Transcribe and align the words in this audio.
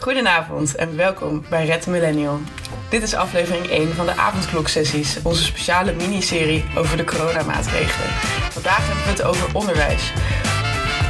Goedenavond 0.00 0.74
en 0.74 0.96
welkom 0.96 1.44
bij 1.48 1.66
Red 1.66 1.86
Millennial. 1.86 2.40
Dit 2.88 3.02
is 3.02 3.14
aflevering 3.14 3.66
1 3.66 3.94
van 3.94 4.06
de 4.06 4.16
avondkloksessies, 4.16 5.22
onze 5.22 5.44
speciale 5.44 5.92
miniserie 5.92 6.64
over 6.76 6.96
de 6.96 7.04
coronamaatregelen. 7.04 8.10
Vandaag 8.50 8.86
hebben 8.86 9.04
we 9.04 9.10
het 9.10 9.22
over 9.22 9.54
onderwijs. 9.54 10.12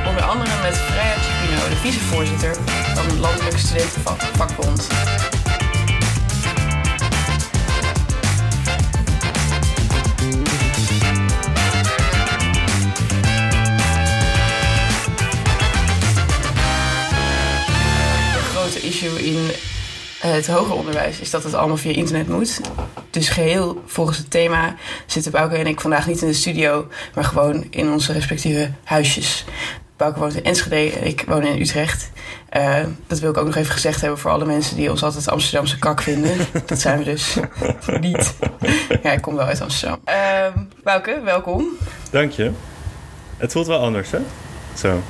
Onder 0.08 0.22
andere 0.22 0.62
met 0.62 0.76
Freya 0.76 1.14
Cipino, 1.14 1.68
de 1.68 1.76
vicevoorzitter 1.76 2.54
van 2.94 3.08
de 3.08 3.20
Landelijke 3.20 3.58
Studentenvakbond. 3.58 4.88
Het 20.20 20.46
hoger 20.46 20.74
onderwijs 20.74 21.20
is 21.20 21.30
dat 21.30 21.44
het 21.44 21.54
allemaal 21.54 21.76
via 21.76 21.92
internet 21.92 22.28
moet. 22.28 22.60
Dus 23.10 23.28
geheel 23.28 23.82
volgens 23.86 24.18
het 24.18 24.30
thema 24.30 24.74
zitten 25.06 25.32
Bouke 25.32 25.56
en 25.56 25.66
ik 25.66 25.80
vandaag 25.80 26.06
niet 26.06 26.22
in 26.22 26.28
de 26.28 26.34
studio, 26.34 26.88
maar 27.14 27.24
gewoon 27.24 27.66
in 27.70 27.92
onze 27.92 28.12
respectieve 28.12 28.70
huisjes. 28.84 29.44
Bouke 29.96 30.18
woont 30.18 30.34
in 30.34 30.44
Enschede 30.44 30.98
en 30.98 31.06
ik 31.06 31.24
woon 31.26 31.46
in 31.46 31.60
Utrecht. 31.60 32.10
Eh, 32.48 32.84
dat 33.06 33.18
wil 33.18 33.30
ik 33.30 33.36
ook 33.36 33.46
nog 33.46 33.56
even 33.56 33.72
gezegd 33.72 34.00
hebben 34.00 34.18
voor 34.18 34.30
alle 34.30 34.44
mensen 34.44 34.76
die 34.76 34.90
ons 34.90 35.02
altijd 35.02 35.28
Amsterdamse 35.28 35.78
kak 35.78 36.02
vinden. 36.02 36.36
dat 36.66 36.80
zijn 36.80 36.98
we 36.98 37.04
dus 37.04 37.36
niet. 38.00 38.34
ja, 39.02 39.12
ik 39.12 39.20
kom 39.20 39.34
wel 39.34 39.46
uit 39.46 39.60
Amsterdam. 39.60 40.00
Uh, 40.08 40.62
Bouke, 40.82 41.20
welkom. 41.24 41.68
Dank 42.10 42.32
je. 42.32 42.50
Het 43.36 43.52
voelt 43.52 43.66
wel 43.66 43.80
anders, 43.80 44.10
hè? 44.10 44.18
Zo. 44.76 45.02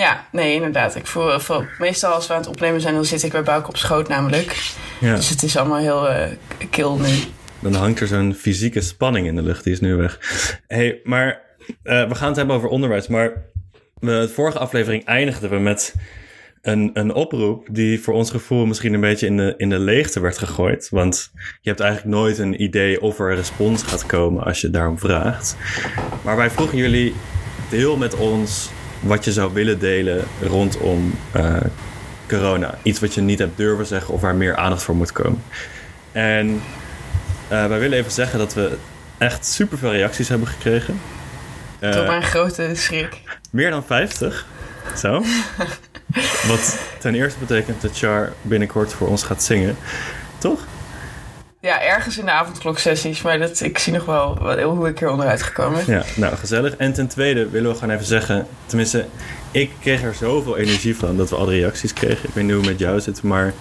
Ja, 0.00 0.26
nee, 0.32 0.54
inderdaad. 0.54 0.94
Ik 0.94 1.06
voel, 1.06 1.40
voel, 1.40 1.64
meestal 1.78 2.12
als 2.12 2.26
we 2.26 2.32
aan 2.32 2.40
het 2.40 2.48
opnemen 2.48 2.80
zijn, 2.80 2.94
dan 2.94 3.04
zit 3.04 3.22
ik 3.22 3.32
bij 3.32 3.42
Bouke 3.42 3.68
op 3.68 3.76
schoot 3.76 4.08
namelijk. 4.08 4.72
Ja. 5.00 5.14
Dus 5.14 5.28
het 5.28 5.42
is 5.42 5.56
allemaal 5.56 5.78
heel 5.78 6.10
uh, 6.10 6.26
kil 6.70 6.98
nu. 6.98 7.14
Dan 7.58 7.74
hangt 7.74 8.00
er 8.00 8.06
zo'n 8.06 8.34
fysieke 8.34 8.80
spanning 8.80 9.26
in 9.26 9.34
de 9.34 9.42
lucht, 9.42 9.64
die 9.64 9.72
is 9.72 9.80
nu 9.80 9.96
weg. 9.96 10.18
hey, 10.66 11.00
maar 11.04 11.40
uh, 11.84 12.08
we 12.08 12.14
gaan 12.14 12.28
het 12.28 12.36
hebben 12.36 12.56
over 12.56 12.68
onderwijs. 12.68 13.08
Maar 13.08 13.32
de 13.98 14.28
vorige 14.28 14.58
aflevering 14.58 15.04
eindigden 15.04 15.50
we 15.50 15.58
met 15.58 15.94
een, 16.62 16.90
een 16.92 17.14
oproep 17.14 17.66
die 17.70 18.00
voor 18.00 18.14
ons 18.14 18.30
gevoel 18.30 18.66
misschien 18.66 18.94
een 18.94 19.00
beetje 19.00 19.26
in 19.26 19.36
de, 19.36 19.54
in 19.56 19.68
de 19.68 19.78
leegte 19.78 20.20
werd 20.20 20.38
gegooid. 20.38 20.88
Want 20.90 21.30
je 21.60 21.68
hebt 21.68 21.80
eigenlijk 21.80 22.16
nooit 22.16 22.38
een 22.38 22.62
idee 22.62 23.00
of 23.00 23.18
er 23.18 23.30
een 23.30 23.36
respons 23.36 23.82
gaat 23.82 24.06
komen 24.06 24.44
als 24.44 24.60
je 24.60 24.70
daarom 24.70 24.98
vraagt. 24.98 25.56
Maar 26.24 26.36
wij 26.36 26.50
vroegen 26.50 26.78
jullie, 26.78 27.14
deel 27.70 27.96
met 27.96 28.14
ons 28.14 28.70
wat 29.00 29.24
je 29.24 29.32
zou 29.32 29.52
willen 29.52 29.78
delen 29.78 30.24
rondom 30.42 31.14
uh, 31.36 31.56
corona. 32.28 32.74
Iets 32.82 33.00
wat 33.00 33.14
je 33.14 33.20
niet 33.20 33.38
hebt 33.38 33.56
durven 33.56 33.86
zeggen 33.86 34.14
of 34.14 34.20
waar 34.20 34.34
meer 34.34 34.56
aandacht 34.56 34.82
voor 34.82 34.96
moet 34.96 35.12
komen. 35.12 35.42
En 36.12 36.62
uh, 37.52 37.66
wij 37.66 37.78
willen 37.78 37.98
even 37.98 38.12
zeggen 38.12 38.38
dat 38.38 38.54
we 38.54 38.76
echt 39.18 39.46
superveel 39.46 39.92
reacties 39.92 40.28
hebben 40.28 40.48
gekregen. 40.48 41.00
Uh, 41.80 41.90
Tot 41.90 42.06
mijn 42.06 42.22
grote 42.22 42.70
schrik. 42.74 43.20
Meer 43.50 43.70
dan 43.70 43.84
50. 43.84 44.46
Zo. 44.96 45.22
Wat 46.48 46.78
ten 46.98 47.14
eerste 47.14 47.38
betekent 47.38 47.82
dat 47.82 47.98
Char 47.98 48.32
binnenkort 48.42 48.92
voor 48.92 49.08
ons 49.08 49.22
gaat 49.22 49.42
zingen. 49.42 49.76
Toch? 50.38 50.66
Ja, 51.62 51.82
ergens 51.82 52.18
in 52.18 52.24
de 52.24 52.30
avondkloksessies. 52.30 53.22
Maar 53.22 53.38
dat, 53.38 53.60
ik 53.60 53.78
zie 53.78 53.92
nog 53.92 54.04
wel 54.04 54.54
hoe 54.62 54.88
ik 54.88 54.98
hier 54.98 55.10
onderuit 55.10 55.42
gekomen. 55.42 55.82
Ja, 55.86 56.02
nou 56.16 56.36
gezellig. 56.36 56.76
En 56.76 56.92
ten 56.92 57.06
tweede 57.08 57.48
willen 57.48 57.70
we 57.70 57.78
gewoon 57.78 57.94
even 57.94 58.06
zeggen... 58.06 58.46
Tenminste, 58.66 59.06
ik 59.50 59.70
kreeg 59.80 60.02
er 60.02 60.14
zoveel 60.14 60.56
energie 60.56 60.96
van 60.96 61.16
dat 61.16 61.30
we 61.30 61.36
al 61.36 61.44
de 61.44 61.50
reacties 61.50 61.92
kregen. 61.92 62.28
Ik 62.28 62.34
weet 62.34 62.44
niet 62.44 62.52
hoe 62.52 62.62
het 62.62 62.70
met 62.70 62.78
jou 62.78 63.00
zit, 63.00 63.22
maar... 63.22 63.52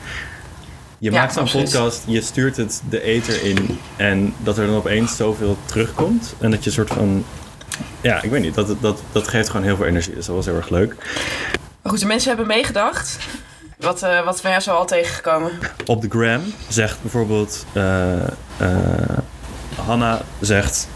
Je 0.98 1.12
Ja, 1.12 1.20
maakt 1.20 1.34
zo'n 1.34 1.50
podcast, 1.52 2.04
je 2.08 2.22
stuurt 2.22 2.58
het 2.58 2.82
de 2.90 3.02
ether 3.02 3.44
in... 3.44 3.80
en 3.96 4.34
dat 4.38 4.58
er 4.58 4.66
dan 4.66 4.76
opeens 4.76 5.16
zoveel 5.16 5.58
terugkomt. 5.66 6.36
En 6.40 6.52
dat 6.52 6.60
je 6.64 6.70
een 6.70 6.76
soort 6.76 6.94
van... 6.94 7.26
Ja, 8.02 8.22
ik 8.22 8.30
weet 8.30 8.42
niet. 8.42 8.56
Dat, 8.56 8.82
dat, 8.82 9.02
dat 9.12 9.28
geeft 9.28 9.50
gewoon 9.50 9.66
heel 9.66 9.76
veel 9.76 9.86
energie. 9.86 10.16
Dus 10.16 10.26
dat 10.26 10.36
was 10.36 10.46
heel 10.46 10.56
erg 10.56 10.70
leuk. 10.70 10.96
Maar 11.82 11.92
goed, 11.92 12.00
de 12.00 12.06
mensen 12.06 12.30
hebben 12.30 12.48
meegedacht. 12.48 13.18
Wat, 13.80 14.04
uh, 14.04 14.24
wat 14.26 14.40
ben 14.42 14.52
jij 14.52 14.60
zo 14.60 14.72
al 14.72 14.86
tegengekomen? 14.86 15.52
Op 15.86 16.02
de 16.02 16.10
gram 16.10 16.42
zegt 16.68 17.02
bijvoorbeeld... 17.02 17.66
Uh, 17.74 18.14
uh, 18.62 19.18
Hanna 19.76 20.22
zegt 20.40 20.88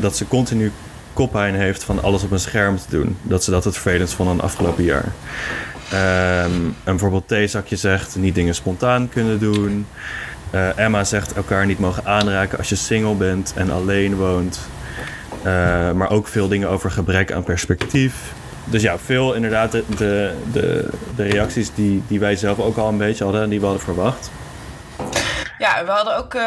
dat 0.00 0.16
ze 0.16 0.28
continu 0.28 0.72
koppijn 1.12 1.54
heeft 1.54 1.84
van 1.84 2.02
alles 2.02 2.22
op 2.22 2.30
een 2.30 2.40
scherm 2.40 2.76
te 2.76 2.86
doen. 2.88 3.16
Dat 3.22 3.44
ze 3.44 3.50
dat 3.50 3.64
het 3.64 3.74
vervelendst 3.74 4.14
vond 4.14 4.30
het 4.30 4.40
afgelopen 4.40 4.84
jaar. 4.84 5.04
Um, 5.04 6.64
en 6.64 6.74
bijvoorbeeld 6.84 7.28
theezakje 7.28 7.76
zegt 7.76 8.16
niet 8.16 8.34
dingen 8.34 8.54
spontaan 8.54 9.08
kunnen 9.08 9.38
doen. 9.38 9.86
Emma 10.76 11.04
zegt 11.04 11.32
elkaar 11.32 11.66
niet 11.66 11.78
mogen 11.78 12.06
aanraken 12.06 12.58
als 12.58 12.68
je 12.68 12.74
single 12.74 13.14
bent 13.14 13.52
en 13.56 13.70
alleen 13.70 14.16
woont. 14.16 14.60
Maar 15.94 16.10
ook 16.10 16.28
veel 16.28 16.48
dingen 16.48 16.68
over 16.68 16.90
gebrek 16.90 17.32
aan 17.32 17.44
perspectief. 17.44 18.32
Dus 18.70 18.82
ja, 18.82 18.98
veel 18.98 19.34
inderdaad 19.34 19.72
de, 19.72 19.84
de, 19.96 20.34
de, 20.52 20.88
de 21.16 21.22
reacties 21.22 21.74
die, 21.74 22.02
die 22.08 22.20
wij 22.20 22.36
zelf 22.36 22.58
ook 22.58 22.76
al 22.76 22.88
een 22.88 22.98
beetje 22.98 23.24
hadden 23.24 23.42
en 23.42 23.48
die 23.48 23.60
we 23.60 23.64
hadden 23.64 23.84
verwacht. 23.84 24.30
Ja, 25.58 25.84
we 25.84 25.90
hadden 25.90 26.16
ook 26.16 26.34
uh, 26.34 26.42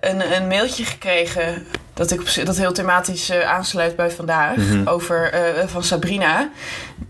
een, 0.00 0.36
een 0.36 0.48
mailtje 0.48 0.84
gekregen 0.84 1.66
dat, 1.94 2.10
ik 2.10 2.20
op, 2.20 2.44
dat 2.44 2.56
heel 2.56 2.72
thematisch 2.72 3.30
uh, 3.30 3.50
aansluit 3.50 3.96
bij 3.96 4.10
vandaag. 4.10 4.56
Mhm. 4.56 4.66
Mm 4.66 4.70
-hmm. 4.70 4.88
Over 4.88 5.34
uh, 5.58 5.66
van 5.66 5.82
Sabrina, 5.82 6.50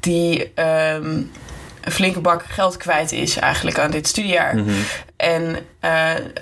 die 0.00 0.40
um, 0.40 1.30
een 1.80 1.92
flinke 1.92 2.20
bak 2.20 2.44
geld 2.48 2.76
kwijt 2.76 3.12
is 3.12 3.36
eigenlijk 3.36 3.78
aan 3.78 3.90
dit 3.90 4.06
studiejaar. 4.06 4.54
Mhm. 4.54 4.64
Mm 4.64 4.70
-hmm. 4.70 4.84
En 5.16 5.56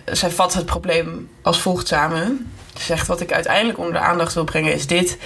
zij 0.04 0.30
vat 0.30 0.54
het 0.54 0.66
probleem 0.66 1.28
als 1.42 1.60
volgt 1.60 1.86
samen. 1.86 2.50
Ze 2.78 2.84
zegt 2.84 3.06
wat 3.06 3.20
ik 3.20 3.32
uiteindelijk 3.32 3.78
onder 3.78 3.92
de 3.92 3.98
aandacht 3.98 4.34
wil 4.34 4.44
brengen 4.44 4.74
is 4.74 4.86
dit. 4.86 5.18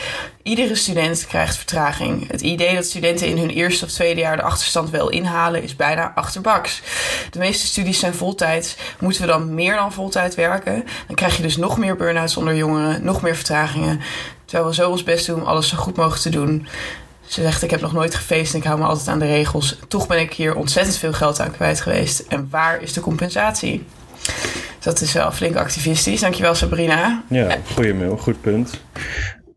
Iedere 0.42 0.74
student 0.74 1.26
krijgt 1.26 1.56
vertraging. 1.56 2.30
Het 2.30 2.40
idee 2.40 2.74
dat 2.74 2.84
studenten 2.84 3.26
in 3.26 3.38
hun 3.38 3.50
eerste 3.50 3.84
of 3.84 3.90
tweede 3.90 4.20
jaar 4.20 4.36
de 4.36 4.42
achterstand 4.42 4.90
wel 4.90 5.08
inhalen 5.08 5.62
is 5.62 5.76
bijna 5.76 6.12
achterbaks. 6.14 6.82
De 7.30 7.38
meeste 7.38 7.66
studies 7.66 7.98
zijn 7.98 8.14
voltijds. 8.14 8.76
Moeten 8.98 9.22
we 9.22 9.28
dan 9.28 9.54
meer 9.54 9.74
dan 9.74 9.92
voltijd 9.92 10.34
werken? 10.34 10.84
Dan 11.06 11.16
krijg 11.16 11.36
je 11.36 11.42
dus 11.42 11.56
nog 11.56 11.78
meer 11.78 11.96
burn-outs 11.96 12.36
onder 12.36 12.54
jongeren, 12.54 13.04
nog 13.04 13.22
meer 13.22 13.36
vertragingen. 13.36 14.00
Terwijl 14.44 14.68
we 14.68 14.74
zo 14.74 14.90
ons 14.90 15.02
best 15.02 15.26
doen 15.26 15.40
om 15.40 15.46
alles 15.46 15.68
zo 15.68 15.76
goed 15.76 15.96
mogelijk 15.96 16.22
te 16.22 16.30
doen. 16.30 16.66
Ze 17.26 17.42
zegt, 17.42 17.62
ik 17.62 17.70
heb 17.70 17.80
nog 17.80 17.92
nooit 17.92 18.14
gefeest 18.14 18.52
en 18.52 18.58
ik 18.58 18.64
hou 18.64 18.78
me 18.78 18.84
altijd 18.84 19.08
aan 19.08 19.18
de 19.18 19.26
regels. 19.26 19.76
Toch 19.88 20.06
ben 20.06 20.20
ik 20.20 20.32
hier 20.32 20.54
ontzettend 20.54 20.96
veel 20.96 21.12
geld 21.12 21.40
aan 21.40 21.50
kwijt 21.50 21.80
geweest. 21.80 22.20
En 22.20 22.48
waar 22.50 22.82
is 22.82 22.92
de 22.92 23.00
compensatie? 23.00 23.86
Dat 24.80 25.00
is 25.00 25.12
wel 25.12 25.32
flink 25.32 25.56
activistisch. 25.56 26.20
Dankjewel 26.20 26.54
Sabrina. 26.54 27.24
Ja, 27.28 27.58
goede 27.74 27.94
mail. 27.94 28.16
Goed 28.16 28.41
punt. 28.41 28.80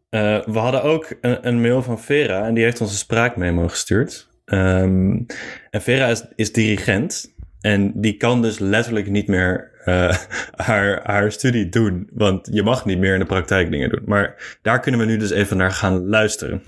Uh, 0.09 0.43
we 0.45 0.59
hadden 0.59 0.83
ook 0.83 1.13
een, 1.21 1.47
een, 1.47 1.61
mail 1.61 1.83
van 1.83 1.99
Vera 1.99 2.45
en 2.45 2.53
die 2.53 2.63
heeft 2.63 2.81
ons 2.81 2.91
een 2.91 2.97
spraakmemo 2.97 3.67
gestuurd. 3.67 4.27
Um, 4.45 5.25
en 5.69 5.81
Vera 5.81 6.07
is, 6.07 6.23
is, 6.35 6.51
dirigent 6.51 7.33
en 7.61 7.91
die 7.95 8.17
kan 8.17 8.41
dus 8.41 8.59
letterlijk 8.59 9.09
niet 9.09 9.27
meer 9.27 9.71
uh, 9.85 10.17
haar, 10.67 10.99
haar 11.03 11.31
studie 11.31 11.69
doen. 11.69 12.09
Want 12.13 12.49
je 12.51 12.63
mag 12.63 12.85
niet 12.85 12.97
meer 12.97 13.13
in 13.13 13.19
de 13.19 13.25
praktijk 13.25 13.71
dingen 13.71 13.89
doen. 13.89 14.03
Maar 14.05 14.57
daar 14.61 14.79
kunnen 14.79 14.99
we 14.99 15.05
nu 15.05 15.17
dus 15.17 15.31
even 15.31 15.57
naar 15.57 15.71
gaan 15.71 16.07
luisteren. 16.07 16.63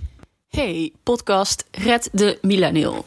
Hey, 0.50 0.94
podcast 1.04 1.66
Red 1.72 2.10
de 2.12 2.38
Millennial. 2.42 3.06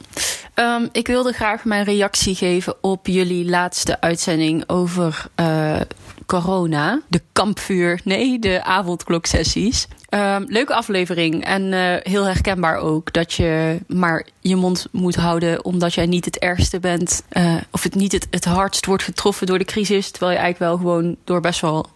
Um, 0.59 0.89
ik 0.93 1.07
wilde 1.07 1.33
graag 1.33 1.65
mijn 1.65 1.85
reactie 1.85 2.35
geven 2.35 2.75
op 2.81 3.07
jullie 3.07 3.49
laatste 3.49 4.01
uitzending 4.01 4.65
over 4.67 5.27
uh, 5.41 5.81
corona. 6.27 7.01
De 7.09 7.23
kampvuur, 7.33 8.01
nee, 8.05 8.39
de 8.39 8.65
avondkloksessies. 8.65 9.87
Um, 10.11 10.45
leuke 10.49 10.75
aflevering 10.75 11.45
en 11.45 11.63
uh, 11.63 11.95
heel 11.99 12.25
herkenbaar 12.25 12.77
ook 12.77 13.13
dat 13.13 13.33
je 13.33 13.79
maar 13.87 14.27
je 14.41 14.57
mond 14.57 14.87
moet 14.93 15.17
houden 15.17 15.65
omdat 15.65 15.95
jij 15.95 16.07
niet 16.07 16.25
het 16.25 16.39
ergste 16.39 16.81
bent. 16.81 17.23
Uh, 17.33 17.55
of 17.71 17.83
het 17.83 17.95
niet 17.95 18.13
het, 18.13 18.27
het 18.31 18.45
hardst 18.45 18.87
wordt 18.87 19.03
getroffen 19.03 19.47
door 19.47 19.59
de 19.59 19.65
crisis. 19.65 20.11
Terwijl 20.11 20.33
je 20.33 20.39
eigenlijk 20.39 20.71
wel 20.71 20.81
gewoon 20.81 21.17
door 21.25 21.41
best 21.41 21.61
wel 21.61 21.87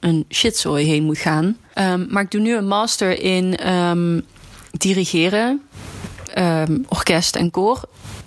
een 0.00 0.24
shitzooi 0.30 0.86
heen 0.86 1.04
moet 1.04 1.18
gaan. 1.18 1.56
Um, 1.74 2.06
maar 2.10 2.22
ik 2.22 2.30
doe 2.30 2.40
nu 2.40 2.56
een 2.56 2.68
master 2.68 3.20
in 3.20 3.58
dirigeren, 4.70 5.62
um, 6.38 6.84
orkest 6.88 7.36
en 7.36 7.50
koor. 7.50 7.80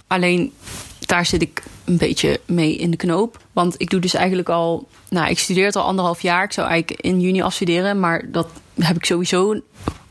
Alleen 0.08 0.54
daar 1.00 1.26
zit 1.26 1.42
ik 1.42 1.64
een 1.86 1.98
beetje 1.98 2.40
mee 2.46 2.76
in 2.76 2.92
de 2.92 2.98
knoop. 2.98 3.44
Want 3.52 3.76
ik 3.78 3.90
doe 3.90 4.00
dus 4.00 4.14
eigenlijk 4.14 4.50
al... 4.50 4.88
Nou, 5.10 5.30
ik 5.30 5.40
studeer 5.40 5.66
het 5.66 5.76
al 5.76 5.84
anderhalf 5.84 6.22
jaar. 6.22 6.44
Ik 6.44 6.52
zou 6.52 6.68
eigenlijk 6.68 7.02
in 7.02 7.22
juni 7.22 7.42
afstuderen. 7.42 8.00
Maar 8.00 8.32
dat 8.32 8.48
heb 8.80 8.96
ik 8.96 9.06
sowieso 9.06 9.62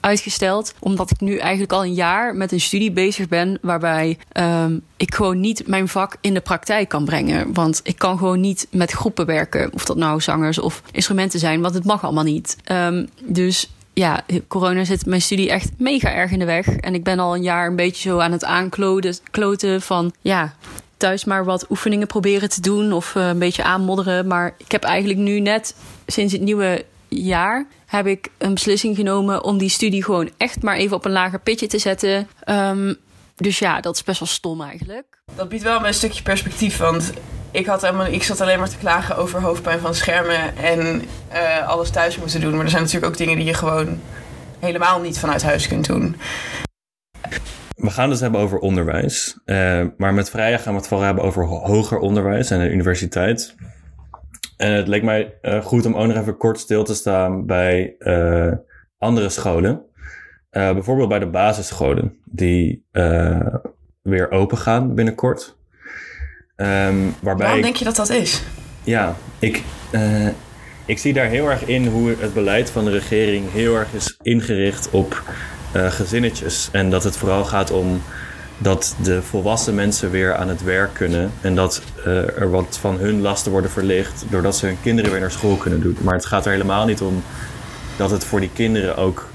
uitgesteld. 0.01 0.75
Omdat 0.79 1.11
ik 1.11 1.21
nu 1.21 1.37
eigenlijk 1.37 1.73
al 1.73 1.85
een 1.85 1.95
jaar 1.95 2.37
met 2.37 2.53
een 2.53 2.61
studie 2.61 2.93
bezig 2.93 3.29
ben... 3.29 3.59
waarbij 3.63 4.19
um, 4.33 4.83
ik 4.97 5.15
gewoon 5.15 5.41
niet 5.41 5.67
mijn 5.67 5.89
vak 5.89 6.17
in 6.21 6.35
de 6.35 6.41
praktijk 6.41 6.89
kan 6.89 7.05
brengen. 7.05 7.55
Want 7.55 7.81
ik 7.83 7.99
kan 7.99 8.19
gewoon 8.19 8.41
niet 8.41 8.67
met 8.71 8.91
groepen 8.91 9.27
werken. 9.27 9.73
Of 9.73 9.85
dat 9.85 9.97
nou 9.97 10.21
zangers 10.21 10.59
of 10.59 10.83
instrumenten 10.93 11.39
zijn. 11.39 11.61
Want 11.61 11.75
het 11.75 11.85
mag 11.85 12.05
allemaal 12.05 12.25
niet. 12.25 12.57
Um, 12.73 13.09
dus 13.25 13.71
ja, 13.99 14.21
corona 14.49 14.85
zit 14.85 15.07
mijn 15.07 15.23
studie 15.23 15.51
echt 15.51 15.71
mega 15.77 16.13
erg 16.13 16.31
in 16.31 16.39
de 16.39 16.45
weg. 16.45 16.69
En 16.69 16.95
ik 16.95 17.05
ben 17.05 17.19
al 17.19 17.35
een 17.35 17.43
jaar 17.43 17.67
een 17.67 17.77
beetje 17.77 18.09
zo 18.09 18.19
aan 18.19 18.33
het 18.33 18.45
aankloten 18.45 19.17
kloten 19.31 19.83
van... 19.83 20.13
ja, 20.21 20.55
thuis 20.97 21.25
maar 21.25 21.45
wat 21.45 21.71
oefeningen 21.71 22.07
proberen 22.07 22.49
te 22.49 22.61
doen 22.61 22.93
of 22.93 23.15
eh, 23.15 23.29
een 23.29 23.39
beetje 23.39 23.63
aanmodderen. 23.63 24.27
Maar 24.27 24.55
ik 24.59 24.73
heb 24.73 24.83
eigenlijk 24.83 25.21
nu 25.21 25.41
net 25.41 25.75
sinds 26.07 26.33
het 26.33 26.43
nieuwe 26.43 26.85
jaar 27.09 27.67
heb 27.87 28.07
ik 28.07 28.29
een 28.39 28.55
beslissing 28.55 28.97
genomen 28.97 29.45
om 29.45 29.59
die 29.59 29.69
studie 29.69 30.05
gewoon 30.05 30.31
echt 30.37 30.63
maar 30.63 30.77
even 30.77 30.97
op 30.97 31.05
een 31.05 31.13
lager 31.13 31.41
pitje 31.41 31.67
te 31.67 31.79
zetten. 31.79 32.29
Ehm, 32.41 32.95
dus 33.37 33.59
ja, 33.59 33.81
dat 33.81 33.95
is 33.95 34.05
best 34.05 34.19
wel 34.19 34.29
stom 34.29 34.61
eigenlijk. 34.61 35.23
Dat 35.35 35.49
biedt 35.49 35.63
wel 35.63 35.87
een 35.87 35.95
stukje 35.95 36.23
perspectief, 36.23 36.77
want 36.77 37.13
ik, 37.51 37.67
had 37.67 37.83
helemaal, 37.83 38.07
ik 38.07 38.23
zat 38.23 38.41
alleen 38.41 38.59
maar 38.59 38.69
te 38.69 38.79
klagen 38.79 39.17
over 39.17 39.41
hoofdpijn 39.41 39.79
van 39.79 39.95
schermen 39.95 40.57
en 40.57 41.03
uh, 41.33 41.69
alles 41.69 41.91
thuis 41.91 42.19
moeten 42.19 42.41
doen. 42.41 42.55
Maar 42.55 42.65
er 42.65 42.71
zijn 42.71 42.83
natuurlijk 42.83 43.13
ook 43.13 43.19
dingen 43.19 43.37
die 43.37 43.45
je 43.45 43.55
gewoon 43.55 44.01
helemaal 44.59 45.01
niet 45.01 45.19
vanuit 45.19 45.43
huis 45.43 45.69
kunt 45.69 45.87
doen. 45.87 46.17
We 47.77 47.91
gaan 47.91 48.11
dus 48.11 48.21
hebben 48.21 48.41
over 48.41 48.59
onderwijs. 48.59 49.39
Uh, 49.45 49.85
maar 49.97 50.15
met 50.15 50.31
vrijdag 50.31 50.63
gaan 50.63 50.73
we 50.73 50.79
het 50.79 50.89
vooral 50.89 51.07
hebben 51.07 51.25
over 51.25 51.45
hoger 51.45 51.99
onderwijs 51.99 52.51
en 52.51 52.59
de 52.59 52.71
universiteit. 52.71 53.55
En 54.57 54.73
het 54.73 54.89
leek 54.89 55.03
mij 55.03 55.35
uh, 55.43 55.65
goed 55.65 55.87
om 55.87 55.95
ook 55.95 56.07
nog 56.07 56.17
even 56.17 56.37
kort 56.37 56.59
stil 56.59 56.85
te 56.85 56.95
staan 56.95 57.47
bij 57.47 57.97
andere 58.99 59.29
scholen. 59.29 59.83
bijvoorbeeld 60.51 61.09
bij 61.09 61.19
de 61.19 61.27
basisscholen, 61.27 62.17
die 62.25 62.85
weer 64.03 64.31
open 64.31 64.59
gaan 64.59 64.95
binnenkort. 64.95 65.58
Um, 66.61 67.15
waarbij 67.21 67.47
Waarom 67.47 67.63
denk 67.63 67.77
je 67.77 67.85
dat 67.85 67.97
dat 67.97 68.11
is? 68.11 68.43
Ja, 68.85 69.17
ik, 69.39 69.63
ik 70.85 70.99
zie 70.99 71.13
daar 71.13 71.27
heel 71.27 71.51
erg 71.51 71.65
in 71.65 71.87
hoe 71.87 72.15
het 72.19 72.35
beleid 72.35 72.71
van 72.71 72.85
de 72.85 72.91
regering 72.91 73.53
heel 73.53 73.75
erg 73.77 73.93
is 73.93 74.17
ingericht 74.23 74.91
op 74.91 75.23
uh, 75.77 75.91
gezinnetjes. 75.91 76.69
En 76.73 76.91
dat 76.91 77.05
het 77.05 77.17
vooral 77.17 77.45
gaat 77.45 77.71
om 77.71 78.03
dat 78.59 78.97
de 79.03 79.23
volwassen 79.23 79.75
mensen 79.75 80.11
weer 80.11 80.35
aan 80.35 80.49
het 80.49 80.63
werk 80.63 80.95
kunnen. 80.95 81.33
En 81.41 81.55
dat 81.55 81.83
uh, 81.99 82.39
er 82.41 82.51
wat 82.51 82.79
van 82.81 82.99
hun 82.99 83.21
lasten 83.21 83.53
worden 83.53 83.71
verlicht. 83.71 84.25
Doordat 84.31 84.57
ze 84.57 84.67
hun 84.67 84.79
kinderen 84.83 85.11
weer 85.11 85.21
naar 85.21 85.31
school 85.31 85.57
kunnen 85.57 85.81
doen. 85.81 85.97
Maar 86.01 86.15
het 86.15 86.27
gaat 86.27 86.45
er 86.45 86.53
helemaal 86.53 86.87
niet 86.87 87.01
om 87.01 87.23
dat 87.97 88.11
het 88.11 88.25
voor 88.25 88.41
die 88.41 88.51
kinderen 88.55 88.97
ook 88.97 89.29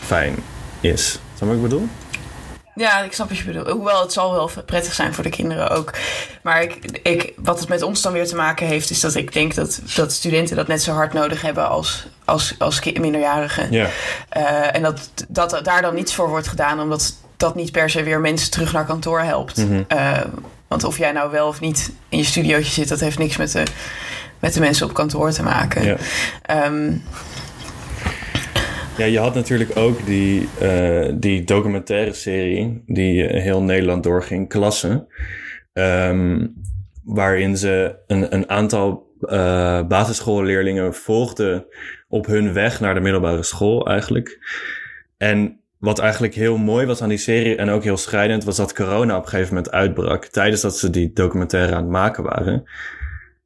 fijn 0.00 0.34
is. 0.80 1.10
Snap 1.10 1.20
je 1.38 1.46
wat 1.46 1.54
ik 1.54 1.62
bedoel? 1.62 1.88
Ja, 2.78 3.00
ik 3.00 3.12
snap 3.12 3.28
wat 3.28 3.38
je 3.38 3.44
bedoelt. 3.44 3.68
Hoewel 3.68 4.00
het 4.00 4.12
zal 4.12 4.32
wel 4.32 4.50
prettig 4.66 4.94
zijn 4.94 5.14
voor 5.14 5.24
de 5.24 5.30
kinderen 5.30 5.70
ook. 5.70 5.92
Maar 6.42 6.62
ik, 6.62 7.00
ik, 7.02 7.32
wat 7.36 7.60
het 7.60 7.68
met 7.68 7.82
ons 7.82 8.02
dan 8.02 8.12
weer 8.12 8.26
te 8.26 8.36
maken 8.36 8.66
heeft, 8.66 8.90
is 8.90 9.00
dat 9.00 9.14
ik 9.14 9.32
denk 9.32 9.54
dat, 9.54 9.80
dat 9.94 10.12
studenten 10.12 10.56
dat 10.56 10.66
net 10.66 10.82
zo 10.82 10.92
hard 10.92 11.12
nodig 11.12 11.42
hebben 11.42 11.68
als, 11.68 12.06
als, 12.24 12.54
als 12.58 12.80
minderjarigen. 12.82 13.72
Ja. 13.72 13.88
Uh, 14.36 14.74
en 14.74 14.82
dat, 14.82 15.10
dat 15.28 15.60
daar 15.62 15.82
dan 15.82 15.94
niets 15.94 16.14
voor 16.14 16.28
wordt 16.28 16.48
gedaan, 16.48 16.80
omdat 16.80 17.14
dat 17.36 17.54
niet 17.54 17.72
per 17.72 17.90
se 17.90 18.02
weer 18.02 18.20
mensen 18.20 18.50
terug 18.50 18.72
naar 18.72 18.84
kantoor 18.84 19.20
helpt. 19.20 19.56
Mm 19.56 19.84
uh, 19.88 20.20
want 20.68 20.84
of 20.84 20.98
jij 20.98 21.12
nou 21.12 21.30
wel 21.30 21.48
of 21.48 21.60
niet 21.60 21.92
in 22.08 22.18
je 22.18 22.24
studiootje 22.24 22.72
zit, 22.72 22.88
dat 22.88 23.00
heeft 23.00 23.18
niks 23.18 23.36
met 23.36 23.52
de, 23.52 23.62
met 24.38 24.54
de 24.54 24.60
mensen 24.60 24.86
op 24.86 24.94
kantoor 24.94 25.30
te 25.30 25.42
maken. 25.42 25.84
Ja. 25.84 25.96
Um, 26.66 27.04
ja, 28.98 29.04
je 29.04 29.18
had 29.18 29.34
natuurlijk 29.34 29.76
ook 29.76 30.06
die, 30.06 30.48
uh, 30.62 31.08
die 31.14 31.44
documentaire 31.44 32.12
serie 32.12 32.82
die 32.86 33.24
heel 33.24 33.62
Nederland 33.62 34.02
doorging, 34.02 34.48
Klassen. 34.48 35.06
Um, 35.72 36.54
waarin 37.04 37.56
ze 37.56 37.98
een, 38.06 38.34
een 38.34 38.50
aantal 38.50 39.12
uh, 39.20 39.86
basisschoolleerlingen 39.86 40.94
volgden 40.94 41.66
op 42.08 42.26
hun 42.26 42.52
weg 42.52 42.80
naar 42.80 42.94
de 42.94 43.00
middelbare 43.00 43.42
school 43.42 43.86
eigenlijk. 43.86 44.38
En 45.16 45.60
wat 45.78 45.98
eigenlijk 45.98 46.34
heel 46.34 46.56
mooi 46.56 46.86
was 46.86 47.02
aan 47.02 47.08
die 47.08 47.18
serie 47.18 47.56
en 47.56 47.68
ook 47.68 47.84
heel 47.84 47.96
schrijnend, 47.96 48.44
was 48.44 48.56
dat 48.56 48.74
corona 48.74 49.16
op 49.16 49.22
een 49.22 49.28
gegeven 49.28 49.54
moment 49.54 49.72
uitbrak 49.72 50.24
tijdens 50.24 50.60
dat 50.60 50.78
ze 50.78 50.90
die 50.90 51.12
documentaire 51.12 51.74
aan 51.74 51.82
het 51.82 51.90
maken 51.90 52.22
waren. 52.22 52.64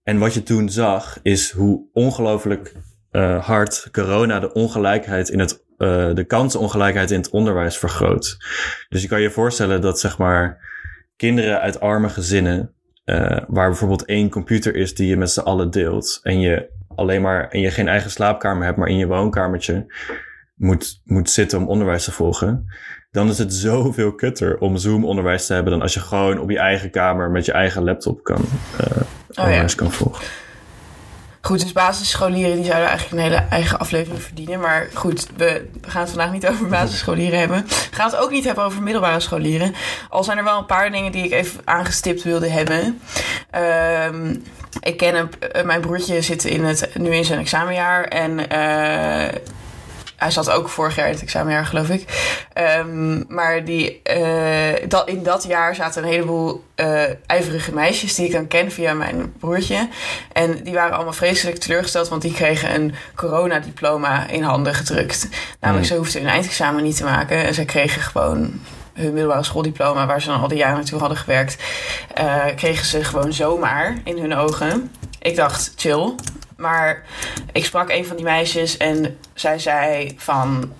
En 0.02 0.18
wat 0.18 0.34
je 0.34 0.42
toen 0.42 0.68
zag, 0.68 1.18
is 1.22 1.50
hoe 1.50 1.88
ongelooflijk 1.92 2.74
uh, 3.12 3.46
hard 3.46 3.88
corona 3.90 4.40
de 4.40 4.52
ongelijkheid 4.52 5.28
in 5.28 5.38
het, 5.38 5.64
uh, 5.78 6.14
de 6.14 6.24
kansenongelijkheid 6.24 7.10
in 7.10 7.18
het 7.18 7.30
onderwijs 7.30 7.78
vergroot. 7.78 8.36
Dus 8.88 9.02
je 9.02 9.08
kan 9.08 9.20
je 9.20 9.30
voorstellen 9.30 9.80
dat 9.80 10.00
zeg 10.00 10.18
maar 10.18 10.70
kinderen 11.16 11.60
uit 11.60 11.80
arme 11.80 12.08
gezinnen, 12.08 12.74
uh, 13.04 13.38
waar 13.46 13.68
bijvoorbeeld 13.68 14.04
één 14.04 14.30
computer 14.30 14.74
is 14.76 14.94
die 14.94 15.08
je 15.08 15.16
met 15.16 15.30
z'n 15.30 15.40
allen 15.40 15.70
deelt 15.70 16.20
en 16.22 16.40
je 16.40 16.70
alleen 16.94 17.22
maar 17.22 17.48
en 17.48 17.60
je 17.60 17.70
geen 17.70 17.88
eigen 17.88 18.10
slaapkamer 18.10 18.64
hebt, 18.64 18.76
maar 18.76 18.88
in 18.88 18.96
je 18.96 19.06
woonkamertje 19.06 19.86
moet, 20.54 21.00
moet 21.04 21.30
zitten 21.30 21.58
om 21.58 21.68
onderwijs 21.68 22.04
te 22.04 22.12
volgen. 22.12 22.66
Dan 23.10 23.28
is 23.28 23.38
het 23.38 23.54
zoveel 23.68 24.14
kutter 24.14 24.58
om 24.58 24.76
Zoom-onderwijs 24.76 25.46
te 25.46 25.54
hebben 25.54 25.72
dan 25.72 25.82
als 25.82 25.94
je 25.94 26.00
gewoon 26.00 26.38
op 26.38 26.50
je 26.50 26.58
eigen 26.58 26.90
kamer 26.90 27.30
met 27.30 27.44
je 27.44 27.52
eigen 27.52 27.84
laptop 27.84 28.22
kan, 28.22 28.44
uh, 28.80 29.02
onderwijs 29.34 29.74
kan 29.74 29.92
volgen. 29.92 30.41
Goed, 31.44 31.60
dus 31.60 31.72
basisscholieren 31.72 32.56
die 32.56 32.64
zouden 32.64 32.88
eigenlijk 32.88 33.18
een 33.22 33.30
hele 33.30 33.46
eigen 33.50 33.78
aflevering 33.78 34.22
verdienen. 34.22 34.60
Maar 34.60 34.88
goed, 34.94 35.26
we, 35.36 35.68
gaan 35.80 36.00
het 36.00 36.10
vandaag 36.10 36.32
niet 36.32 36.46
over 36.46 36.68
basisscholieren 36.68 37.38
hebben. 37.38 37.64
We 37.66 37.96
gaan 37.96 38.10
het 38.10 38.16
ook 38.16 38.30
niet 38.30 38.44
hebben 38.44 38.64
over 38.64 38.82
middelbare 38.82 39.20
scholieren. 39.20 39.74
Al 40.08 40.24
zijn 40.24 40.38
er 40.38 40.44
wel 40.44 40.58
een 40.58 40.66
paar 40.66 40.90
dingen 40.90 41.12
die 41.12 41.24
ik 41.24 41.32
even 41.32 41.60
aangestipt 41.64 42.22
wilde 42.22 42.48
hebben. 42.48 43.00
Uh, 43.54 44.30
ik 44.80 44.96
ken 44.96 45.28
een, 45.52 45.66
mijn 45.66 45.80
broertje 45.80 46.22
zit 46.22 46.44
in 46.44 46.64
het, 46.64 46.90
nu 46.94 47.14
in 47.14 47.24
zijn 47.24 47.40
examenjaar. 47.40 48.04
En 48.04 48.38
uh, 48.52 49.40
hij 50.22 50.30
zat 50.30 50.50
ook 50.50 50.68
vorig 50.68 50.96
jaar 50.96 51.06
in 51.06 51.12
het 51.12 51.22
examenjaar, 51.22 51.66
geloof 51.66 51.88
ik. 51.88 52.30
Um, 52.78 53.24
maar 53.28 53.64
die, 53.64 54.00
uh, 54.16 54.88
dat, 54.88 55.08
in 55.08 55.22
dat 55.22 55.44
jaar 55.44 55.74
zaten 55.74 56.02
een 56.02 56.08
heleboel 56.08 56.64
uh, 56.76 57.02
ijverige 57.26 57.72
meisjes 57.74 58.14
die 58.14 58.26
ik 58.26 58.32
dan 58.32 58.46
ken 58.46 58.72
via 58.72 58.94
mijn 58.94 59.32
broertje. 59.38 59.88
En 60.32 60.62
die 60.62 60.74
waren 60.74 60.94
allemaal 60.94 61.12
vreselijk 61.12 61.58
teleurgesteld, 61.58 62.08
want 62.08 62.22
die 62.22 62.32
kregen 62.32 62.74
een 62.74 62.94
coronadiploma 63.14 64.28
in 64.28 64.42
handen 64.42 64.74
gedrukt. 64.74 65.28
Namelijk, 65.60 65.86
mm. 65.86 65.92
ze 65.92 66.00
hoefden 66.00 66.20
hun 66.20 66.30
eindexamen 66.30 66.82
niet 66.82 66.96
te 66.96 67.04
maken. 67.04 67.44
En 67.44 67.54
ze 67.54 67.64
kregen 67.64 68.02
gewoon 68.02 68.60
hun 68.92 69.12
middelbare 69.12 69.42
schooldiploma, 69.42 70.06
waar 70.06 70.20
ze 70.20 70.28
dan 70.28 70.40
al 70.40 70.48
die 70.48 70.58
jaren 70.58 70.76
naartoe 70.76 70.98
hadden 70.98 71.18
gewerkt, 71.18 71.56
uh, 72.18 72.44
kregen 72.56 72.86
ze 72.86 73.04
gewoon 73.04 73.32
zomaar 73.32 73.96
in 74.04 74.18
hun 74.18 74.34
ogen. 74.34 74.90
Ik 75.18 75.36
dacht, 75.36 75.72
chill. 75.76 76.14
Maar 76.62 77.02
ik 77.52 77.64
sprak 77.64 77.90
een 77.90 78.06
van 78.06 78.16
die 78.16 78.24
meisjes 78.24 78.76
en 78.76 79.18
zij 79.34 79.58
zei 79.58 80.14
van... 80.16 80.72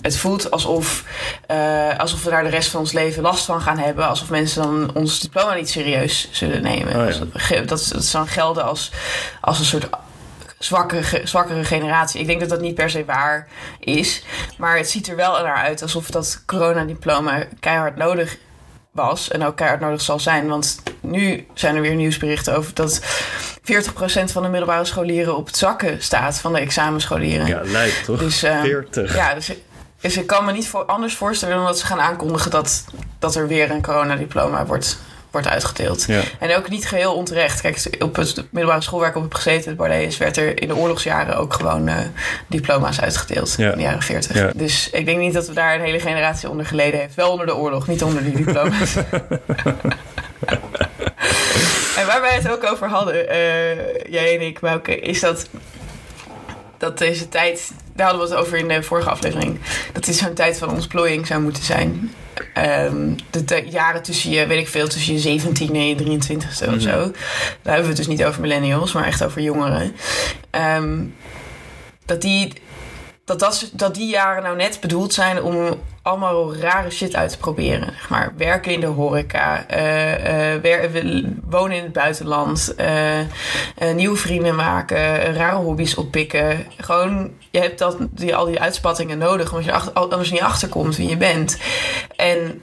Het 0.00 0.16
voelt 0.16 0.50
alsof, 0.50 1.04
uh, 1.50 1.98
alsof 1.98 2.24
we 2.24 2.30
daar 2.30 2.42
de 2.42 2.48
rest 2.48 2.70
van 2.70 2.80
ons 2.80 2.92
leven 2.92 3.22
last 3.22 3.44
van 3.44 3.60
gaan 3.60 3.78
hebben. 3.78 4.08
Alsof 4.08 4.30
mensen 4.30 4.62
dan 4.62 4.94
ons 4.94 5.20
diploma 5.20 5.54
niet 5.54 5.70
serieus 5.70 6.28
zullen 6.30 6.62
nemen. 6.62 7.08
Oh, 7.08 7.12
ja. 7.48 7.60
dat, 7.60 7.90
dat 7.92 8.04
zou 8.04 8.26
gelden 8.26 8.64
als, 8.64 8.92
als 9.40 9.58
een 9.58 9.64
soort 9.64 9.88
zwakkere, 10.58 11.20
zwakkere 11.24 11.64
generatie. 11.64 12.20
Ik 12.20 12.26
denk 12.26 12.40
dat 12.40 12.48
dat 12.48 12.60
niet 12.60 12.74
per 12.74 12.90
se 12.90 13.04
waar 13.04 13.48
is. 13.80 14.24
Maar 14.58 14.76
het 14.76 14.90
ziet 14.90 15.08
er 15.08 15.16
wel 15.16 15.32
naar 15.32 15.56
uit 15.56 15.82
alsof 15.82 16.10
dat 16.10 16.42
coronadiploma 16.46 17.44
keihard 17.60 17.96
nodig 17.96 18.36
was. 18.92 19.30
En 19.30 19.44
ook 19.44 19.56
keihard 19.56 19.80
nodig 19.80 20.00
zal 20.00 20.20
zijn. 20.20 20.48
Want 20.48 20.82
nu 21.00 21.46
zijn 21.54 21.76
er 21.76 21.82
weer 21.82 21.94
nieuwsberichten 21.94 22.56
over 22.56 22.74
dat 22.74 23.00
40% 23.70 24.32
van 24.32 24.42
de 24.42 24.48
middelbare 24.48 24.84
scholieren 24.84 25.36
op 25.36 25.46
het 25.46 25.56
zakken 25.56 26.02
staat 26.02 26.38
van 26.38 26.52
de 26.52 26.58
examenscholieren. 26.58 27.46
Ja, 27.46 27.60
lijkt 27.64 28.04
toch? 28.04 28.18
Dus, 28.18 28.44
uh, 28.44 28.60
40. 28.60 29.14
Ja, 29.14 29.34
dus, 29.34 29.52
dus, 30.00 30.16
ik 30.16 30.26
kan 30.26 30.44
me 30.44 30.52
niet 30.52 30.68
voor, 30.68 30.84
anders 30.84 31.14
voorstellen 31.14 31.56
dan 31.56 31.64
dat 31.64 31.78
ze 31.78 31.86
gaan 31.86 32.00
aankondigen 32.00 32.50
dat, 32.50 32.84
dat 33.18 33.34
er 33.34 33.48
weer 33.48 33.70
een 33.70 33.82
coronadiploma 33.82 34.66
wordt, 34.66 34.98
wordt 35.30 35.48
uitgedeeld. 35.48 36.04
Ja. 36.06 36.20
En 36.38 36.56
ook 36.56 36.68
niet 36.68 36.86
geheel 36.86 37.14
onterecht. 37.14 37.60
Kijk, 37.60 37.96
op 37.98 38.16
het 38.16 38.44
middelbare 38.50 38.82
schoolwerk 38.82 39.16
op 39.16 39.22
het 39.22 39.34
gezeten, 39.34 39.68
het 39.68 39.76
Barlees, 39.76 40.16
werd 40.16 40.36
er 40.36 40.60
in 40.62 40.68
de 40.68 40.76
oorlogsjaren 40.76 41.36
ook 41.36 41.54
gewoon 41.54 41.88
uh, 41.88 41.96
diploma's 42.46 43.00
uitgedeeld. 43.00 43.54
In 43.58 43.70
de 43.70 43.82
jaren 43.82 44.02
40. 44.02 44.36
Ja. 44.36 44.50
Dus 44.54 44.90
ik 44.90 45.04
denk 45.04 45.18
niet 45.18 45.32
dat 45.32 45.46
we 45.46 45.52
daar 45.52 45.74
een 45.74 45.80
hele 45.80 46.00
generatie 46.00 46.50
onder 46.50 46.66
geleden 46.66 47.00
heeft. 47.00 47.14
Wel 47.14 47.30
onder 47.30 47.46
de 47.46 47.56
oorlog, 47.56 47.86
niet 47.86 48.02
onder 48.02 48.24
die 48.24 48.36
diploma's. 48.44 48.94
En 51.96 52.06
waar 52.06 52.20
wij 52.20 52.34
het 52.34 52.50
ook 52.50 52.64
over 52.64 52.88
hadden, 52.88 53.14
uh, 53.14 53.30
jij 54.10 54.34
en 54.34 54.46
ik, 54.46 54.60
Bouke, 54.60 55.00
is 55.00 55.20
dat, 55.20 55.48
dat 56.78 56.98
deze 56.98 57.28
tijd, 57.28 57.70
daar 57.94 58.06
hadden 58.06 58.28
we 58.28 58.34
het 58.34 58.44
over 58.44 58.58
in 58.58 58.68
de 58.68 58.82
vorige 58.82 59.10
aflevering, 59.10 59.58
dat 59.92 60.04
dit 60.04 60.16
zo'n 60.16 60.34
tijd 60.34 60.58
van 60.58 60.70
ontplooiing 60.70 61.26
zou 61.26 61.40
moeten 61.42 61.62
zijn. 61.62 62.14
Um, 62.84 63.16
de, 63.30 63.66
jaren 63.70 64.02
tussen 64.02 64.30
je, 64.30 64.46
weet 64.46 64.60
ik 64.60 64.68
veel, 64.68 64.88
tussen 64.88 65.12
je 65.12 65.18
17 65.18 65.74
en 65.74 65.86
je 65.86 65.96
23ste 65.96 66.66
mm 66.66 66.74
of 66.74 66.80
zo. 66.80 66.90
Daar 67.62 67.74
hebben 67.74 67.82
we 67.82 67.88
het 67.88 67.96
dus 67.96 68.06
niet 68.06 68.24
over 68.24 68.40
millennials, 68.40 68.92
maar 68.92 69.06
echt 69.06 69.24
over 69.24 69.40
jongeren. 69.40 69.96
Um, 70.50 71.14
dat 72.06 72.20
die 72.20 72.52
dat, 73.38 73.70
dat, 73.72 73.94
die 73.94 74.08
jaren 74.08 74.42
nou 74.42 74.56
net 74.56 74.80
bedoeld 74.80 75.12
zijn 75.12 75.42
om 75.42 75.80
allemaal 76.02 76.56
rare 76.56 76.90
shit 76.90 77.14
uit 77.14 77.30
te 77.30 77.38
proberen. 77.38 77.92
Zeg 77.98 78.08
maar 78.08 78.32
werken 78.36 78.72
in 78.72 78.80
de 78.80 78.86
horeca, 78.86 79.66
uh, 80.62 80.94
wonen 81.44 81.76
in 81.76 81.82
het 81.82 81.92
buitenland, 81.92 82.74
nieuwe 83.94 84.16
vrienden 84.16 84.54
maken, 84.54 85.34
rare 85.34 85.56
hobby's 85.56 85.94
oppikken. 85.94 86.66
Gewoon, 86.76 87.30
je 87.50 87.58
hebt 87.58 87.78
dat, 87.78 87.96
die, 88.10 88.36
al 88.36 88.44
die 88.44 88.60
uitspattingen 88.60 89.18
nodig, 89.18 89.50
omdat 89.50 89.64
je 89.64 89.72
achter, 89.72 89.92
anders 89.92 90.30
niet 90.30 90.40
achterkomt 90.40 90.96
wie 90.96 91.08
je 91.08 91.16
bent. 91.16 91.58
En 92.16 92.62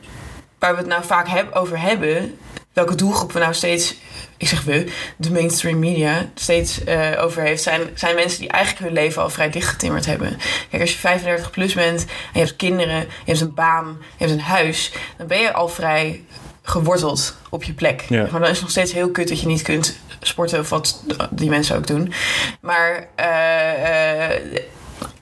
waar 0.59 0.71
we 0.71 0.77
het 0.77 0.87
nou 0.87 1.03
vaak 1.03 1.45
over 1.53 1.81
hebben, 1.81 2.37
welke 2.73 2.95
doelgroep 2.95 3.31
we 3.31 3.39
nou 3.39 3.53
steeds, 3.53 3.95
ik 4.37 4.47
zeg 4.47 4.63
we, 4.63 4.91
de 5.17 5.31
mainstream 5.31 5.79
media 5.79 6.29
steeds 6.35 6.83
uh, 6.83 7.23
over 7.23 7.41
heeft, 7.41 7.63
zijn, 7.63 7.81
zijn 7.93 8.15
mensen 8.15 8.39
die 8.39 8.49
eigenlijk 8.49 8.85
hun 8.85 8.93
leven 8.93 9.21
al 9.21 9.29
vrij 9.29 9.49
dichtgetimmerd 9.49 10.05
hebben. 10.05 10.37
Kijk, 10.69 10.81
als 10.81 10.91
je 10.91 10.97
35 10.97 11.51
plus 11.51 11.73
bent 11.73 12.01
en 12.01 12.09
je 12.33 12.39
hebt 12.39 12.55
kinderen, 12.55 12.99
je 12.99 13.31
hebt 13.31 13.41
een 13.41 13.53
baan, 13.53 13.97
je 14.17 14.25
hebt 14.25 14.31
een 14.31 14.45
huis, 14.45 14.91
dan 15.17 15.27
ben 15.27 15.39
je 15.39 15.53
al 15.53 15.67
vrij 15.67 16.23
geworteld 16.61 17.37
op 17.49 17.63
je 17.63 17.73
plek. 17.73 18.05
Ja. 18.09 18.21
Maar 18.21 18.39
dan 18.39 18.43
is 18.43 18.49
het 18.49 18.61
nog 18.61 18.69
steeds 18.69 18.93
heel 18.93 19.11
kut 19.11 19.27
dat 19.27 19.41
je 19.41 19.47
niet 19.47 19.61
kunt 19.61 19.97
sporten 20.21 20.59
of 20.59 20.69
wat 20.69 21.03
die 21.29 21.49
mensen 21.49 21.75
ook 21.75 21.87
doen. 21.87 22.13
Maar 22.61 23.07
uh, 23.19 24.45
uh, 24.53 24.61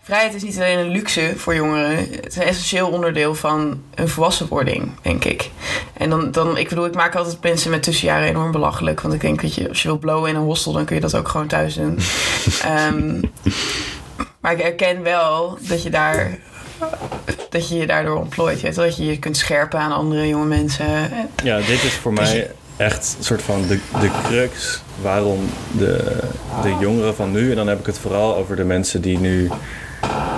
vrijheid 0.06 0.34
is 0.34 0.44
niet 0.44 0.56
alleen 0.56 0.78
een 0.78 0.90
luxe 0.90 1.34
voor 1.36 1.56
jongeren. 1.56 1.98
Het 1.98 2.28
is 2.28 2.36
een 2.36 2.44
essentieel 2.44 2.90
onderdeel 2.90 3.36
van 3.36 3.82
een 3.96 4.10
volwassenwording, 4.10 4.92
denk 5.02 5.26
ik. 5.26 5.50
En 5.94 6.10
dan, 6.10 6.32
dan, 6.32 6.58
ik 6.58 6.70
bedoel, 6.70 6.86
ik 6.86 6.96
maak 6.96 7.16
altijd 7.16 7.42
mensen 7.42 7.72
met 7.72 7.84
tussenjaren 7.84 8.28
enorm 8.28 8.52
belachelijk. 8.52 9.02
Want 9.02 9.14
ik 9.14 9.22
denk 9.22 9.42
dat 9.42 9.56
je, 9.56 9.70
als 9.70 9.82
je 9.82 9.88
wil 9.88 9.98
blowen 9.98 10.30
in 10.30 10.36
een 10.36 10.42
hostel, 10.42 10.72
dan 10.72 10.86
kun 10.86 10.96
je 10.96 11.02
dat 11.02 11.16
ook 11.16 11.28
gewoon 11.28 11.48
thuis 11.48 11.74
doen. 11.74 12.00
um, 12.90 13.22
maar 14.42 14.52
ik 14.52 14.60
erken 14.60 15.04
wel 15.04 15.58
dat 15.62 15.84
je 15.84 15.90
daar 15.90 16.38
dat 17.50 17.70
je 17.70 17.76
je 17.76 17.88
daardoor 17.88 18.18
ontplooit. 18.18 18.62
Je 18.62 18.72
dat 18.72 18.98
je 18.98 19.06
je 19.06 19.20
kunt 19.20 19.38
scherpen 19.38 19.80
aan 19.80 19.92
andere 19.92 20.28
jonge 20.28 20.46
mensen. 20.46 21.10
Ja, 21.44 21.58
dit 21.58 21.84
is 21.84 21.94
voor 21.94 22.14
mij 22.14 22.52
echt 22.78 23.16
een 23.18 23.24
soort 23.24 23.42
van 23.42 23.68
de, 23.68 23.80
de 24.00 24.10
crux 24.24 24.82
waarom 25.02 25.50
de, 25.78 26.20
de 26.62 26.76
jongeren 26.80 27.16
van 27.16 27.32
nu, 27.32 27.50
en 27.50 27.56
dan 27.56 27.68
heb 27.68 27.80
ik 27.80 27.86
het 27.86 27.98
vooral 27.98 28.36
over 28.36 28.56
de 28.56 28.64
mensen 28.64 29.02
die 29.02 29.20
nu 29.20 29.50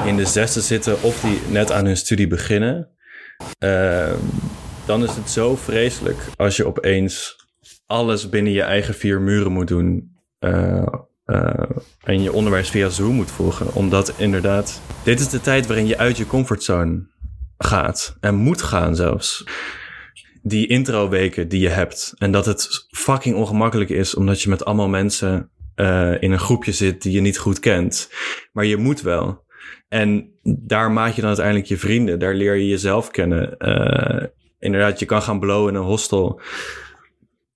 in 0.07 0.15
de 0.15 0.25
zesde 0.25 0.61
zitten 0.61 1.03
of 1.03 1.21
die 1.21 1.39
net 1.49 1.71
aan 1.71 1.85
hun 1.85 1.97
studie 1.97 2.27
beginnen. 2.27 2.89
Uh, 3.59 4.13
dan 4.85 5.03
is 5.03 5.15
het 5.15 5.29
zo 5.29 5.55
vreselijk 5.55 6.17
als 6.35 6.57
je 6.57 6.67
opeens 6.67 7.35
alles 7.85 8.29
binnen 8.29 8.53
je 8.53 8.61
eigen 8.61 8.93
vier 8.93 9.21
muren 9.21 9.51
moet 9.51 9.67
doen. 9.67 10.15
Uh, 10.39 10.87
uh, 11.25 11.53
en 12.03 12.21
je 12.21 12.31
onderwijs 12.31 12.69
via 12.69 12.89
Zoom 12.89 13.15
moet 13.15 13.31
volgen. 13.31 13.73
Omdat 13.73 14.13
inderdaad, 14.17 14.81
dit 15.03 15.19
is 15.19 15.29
de 15.29 15.41
tijd 15.41 15.67
waarin 15.67 15.87
je 15.87 15.97
uit 15.97 16.17
je 16.17 16.27
comfortzone 16.27 17.07
gaat. 17.57 18.17
En 18.19 18.35
moet 18.35 18.61
gaan 18.61 18.95
zelfs. 18.95 19.43
Die 20.41 20.67
introweken 20.67 21.47
die 21.47 21.59
je 21.59 21.69
hebt. 21.69 22.13
En 22.17 22.31
dat 22.31 22.45
het 22.45 22.87
fucking 22.89 23.35
ongemakkelijk 23.35 23.89
is 23.89 24.15
omdat 24.15 24.41
je 24.41 24.49
met 24.49 24.65
allemaal 24.65 24.89
mensen 24.89 25.49
uh, 25.75 26.21
in 26.21 26.31
een 26.31 26.39
groepje 26.39 26.71
zit 26.71 27.01
die 27.01 27.11
je 27.11 27.21
niet 27.21 27.37
goed 27.37 27.59
kent. 27.59 28.09
Maar 28.51 28.65
je 28.65 28.77
moet 28.77 29.01
wel. 29.01 29.45
En 29.87 30.31
daar 30.43 30.91
maak 30.91 31.13
je 31.13 31.19
dan 31.19 31.27
uiteindelijk 31.29 31.67
je 31.67 31.77
vrienden. 31.77 32.19
Daar 32.19 32.33
leer 32.33 32.55
je 32.55 32.67
jezelf 32.67 33.11
kennen. 33.11 33.55
Uh, 33.59 34.23
inderdaad, 34.59 34.99
je 34.99 35.05
kan 35.05 35.21
gaan 35.21 35.39
blowen 35.39 35.73
in 35.73 35.79
een 35.79 35.85
hostel. 35.85 36.41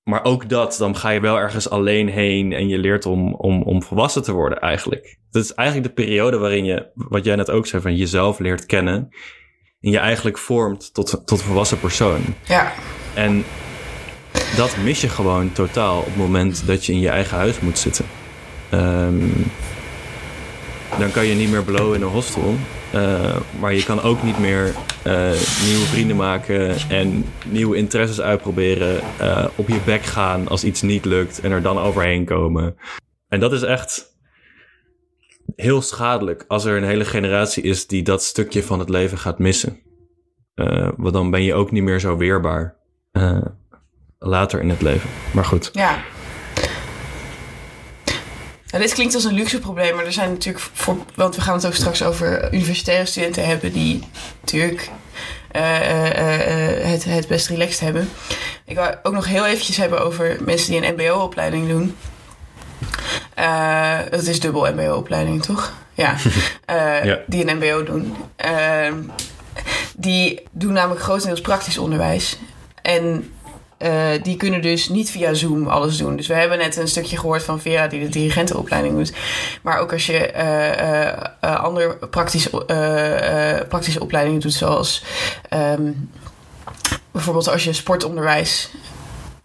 Maar 0.03 0.23
ook 0.23 0.49
dat, 0.49 0.75
dan 0.79 0.95
ga 0.95 1.09
je 1.09 1.19
wel 1.19 1.37
ergens 1.37 1.69
alleen 1.69 2.09
heen 2.09 2.53
en 2.53 2.67
je 2.67 2.77
leert 2.77 3.05
om, 3.05 3.33
om, 3.33 3.61
om 3.61 3.83
volwassen 3.83 4.23
te 4.23 4.31
worden 4.31 4.59
eigenlijk. 4.59 5.17
Dat 5.31 5.43
is 5.43 5.53
eigenlijk 5.53 5.87
de 5.87 6.03
periode 6.03 6.37
waarin 6.37 6.65
je, 6.65 6.91
wat 6.93 7.25
jij 7.25 7.35
net 7.35 7.49
ook 7.49 7.67
zei, 7.67 7.81
van 7.81 7.95
jezelf 7.95 8.39
leert 8.39 8.65
kennen. 8.65 9.09
En 9.81 9.91
je 9.91 9.97
eigenlijk 9.97 10.37
vormt 10.37 10.93
tot, 10.93 11.09
tot 11.25 11.39
een 11.39 11.45
volwassen 11.45 11.79
persoon. 11.79 12.21
Ja. 12.47 12.71
En 13.13 13.43
dat 14.55 14.77
mis 14.83 15.01
je 15.01 15.09
gewoon 15.09 15.51
totaal 15.51 15.99
op 15.99 16.05
het 16.05 16.15
moment 16.15 16.67
dat 16.67 16.85
je 16.85 16.93
in 16.93 16.99
je 16.99 17.09
eigen 17.09 17.37
huis 17.37 17.59
moet 17.59 17.77
zitten. 17.77 18.05
Um, 18.73 19.33
dan 21.00 21.12
kan 21.12 21.25
je 21.25 21.36
niet 21.36 21.51
meer 21.51 21.63
blowen 21.63 21.95
in 21.95 22.01
een 22.01 22.07
hostel. 22.07 22.55
Uh, 22.95 23.36
maar 23.60 23.74
je 23.74 23.83
kan 23.83 24.01
ook 24.01 24.24
niet 24.24 24.39
meer 24.39 24.65
uh, 25.07 25.13
nieuwe 25.65 25.86
vrienden 25.89 26.15
maken 26.15 26.75
en 26.89 27.25
nieuwe 27.45 27.77
interesses 27.77 28.21
uitproberen. 28.21 29.00
Uh, 29.21 29.45
op 29.55 29.67
je 29.67 29.79
bek 29.86 30.03
gaan 30.03 30.48
als 30.48 30.63
iets 30.63 30.81
niet 30.81 31.05
lukt 31.05 31.39
en 31.39 31.51
er 31.51 31.62
dan 31.62 31.77
overheen 31.77 32.25
komen. 32.25 32.77
En 33.27 33.39
dat 33.39 33.53
is 33.53 33.62
echt 33.62 34.19
heel 35.55 35.81
schadelijk 35.81 36.45
als 36.48 36.65
er 36.65 36.77
een 36.77 36.83
hele 36.83 37.05
generatie 37.05 37.63
is 37.63 37.88
die 37.88 38.03
dat 38.03 38.24
stukje 38.24 38.63
van 38.63 38.79
het 38.79 38.89
leven 38.89 39.17
gaat 39.17 39.39
missen. 39.39 39.79
want 40.95 41.13
dan 41.13 41.31
ben 41.31 41.43
je 41.43 41.53
ook 41.53 41.71
niet 41.71 41.83
meer 41.83 42.00
zo 42.00 42.17
weerbaar 42.17 42.75
later 44.19 44.62
in 44.62 44.69
het 44.69 44.81
leven. 44.81 45.10
Maar 45.33 45.45
goed. 45.45 45.69
Ja. 45.74 46.00
Nou, 48.71 48.83
dit 48.83 48.93
klinkt 48.93 49.15
als 49.15 49.23
een 49.23 49.33
luxe 49.33 49.59
probleem, 49.59 49.95
maar 49.95 50.05
er 50.05 50.13
zijn 50.13 50.31
natuurlijk 50.31 50.65
voor, 50.73 50.97
want 51.15 51.35
we 51.35 51.41
gaan 51.41 51.55
het 51.55 51.65
ook 51.65 51.73
straks 51.73 52.03
over 52.03 52.53
universitaire 52.53 53.05
studenten 53.05 53.45
hebben 53.45 53.73
die 53.73 54.03
natuurlijk 54.39 54.89
uh, 55.55 55.79
uh, 55.79 56.05
uh, 56.05 56.85
het, 56.85 57.03
het 57.03 57.27
best 57.27 57.47
relaxed 57.47 57.79
hebben. 57.79 58.09
Ik 58.65 58.75
wil 58.75 58.95
ook 59.03 59.13
nog 59.13 59.25
heel 59.25 59.45
eventjes 59.45 59.77
hebben 59.77 60.05
over 60.05 60.37
mensen 60.45 60.71
die 60.71 60.85
een 60.85 60.93
MBO-opleiding 60.93 61.67
doen. 61.67 61.97
dat 64.09 64.23
is 64.27 64.39
dubbel 64.39 64.73
MBO-opleiding, 64.73 65.43
toch? 65.43 65.73
Ja. 65.93 66.15
ja. 67.03 67.19
Die 67.27 67.47
een 67.47 67.57
MBO 67.57 67.83
doen. 67.83 68.15
Ehm, 68.35 68.95
die 69.95 70.47
doen 70.51 70.73
namelijk 70.73 71.01
grotendeels 71.01 71.41
praktisch 71.41 71.77
onderwijs. 71.77 72.37
En 72.81 73.33
uh, 73.83 74.23
die 74.23 74.38
kunnen 74.38 74.61
dus 74.61 74.89
niet 74.89 75.11
via 75.11 75.33
Zoom 75.33 75.67
alles 75.67 75.97
doen. 75.97 76.15
Dus 76.15 76.27
we 76.27 76.33
hebben 76.33 76.57
net 76.57 76.75
een 76.75 76.88
stukje 76.88 77.17
gehoord 77.17 77.43
van 77.43 77.61
Vera 77.61 77.88
die 77.88 78.00
de 78.00 78.09
dirigentenopleiding 78.09 78.95
doet. 78.95 79.13
Maar 79.61 79.79
ook 79.79 79.93
als 79.93 80.05
je 80.05 80.31
uh, 80.35 81.50
uh, 81.51 81.63
andere 81.63 81.97
praktische, 82.09 82.50
praktische 83.69 84.00
opleidingen 84.01 84.39
doet, 84.39 84.53
zoals 84.53 85.03
um, 85.53 86.09
bijvoorbeeld 87.11 87.50
als 87.50 87.63
je 87.63 87.73
sportonderwijs 87.73 88.71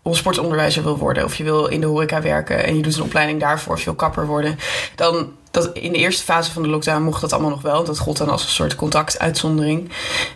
of 0.03 0.17
sportonderwijzer 0.17 0.83
wil 0.83 0.99
worden, 0.99 1.25
of 1.25 1.35
je 1.35 1.45
wil 1.45 1.67
in 1.67 1.81
de 1.81 1.87
horeca 1.87 2.23
werken 2.23 2.65
en 2.65 2.77
je 2.77 2.83
doet 2.83 2.97
een 2.97 3.03
opleiding 3.03 3.41
daarvoor, 3.41 3.73
of 3.73 3.79
je 3.79 3.85
wil 3.85 3.95
kapper 3.95 4.27
worden, 4.27 4.59
dan 4.95 5.33
dat 5.51 5.71
in 5.73 5.93
de 5.93 5.99
eerste 5.99 6.25
fase 6.25 6.53
van 6.53 6.63
de 6.63 6.69
lockdown 6.69 7.03
mocht 7.03 7.21
dat 7.21 7.33
allemaal 7.33 7.51
nog 7.51 7.63
wel. 7.63 7.85
Dat 7.85 7.99
gold 7.99 8.17
dan 8.17 8.29
als 8.29 8.43
een 8.43 8.49
soort 8.49 8.75
contactuitzondering. 8.75 9.91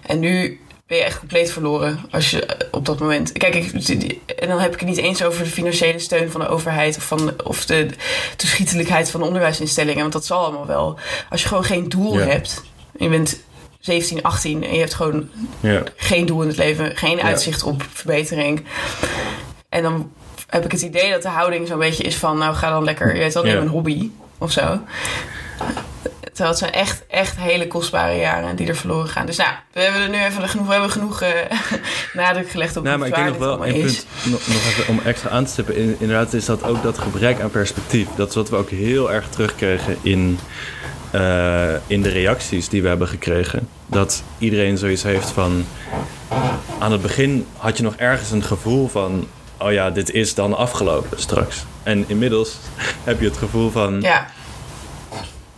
En 0.07 0.19
nu 0.19 0.61
ben 0.90 0.99
je 0.99 1.04
echt 1.04 1.18
compleet 1.18 1.52
verloren 1.52 2.00
als 2.11 2.30
je 2.30 2.47
op 2.70 2.87
dat 2.87 2.99
moment. 2.99 3.32
Kijk, 3.32 3.54
ik, 3.54 4.18
en 4.38 4.49
dan 4.49 4.59
heb 4.59 4.73
ik 4.73 4.80
het 4.80 4.88
niet 4.88 4.99
eens 4.99 5.23
over 5.25 5.44
de 5.44 5.50
financiële 5.50 5.99
steun 5.99 6.30
van 6.30 6.40
de 6.40 6.49
overheid 6.49 6.97
of, 6.97 7.02
van, 7.02 7.32
of 7.44 7.66
de 7.66 7.88
toeschietelijkheid 8.37 9.11
van 9.11 9.20
de 9.20 9.26
onderwijsinstellingen, 9.26 10.00
want 10.00 10.12
dat 10.12 10.26
zal 10.26 10.44
allemaal 10.44 10.66
wel. 10.66 10.99
Als 11.30 11.42
je 11.42 11.49
gewoon 11.49 11.64
geen 11.64 11.88
doel 11.88 12.18
ja. 12.18 12.25
hebt, 12.25 12.62
je 12.99 13.09
bent 13.09 13.40
17, 13.80 14.23
18 14.23 14.64
en 14.64 14.73
je 14.73 14.78
hebt 14.78 14.94
gewoon 14.94 15.28
ja. 15.61 15.82
geen 15.97 16.26
doel 16.26 16.42
in 16.42 16.49
het 16.49 16.56
leven, 16.56 16.97
geen 16.97 17.20
uitzicht 17.23 17.62
op 17.62 17.82
verbetering. 17.92 18.64
En 19.68 19.82
dan 19.82 20.12
heb 20.47 20.64
ik 20.64 20.73
het 20.73 20.82
idee 20.82 21.11
dat 21.11 21.23
de 21.23 21.28
houding 21.28 21.66
zo'n 21.66 21.78
beetje 21.78 22.04
is 22.04 22.16
van, 22.16 22.38
nou 22.38 22.54
ga 22.54 22.70
dan 22.70 22.85
lekker, 22.85 23.14
je 23.14 23.20
weet 23.20 23.35
wel, 23.35 23.42
neem 23.42 23.56
een 23.56 23.68
hobby 23.68 24.11
of 24.38 24.52
zo. 24.52 24.80
Terwijl 26.32 26.49
het 26.49 26.58
zijn 26.58 26.72
echt, 26.72 27.02
echt 27.08 27.37
hele 27.37 27.66
kostbare 27.66 28.16
jaren 28.16 28.56
die 28.56 28.68
er 28.68 28.76
verloren 28.76 29.08
gaan. 29.08 29.26
Dus 29.26 29.37
nou, 29.37 29.50
we 29.72 29.80
hebben 29.80 30.02
er 30.02 30.08
nu 30.08 30.25
even 30.25 30.49
genoeg, 30.49 30.66
we 30.66 30.72
hebben 30.72 30.90
genoeg 30.90 31.22
uh, 31.22 31.28
nadruk 32.22 32.50
gelegd 32.50 32.76
op 32.76 32.84
nou, 32.84 32.99
maar 32.99 33.08
ik 33.08 33.14
denk 33.14 33.26
nog 33.28 33.37
wel 33.37 33.66
een 33.66 33.72
punt 33.72 34.06
nog, 34.22 34.46
nog 34.46 34.66
even 34.66 34.88
om 34.88 35.00
extra 35.04 35.30
aan 35.30 35.44
te 35.44 35.50
stippen. 35.50 35.76
In, 35.76 35.96
inderdaad 35.99 36.32
is 36.32 36.44
dat 36.44 36.64
ook 36.64 36.82
dat 36.82 36.99
gebrek 36.99 37.40
aan 37.40 37.50
perspectief. 37.50 38.08
Dat 38.16 38.28
is 38.28 38.34
wat 38.34 38.49
we 38.49 38.56
ook 38.56 38.70
heel 38.70 39.12
erg 39.12 39.28
terugkregen 39.28 39.96
in, 40.02 40.38
uh, 41.14 41.72
in 41.87 42.02
de 42.02 42.08
reacties 42.08 42.68
die 42.68 42.82
we 42.82 42.88
hebben 42.88 43.08
gekregen. 43.08 43.68
Dat 43.87 44.22
iedereen 44.38 44.78
zoiets 44.78 45.02
heeft 45.02 45.30
van... 45.30 45.64
Aan 46.78 46.92
het 46.92 47.02
begin 47.02 47.46
had 47.56 47.76
je 47.76 47.82
nog 47.82 47.94
ergens 47.96 48.30
een 48.30 48.44
gevoel 48.44 48.88
van... 48.88 49.26
Oh 49.58 49.72
ja, 49.72 49.90
dit 49.90 50.10
is 50.10 50.34
dan 50.34 50.56
afgelopen 50.56 51.20
straks. 51.20 51.64
En 51.82 52.04
inmiddels 52.06 52.56
heb 53.04 53.20
je 53.20 53.26
het 53.26 53.37
gevoel 53.37 53.70
van... 53.70 54.00
Ja 54.00 54.26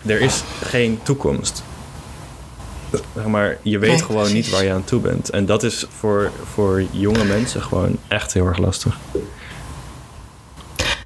er 0.07 0.21
is 0.21 0.43
geen 0.63 1.01
toekomst. 1.03 1.63
Maar 3.27 3.57
je 3.63 3.79
weet 3.79 3.91
Nee, 3.91 3.99
gewoon 4.03 4.17
precies. 4.23 4.35
niet 4.45 4.51
waar 4.51 4.65
je 4.65 4.73
aan 4.73 4.85
toe 4.85 5.01
bent. 5.01 5.31
En 5.31 5.47
dat 5.47 5.63
is 5.63 5.87
voor, 5.99 6.31
voor 6.53 6.83
jonge 6.91 7.25
mensen 7.25 7.63
gewoon 7.63 7.99
echt 8.09 8.33
heel 8.33 8.47
erg 8.47 8.59
lastig. 8.59 8.99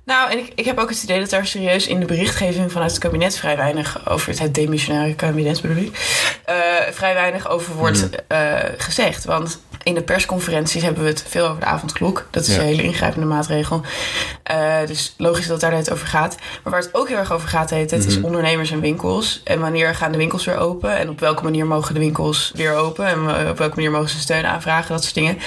Nou, 0.04 0.30
en 0.30 0.38
ik, 0.38 0.52
ik 0.54 0.64
heb 0.64 0.78
ook 0.78 0.88
het 0.88 1.02
idee 1.02 1.20
dat 1.20 1.30
daar 1.30 1.46
serieus 1.46 1.86
in 1.86 2.00
de 2.00 2.06
berichtgeving 2.06 2.72
vanuit 2.72 2.90
het 2.90 3.00
kabinet 3.00 3.36
vrij 3.38 3.56
weinig 3.56 4.08
over 4.08 4.28
het, 4.28 4.38
het 4.38 4.54
demissionaire 4.54 5.14
kabinet 5.14 5.60
bedoel 5.62 5.76
ik, 5.76 5.96
eh, 6.44 6.54
vrij 6.92 7.14
weinig 7.14 7.48
over 7.48 7.74
wordt 7.74 8.08
eh, 8.28 8.54
gezegd. 8.76 9.24
Want 9.24 9.60
in 9.86 9.94
de 9.94 10.02
persconferenties 10.02 10.82
hebben 10.82 11.02
we 11.02 11.08
het 11.08 11.24
veel 11.28 11.46
over 11.46 11.60
de 11.60 11.66
avondklok. 11.66 12.26
Dat 12.30 12.46
is 12.46 12.54
Ja. 12.54 12.60
een 12.60 12.66
hele 12.66 12.82
ingrijpende 12.82 13.26
maatregel. 13.26 13.80
Eh, 14.42 14.86
dus 14.86 15.14
logisch 15.16 15.46
dat 15.46 15.60
daar 15.60 15.72
het 15.72 15.90
over 15.90 16.06
gaat. 16.06 16.36
Maar 16.62 16.72
waar 16.72 16.82
het 16.82 16.94
ook 16.94 17.08
heel 17.08 17.16
erg 17.16 17.32
over 17.32 17.48
gaat, 17.48 17.70
heet 17.70 17.90
het, 17.90 18.06
is 18.06 18.20
ondernemers 18.20 18.70
en 18.70 18.80
winkels. 18.80 19.40
En 19.44 19.60
wanneer 19.60 19.94
gaan 19.94 20.12
de 20.12 20.18
winkels 20.18 20.44
weer 20.44 20.56
open? 20.56 20.96
En 20.96 21.08
op 21.08 21.20
welke 21.20 21.42
manier 21.42 21.66
mogen 21.66 21.94
de 21.94 22.00
winkels 22.00 22.52
weer 22.54 22.74
open? 22.74 23.06
En 23.06 23.40
eh, 23.42 23.48
op 23.50 23.58
welke 23.58 23.74
manier 23.74 23.90
mogen 23.90 24.08
ze 24.08 24.18
steun 24.20 24.46
aanvragen? 24.46 24.92
Dat 24.92 25.02
soort 25.02 25.14
dingen. 25.14 25.38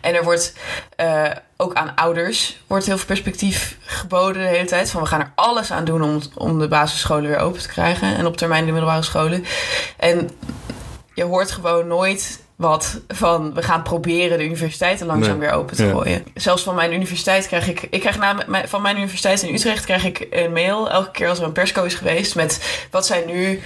En 0.00 0.14
er 0.14 0.24
wordt 0.24 0.52
eh, 0.96 1.24
ook 1.56 1.74
aan 1.74 1.94
ouders 1.94 2.62
wordt 2.66 2.86
heel 2.86 2.96
veel 2.96 3.06
perspectief 3.06 3.76
geboden 3.84 4.42
de 4.42 4.48
hele 4.48 4.66
tijd. 4.66 4.90
Van 4.90 5.00
we 5.02 5.06
gaan 5.08 5.20
er 5.20 5.32
alles 5.34 5.70
aan 5.72 5.84
doen 5.84 6.02
om, 6.02 6.20
om 6.34 6.58
de 6.58 6.68
basisscholen 6.68 7.30
weer 7.30 7.38
open 7.38 7.60
te 7.62 7.68
krijgen. 7.68 8.16
En 8.16 8.26
op 8.26 8.36
termijn 8.36 8.66
de 8.66 8.72
middelbare 8.72 9.02
scholen. 9.02 9.44
En 9.96 10.30
je 11.14 11.24
hoort 11.24 11.50
gewoon 11.50 11.86
nooit 11.86 12.46
wat 12.58 13.00
van 13.08 13.54
we 13.54 13.62
gaan 13.62 13.82
proberen 13.82 14.38
de 14.38 14.44
universiteiten 14.44 15.06
langzaam 15.06 15.38
Nee. 15.38 15.48
weer 15.48 15.56
open 15.58 15.76
te 15.76 15.84
Ja. 15.84 15.90
gooien. 15.90 16.24
Zelfs 16.34 16.62
van 16.62 16.74
mijn 16.74 16.92
universiteit 16.92 17.46
krijg 17.46 17.68
ik, 17.68 17.86
ik 17.90 18.00
krijg 18.00 18.18
na, 18.18 18.36
van 18.66 18.82
mijn 18.82 18.96
universiteit 18.96 19.42
in 19.42 19.54
Utrecht 19.54 19.84
krijg 19.84 20.04
ik 20.04 20.26
een 20.30 20.52
mail 20.52 20.90
elke 20.90 21.10
keer 21.10 21.28
als 21.28 21.38
er 21.38 21.44
een 21.44 21.52
persco 21.52 21.84
is 21.84 21.94
geweest 21.94 22.34
met 22.34 22.86
wat 22.90 23.06
zijn 23.06 23.26
nu 23.26 23.60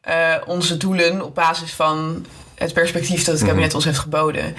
eh, 0.00 0.34
onze 0.46 0.76
doelen 0.76 1.22
op 1.24 1.34
basis 1.34 1.72
van 1.72 2.26
het 2.54 2.72
perspectief 2.72 3.16
dat 3.24 3.26
het 3.26 3.36
Mhm. 3.38 3.46
kabinet 3.46 3.74
ons 3.74 3.84
heeft 3.84 3.98
geboden. 3.98 4.56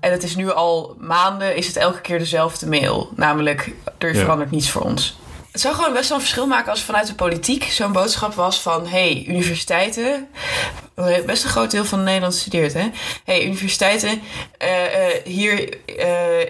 En 0.00 0.12
het 0.12 0.22
is 0.22 0.36
nu 0.36 0.50
al 0.52 0.96
maanden, 0.98 1.56
is 1.56 1.66
het 1.66 1.76
elke 1.76 2.00
keer 2.00 2.18
dezelfde 2.18 2.66
mail. 2.68 3.12
Namelijk, 3.16 3.70
er 3.98 4.14
Ja. 4.14 4.20
verandert 4.20 4.50
niets 4.50 4.70
voor 4.70 4.82
ons. 4.82 5.18
Het 5.56 5.64
zou 5.64 5.76
gewoon 5.76 5.92
best 5.92 6.08
wel 6.08 6.16
een 6.18 6.22
verschil 6.24 6.46
maken 6.46 6.70
als 6.70 6.82
vanuit 6.82 7.06
de 7.06 7.14
politiek 7.14 7.64
zo'n 7.64 7.92
boodschap 7.92 8.34
was 8.34 8.60
van... 8.60 8.86
hey, 8.86 9.24
universiteiten, 9.28 10.28
best 11.26 11.44
een 11.44 11.50
groot 11.50 11.70
deel 11.70 11.84
van 11.84 12.02
Nederland 12.02 12.34
studeert, 12.34 12.72
hè? 12.72 12.88
hey, 13.24 13.44
universiteiten, 13.46 14.20
eh, 14.58 14.84
eh, 14.84 15.24
hier 15.24 15.68
eh, 15.98 16.08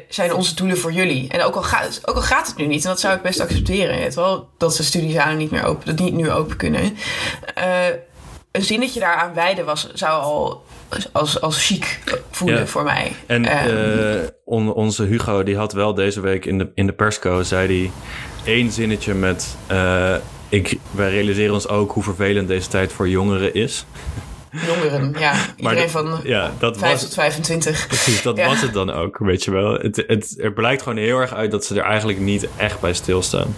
zijn 0.09 0.33
onze 0.33 0.55
doelen 0.55 0.79
voor 0.79 0.93
jullie. 0.93 1.29
En 1.29 1.43
ook 1.43 1.55
al, 1.55 1.63
gaat, 1.63 2.01
ook 2.05 2.17
al 2.17 2.23
gaat 2.23 2.47
het 2.47 2.57
nu 2.57 2.67
niet, 2.67 2.83
en 2.85 2.91
dat 2.91 3.01
zou 3.01 3.17
ik 3.17 3.23
best 3.23 3.41
accepteren... 3.41 3.99
weet 3.99 4.15
wel, 4.15 4.49
dat 4.59 4.77
de 4.77 4.83
studiezalen 4.83 5.37
niet 5.37 5.51
meer 5.51 5.65
open, 5.65 5.87
dat 5.87 6.05
niet 6.05 6.15
nu 6.15 6.31
open 6.31 6.57
kunnen... 6.57 6.97
Een 8.53 8.63
zinnetje 8.63 9.01
daaraan 9.01 9.35
wijden 9.35 9.65
was, 9.65 9.93
zou 9.93 10.23
al 10.23 10.65
als, 11.13 11.41
als 11.41 11.67
chic 11.67 12.01
voelen 12.31 12.59
Ja. 12.59 12.67
voor 12.67 12.83
mij. 12.83 13.13
En 13.27 13.45
Ehm, 13.45 14.19
eh, 14.23 14.29
on- 14.45 14.73
onze 14.73 15.03
Hugo, 15.03 15.43
die 15.43 15.57
had 15.57 15.73
wel 15.73 15.95
deze 15.95 16.21
week 16.21 16.45
in 16.45 16.59
de, 16.59 16.71
in 16.75 16.87
de 16.87 16.93
persco, 16.93 17.43
zei 17.43 17.67
hij 17.67 17.91
één 18.47 18.73
zinnetje 18.73 19.15
met... 19.15 19.57
eh, 19.67 20.15
ik, 20.49 20.79
wij 20.91 21.11
realiseren 21.11 21.55
ons 21.55 21.69
ook 21.69 21.93
hoe 21.93 22.03
vervelend 22.03 22.49
deze 22.49 22.69
tijd 22.69 22.93
voor 22.93 23.09
jongeren 23.09 23.55
is. 23.55 23.85
jongeren, 24.67 25.15
ja. 25.19 25.35
Iedereen 25.57 25.83
dat- 25.83 25.91
van 25.91 26.21
Ja, 26.23 26.53
dat 26.59 26.79
5 26.79 26.93
was, 26.93 27.01
tot 27.03 27.15
25. 27.15 27.87
precies, 27.87 28.23
dat 28.23 28.37
Ja. 28.37 28.47
was 28.47 28.61
het 28.61 28.73
dan 28.73 28.91
ook, 28.91 29.19
weet 29.19 29.45
je 29.45 29.51
wel. 29.51 29.73
Het, 29.73 30.05
het, 30.07 30.35
er 30.41 30.53
blijkt 30.53 30.83
gewoon 30.83 30.99
heel 30.99 31.19
erg 31.19 31.35
uit 31.35 31.51
dat 31.51 31.65
ze 31.65 31.75
er 31.75 31.85
eigenlijk 31.85 32.19
niet 32.19 32.47
echt 32.57 32.81
bij 32.81 32.95
stilstaan. 32.95 33.55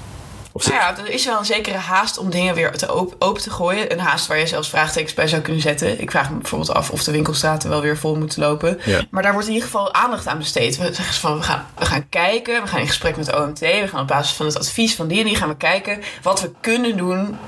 Of 0.52 0.68
Nou 0.68 0.80
ja, 0.80 0.98
er 0.98 1.10
is 1.10 1.24
wel 1.24 1.38
een 1.38 1.44
zekere 1.44 1.76
haast 1.76 2.18
om 2.18 2.30
dingen 2.30 2.54
weer 2.54 2.72
te 2.72 2.94
op- 2.94 3.14
open 3.18 3.42
te 3.42 3.50
gooien. 3.50 3.92
Een 3.92 3.98
haast 3.98 4.26
waar 4.26 4.38
je 4.38 4.46
zelfs 4.46 4.68
vraagtekens 4.68 5.14
bij 5.14 5.28
zou 5.28 5.42
kunnen 5.42 5.62
zetten. 5.62 6.00
Ik 6.00 6.10
vraag 6.10 6.30
me 6.30 6.36
bijvoorbeeld 6.36 6.70
af 6.74 6.90
of 6.90 7.04
de 7.04 7.10
winkelstraten 7.12 7.70
wel 7.70 7.80
weer 7.80 7.96
vol 7.98 8.16
moeten 8.16 8.40
lopen. 8.42 8.80
Ja. 8.84 9.00
Maar 9.10 9.22
daar 9.22 9.32
wordt 9.32 9.46
in 9.48 9.52
ieder 9.54 9.68
geval 9.68 9.94
aandacht 9.94 10.26
aan 10.26 10.38
besteed. 10.38 10.76
We 10.76 10.84
zeggen 10.94 11.14
ze 11.14 11.20
van, 11.20 11.36
we 11.36 11.42
gaan, 11.42 11.66
we 11.78 11.84
gaan 11.86 12.08
kijken, 12.08 12.62
we 12.62 12.68
gaan 12.68 12.80
in 12.80 12.86
gesprek 12.86 13.16
met 13.16 13.36
OMT. 13.36 13.58
We 13.58 13.88
gaan 13.88 14.00
op 14.00 14.06
basis 14.06 14.36
van 14.36 14.46
het 14.46 14.58
advies 14.58 14.94
van 14.94 15.08
die 15.08 15.18
en 15.18 15.24
die 15.26 15.36
gaan 15.36 15.48
we 15.48 15.56
kijken 15.56 16.00
wat 16.22 16.40
we 16.40 16.50
kunnen 16.60 16.96
doen 16.96 17.38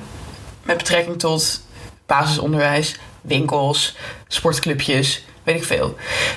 met 0.62 0.76
betrekking 0.76 1.18
tot 1.18 1.60
basisonderwijs, 2.06 2.96
winkels, 3.20 3.96
sportclubjes, 4.28 5.24
weet 5.42 5.56
ik 5.56 5.64
veel. 5.64 5.96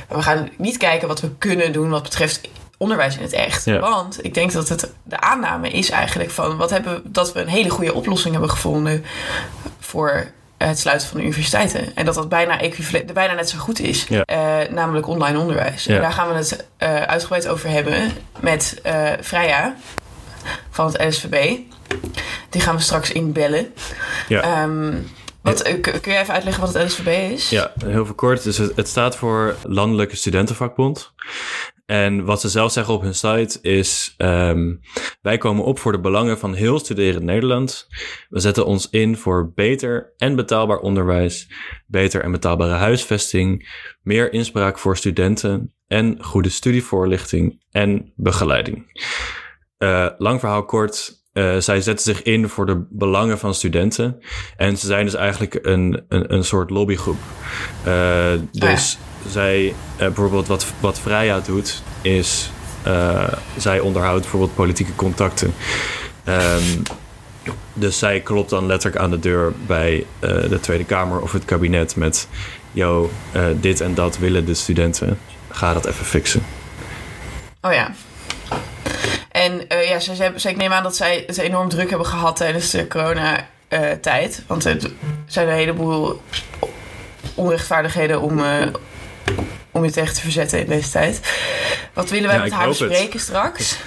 We 0.10 0.22
gaan 0.22 0.50
niet 0.58 0.78
kijken 0.78 1.08
wat 1.08 1.22
we 1.22 1.36
kunnen 1.38 1.72
doen 1.72 1.90
wat 1.90 2.04
betreft 2.04 2.42
onderwijs 2.84 3.16
in 3.16 3.24
het 3.24 3.34
echt. 3.34 3.66
Ja. 3.66 3.80
Want 3.80 4.26
ik 4.26 4.34
denk 4.34 4.52
dat 4.52 4.70
het 4.70 4.92
de 5.04 5.20
aanname 5.20 5.70
is 5.70 5.90
eigenlijk 5.90 6.32
van 6.32 6.58
wat 6.58 6.70
hebben, 6.70 7.02
dat 7.06 7.34
we 7.34 7.42
een 7.42 7.48
hele 7.48 7.70
goede 7.70 7.94
oplossing 7.94 8.32
hebben 8.34 8.52
gevonden 8.52 9.06
voor 9.80 10.32
het 10.58 10.80
sluiten 10.80 11.08
van 11.08 11.18
de 11.18 11.24
universiteiten. 11.24 11.96
En 11.96 12.06
dat 12.06 12.16
dat 12.16 12.30
bijna, 12.30 12.60
equivalent, 12.60 13.14
bijna 13.14 13.34
net 13.34 13.50
zo 13.50 13.58
goed 13.58 13.80
is. 13.80 14.06
Ja. 14.10 14.24
Eh, 14.24 14.72
namelijk 14.72 15.08
online 15.08 15.40
onderwijs. 15.40 15.84
Ja. 15.84 15.96
En 15.96 16.02
daar 16.02 16.12
gaan 16.12 16.30
we 16.30 16.36
het 16.36 16.66
eh, 16.78 17.02
uitgebreid 17.02 17.48
over 17.48 17.70
hebben 17.70 18.12
met 18.40 18.80
eh 18.84 19.12
Freya 19.22 19.76
van 20.70 20.86
het 20.86 21.04
LSVB. 21.04 21.58
Die 22.50 22.62
gaan 22.62 22.76
we 22.76 22.82
straks 22.82 23.12
inbellen. 23.12 23.74
ja. 24.28 24.42
Ehm, 24.42 24.94
wat, 25.42 25.62
eh, 25.62 25.82
kun 25.82 26.02
kun 26.02 26.14
je 26.14 26.20
even 26.20 26.34
uitleggen 26.34 26.64
wat 26.64 26.74
het 26.74 26.84
LSVB 26.88 27.32
is? 27.32 27.50
Ja, 27.50 27.72
heel 27.86 28.06
veel 28.06 28.16
kort. 28.16 28.44
Dus 28.44 28.58
het, 28.58 28.76
het 28.76 28.88
staat 28.88 29.16
voor 29.16 29.56
Landelijke 29.64 30.16
Studentenvakbond. 30.16 31.12
En 31.86 32.26
wat 32.26 32.42
ze 32.42 32.50
zelf 32.50 32.72
zeggen 32.72 32.94
op 32.94 33.02
hun 33.02 33.16
site 33.16 33.60
is: 33.62 34.14
ehm, 34.18 34.74
wij 35.22 35.38
komen 35.38 35.64
op 35.64 35.80
voor 35.80 35.92
de 35.92 36.00
belangen 36.00 36.40
van 36.40 36.54
heel 36.54 36.80
studerend 36.80 37.24
Nederland. 37.24 37.88
We 38.30 38.40
zetten 38.40 38.66
ons 38.66 38.90
in 38.90 39.18
voor 39.18 39.52
beter 39.56 40.14
en 40.18 40.36
betaalbaar 40.36 40.78
onderwijs, 40.80 41.52
beter 41.88 42.24
en 42.24 42.32
betaalbare 42.32 42.74
huisvesting, 42.74 43.70
meer 44.02 44.34
inspraak 44.34 44.80
voor 44.80 44.98
studenten 44.98 45.74
en 45.88 46.24
goede 46.24 46.50
studievoorlichting 46.50 47.62
en 47.72 48.14
begeleiding. 48.16 49.02
Eh, 49.78 50.08
lang 50.18 50.40
verhaal 50.40 50.66
kort. 50.66 51.22
eh, 51.34 51.58
zij 51.58 51.82
zetten 51.82 52.06
zich 52.16 52.24
in 52.24 52.50
voor 52.50 52.66
de 52.66 52.88
belangen 52.90 53.40
van 53.40 53.54
studenten. 53.54 54.20
En 54.58 54.78
ze 54.78 54.86
zijn 54.86 55.06
dus 55.06 55.14
eigenlijk 55.14 55.60
een, 55.62 56.06
een, 56.08 56.34
een 56.34 56.44
soort 56.44 56.70
lobbygroep. 56.70 57.18
Eh, 57.84 58.32
dus 58.52 58.98
zij, 59.28 59.74
eh, 59.96 60.06
bijvoorbeeld 60.06 60.48
wat, 60.48 60.66
wat 60.80 61.00
Freya 61.00 61.40
doet, 61.40 61.84
is 62.02 62.52
eh, 62.84 63.28
zij 63.58 63.80
onderhoudt 63.80 64.22
bijvoorbeeld 64.22 64.56
politieke 64.56 64.96
contacten. 64.96 65.54
Ehm, 66.24 66.82
dus 67.74 68.00
zij 68.00 68.20
klopt 68.20 68.50
dan 68.50 68.66
letterlijk 68.66 69.02
aan 69.02 69.12
de 69.12 69.20
deur 69.20 69.54
bij 69.66 70.06
eh, 70.20 70.30
de 70.50 70.60
Tweede 70.60 70.86
Kamer 70.86 71.22
of 71.22 71.32
het 71.32 71.46
kabinet 71.46 71.96
met: 71.96 72.28
yo, 72.72 73.12
dit 73.56 73.82
en 73.82 73.94
dat 73.94 74.18
willen 74.18 74.46
de 74.46 74.54
studenten. 74.54 75.20
Ga 75.50 75.74
dat 75.74 75.86
even 75.86 76.06
fixen. 76.06 76.46
Oh 77.62 77.74
ja. 77.74 77.92
En 79.32 79.66
ja, 79.68 80.00
ze, 80.00 80.32
ze, 80.36 80.50
ik 80.50 80.58
neem 80.58 80.72
aan 80.72 80.84
dat 80.84 80.96
zij 80.96 81.24
het 81.28 81.38
enorm 81.38 81.70
druk 81.70 81.90
hebben 81.90 82.08
gehad 82.08 82.36
tijdens 82.36 82.70
de 82.70 82.88
coronatijd. 82.88 84.44
Want 84.48 84.66
er 84.66 84.92
zijn 85.26 85.48
een 85.48 85.54
heleboel 85.54 86.22
onrechtvaardigheden 87.36 88.22
om, 88.22 88.42
om 89.72 89.84
je 89.84 89.92
tegen 89.92 90.14
te 90.14 90.22
verzetten 90.22 90.60
in 90.60 90.66
deze 90.66 90.90
tijd. 90.90 91.20
Wat 91.94 92.10
willen 92.10 92.28
wij 92.28 92.38
Ja, 92.38 92.44
met 92.44 92.52
haar 92.52 92.68
bespreken 92.68 93.20
straks? 93.20 93.78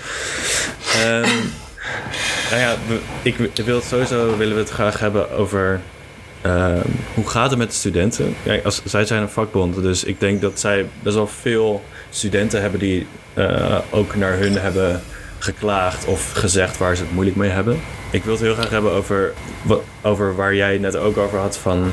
Ehm, 0.93 1.21
nou 2.51 2.61
ja, 2.61 2.77
ik, 3.23 3.37
wil 3.65 3.77
het 3.77 3.85
sowieso 3.85 4.37
willen 4.37 4.55
we 4.55 4.61
het 4.61 4.71
graag 4.71 4.99
hebben 4.99 5.31
over 5.31 5.81
ehm, 6.43 6.89
hoe 7.15 7.29
gaat 7.29 7.51
het 7.51 7.59
met 7.59 7.71
de 7.71 7.77
studenten. 7.77 8.37
Kijk, 8.45 8.65
als, 8.65 8.83
zij 8.85 9.05
zijn 9.05 9.23
een 9.23 9.29
vakbond, 9.29 9.75
dus 9.75 10.05
ik 10.05 10.21
denk 10.21 10.41
dat 10.41 10.61
zij 10.61 10.87
best 11.03 11.17
wel 11.17 11.27
veel 11.27 11.85
studenten 12.11 12.61
hebben 12.61 12.81
die 12.81 13.07
eh, 13.35 13.79
ook 13.91 14.15
naar 14.15 14.39
hun 14.39 14.59
hebben 14.59 15.03
geklaagd 15.39 16.05
of 16.05 16.33
gezegd 16.33 16.79
waar 16.79 16.97
ze 16.97 17.03
het 17.03 17.13
moeilijk 17.13 17.37
mee 17.37 17.51
hebben. 17.51 17.81
Ik 18.11 18.25
wil 18.25 18.33
het 18.33 18.43
heel 18.43 18.55
graag 18.55 18.71
hebben 18.71 18.93
over, 18.93 19.33
over 20.03 20.37
waar 20.37 20.55
jij 20.55 20.79
net 20.79 20.97
ook 20.97 21.17
over 21.17 21.39
had 21.39 21.59
van 21.59 21.93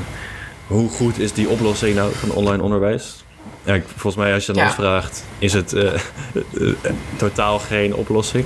hoe 0.66 0.90
goed 0.90 1.18
is 1.18 1.32
die 1.32 1.48
oplossing 1.48 1.94
nou 1.94 2.12
van 2.14 2.30
online 2.30 2.62
onderwijs? 2.62 3.23
Ja, 3.64 3.74
ik- 3.74 3.84
volgens 3.88 4.16
mij 4.24 4.34
als 4.34 4.46
je 4.46 4.54
Ja. 4.54 4.64
ons 4.64 4.74
vraagt, 4.74 5.24
is 5.38 5.52
het 5.52 5.72
eh, 5.72 5.84
eh, 5.94 5.94
eh, 6.62 6.92
totaal 7.16 7.58
geen 7.58 7.94
oplossing. 7.94 8.44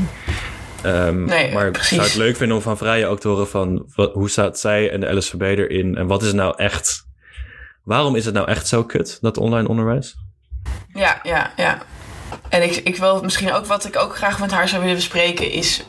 Ehm, 0.82 1.24
Nee, 1.24 1.52
maar 1.52 1.66
ik 1.66 1.72
precies. 1.72 1.96
zou 1.96 2.02
het 2.08 2.16
leuk 2.16 2.36
vinden 2.36 2.56
om 2.56 2.62
van 2.62 2.76
Vrije 2.78 3.06
ook 3.06 3.20
te 3.20 3.28
horen 3.28 3.48
van 3.48 3.86
wat, 3.94 4.12
hoe 4.12 4.30
staat 4.30 4.58
zij 4.58 4.90
en 4.90 5.00
de 5.00 5.12
LSVB 5.16 5.40
erin 5.42 5.96
en 5.96 6.06
wat 6.06 6.20
is 6.20 6.26
het 6.26 6.36
nou 6.36 6.54
echt? 6.56 7.06
Waarom 7.84 8.16
is 8.16 8.24
het 8.24 8.34
nou 8.34 8.48
echt 8.48 8.68
zo 8.68 8.84
kut, 8.84 9.18
dat 9.20 9.36
online 9.36 9.68
onderwijs? 9.68 10.16
Ja, 10.94 11.20
ja, 11.22 11.52
ja. 11.56 11.78
En 12.48 12.62
ik, 12.62 12.76
ik 12.76 12.96
wil 12.96 13.22
misschien 13.22 13.52
ook 13.52 13.66
wat 13.66 13.84
ik 13.84 13.96
ook 13.98 14.16
graag 14.16 14.38
met 14.40 14.50
haar 14.50 14.68
zou 14.68 14.80
willen 14.80 14.96
bespreken, 14.96 15.50
is 15.50 15.84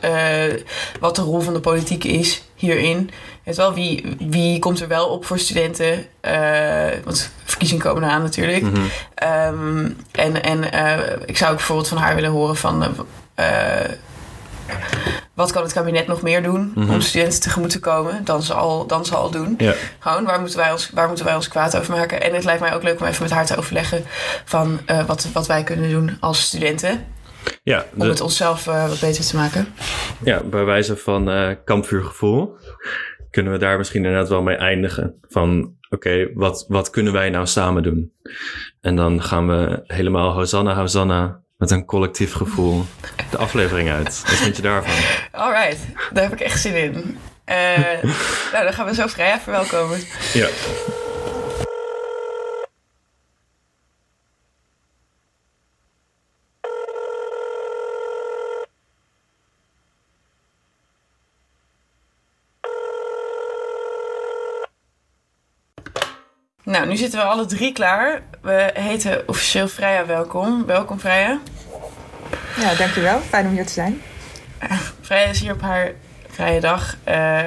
wat 1.00 1.16
de 1.16 1.22
rol 1.22 1.40
van 1.40 1.54
de 1.54 1.60
politiek 1.60 2.04
is 2.04 2.42
hierin. 2.54 3.10
Weet 3.50 3.58
wel, 3.58 3.74
wie, 3.74 4.16
wie 4.18 4.58
komt 4.58 4.80
er 4.80 4.88
wel 4.88 5.08
op 5.08 5.24
voor 5.24 5.38
studenten? 5.38 6.06
Eh, 6.20 6.88
want 7.04 7.32
verkiezingen 7.44 7.84
komen 7.84 8.02
eraan 8.02 8.22
natuurlijk. 8.22 8.64
Ehm, 9.14 9.90
en 10.12 10.42
en 10.42 10.72
eh, 10.72 10.98
ik 11.26 11.36
zou 11.36 11.50
ook 11.50 11.56
bijvoorbeeld 11.56 11.88
van 11.88 11.98
haar 11.98 12.14
willen 12.14 12.30
horen 12.30 12.56
van... 12.56 13.06
eh, 13.34 13.46
wat 15.34 15.52
kan 15.52 15.62
het 15.62 15.72
kabinet 15.72 16.06
nog 16.06 16.22
meer 16.22 16.42
doen 16.42 16.72
om 16.76 17.00
studenten 17.00 17.40
tegemoet 17.40 17.70
te 17.70 17.80
komen 17.80 18.24
dan 18.24 18.42
ze 18.42 18.54
al, 18.54 18.86
dan 18.86 19.04
ze 19.04 19.14
al 19.16 19.30
doen? 19.30 19.54
Ja, 19.58 19.74
Gewoon, 19.98 20.24
waar 20.24 20.40
moeten, 20.40 20.58
wij 20.58 20.72
ons, 20.72 20.90
waar 20.94 21.06
moeten 21.06 21.24
wij 21.24 21.34
ons 21.34 21.48
kwaad 21.48 21.76
over 21.76 21.94
maken? 21.96 22.22
En 22.22 22.34
het 22.34 22.44
lijkt 22.44 22.60
mij 22.60 22.74
ook 22.74 22.82
leuk 22.82 23.00
om 23.00 23.06
even 23.06 23.22
met 23.22 23.32
haar 23.32 23.46
te 23.46 23.56
overleggen 23.56 24.04
van 24.44 24.80
wat, 25.06 25.28
wat 25.32 25.46
wij 25.46 25.62
kunnen 25.62 25.90
doen 25.90 26.16
als 26.20 26.40
studenten. 26.42 27.04
ja, 27.62 27.84
Om 27.96 28.08
het 28.08 28.20
onszelf 28.20 28.64
wat 28.64 29.00
beter 29.00 29.26
te 29.26 29.36
maken. 29.36 29.68
ja 30.24 30.40
bij 30.42 30.64
wijze 30.64 30.96
van 30.96 31.56
kampvuurgevoel 31.64 32.56
kunnen 33.30 33.52
we 33.52 33.58
daar 33.58 33.78
misschien 33.78 34.04
inderdaad 34.04 34.28
wel 34.28 34.42
mee 34.42 34.56
eindigen. 34.56 35.14
Van 35.28 35.74
oké, 35.88 36.28
wat, 36.34 36.64
wat 36.68 36.90
kunnen 36.90 37.12
wij 37.12 37.30
nou 37.30 37.46
samen 37.46 37.82
doen? 37.82 38.12
En 38.80 38.96
dan 38.96 39.22
gaan 39.22 39.48
we 39.48 39.82
helemaal 39.86 40.32
Hosanna, 40.32 40.74
Hosanna 40.74 41.40
met 41.56 41.70
een 41.70 41.84
collectief 41.84 42.32
gevoel 42.32 42.84
de 43.30 43.36
aflevering 43.36 43.90
uit. 43.90 44.22
Wat 44.26 44.34
vind 44.34 44.56
je 44.56 44.62
daarvan? 44.62 44.94
Alright, 45.32 45.78
daar 46.12 46.22
heb 46.22 46.32
ik 46.32 46.40
echt 46.40 46.60
zin 46.60 46.74
in. 46.74 47.18
Eh, 47.44 48.02
nou, 48.52 48.64
dan 48.64 48.72
gaan 48.72 48.86
we 48.86 48.94
zo 48.94 49.06
vrij 49.06 49.38
verwelkomen. 49.38 49.98
Ja. 50.32 50.48
Nou, 66.80 66.92
nu 66.92 66.98
zitten 66.98 67.18
we 67.18 67.24
alle 67.24 67.46
drie 67.46 67.72
klaar. 67.72 68.22
We 68.40 68.70
heten 68.74 69.28
officieel 69.28 69.68
Freya 69.68 70.06
welkom. 70.06 70.66
Welkom 70.66 70.98
Freya. 70.98 71.40
Ja, 72.56 72.74
dankjewel. 72.74 73.20
Fijn 73.20 73.46
om 73.46 73.52
hier 73.52 73.66
te 73.66 73.72
zijn. 73.72 74.02
Freya 75.00 75.26
is 75.26 75.40
hier 75.40 75.52
op 75.52 75.60
haar 75.60 75.92
vrije 76.28 76.60
dag 76.60 76.96
uh, 77.08 77.46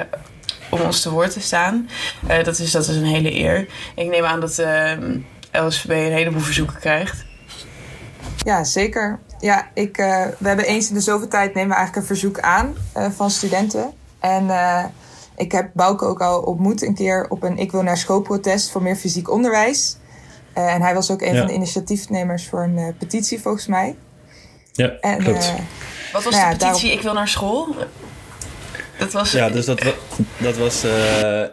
om 0.70 0.80
ons 0.80 1.02
te 1.02 1.10
woord 1.10 1.32
te 1.32 1.40
staan. 1.40 1.88
Uh, 2.28 2.44
dat, 2.44 2.58
is, 2.58 2.70
dat 2.70 2.88
is 2.88 2.96
een 2.96 3.04
hele 3.04 3.34
eer. 3.34 3.66
Ik 3.94 4.08
neem 4.08 4.24
aan 4.24 4.40
dat 4.40 4.58
uh, 4.58 4.92
LSVB 5.52 5.90
een 5.90 6.12
heleboel 6.12 6.40
verzoeken 6.40 6.78
krijgt. 6.78 7.24
Ja, 8.36 8.64
zeker. 8.64 9.18
Ja, 9.38 9.68
ik, 9.74 9.96
we 10.38 10.46
hebben 10.48 10.64
eens 10.64 10.88
in 10.88 10.94
de 10.94 11.00
zoveel 11.00 11.28
tijd 11.28 11.54
nemen 11.54 11.70
we 11.70 11.76
eigenlijk 11.76 12.08
een 12.08 12.16
verzoek 12.16 12.40
aan 12.40 12.74
van 13.14 13.30
studenten. 13.30 13.92
En 14.20 14.46
ik 15.36 15.52
heb 15.52 15.70
Bouke 15.74 16.04
ook 16.04 16.20
al 16.20 16.40
ontmoet 16.40 16.82
een 16.82 16.94
keer 16.94 17.26
op 17.28 17.42
een 17.42 17.58
Ik 17.58 17.72
wil 17.72 17.82
naar 17.82 17.96
school 17.96 18.20
protest 18.20 18.70
voor 18.70 18.82
meer 18.82 18.96
fysiek 18.96 19.30
onderwijs. 19.30 19.96
en 20.52 20.82
hij 20.82 20.94
was 20.94 21.10
ook 21.10 21.22
een 21.22 21.36
van 21.36 21.46
de 21.46 21.52
initiatiefnemers 21.52 22.46
voor 22.46 22.62
een 22.62 22.94
petitie 22.98 23.40
volgens 23.40 23.66
mij. 23.66 23.96
Ja, 24.72 24.92
en, 25.00 25.18
klopt. 25.18 25.52
Wat 26.12 26.24
was 26.24 26.34
nou 26.34 26.50
de 26.50 26.56
petitie 26.56 26.92
Ik 26.92 27.00
wil 27.00 27.12
naar 27.12 27.28
school? 27.28 27.76
Dat 28.98 29.12
was... 29.12 29.32
Ja, 29.32 29.48
dus 29.50 29.64
dat, 29.64 29.82
dat 30.36 30.56
was 30.56 30.84
uh, 30.84 30.90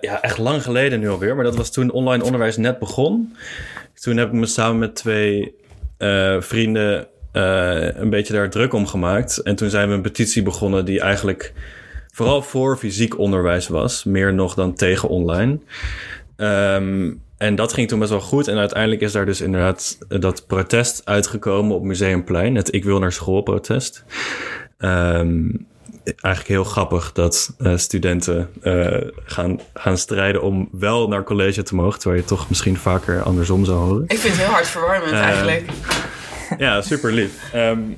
ja, 0.02 0.22
echt 0.22 0.38
lang 0.38 0.63
geleden 0.63 1.00
nu 1.00 1.10
alweer. 1.10 1.36
Maar 1.36 1.44
dat 1.44 1.56
was 1.56 1.72
toen 1.72 1.91
online 1.91 2.24
onderwijs 2.24 2.58
net 2.58 2.80
begon. 2.80 3.36
Toen 3.94 4.17
heb 4.17 4.28
ik 4.28 4.34
me 4.34 4.46
samen 4.46 4.80
met 4.80 4.96
twee 4.96 5.56
uh, 5.98 6.41
vrienden 6.41 7.08
uh, 7.34 7.96
een 7.96 8.10
beetje 8.10 8.34
daar 8.34 8.50
druk 8.50 8.74
om 8.74 8.88
gemaakt. 8.88 9.38
En 9.38 9.56
toen 9.56 9.70
zijn 9.70 9.88
we 9.88 9.94
een 9.94 10.02
petitie 10.02 10.44
begonnen 10.44 10.86
die 10.86 11.00
eigenlijk 11.00 11.54
vooral 12.12 12.41
voor 12.41 12.78
fysiek 12.78 13.17
onderwijs 13.17 13.67
was. 13.67 14.04
Meer 14.04 14.34
nog 14.34 14.54
dan 14.54 14.74
tegen 14.74 15.10
online. 15.10 15.60
Um, 16.38 17.21
en 17.38 17.56
dat 17.56 17.74
ging 17.74 17.88
toen 17.88 18.00
best 18.00 18.12
wel 18.12 18.21
goed. 18.21 18.47
En 18.47 18.58
uiteindelijk 18.58 19.02
is 19.02 19.12
daar 19.12 19.26
dus 19.26 19.41
inderdaad 19.41 19.97
dat 20.08 20.47
protest 20.47 21.02
uitgekomen 21.06 21.76
op 21.76 21.84
Museumplein. 21.84 22.56
Het 22.56 22.74
Ik 22.74 22.84
wil 22.84 23.00
naar 23.00 23.12
school 23.12 23.41
protest. 23.41 24.04
Um, 24.78 25.67
eigenlijk 26.06 26.47
heel 26.47 26.63
grappig 26.63 27.12
dat 27.12 27.56
uh, 27.60 27.78
studenten 27.78 28.50
uh, 28.63 28.97
gaan, 29.24 29.60
gaan 29.74 29.97
strijden 29.97 30.41
om 30.41 30.69
wel 30.71 31.08
naar 31.08 31.24
college 31.24 31.63
te 31.63 31.76
mogen. 31.76 32.00
Terwijl 32.00 32.21
je 32.21 32.28
toch 32.28 32.50
misschien 32.50 32.78
vaker 32.78 33.21
andersom 33.21 33.65
zou 33.65 33.78
horen. 33.78 34.04
Ik 34.08 34.17
vind 34.17 34.34
het 34.34 34.43
heel 34.43 34.54
hard 34.54 34.67
verwarmend 34.67 35.12
uh, 35.12 35.19
eigenlijk. 35.19 35.69
Ja, 36.58 36.82
super 36.82 37.12
lief. 37.12 37.54
Um, 37.56 37.97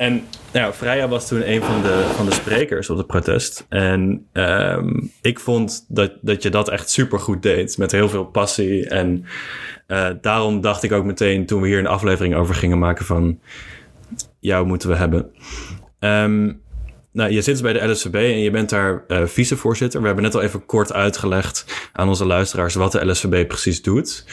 en 0.00 0.22
nou, 0.52 0.72
Freya 0.72 1.08
was 1.08 1.28
toen 1.28 1.50
een 1.50 1.62
van 1.62 1.82
de, 1.82 2.12
van 2.16 2.26
de 2.26 2.32
sprekers 2.32 2.90
op 2.90 2.96
het 2.96 3.06
protest. 3.06 3.66
En 3.68 4.26
um, 4.32 5.12
ik 5.22 5.40
vond 5.40 5.84
dat, 5.88 6.12
dat 6.20 6.42
je 6.42 6.50
dat 6.50 6.68
echt 6.68 6.90
super 6.90 7.18
goed 7.18 7.42
deed. 7.42 7.78
Met 7.78 7.92
heel 7.92 8.08
veel 8.08 8.24
passie. 8.24 8.88
En 8.88 9.24
daarom 10.20 10.60
dacht 10.60 10.82
ik 10.82 10.92
ook 10.92 11.04
meteen 11.04 11.46
toen 11.46 11.60
we 11.60 11.68
hier 11.68 11.78
een 11.78 11.86
aflevering 11.86 12.34
over 12.34 12.54
gingen 12.54 12.78
maken 12.78 13.04
van... 13.04 13.40
Jou 14.38 14.66
moeten 14.66 14.88
we 14.88 14.96
hebben. 14.96 15.32
Um, 15.98 16.60
nou, 17.12 17.30
je 17.30 17.42
zit 17.42 17.62
bij 17.62 17.72
de 17.72 17.88
LSVB 17.88 18.14
en 18.14 18.40
je 18.40 18.50
bent 18.50 18.70
daar 18.70 19.04
uh, 19.08 19.24
vicevoorzitter. 19.24 20.00
We 20.00 20.06
hebben 20.06 20.24
net 20.24 20.34
al 20.34 20.42
even 20.42 20.66
kort 20.66 20.92
uitgelegd 20.92 21.88
aan 21.92 22.08
onze 22.08 22.24
luisteraars 22.26 22.74
wat 22.74 22.92
de 22.92 23.06
LSVB 23.06 23.48
precies 23.48 23.82
doet. 23.82 24.24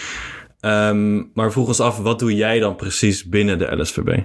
Um, 0.62 1.32
maar 1.34 1.52
vroeg 1.52 1.68
ons 1.68 1.80
af, 1.80 1.98
wat 1.98 2.20
doe 2.20 2.36
jij 2.36 2.60
dan 2.60 2.76
precies 2.76 3.30
binnen 3.30 3.58
de 3.58 3.82
LSVB? 3.82 4.24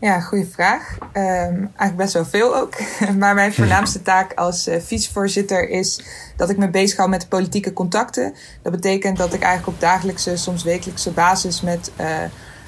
Ja, 0.00 0.20
goede 0.20 0.46
vraag. 0.46 0.96
Um, 1.00 1.12
eigenlijk 1.12 1.96
best 1.96 2.12
wel 2.12 2.24
veel 2.24 2.56
ook. 2.56 2.74
maar 3.18 3.34
mijn 3.34 3.54
voornaamste 3.54 4.02
taak 4.02 4.32
als 4.34 4.68
uh, 4.68 4.80
vicevoorzitter 4.80 5.68
is 5.68 6.00
dat 6.36 6.50
ik 6.50 6.56
me 6.56 6.68
bezig 6.68 6.96
hou 6.96 7.08
met 7.08 7.28
politieke 7.28 7.72
contacten. 7.72 8.34
Dat 8.62 8.72
betekent 8.72 9.16
dat 9.16 9.32
ik 9.32 9.42
eigenlijk 9.42 9.76
op 9.76 9.80
dagelijkse, 9.80 10.36
soms 10.36 10.62
wekelijkse 10.62 11.10
basis 11.10 11.60
met 11.60 11.90
uh, 12.00 12.06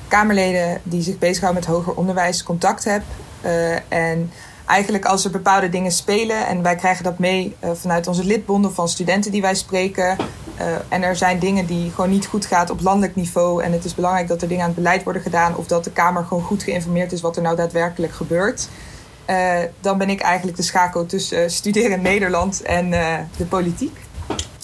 Kamerleden 0.08 0.80
die 0.82 1.02
zich 1.02 1.18
bezighouden 1.18 1.62
met 1.62 1.70
hoger 1.70 1.94
onderwijs 1.94 2.42
contact 2.42 2.84
heb. 2.84 3.02
Uh, 3.44 3.92
en 3.92 4.30
eigenlijk 4.70 5.04
als 5.04 5.24
er 5.24 5.30
bepaalde 5.30 5.68
dingen 5.68 5.92
spelen 5.92 6.46
en 6.46 6.62
wij 6.62 6.74
krijgen 6.74 7.04
dat 7.04 7.18
mee 7.18 7.56
uh, 7.64 7.70
vanuit 7.74 8.06
onze 8.06 8.24
lidbonden 8.24 8.74
van 8.74 8.88
studenten 8.88 9.30
die 9.30 9.40
wij 9.40 9.54
spreken. 9.54 10.16
Uh, 10.60 10.66
en 10.88 11.02
er 11.02 11.16
zijn 11.16 11.38
dingen 11.38 11.66
die 11.66 11.90
gewoon 11.90 12.10
niet 12.10 12.26
goed 12.26 12.46
gaan 12.46 12.70
op 12.70 12.80
landelijk 12.80 13.16
niveau. 13.16 13.62
En 13.62 13.72
het 13.72 13.84
is 13.84 13.94
belangrijk 13.94 14.28
dat 14.28 14.42
er 14.42 14.48
dingen 14.48 14.62
aan 14.62 14.70
het 14.70 14.78
beleid 14.78 15.02
worden 15.02 15.22
gedaan. 15.22 15.56
Of 15.56 15.66
dat 15.66 15.84
de 15.84 15.90
Kamer 15.90 16.24
gewoon 16.24 16.42
goed 16.42 16.62
geïnformeerd 16.62 17.12
is 17.12 17.20
wat 17.20 17.36
er 17.36 17.42
nou 17.42 17.56
daadwerkelijk 17.56 18.12
gebeurt. 18.12 18.68
Uh, 19.30 19.58
dan 19.80 19.98
ben 19.98 20.10
ik 20.10 20.20
eigenlijk 20.20 20.56
de 20.56 20.62
schakel 20.62 21.06
tussen 21.06 21.50
studeren 21.50 21.90
in 21.90 22.02
Nederland 22.02 22.62
en 22.62 22.90
de 23.36 23.44
politiek. 23.48 23.98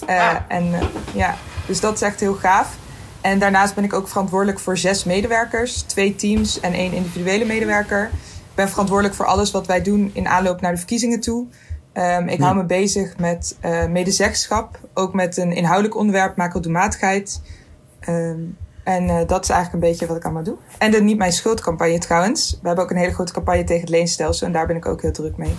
Ah. 0.05 0.35
En 0.47 0.73
ja, 1.13 1.35
dus 1.65 1.79
dat 1.79 1.93
is 1.93 2.01
echt 2.01 2.19
heel 2.19 2.33
gaaf. 2.33 2.67
En 3.21 3.39
daarnaast 3.39 3.75
ben 3.75 3.83
ik 3.83 3.93
ook 3.93 4.07
verantwoordelijk 4.07 4.59
voor 4.59 4.77
zes 4.77 5.03
medewerkers, 5.03 5.81
twee 5.81 6.15
teams 6.15 6.59
en 6.59 6.73
één 6.73 6.93
individuele 6.93 7.45
medewerker 7.45 8.09
ben 8.57 8.69
verantwoordelijk 8.69 9.15
voor 9.15 9.25
alles 9.25 9.51
wat 9.51 9.67
wij 9.67 9.81
doen 9.81 10.09
in 10.13 10.27
aanloop 10.27 10.61
naar 10.61 10.71
de 10.71 10.77
verkiezingen 10.77 11.19
toe. 11.19 11.47
Um, 11.93 12.27
ik 12.27 12.39
hou 12.39 12.55
me 12.55 12.65
bezig 12.65 13.17
met 13.17 13.57
uh, 13.65 13.85
medezeggenschap, 13.85 14.79
ook 14.93 15.13
met 15.13 15.37
een 15.37 15.51
inhoudelijk 15.51 15.95
onderwerp, 15.95 16.35
macrodoelmatigheid. 16.35 17.41
Um, 18.09 18.57
en 18.83 19.03
uh, 19.03 19.19
dat 19.27 19.43
is 19.43 19.49
eigenlijk 19.49 19.73
een 19.73 19.89
beetje 19.89 20.07
wat 20.07 20.17
ik 20.17 20.23
allemaal 20.23 20.43
doe. 20.43 20.57
En 20.77 20.91
de 20.91 21.01
Niet 21.01 21.17
Mijn 21.17 21.31
Schuldcampagne 21.31 21.97
trouwens. 21.97 22.57
We 22.61 22.67
hebben 22.67 22.83
ook 22.83 22.91
een 22.91 22.97
hele 22.97 23.13
grote 23.13 23.33
campagne 23.33 23.63
tegen 23.63 23.81
het 23.81 23.89
leenstelsel 23.89 24.47
en 24.47 24.53
daar 24.53 24.67
ben 24.67 24.75
ik 24.75 24.85
ook 24.85 25.01
heel 25.01 25.11
druk 25.11 25.37
mee. 25.37 25.55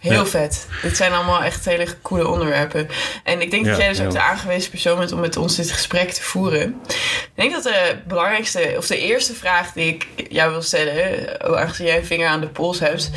Heel 0.00 0.26
vet. 0.26 0.66
Dit 0.82 0.96
zijn 0.96 1.12
allemaal 1.12 1.42
echt 1.42 1.64
hele 1.64 1.86
coole 2.02 2.28
onderwerpen. 2.28 2.88
En 3.24 3.40
ik 3.40 3.50
denk 3.50 3.64
dat 3.64 3.76
jij 3.76 3.88
dus 3.88 4.00
ook 4.00 4.10
de 4.10 4.20
aangewezen 4.20 4.70
persoon 4.70 4.98
bent 4.98 5.12
om 5.12 5.20
met 5.20 5.36
ons 5.36 5.56
dit 5.56 5.70
gesprek 5.70 6.10
te 6.10 6.22
voeren. 6.22 6.80
Ik 6.88 7.30
denk 7.34 7.52
dat 7.52 7.62
de 7.62 7.96
belangrijkste, 8.08 8.74
of 8.76 8.86
de 8.86 8.98
eerste 8.98 9.34
vraag 9.34 9.72
die 9.72 9.86
ik 9.86 10.06
jou 10.28 10.50
wil 10.50 10.62
stellen, 10.62 11.28
oh, 11.50 11.58
aangezien 11.58 11.86
jij 11.86 11.96
een 11.96 12.04
vinger 12.04 12.28
aan 12.28 12.40
de 12.40 12.48
pols 12.48 12.78
hebt, 12.78 13.10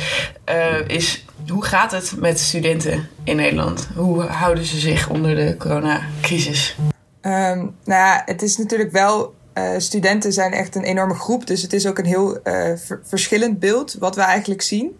uh, 0.48 0.88
is 0.88 1.24
hoe 1.48 1.64
gaat 1.64 1.90
het 1.90 2.12
met 2.16 2.40
studenten 2.40 3.08
in 3.24 3.36
Nederland? 3.36 3.88
Hoe 3.94 4.22
houden 4.22 4.64
ze 4.64 4.78
zich 4.78 5.08
onder 5.08 5.36
de 5.36 5.56
coronacrisis? 5.58 6.76
Um, 7.22 7.76
nou 7.84 8.00
ja, 8.00 8.22
het 8.24 8.42
is 8.42 8.56
natuurlijk 8.56 8.92
wel 8.92 9.34
uh, 9.54 9.70
studenten 9.78 10.32
zijn 10.32 10.52
echt 10.52 10.74
een 10.74 10.84
enorme 10.84 11.14
groep. 11.14 11.46
Dus 11.46 11.62
het 11.62 11.72
is 11.72 11.86
ook 11.86 11.98
een 11.98 12.04
heel 12.04 12.38
uh, 12.44 12.72
verschillend 13.02 13.58
beeld 13.58 13.96
wat 13.98 14.16
we 14.16 14.22
eigenlijk 14.22 14.62
zien. 14.62 14.98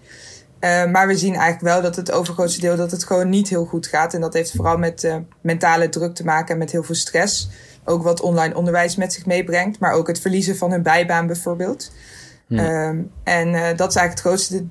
Uh, 0.64 0.84
maar 0.84 1.06
we 1.06 1.16
zien 1.16 1.34
eigenlijk 1.34 1.74
wel 1.74 1.82
dat 1.82 1.96
het 1.96 2.12
overgrootste 2.12 2.60
deel 2.60 2.76
dat 2.76 2.90
het 2.90 3.04
gewoon 3.04 3.28
niet 3.28 3.48
heel 3.48 3.64
goed 3.64 3.86
gaat. 3.86 4.14
En 4.14 4.20
dat 4.20 4.32
heeft 4.32 4.52
vooral 4.56 4.78
met 4.78 5.04
uh, 5.04 5.16
mentale 5.40 5.88
druk 5.88 6.14
te 6.14 6.24
maken 6.24 6.52
en 6.52 6.58
met 6.58 6.70
heel 6.70 6.82
veel 6.82 6.94
stress. 6.94 7.48
Ook 7.84 8.02
wat 8.02 8.20
online 8.20 8.56
onderwijs 8.56 8.96
met 8.96 9.12
zich 9.12 9.26
meebrengt. 9.26 9.78
Maar 9.78 9.92
ook 9.92 10.06
het 10.06 10.20
verliezen 10.20 10.56
van 10.56 10.70
hun 10.70 10.82
bijbaan 10.82 11.26
bijvoorbeeld. 11.26 11.92
Ja. 12.46 12.88
Um, 12.88 13.10
en 13.24 13.48
uh, 13.48 13.60
dat 13.76 13.88
is 13.88 13.96
eigenlijk 13.96 14.10
het 14.10 14.20
grootste 14.20 14.64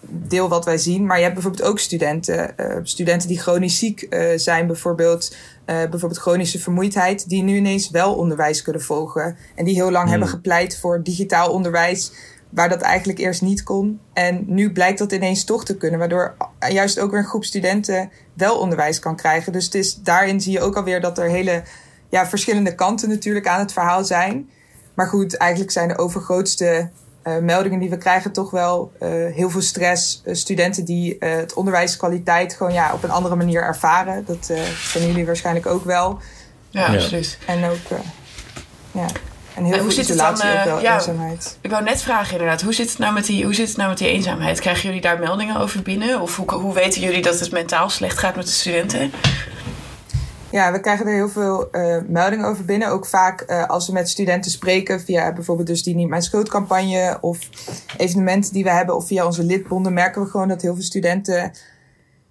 deel 0.00 0.48
wat 0.48 0.64
wij 0.64 0.78
zien. 0.78 1.06
Maar 1.06 1.16
je 1.16 1.22
hebt 1.22 1.34
bijvoorbeeld 1.34 1.68
ook 1.68 1.78
studenten. 1.78 2.54
studenten 2.82 3.28
die 3.28 3.40
chronisch 3.40 3.78
ziek 3.78 4.06
zijn 4.36 4.66
bijvoorbeeld. 4.66 5.36
bijvoorbeeld 5.64 6.18
chronische 6.18 6.58
vermoeidheid. 6.58 7.28
Die 7.28 7.42
nu 7.42 7.56
ineens 7.56 7.90
wel 7.90 8.14
onderwijs 8.14 8.62
kunnen 8.62 8.82
volgen. 8.82 9.36
En 9.54 9.64
die 9.64 9.74
heel 9.74 9.90
lang 9.90 10.02
hmm. 10.02 10.10
hebben 10.10 10.28
gepleit 10.28 10.78
voor 10.78 11.02
digitaal 11.02 11.52
onderwijs 11.52 12.12
waar 12.50 12.68
dat 12.68 12.80
eigenlijk 12.80 13.18
eerst 13.18 13.42
niet 13.42 13.62
kon. 13.62 14.00
En 14.12 14.44
nu 14.46 14.72
blijkt 14.72 14.98
dat 14.98 15.12
ineens 15.12 15.44
toch 15.44 15.64
te 15.64 15.76
kunnen, 15.76 15.98
waardoor 15.98 16.36
juist 16.68 16.98
ook 16.98 17.10
weer 17.10 17.20
een 17.20 17.26
groep 17.26 17.44
studenten 17.44 18.10
wel 18.34 18.58
onderwijs 18.58 18.98
kan 18.98 19.16
krijgen. 19.16 19.52
Dus 19.52 19.64
het 19.64 19.74
is, 19.74 19.94
daarin 19.94 20.40
zie 20.40 20.52
je 20.52 20.60
ook 20.60 20.76
alweer 20.76 21.00
dat 21.00 21.18
er 21.18 21.28
hele 21.28 21.62
ja, 22.08 22.26
verschillende 22.26 22.74
kanten 22.74 23.08
natuurlijk 23.08 23.46
aan 23.46 23.60
het 23.60 23.72
verhaal 23.72 24.04
zijn. 24.04 24.50
Maar 24.94 25.06
goed, 25.06 25.36
eigenlijk 25.36 25.72
zijn 25.72 25.88
de 25.88 25.98
overgrootste 25.98 26.90
uh, 27.24 27.38
meldingen 27.38 27.78
die 27.78 27.90
we 27.90 27.98
krijgen 27.98 28.32
toch 28.32 28.50
wel 28.50 28.92
uh, 29.02 29.08
heel 29.34 29.50
veel 29.50 29.62
stress. 29.62 30.22
Uh, 30.24 30.34
studenten 30.34 30.84
die 30.84 31.16
het 31.18 31.54
onderwijskwaliteit 31.54 32.54
gewoon 32.54 32.72
ja, 32.72 32.92
op 32.92 33.02
een 33.02 33.10
andere 33.10 33.36
manier 33.36 33.62
ervaren. 33.62 34.24
Dat 34.26 34.46
kennen 34.92 35.10
jullie 35.10 35.26
waarschijnlijk 35.26 35.66
ook 35.66 35.84
wel. 35.84 36.18
Ja, 36.70 36.90
precies. 36.90 37.38
En 37.46 37.64
ook, 37.64 38.00
ja. 38.92 39.06
En 39.60 39.66
heel 39.66 39.74
en 39.74 39.80
hoe 39.80 39.92
zit 39.92 40.08
het 40.08 40.18
dan, 40.18 40.34
uh, 40.34 40.64
wel, 40.64 40.80
ja, 40.80 40.94
eenzaamheid. 40.94 41.58
Ik 41.60 41.70
wou 41.70 41.84
net 41.84 42.02
vragen 42.02 42.32
inderdaad, 42.32 42.62
hoe 42.62 42.74
zit, 42.74 42.88
het 42.88 42.98
nou 42.98 43.14
met 43.14 43.26
die, 43.26 43.44
hoe 43.44 43.54
zit 43.54 43.68
het 43.68 43.76
nou 43.76 43.88
met 43.88 43.98
die 43.98 44.08
eenzaamheid? 44.08 44.60
Krijgen 44.60 44.82
jullie 44.82 45.00
daar 45.00 45.18
meldingen 45.18 45.56
over 45.56 45.82
binnen? 45.82 46.20
Of 46.20 46.36
hoe, 46.36 46.52
hoe 46.52 46.74
weten 46.74 47.00
jullie 47.00 47.22
dat 47.22 47.40
het 47.40 47.52
mentaal 47.52 47.90
slecht 47.90 48.18
gaat 48.18 48.36
met 48.36 48.46
de 48.46 48.52
studenten? 48.52 49.10
Ja, 50.50 50.72
we 50.72 50.80
krijgen 50.80 51.06
er 51.06 51.14
heel 51.14 51.28
veel 51.28 51.68
uh, 51.72 51.96
meldingen 52.08 52.46
over 52.46 52.64
binnen. 52.64 52.88
Ook 52.88 53.06
vaak 53.06 53.44
uh, 53.46 53.66
als 53.66 53.86
we 53.86 53.92
met 53.92 54.08
studenten 54.08 54.50
spreken 54.50 55.00
via 55.00 55.32
bijvoorbeeld 55.32 55.66
dus 55.66 55.82
die 55.82 55.94
Niet 55.94 56.08
Mijn 56.08 56.22
Schuldcampagne 56.22 57.18
of 57.20 57.38
evenementen 57.96 58.52
die 58.52 58.64
we 58.64 58.70
hebben 58.70 58.96
of 58.96 59.06
via 59.06 59.26
onze 59.26 59.44
lidbonden 59.44 59.92
merken 59.92 60.22
we 60.22 60.28
gewoon 60.28 60.48
dat 60.48 60.62
heel 60.62 60.74
veel 60.74 60.84
studenten 60.84 61.52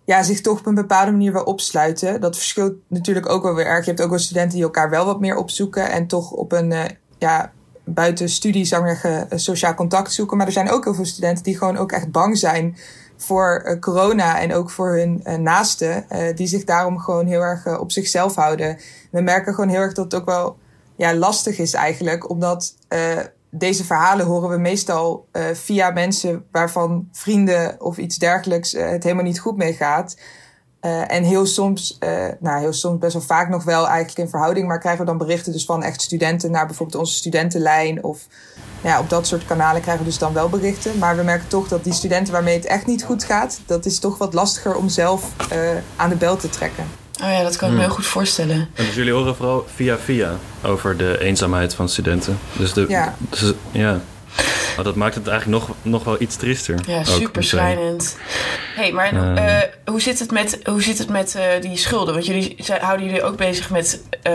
ja, 0.05 0.23
zich 0.23 0.41
toch 0.41 0.59
op 0.59 0.65
een 0.65 0.75
bepaalde 0.75 1.11
manier 1.11 1.33
wel 1.33 1.43
opsluiten. 1.43 2.21
Dat 2.21 2.37
verschilt 2.37 2.73
natuurlijk 2.87 3.29
ook 3.29 3.43
wel 3.43 3.55
weer 3.55 3.65
erg. 3.65 3.85
Je 3.85 3.91
hebt 3.91 4.03
ook 4.03 4.09
wel 4.09 4.19
studenten 4.19 4.55
die 4.55 4.63
elkaar 4.63 4.89
wel 4.89 5.05
wat 5.05 5.19
meer 5.19 5.35
opzoeken 5.35 5.91
en 5.91 6.07
toch 6.07 6.31
op 6.31 6.51
een 6.51 6.71
uh, 6.71 6.83
ja, 7.19 7.51
buiten 7.83 8.29
studie, 8.29 8.65
zou 8.65 8.89
ik 8.89 8.97
zeggen, 8.97 9.39
sociaal 9.39 9.73
contact 9.73 10.13
zoeken. 10.13 10.37
Maar 10.37 10.45
er 10.45 10.51
zijn 10.51 10.71
ook 10.71 10.83
heel 10.83 10.93
veel 10.93 11.05
studenten 11.05 11.43
die 11.43 11.57
gewoon 11.57 11.77
ook 11.77 11.91
echt 11.91 12.11
bang 12.11 12.37
zijn 12.37 12.77
voor 13.17 13.77
corona 13.79 14.39
en 14.39 14.53
ook 14.53 14.69
voor 14.69 14.97
hun 14.97 15.23
naasten, 15.43 16.05
die 16.35 16.47
zich 16.47 16.63
daarom 16.63 16.99
gewoon 16.99 17.27
heel 17.27 17.41
erg 17.41 17.79
op 17.79 17.91
zichzelf 17.91 18.35
houden. 18.35 18.77
We 19.11 19.21
merken 19.21 19.53
gewoon 19.53 19.69
heel 19.69 19.79
erg 19.79 19.93
dat 19.93 20.11
het 20.11 20.21
ook 20.21 20.27
wel 20.27 20.57
ja, 20.95 21.15
lastig 21.15 21.57
is 21.57 21.73
eigenlijk, 21.73 22.29
omdat 22.29 22.75
deze 23.51 23.85
verhalen 23.85 24.25
horen 24.25 24.49
we 24.49 24.57
meestal 24.57 25.27
via 25.53 25.89
mensen 25.89 26.45
waarvan 26.51 27.09
vrienden 27.11 27.81
of 27.81 27.97
iets 27.97 28.17
dergelijks 28.17 28.71
het 28.71 29.03
helemaal 29.03 29.23
niet 29.23 29.39
goed 29.39 29.57
mee 29.57 29.73
gaat. 29.73 30.17
Uh, 30.85 31.11
en 31.11 31.23
heel 31.23 31.45
soms, 31.45 31.97
uh, 31.99 32.25
nou 32.39 32.59
heel 32.59 32.73
soms 32.73 32.99
best 32.99 33.13
wel 33.13 33.21
vaak 33.21 33.49
nog 33.49 33.63
wel 33.63 33.87
eigenlijk 33.87 34.17
in 34.17 34.29
verhouding, 34.29 34.67
maar 34.67 34.79
krijgen 34.79 35.01
we 35.01 35.07
dan 35.07 35.17
berichten 35.17 35.51
dus 35.51 35.65
van 35.65 35.83
echt 35.83 36.01
studenten 36.01 36.51
naar 36.51 36.65
bijvoorbeeld 36.65 36.99
onze 36.99 37.13
studentenlijn 37.13 38.03
of 38.03 38.27
ja, 38.83 38.99
op 38.99 39.09
dat 39.09 39.27
soort 39.27 39.45
kanalen 39.45 39.81
krijgen 39.81 40.03
we 40.03 40.09
dus 40.09 40.19
dan 40.19 40.33
wel 40.33 40.49
berichten. 40.49 40.97
Maar 40.97 41.17
we 41.17 41.23
merken 41.23 41.47
toch 41.47 41.67
dat 41.67 41.83
die 41.83 41.93
studenten 41.93 42.33
waarmee 42.33 42.55
het 42.55 42.65
echt 42.65 42.85
niet 42.85 43.03
goed 43.03 43.23
gaat, 43.23 43.59
dat 43.65 43.85
is 43.85 43.99
toch 43.99 44.17
wat 44.17 44.33
lastiger 44.33 44.75
om 44.75 44.89
zelf 44.89 45.31
uh, 45.53 45.69
aan 45.95 46.09
de 46.09 46.15
bel 46.15 46.37
te 46.37 46.49
trekken. 46.49 46.83
Oh 47.23 47.29
ja, 47.29 47.43
dat 47.43 47.55
kan 47.55 47.67
ik 47.67 47.73
me 47.73 47.79
hmm. 47.79 47.87
heel 47.87 47.95
goed 47.95 48.05
voorstellen. 48.05 48.55
En 48.73 48.85
dus 48.85 48.95
jullie 48.95 49.13
horen 49.13 49.35
vooral 49.35 49.65
via 49.75 49.97
via 49.97 50.35
over 50.63 50.97
de 50.97 51.19
eenzaamheid 51.19 51.73
van 51.73 51.89
studenten. 51.89 52.39
Dus 52.57 52.73
de, 52.73 52.85
ja. 52.87 53.15
Dus, 53.29 53.53
ja. 53.71 53.99
Maar 54.75 54.87
dat 54.87 54.95
maakt 54.95 55.15
het 55.15 55.27
eigenlijk 55.27 55.61
nog, 55.61 55.75
nog 55.81 56.03
wel 56.03 56.21
iets 56.21 56.35
triester. 56.35 56.79
Ja, 56.87 57.03
super 57.03 57.43
schrijnend. 57.43 58.17
hey, 58.75 58.91
maar 58.91 59.13
uh, 59.13 59.61
hoe 59.85 60.01
zit 60.01 60.19
het 60.19 60.31
met, 60.31 60.59
hoe 60.63 60.83
zit 60.83 60.97
het 60.97 61.09
met 61.09 61.35
uh, 61.37 61.43
die 61.61 61.77
schulden? 61.77 62.13
Want 62.13 62.25
jullie 62.25 62.55
houden 62.79 63.05
jullie 63.05 63.23
ook 63.23 63.37
bezig 63.37 63.69
met, 63.69 64.03
uh, 64.23 64.33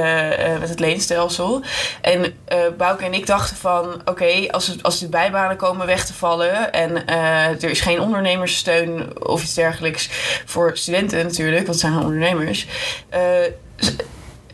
met 0.60 0.68
het 0.68 0.80
leenstelsel. 0.80 1.62
En 2.00 2.34
Bouke 2.76 3.04
en 3.04 3.14
ik 3.14 3.26
dachten 3.26 3.56
van... 3.56 3.94
oké, 3.94 4.10
okay, 4.10 4.48
als, 4.50 4.76
als 4.82 4.98
de 4.98 5.08
bijbanen 5.08 5.56
komen 5.56 5.86
weg 5.86 6.04
te 6.06 6.14
vallen... 6.14 6.72
en 6.72 7.06
er 7.06 7.70
is 7.70 7.80
geen 7.80 8.00
ondernemerssteun 8.00 9.24
of 9.26 9.42
iets 9.42 9.54
dergelijks... 9.54 10.08
voor 10.44 10.76
studenten 10.76 11.24
natuurlijk, 11.24 11.66
want 11.66 11.80
het 11.80 11.92
zijn 11.92 12.04
ondernemers... 12.04 12.66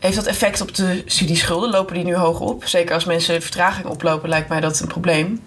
Heeft 0.01 0.15
dat 0.15 0.25
effect 0.25 0.61
op 0.61 0.75
de 0.75 1.03
studieschulden? 1.05 1.69
Lopen 1.69 1.95
die 1.95 2.03
nu 2.03 2.15
hoog 2.15 2.39
op? 2.39 2.67
Zeker 2.67 2.93
als 2.93 3.05
mensen 3.05 3.41
vertraging 3.41 3.87
oplopen, 3.87 4.29
lijkt 4.29 4.49
mij 4.49 4.59
dat 4.59 4.79
een 4.79 4.87
probleem. 4.87 5.41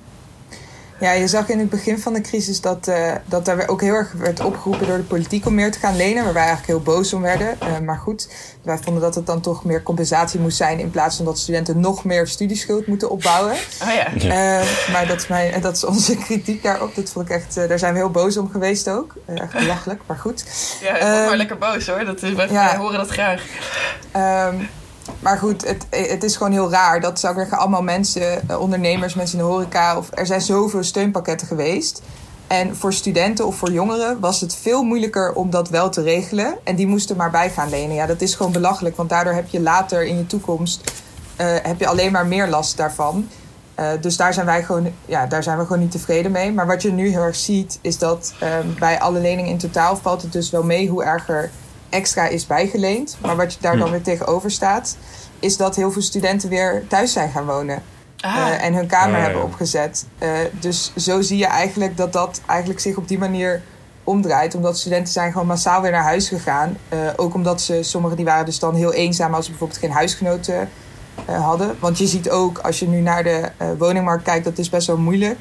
Ja, 1.05 1.13
je 1.13 1.29
zag 1.29 1.49
in 1.49 1.59
het 1.59 1.71
begin 1.71 1.99
van 1.99 2.13
de 2.13 2.21
crisis 2.21 2.61
dat, 2.61 2.89
uh, 2.89 3.13
dat 3.25 3.49
er 3.49 3.69
ook 3.69 3.81
heel 3.81 3.95
erg 3.95 4.13
werd 4.13 4.41
opgeroepen 4.41 4.87
door 4.87 4.97
de 4.97 5.03
politiek 5.03 5.47
om 5.47 5.55
meer 5.55 5.73
te 5.73 5.79
gaan 5.79 5.97
lenen, 5.97 6.25
waar 6.25 6.33
wij 6.33 6.43
eigenlijk 6.43 6.73
heel 6.73 6.95
boos 6.95 7.13
om 7.13 7.23
werden. 7.23 7.59
Uh, 7.63 7.79
maar 7.79 7.97
goed, 7.97 8.29
wij 8.63 8.79
vonden 8.79 9.03
dat 9.03 9.15
het 9.15 9.27
dan 9.27 9.41
toch 9.41 9.65
meer 9.65 9.83
compensatie 9.83 10.41
moest 10.41 10.57
zijn 10.57 10.79
in 10.79 10.91
plaats 10.91 11.17
van 11.17 11.25
dat 11.25 11.39
studenten 11.39 11.81
nog 11.81 12.05
meer 12.05 12.27
studieschuld 12.27 12.87
moeten 12.87 13.11
opbouwen. 13.11 13.53
Oh 13.83 13.95
ja. 13.95 14.15
Uh, 14.15 14.93
maar 14.93 15.07
dat 15.07 15.21
is, 15.21 15.27
mijn, 15.27 15.61
dat 15.61 15.77
is 15.77 15.85
onze 15.85 16.17
kritiek 16.17 16.63
daarop. 16.63 16.95
Dat 16.95 17.11
vond 17.11 17.29
ik 17.29 17.35
echt, 17.35 17.55
daar 17.55 17.79
zijn 17.79 17.93
we 17.93 17.99
heel 17.99 18.11
boos 18.11 18.37
om 18.37 18.51
geweest 18.51 18.89
ook. 18.89 19.15
echt 19.35 19.53
belachelijk, 19.53 20.01
maar 20.07 20.19
goed. 20.19 20.45
Ja, 20.83 20.93
maar 20.93 21.27
ehm, 21.29 21.37
lekker 21.37 21.59
boos 21.59 21.87
hoor. 21.87 22.05
Dat 22.05 22.23
is, 22.23 22.33
wij, 22.33 22.49
ja. 22.51 22.77
horen 22.77 22.99
dat 22.99 23.09
graag. 23.09 23.43
Um, 24.17 24.69
maar 25.21 25.39
goed, 25.39 25.67
het, 25.67 25.87
het 25.91 26.23
is 26.25 26.37
gewoon 26.37 26.53
heel 26.53 26.71
raar. 26.71 27.01
Dat 27.01 27.21
zou 27.21 27.33
ik 27.33 27.39
zeggen, 27.39 27.59
allemaal 27.59 27.83
mensen, 27.83 28.49
eh, 28.49 28.61
ondernemers, 28.61 29.15
mensen 29.15 29.39
in 29.39 29.45
de 29.45 29.51
horeca. 29.51 29.97
Of, 29.97 30.09
er 30.15 30.27
zijn 30.27 30.41
zoveel 30.41 30.83
steunpakketten 30.83 31.47
geweest. 31.47 32.03
En 32.47 32.77
voor 32.77 32.93
studenten 32.93 33.47
of 33.47 33.57
voor 33.57 33.73
jongeren 33.73 34.21
was 34.21 34.41
het 34.41 34.55
veel 34.55 34.83
moeilijker 34.83 35.33
om 35.33 35.51
dat 35.51 35.69
wel 35.69 35.91
te 35.91 36.03
regelen. 36.03 36.59
En 36.65 36.77
die 36.77 36.87
moesten 36.87 37.17
maar 37.17 37.31
bij 37.31 37.51
gaan 37.51 37.69
lenen. 37.69 37.95
Ja, 37.95 38.07
dat 38.07 38.21
is 38.21 38.35
gewoon 38.35 38.53
belachelijk. 38.53 38.97
Want 38.97 39.09
daardoor 39.09 39.33
heb 39.33 39.49
je 39.49 39.61
later 39.61 40.05
in 40.05 40.17
je 40.17 40.27
toekomst 40.27 40.93
uh, 41.41 41.47
heb 41.63 41.81
je 41.81 41.87
alleen 41.87 42.13
maar 42.13 42.27
meer 42.27 42.49
last 42.49 42.77
daarvan. 42.77 43.29
Uh, 43.81 43.89
dus 44.01 44.17
daar 44.17 44.35
zijn, 44.35 44.47
wij 44.47 44.65
gewoon, 44.65 44.93
ja, 45.07 45.27
daar 45.27 45.43
zijn 45.43 45.59
we 45.59 45.65
gewoon 45.65 45.83
niet 45.83 45.91
tevreden 45.91 46.33
mee. 46.33 46.53
Maar 46.53 46.67
wat 46.67 46.83
je 46.83 46.93
nu 46.93 47.09
heel 47.09 47.23
erg 47.23 47.37
ziet, 47.37 47.79
is 47.81 47.99
dat 47.99 48.35
um, 48.43 48.75
bij 48.79 49.01
alle 49.01 49.21
leningen 49.21 49.51
in 49.51 49.59
totaal 49.59 49.97
valt 49.97 50.23
het 50.23 50.33
dus 50.33 50.51
wel 50.51 50.63
mee 50.63 50.89
hoe 50.89 51.05
erger 51.05 51.51
extra 51.95 52.27
is 52.27 52.47
bijgeleend. 52.47 53.17
Maar 53.21 53.37
wat 53.37 53.53
je 53.53 53.59
daar 53.61 53.77
dan 53.77 53.87
hm. 53.87 53.93
weer 53.93 54.03
tegenover 54.03 54.51
staat, 54.51 54.97
is 55.39 55.57
dat 55.57 55.77
heel 55.77 55.91
veel 55.91 56.03
studenten 56.03 56.49
weer 56.49 56.85
thuis 56.89 57.13
zijn 57.13 57.31
gaan 57.31 57.47
wonen. 57.47 57.83
Uh, 58.25 58.65
en 58.65 58.75
hun 58.75 58.87
kamer 58.87 59.21
hebben 59.21 59.43
opgezet. 59.43 60.07
Uh, 60.23 60.29
dus 60.61 60.93
zo 60.97 61.21
zie 61.21 61.39
je 61.39 61.47
eigenlijk 61.47 61.97
dat 61.97 62.13
dat 62.13 62.41
eigenlijk 62.47 62.81
zich 62.81 62.97
op 62.97 63.09
die 63.09 63.19
manier 63.19 63.63
omdraait. 64.05 64.55
Omdat 64.55 64.79
studenten 64.79 65.13
zijn 65.13 65.33
gewoon 65.33 65.47
massaal 65.47 65.83
weer 65.83 65.91
naar 65.91 66.03
huis 66.03 66.29
gegaan. 66.29 66.77
Uh, 66.93 66.99
ook 67.17 67.35
omdat 67.35 67.61
ze, 67.61 67.83
sommigen 67.83 68.17
die 68.17 68.25
waren 68.25 68.45
dus 68.45 68.59
dan 68.59 68.75
heel 68.75 68.93
eenzaam 68.93 69.35
als 69.35 69.45
ze 69.45 69.51
bijvoorbeeld 69.51 69.81
geen 69.81 69.91
huisgenoten 69.91 70.69
hadden. 71.27 71.77
Want 71.81 71.99
je 71.99 72.07
ziet 72.07 72.31
ook, 72.31 72.59
als 72.59 72.79
je 72.79 72.89
nu 72.89 73.01
naar 73.01 73.23
de 73.23 73.51
woningmarkt 73.79 74.25
kijkt, 74.25 74.45
dat 74.45 74.59
is 74.59 74.71
best 74.71 74.87
wel 74.87 74.97
moeilijk. 74.97 75.39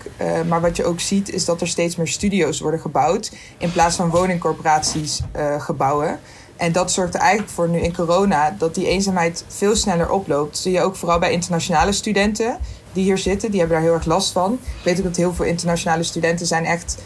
maar 0.47 0.61
wat 0.61 0.77
je 0.77 0.85
ook 0.85 0.99
ziet, 0.99 1.29
is 1.29 1.45
dat 1.45 1.61
er 1.61 1.67
steeds 1.67 1.95
meer 1.95 2.07
studio's 2.07 2.59
worden 2.59 2.79
gebouwd. 2.79 3.31
In 3.57 3.71
plaats 3.71 3.95
van 3.95 4.09
woningcorporaties 4.09 5.21
gebouwen. 5.57 6.19
En 6.57 6.71
dat 6.71 6.91
zorgt 6.91 7.13
er 7.13 7.19
eigenlijk 7.19 7.51
voor 7.51 7.69
nu 7.69 7.79
in 7.79 7.95
corona 7.95 8.55
dat 8.57 8.75
die 8.75 8.87
eenzaamheid 8.87 9.45
veel 9.47 9.75
sneller 9.75 10.11
oploopt. 10.11 10.57
Zie 10.57 10.71
je 10.71 10.81
ook 10.81 10.95
vooral 10.95 11.19
bij 11.19 11.31
internationale 11.31 11.91
studenten 11.91 12.57
die 12.93 13.03
hier 13.03 13.17
zitten. 13.17 13.51
Die 13.51 13.59
hebben 13.59 13.77
daar 13.77 13.85
heel 13.85 13.95
erg 13.95 14.05
last 14.05 14.31
van. 14.31 14.53
Ik 14.53 14.83
weet 14.83 14.97
ook 14.97 15.03
dat 15.03 15.15
heel 15.15 15.33
veel 15.33 15.45
internationale 15.45 16.03
studenten 16.03 16.45
zijn 16.45 16.65
echt... 16.65 16.97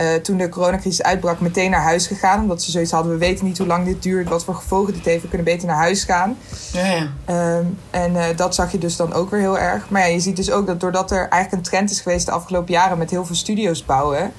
Uh, 0.00 0.14
toen 0.14 0.36
de 0.36 0.48
coronacrisis 0.48 1.02
uitbrak, 1.02 1.40
meteen 1.40 1.70
naar 1.70 1.82
huis 1.82 2.06
gegaan. 2.06 2.40
Omdat 2.40 2.62
ze 2.62 2.70
zoiets 2.70 2.90
hadden, 2.90 3.12
we 3.12 3.18
weten 3.18 3.44
niet 3.44 3.58
hoe 3.58 3.66
lang 3.66 3.84
dit 3.84 4.02
duurt, 4.02 4.28
wat 4.28 4.44
voor 4.44 4.54
gevolgen 4.54 4.92
dit 4.92 5.04
heeft. 5.04 5.22
We 5.22 5.28
kunnen 5.28 5.46
beter 5.46 5.66
naar 5.66 5.76
huis 5.76 6.04
gaan. 6.04 6.38
Ja, 6.72 6.86
ja. 6.86 7.08
Uh, 7.28 7.56
en 7.90 8.12
uh, 8.14 8.24
dat 8.36 8.54
zag 8.54 8.72
je 8.72 8.78
dus 8.78 8.96
dan 8.96 9.12
ook 9.12 9.30
weer 9.30 9.40
heel 9.40 9.58
erg. 9.58 9.90
Maar 9.90 10.00
ja, 10.00 10.06
je 10.06 10.20
ziet 10.20 10.36
dus 10.36 10.50
ook 10.50 10.66
dat 10.66 10.80
doordat 10.80 11.10
er 11.10 11.28
eigenlijk 11.28 11.52
een 11.52 11.70
trend 11.70 11.90
is 11.90 12.00
geweest 12.00 12.26
de 12.26 12.32
afgelopen 12.32 12.72
jaren 12.72 12.98
met 12.98 13.10
heel 13.10 13.24
veel 13.24 13.34
studio's 13.34 13.84
bouwen, 13.84 14.32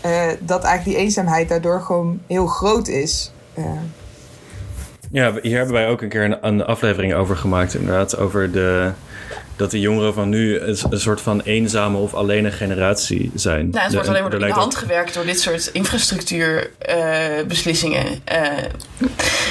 eh, 0.00 0.22
dat 0.40 0.64
eigenlijk 0.64 0.96
die 0.96 1.06
eenzaamheid 1.06 1.48
daardoor 1.48 1.80
gewoon 1.80 2.20
heel 2.26 2.46
groot 2.46 2.88
is. 2.88 3.32
Ja, 5.16 5.32
hier 5.42 5.56
hebben 5.56 5.74
wij 5.74 5.88
ook 5.88 6.02
een 6.02 6.08
keer 6.08 6.24
een, 6.24 6.36
een, 6.40 6.64
aflevering 6.64 7.14
over 7.14 7.36
gemaakt, 7.36 7.74
inderdaad. 7.74 8.16
Over 8.16 8.52
de, 8.52 8.90
dat 9.56 9.70
de 9.70 9.80
jongeren 9.80 10.14
van 10.14 10.28
nu 10.28 10.58
een, 10.58 10.76
een 10.90 11.00
soort 11.00 11.20
van 11.20 11.40
eenzame 11.40 11.98
of 11.98 12.14
alleen 12.14 12.52
generatie 12.52 13.30
zijn. 13.34 13.70
Nou, 13.70 13.84
het 13.84 13.92
wordt 13.92 14.08
alleen 14.08 14.22
maar 14.22 14.30
door 14.30 14.40
de 14.40 14.50
hand 14.50 14.74
gewerkt 14.74 15.14
door 15.14 15.24
dit 15.24 15.40
soort 15.40 15.70
infrastructuurbeslissingen. 15.72 18.06
Uh, 18.06 18.42
uh. 18.42 18.58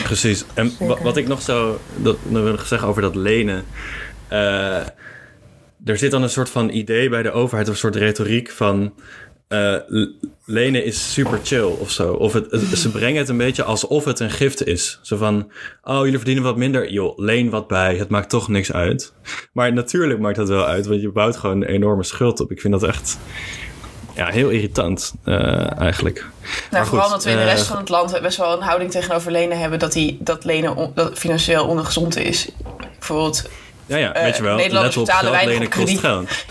Precies. 0.03 0.45
En 0.53 0.71
wat 0.79 1.17
ik 1.17 1.27
nog 1.27 1.41
zo 1.41 1.79
dat, 1.95 2.17
wil 2.29 2.57
zeggen 2.65 2.87
over 2.87 3.01
dat 3.01 3.15
lenen. 3.15 3.65
Uh, 4.31 4.77
er 5.85 5.97
zit 5.97 6.11
dan 6.11 6.23
een 6.23 6.29
soort 6.29 6.49
van 6.49 6.69
idee 6.69 7.09
bij 7.09 7.23
de 7.23 7.31
overheid, 7.31 7.67
of 7.67 7.73
een 7.73 7.79
soort 7.79 7.95
retoriek 7.95 8.51
van 8.51 8.93
uh, 9.49 9.75
lenen 10.45 10.85
is 10.85 11.13
super 11.13 11.39
chill 11.43 11.63
of 11.79 11.91
zo. 11.91 12.13
Of 12.13 12.33
het, 12.33 12.59
ze 12.73 12.91
brengen 12.91 13.19
het 13.19 13.29
een 13.29 13.37
beetje 13.37 13.63
alsof 13.63 14.05
het 14.05 14.19
een 14.19 14.31
gift 14.31 14.65
is. 14.65 14.99
Zo 15.01 15.17
van, 15.17 15.51
oh, 15.83 15.97
jullie 16.03 16.17
verdienen 16.17 16.43
wat 16.43 16.57
minder. 16.57 16.91
Joh, 16.91 17.17
leen 17.17 17.49
wat 17.49 17.67
bij. 17.67 17.95
Het 17.95 18.09
maakt 18.09 18.29
toch 18.29 18.47
niks 18.47 18.71
uit. 18.71 19.13
Maar 19.53 19.73
natuurlijk 19.73 20.19
maakt 20.19 20.37
dat 20.37 20.49
wel 20.49 20.65
uit, 20.65 20.85
want 20.85 21.01
je 21.01 21.11
bouwt 21.11 21.37
gewoon 21.37 21.61
een 21.61 21.67
enorme 21.67 22.03
schuld 22.03 22.39
op. 22.39 22.51
Ik 22.51 22.61
vind 22.61 22.73
dat 22.73 22.83
echt 22.83 23.17
ja, 24.15 24.27
heel 24.27 24.49
irritant 24.49 25.13
uh, 25.25 25.79
eigenlijk. 25.79 26.25
Nou, 26.71 26.85
vooral 26.85 27.09
dat 27.09 27.23
we 27.23 27.29
in 27.29 27.37
de 27.37 27.43
rest 27.43 27.63
uh, 27.63 27.67
van 27.67 27.77
het 27.77 27.89
land 27.89 28.21
best 28.21 28.37
wel 28.37 28.53
een 28.53 28.61
houding 28.61 28.91
tegenover 28.91 29.31
lenen 29.31 29.59
hebben... 29.59 29.79
dat, 29.79 29.93
die, 29.93 30.17
dat 30.21 30.43
lenen 30.43 30.75
on, 30.75 30.91
dat 30.95 31.17
financieel 31.17 31.67
ongezond 31.67 32.17
is. 32.17 32.49
Bijvoorbeeld 32.99 33.49
ja, 33.85 33.97
ja, 33.97 34.11
weet 34.13 34.37
je 34.37 34.43
wel. 34.43 34.55
Nederlanders 34.55 34.95
betalen 34.95 35.31
weinig 35.31 35.63
op 35.63 35.69
krediet. 35.69 36.01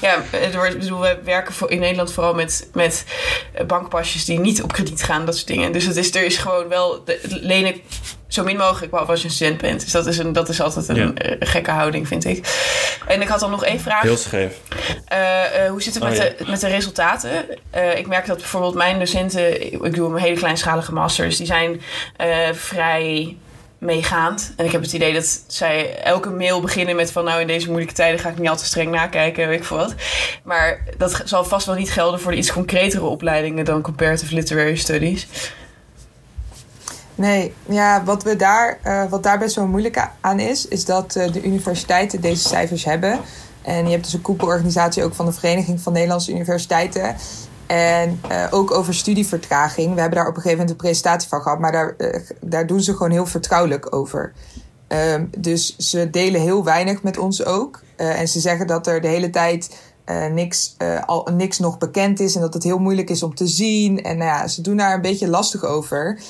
Ja, 0.00 0.22
ik 0.32 0.78
bedoel, 0.78 1.00
we 1.00 1.18
werken 1.24 1.54
voor, 1.54 1.70
in 1.70 1.78
Nederland 1.78 2.12
vooral 2.12 2.34
met, 2.34 2.68
met 2.72 3.04
eh, 3.52 3.66
bankpasjes 3.66 4.24
die 4.24 4.40
niet 4.40 4.62
op 4.62 4.72
krediet 4.72 5.02
gaan, 5.02 5.26
dat 5.26 5.34
soort 5.34 5.46
dingen. 5.46 5.72
Dus 5.72 5.84
het 5.84 5.96
is, 5.96 6.14
er 6.14 6.24
is 6.24 6.36
gewoon 6.36 6.68
wel 6.68 7.04
de, 7.04 7.20
lenen 7.28 7.74
zo 8.28 8.44
min 8.44 8.56
mogelijk, 8.56 8.90
behalve 8.90 9.10
als 9.12 9.20
je 9.20 9.26
een 9.26 9.34
student 9.34 9.60
bent. 9.60 9.80
Dus 9.80 9.92
dat 9.92 10.06
is, 10.06 10.18
een, 10.18 10.32
dat 10.32 10.48
is 10.48 10.60
altijd 10.60 10.88
een, 10.88 10.96
ja. 10.96 11.12
Eh, 11.14 11.48
gekke 11.48 11.70
houding, 11.70 12.08
vind 12.08 12.24
ik. 12.24 12.46
En 13.06 13.22
ik 13.22 13.28
had 13.28 13.40
dan 13.40 13.50
nog 13.50 13.64
één 13.64 13.80
vraag. 13.80 14.02
Heel 14.02 14.16
scheef. 14.16 14.56
Uh, 15.12 15.18
uh, 15.64 15.70
hoe 15.70 15.82
zit 15.82 15.94
het 15.94 16.02
oh, 16.02 16.08
met, 16.08 16.18
ja. 16.18 16.24
de, 16.24 16.50
met 16.50 16.60
de 16.60 16.68
resultaten? 16.68 17.30
Uh, 17.74 17.98
ik 17.98 18.06
merk 18.06 18.26
dat 18.26 18.36
bijvoorbeeld 18.36 18.74
mijn 18.74 18.98
docenten, 18.98 19.62
ik 19.84 19.94
doe 19.94 20.14
een 20.14 20.20
hele 20.20 20.36
kleinschalige 20.36 20.92
masters, 20.92 21.36
die 21.36 21.46
zijn 21.46 21.80
vrij 22.52 23.36
meegaand. 23.84 24.52
En 24.56 24.64
ik 24.64 24.72
heb 24.72 24.82
het 24.82 24.92
idee 24.92 25.12
dat 25.12 25.42
zij 25.46 26.02
elke 26.02 26.30
mail 26.30 26.60
beginnen 26.60 26.96
met 26.96 27.12
van 27.12 27.24
nou 27.24 27.40
in 27.40 27.46
deze 27.46 27.66
moeilijke 27.66 27.94
tijden 27.94 28.20
ga 28.20 28.28
ik 28.28 28.38
niet 28.38 28.48
al 28.48 28.56
te 28.56 28.64
streng 28.64 28.90
nakijken, 28.90 29.48
weet 29.48 29.58
ik 29.58 29.64
veel 29.64 29.76
wat. 29.76 29.94
Maar 30.42 30.80
dat 30.96 31.22
zal 31.24 31.44
vast 31.44 31.66
wel 31.66 31.74
niet 31.74 31.90
gelden 31.90 32.20
voor 32.20 32.30
de 32.30 32.38
iets 32.38 32.52
concretere 32.52 33.04
opleidingen 33.04 33.64
dan 33.64 33.82
comparative 33.82 34.34
literary 34.34 34.76
studies. 34.76 35.26
Nee, 37.14 37.54
ja, 37.68 38.04
wat, 38.04 38.22
we 38.22 38.36
daar, 38.36 38.78
uh, 38.84 39.04
wat 39.10 39.22
daar 39.22 39.38
best 39.38 39.56
wel 39.56 39.66
moeilijk 39.66 40.08
aan 40.20 40.38
is, 40.38 40.68
is 40.68 40.84
dat 40.84 41.16
uh, 41.16 41.32
de 41.32 41.42
universiteiten 41.42 42.20
deze 42.20 42.48
cijfers 42.48 42.84
hebben. 42.84 43.20
En 43.62 43.84
je 43.84 43.90
hebt 43.90 44.04
dus 44.04 44.12
een 44.12 44.22
koepelorganisatie 44.22 45.04
ook 45.04 45.14
van 45.14 45.26
de 45.26 45.32
Vereniging 45.32 45.80
van 45.80 45.92
Nederlandse 45.92 46.32
Universiteiten. 46.32 47.16
En 47.74 48.20
uh, 48.30 48.46
ook 48.50 48.70
over 48.70 48.94
studievertraging. 48.94 49.94
We 49.94 50.00
hebben 50.00 50.18
daar 50.18 50.28
op 50.28 50.36
een 50.36 50.42
gegeven 50.42 50.58
moment 50.58 50.70
een 50.70 50.86
presentatie 50.86 51.28
van 51.28 51.42
gehad, 51.42 51.58
maar 51.58 51.72
daar, 51.72 51.94
uh, 51.98 52.20
daar 52.40 52.66
doen 52.66 52.80
ze 52.80 52.92
gewoon 52.92 53.10
heel 53.10 53.26
vertrouwelijk 53.26 53.94
over. 53.94 54.32
Um, 54.88 55.30
dus 55.38 55.76
ze 55.76 56.10
delen 56.10 56.40
heel 56.40 56.64
weinig 56.64 57.02
met 57.02 57.18
ons 57.18 57.44
ook. 57.44 57.82
Uh, 57.96 58.20
en 58.20 58.28
ze 58.28 58.40
zeggen 58.40 58.66
dat 58.66 58.86
er 58.86 59.00
de 59.00 59.08
hele 59.08 59.30
tijd 59.30 59.76
niks, 60.32 60.76
al, 61.06 61.28
niks 61.32 61.58
nog 61.58 61.78
bekend 61.78 62.20
is 62.20 62.34
en 62.34 62.40
dat 62.40 62.54
het 62.54 62.62
heel 62.62 62.78
moeilijk 62.78 63.10
is 63.10 63.22
om 63.22 63.34
te 63.34 63.46
zien. 63.46 64.02
En 64.02 64.18
nou 64.18 64.30
ja, 64.30 64.48
ze 64.48 64.60
doen 64.62 64.76
daar 64.76 64.94
een 64.94 65.00
beetje 65.00 65.28
lastig 65.28 65.64
over. 65.64 66.20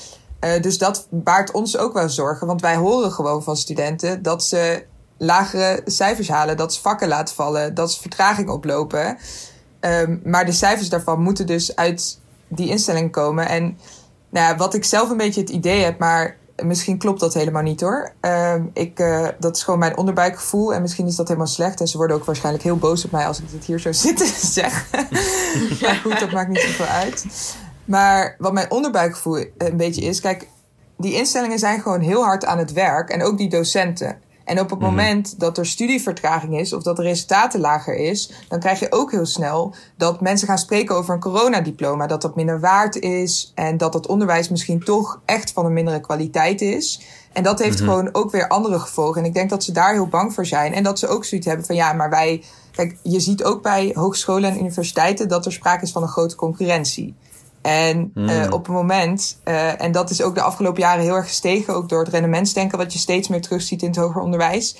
Dus 0.61 0.79
dat 0.79 1.07
baart 1.11 1.51
ons 1.51 1.77
ook 1.77 1.93
wel 1.93 2.09
zorgen, 2.09 2.47
want 2.47 2.61
wij 2.61 2.77
horen 2.77 3.13
gewoon 3.13 3.43
van 3.43 3.57
studenten 3.57 4.23
dat 4.23 4.45
ze 4.45 4.85
lagere 5.19 5.81
cijfers 5.85 6.29
halen, 6.29 6.57
dat 6.57 6.75
ze 6.75 6.81
vakken 6.81 7.09
laten 7.09 7.35
vallen, 7.35 7.75
dat 7.75 7.93
ze 7.93 8.01
vertraging 8.01 8.49
oplopen. 8.49 9.19
Um, 9.85 10.21
maar 10.25 10.47
de 10.47 10.53
cijfers 10.53 10.89
daarvan 10.89 11.23
moeten 11.23 11.47
dus 11.47 11.77
uit 11.77 12.19
die 12.49 12.69
instelling 12.69 13.11
komen. 13.11 13.49
En 13.49 13.79
nou 14.31 14.51
ja, 14.51 14.57
wat 14.57 14.75
ik 14.75 14.85
zelf 14.85 15.11
een 15.11 15.17
beetje 15.17 15.41
het 15.41 15.51
idee 15.51 15.83
heb, 15.83 15.99
maar 15.99 16.37
misschien 16.63 16.99
klopt 16.99 17.21
dat 17.21 17.35
helemaal 17.35 17.63
niet 17.63 17.81
hoor. 17.81 18.13
Uh, 18.21 18.55
ik, 18.73 19.01
uh, 19.01 19.29
dat 19.39 19.57
is 19.57 19.63
gewoon 19.63 19.79
mijn 19.79 19.97
onderbuikgevoel. 19.97 20.75
En 20.75 20.83
misschien 20.83 21.07
is 21.07 21.17
dat 21.17 21.27
helemaal 21.29 21.49
slecht. 21.49 21.81
En 21.81 21.89
ze 21.89 21.97
worden 21.97 22.17
ook 22.17 22.25
waarschijnlijk 22.25 22.65
heel 22.65 22.77
boos 22.77 23.05
op 23.05 23.11
mij 23.11 23.27
als 23.27 23.41
ik 23.41 23.51
dit 23.51 23.65
hier 23.65 23.81
zo 23.81 23.93
zitten 24.07 24.27
zeg. 24.27 24.91
maar 25.81 26.01
goed, 26.03 26.21
dat 26.21 26.33
maakt 26.33 26.49
niet 26.49 26.61
zoveel 26.61 26.87
uit. 26.87 27.25
Maar 27.85 28.37
wat 28.39 28.53
mijn 28.53 28.71
onderbuikgevoel 28.71 29.45
een 29.59 29.77
beetje 29.77 30.03
is. 30.03 30.21
Kijk, 30.21 30.49
die 30.97 31.15
instellingen 31.15 31.59
zijn 31.59 31.81
gewoon 31.81 32.01
heel 32.01 32.25
hard 32.25 32.45
aan 32.45 32.59
het 32.59 32.73
werk. 32.73 33.09
En 33.11 33.23
ook 33.23 33.39
die 33.39 33.49
docenten. 33.49 34.19
En 34.45 34.61
op 34.61 34.71
het 34.71 34.79
mm. 34.79 34.85
moment 34.85 35.41
dat 35.41 35.59
er 35.59 35.67
studievertraging 35.67 36.59
is 36.59 36.73
of 36.73 36.83
dat 36.83 36.97
de 36.97 37.03
resultaten 37.03 37.61
lager 37.61 37.97
is, 37.97 38.33
dan 38.49 38.61
krijg 38.61 38.81
je 38.81 38.93
ook 38.93 39.11
heel 39.11 39.27
snel 39.27 39.75
dat 39.97 40.21
mensen 40.21 40.49
gaan 40.49 40.59
spreken 40.59 40.95
over 40.95 41.15
een 41.15 41.21
coronadiploma, 41.21 42.07
dat 42.07 42.23
dat 42.23 42.37
minder 42.37 42.61
waard 42.61 42.97
is 42.97 43.53
en 43.55 43.77
dat 43.77 43.95
het 43.95 44.07
onderwijs 44.07 44.49
misschien 44.49 44.85
toch 44.85 45.21
echt 45.25 45.53
van 45.53 45.67
een 45.67 45.73
mindere 45.73 46.01
kwaliteit 46.01 46.61
is. 46.61 47.01
En 47.33 47.43
dat 47.43 47.59
heeft 47.59 47.81
mm 47.81 47.87
-hmm. 47.87 47.95
gewoon 47.95 48.15
ook 48.15 48.31
weer 48.31 48.49
andere 48.49 48.79
gevolgen. 48.79 49.21
En 49.21 49.27
ik 49.27 49.35
denk 49.35 49.51
dat 49.51 49.65
ze 49.65 49.73
daar 49.73 49.93
heel 49.93 50.07
bang 50.07 50.35
voor 50.35 50.47
zijn 50.47 50.73
en 50.73 50.83
dat 50.83 50.99
ze 50.99 51.09
ook 51.09 51.25
zoiets 51.25 51.47
hebben 51.47 51.67
van 51.67 51.77
ja, 51.77 51.93
maar 51.93 52.11
wij, 52.11 52.43
kijk, 52.71 52.97
je 53.03 53.21
ziet 53.21 53.45
ook 53.45 53.63
bij 53.63 53.91
hogescholen 53.95 54.51
en 54.51 54.59
universiteiten 54.59 55.29
dat 55.29 55.47
er 55.47 55.53
sprake 55.53 55.83
is 55.83 55.93
van 55.93 56.03
een 56.03 56.09
grote 56.09 56.37
concurrentie. 56.37 57.15
En 57.65 58.11
mm. 58.15 58.29
uh, 58.29 58.47
op 58.51 58.67
het 58.67 58.75
moment, 58.75 59.39
uh, 59.45 59.83
en 59.83 59.93
dat 59.93 60.11
is 60.11 60.23
ook 60.23 60.35
de 60.35 60.43
afgelopen 60.43 60.81
jaren 60.81 61.03
heel 61.05 61.15
erg 61.15 61.27
gestegen, 61.27 61.75
ook 61.75 61.89
door 61.89 62.03
het 62.05 62.13
rendementsdenken, 62.13 62.79
wat 62.79 62.93
je 62.93 62.99
steeds 62.99 63.29
meer 63.29 63.41
terugziet 63.41 63.83
in 63.83 63.89
het 63.89 63.97
hoger 63.97 64.21
onderwijs. 64.21 64.77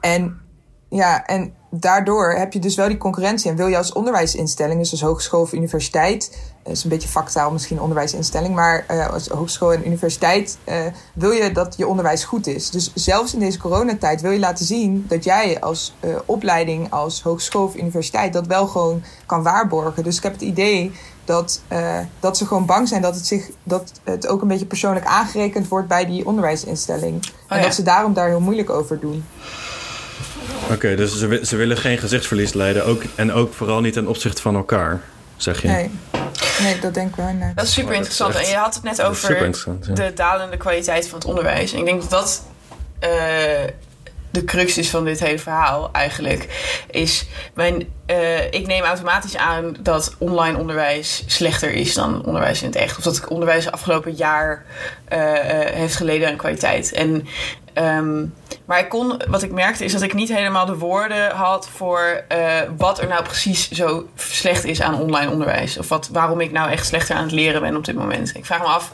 En 0.00 0.40
ja, 0.88 1.26
en 1.26 1.54
daardoor 1.70 2.32
heb 2.32 2.52
je 2.52 2.58
dus 2.58 2.74
wel 2.74 2.88
die 2.88 2.96
concurrentie. 2.96 3.50
En 3.50 3.56
wil 3.56 3.66
je 3.66 3.76
als 3.76 3.92
onderwijsinstelling, 3.92 4.78
dus 4.80 4.90
als 4.90 5.00
hogeschool 5.00 5.40
of 5.40 5.52
universiteit, 5.52 6.38
dat 6.62 6.72
is 6.72 6.84
een 6.84 6.90
beetje 6.90 7.08
factaal 7.08 7.50
misschien 7.50 7.80
onderwijsinstelling, 7.80 8.54
maar 8.54 8.84
uh, 8.90 9.10
als 9.12 9.28
hogeschool 9.28 9.72
en 9.72 9.86
universiteit 9.86 10.58
uh, 10.64 10.76
wil 11.14 11.30
je 11.30 11.52
dat 11.52 11.74
je 11.76 11.86
onderwijs 11.86 12.24
goed 12.24 12.46
is. 12.46 12.70
Dus 12.70 12.92
zelfs 12.94 13.34
in 13.34 13.40
deze 13.40 13.58
coronatijd 13.58 14.20
wil 14.20 14.30
je 14.30 14.38
laten 14.38 14.64
zien 14.64 15.04
dat 15.08 15.24
jij 15.24 15.60
als 15.60 15.94
uh, 16.00 16.16
opleiding, 16.24 16.90
als 16.90 17.22
hogeschool 17.22 17.64
of 17.64 17.76
universiteit 17.76 18.32
dat 18.32 18.46
wel 18.46 18.66
gewoon 18.66 19.02
kan 19.26 19.42
waarborgen. 19.42 20.04
Dus 20.04 20.16
ik 20.16 20.22
heb 20.22 20.32
het 20.32 20.42
idee 20.42 20.92
dat, 21.24 21.60
uh, 21.72 21.98
dat 22.20 22.36
ze 22.36 22.46
gewoon 22.46 22.66
bang 22.66 22.88
zijn 22.88 23.02
dat 23.02 23.14
het, 23.14 23.26
zich, 23.26 23.50
dat 23.62 23.92
het 24.04 24.26
ook 24.26 24.42
een 24.42 24.48
beetje 24.48 24.66
persoonlijk 24.66 25.06
aangerekend 25.06 25.68
wordt 25.68 25.88
bij 25.88 26.06
die 26.06 26.26
onderwijsinstelling. 26.26 27.24
Oh, 27.24 27.30
en 27.48 27.56
ja. 27.56 27.62
dat 27.62 27.74
ze 27.74 27.82
daarom 27.82 28.14
daar 28.14 28.28
heel 28.28 28.40
moeilijk 28.40 28.70
over 28.70 29.00
doen. 29.00 29.24
Oké, 30.64 30.72
okay, 30.72 30.96
dus 30.96 31.18
ze, 31.18 31.40
ze 31.42 31.56
willen 31.56 31.76
geen 31.76 31.98
gezichtsverlies 31.98 32.52
leiden. 32.52 32.86
Ook, 32.86 33.02
en 33.14 33.32
ook 33.32 33.54
vooral 33.54 33.80
niet 33.80 33.92
ten 33.92 34.06
opzichte 34.06 34.42
van 34.42 34.54
elkaar, 34.54 35.00
zeg 35.36 35.62
je? 35.62 35.68
Nee, 35.68 35.90
nee 36.60 36.78
dat 36.78 36.94
denk 36.94 37.08
ik 37.08 37.16
wel. 37.16 37.32
Nee. 37.32 37.52
Dat 37.54 37.64
is 37.64 37.72
super 37.72 37.94
interessant. 37.94 38.34
En 38.34 38.48
je 38.48 38.56
had 38.56 38.74
het 38.74 38.82
net 38.82 39.02
over 39.02 39.52
ja. 39.52 39.94
de 39.94 40.12
dalende 40.14 40.56
kwaliteit 40.56 41.08
van 41.08 41.18
het 41.18 41.28
onderwijs. 41.28 41.72
En 41.72 41.78
ik 41.78 41.84
denk 41.84 42.00
dat 42.00 42.10
dat. 42.10 42.42
Uh, 43.04 43.10
de 44.32 44.44
crux 44.44 44.78
is 44.78 44.90
van 44.90 45.04
dit 45.04 45.20
hele 45.20 45.38
verhaal 45.38 45.88
eigenlijk. 45.92 46.48
Is 46.90 47.26
mijn, 47.54 47.88
uh, 48.06 48.44
ik 48.44 48.66
neem 48.66 48.82
automatisch 48.82 49.36
aan 49.36 49.76
dat 49.80 50.14
online 50.18 50.58
onderwijs 50.58 51.24
slechter 51.26 51.72
is 51.72 51.94
dan 51.94 52.24
onderwijs 52.24 52.62
in 52.62 52.66
het 52.66 52.76
echt. 52.76 52.98
Of 52.98 53.04
dat 53.04 53.16
het 53.16 53.28
onderwijs 53.28 53.70
afgelopen 53.70 54.12
jaar 54.12 54.64
uh, 55.12 55.18
uh, 55.18 55.34
heeft 55.74 55.96
geleden 55.96 56.28
aan 56.28 56.36
kwaliteit. 56.36 56.92
En 56.92 57.26
Um, 57.74 58.34
maar 58.64 58.78
ik 58.78 58.88
kon, 58.88 59.22
wat 59.28 59.42
ik 59.42 59.52
merkte 59.52 59.84
is 59.84 59.92
dat 59.92 60.02
ik 60.02 60.14
niet 60.14 60.28
helemaal 60.28 60.66
de 60.66 60.78
woorden 60.78 61.30
had 61.30 61.68
voor 61.68 62.24
uh, 62.32 62.38
wat 62.76 63.00
er 63.00 63.08
nou 63.08 63.22
precies 63.22 63.70
zo 63.70 64.08
slecht 64.14 64.64
is 64.64 64.82
aan 64.82 65.00
online 65.00 65.30
onderwijs. 65.30 65.78
Of 65.78 65.88
wat, 65.88 66.08
waarom 66.12 66.40
ik 66.40 66.52
nou 66.52 66.70
echt 66.70 66.86
slechter 66.86 67.16
aan 67.16 67.22
het 67.22 67.32
leren 67.32 67.60
ben 67.60 67.76
op 67.76 67.84
dit 67.84 67.94
moment. 67.94 68.36
Ik 68.36 68.46
vraag 68.46 68.60
me 68.60 68.66
af 68.66 68.92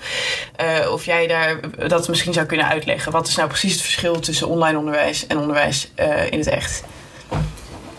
uh, 0.60 0.92
of 0.92 1.04
jij 1.04 1.26
daar 1.26 1.60
dat 1.88 2.08
misschien 2.08 2.32
zou 2.32 2.46
kunnen 2.46 2.66
uitleggen. 2.66 3.12
Wat 3.12 3.28
is 3.28 3.36
nou 3.36 3.48
precies 3.48 3.72
het 3.72 3.82
verschil 3.82 4.20
tussen 4.20 4.48
online 4.48 4.78
onderwijs 4.78 5.26
en 5.26 5.38
onderwijs 5.38 5.92
uh, 5.96 6.30
in 6.30 6.38
het 6.38 6.48
echt? 6.48 6.82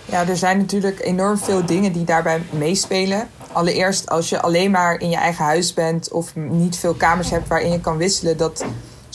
Ja, 0.06 0.28
er 0.28 0.38
zijn 0.38 0.58
natuurlijk 0.58 1.00
enorm 1.00 1.38
veel 1.38 1.66
dingen 1.66 1.92
die 1.92 2.04
daarbij 2.04 2.42
meespelen. 2.50 3.30
Allereerst, 3.52 4.10
als 4.10 4.30
je 4.30 4.42
alleen 4.42 4.72
maar 4.72 5.00
in 5.00 5.10
je 5.10 5.18
eigen 5.18 5.46
huis 5.46 5.74
bent 5.74 6.12
of 6.12 6.36
niet 6.36 6.78
veel 6.78 6.94
kamers 6.94 7.30
hebt 7.30 7.48
waarin 7.48 7.72
je 7.72 7.80
kan 7.80 7.98
wisselen, 7.98 8.38
dat 8.38 8.66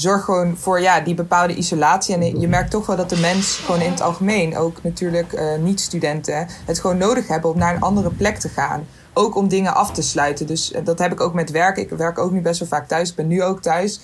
zorg 0.04 0.24
gewoon 0.24 0.56
voor 0.56 0.80
ja, 0.80 1.00
die 1.00 1.14
bepaalde 1.14 1.54
isolatie. 1.54 2.14
En 2.14 2.40
je 2.40 2.48
merkt 2.48 2.70
toch 2.70 2.86
wel 2.86 2.96
dat 2.96 3.10
de 3.10 3.20
mens 3.20 3.56
gewoon 3.56 3.80
in 3.80 3.90
het 3.90 4.00
algemeen, 4.00 4.56
ook 4.56 4.82
natuurlijk 4.82 5.32
uh, 5.32 5.40
niet-studenten, 5.60 6.48
het 6.64 6.78
gewoon 6.80 6.96
nodig 6.98 7.28
hebben 7.28 7.50
om 7.50 7.58
naar 7.58 7.74
een 7.74 7.80
andere 7.80 8.10
plek 8.10 8.38
te 8.38 8.48
gaan. 8.48 8.86
Ook 9.12 9.36
om 9.36 9.48
dingen 9.48 9.74
af 9.74 9.90
te 9.90 10.02
sluiten. 10.02 10.46
Dus 10.46 10.72
uh, 10.72 10.84
dat 10.84 10.98
heb 10.98 11.12
ik 11.12 11.20
ook 11.20 11.34
met 11.34 11.50
werk. 11.50 11.76
Ik 11.76 11.90
werk 11.90 12.18
ook 12.18 12.30
nu 12.30 12.40
best 12.40 12.58
wel 12.58 12.68
vaak 12.68 12.88
thuis. 12.88 13.10
Ik 13.10 13.16
ben 13.16 13.26
nu 13.26 13.42
ook 13.42 13.62
thuis. 13.62 14.00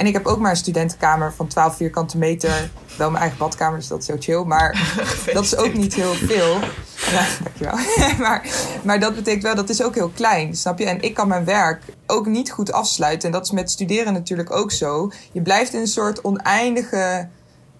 En 0.00 0.06
ik 0.06 0.12
heb 0.12 0.26
ook 0.26 0.38
maar 0.38 0.50
een 0.50 0.56
studentenkamer 0.56 1.32
van 1.32 1.46
12 1.46 1.76
vierkante 1.76 2.18
meter. 2.18 2.70
Wel 2.96 3.10
mijn 3.10 3.22
eigen 3.22 3.38
badkamer, 3.38 3.78
dus 3.78 3.88
dat 3.88 4.00
is 4.00 4.06
heel 4.06 4.16
chill. 4.20 4.44
Maar 4.44 4.94
dat 5.34 5.44
is 5.44 5.56
ook 5.56 5.74
niet 5.74 5.94
heel 5.94 6.12
veel. 6.12 6.58
Ja, 7.10 7.26
dankjewel. 7.42 7.78
maar, 8.26 8.46
maar 8.82 9.00
dat 9.00 9.14
betekent 9.14 9.42
wel, 9.42 9.54
dat 9.54 9.68
is 9.68 9.82
ook 9.82 9.94
heel 9.94 10.08
klein, 10.08 10.56
snap 10.56 10.78
je? 10.78 10.84
En 10.84 11.00
ik 11.02 11.14
kan 11.14 11.28
mijn 11.28 11.44
werk 11.44 11.82
ook 12.06 12.26
niet 12.26 12.50
goed 12.50 12.72
afsluiten. 12.72 13.28
En 13.28 13.32
dat 13.34 13.44
is 13.44 13.50
met 13.50 13.70
studeren 13.70 14.12
natuurlijk 14.12 14.52
ook 14.52 14.72
zo. 14.72 15.10
Je 15.32 15.42
blijft 15.42 15.74
in 15.74 15.80
een 15.80 15.86
soort 15.86 16.24
oneindige 16.24 17.28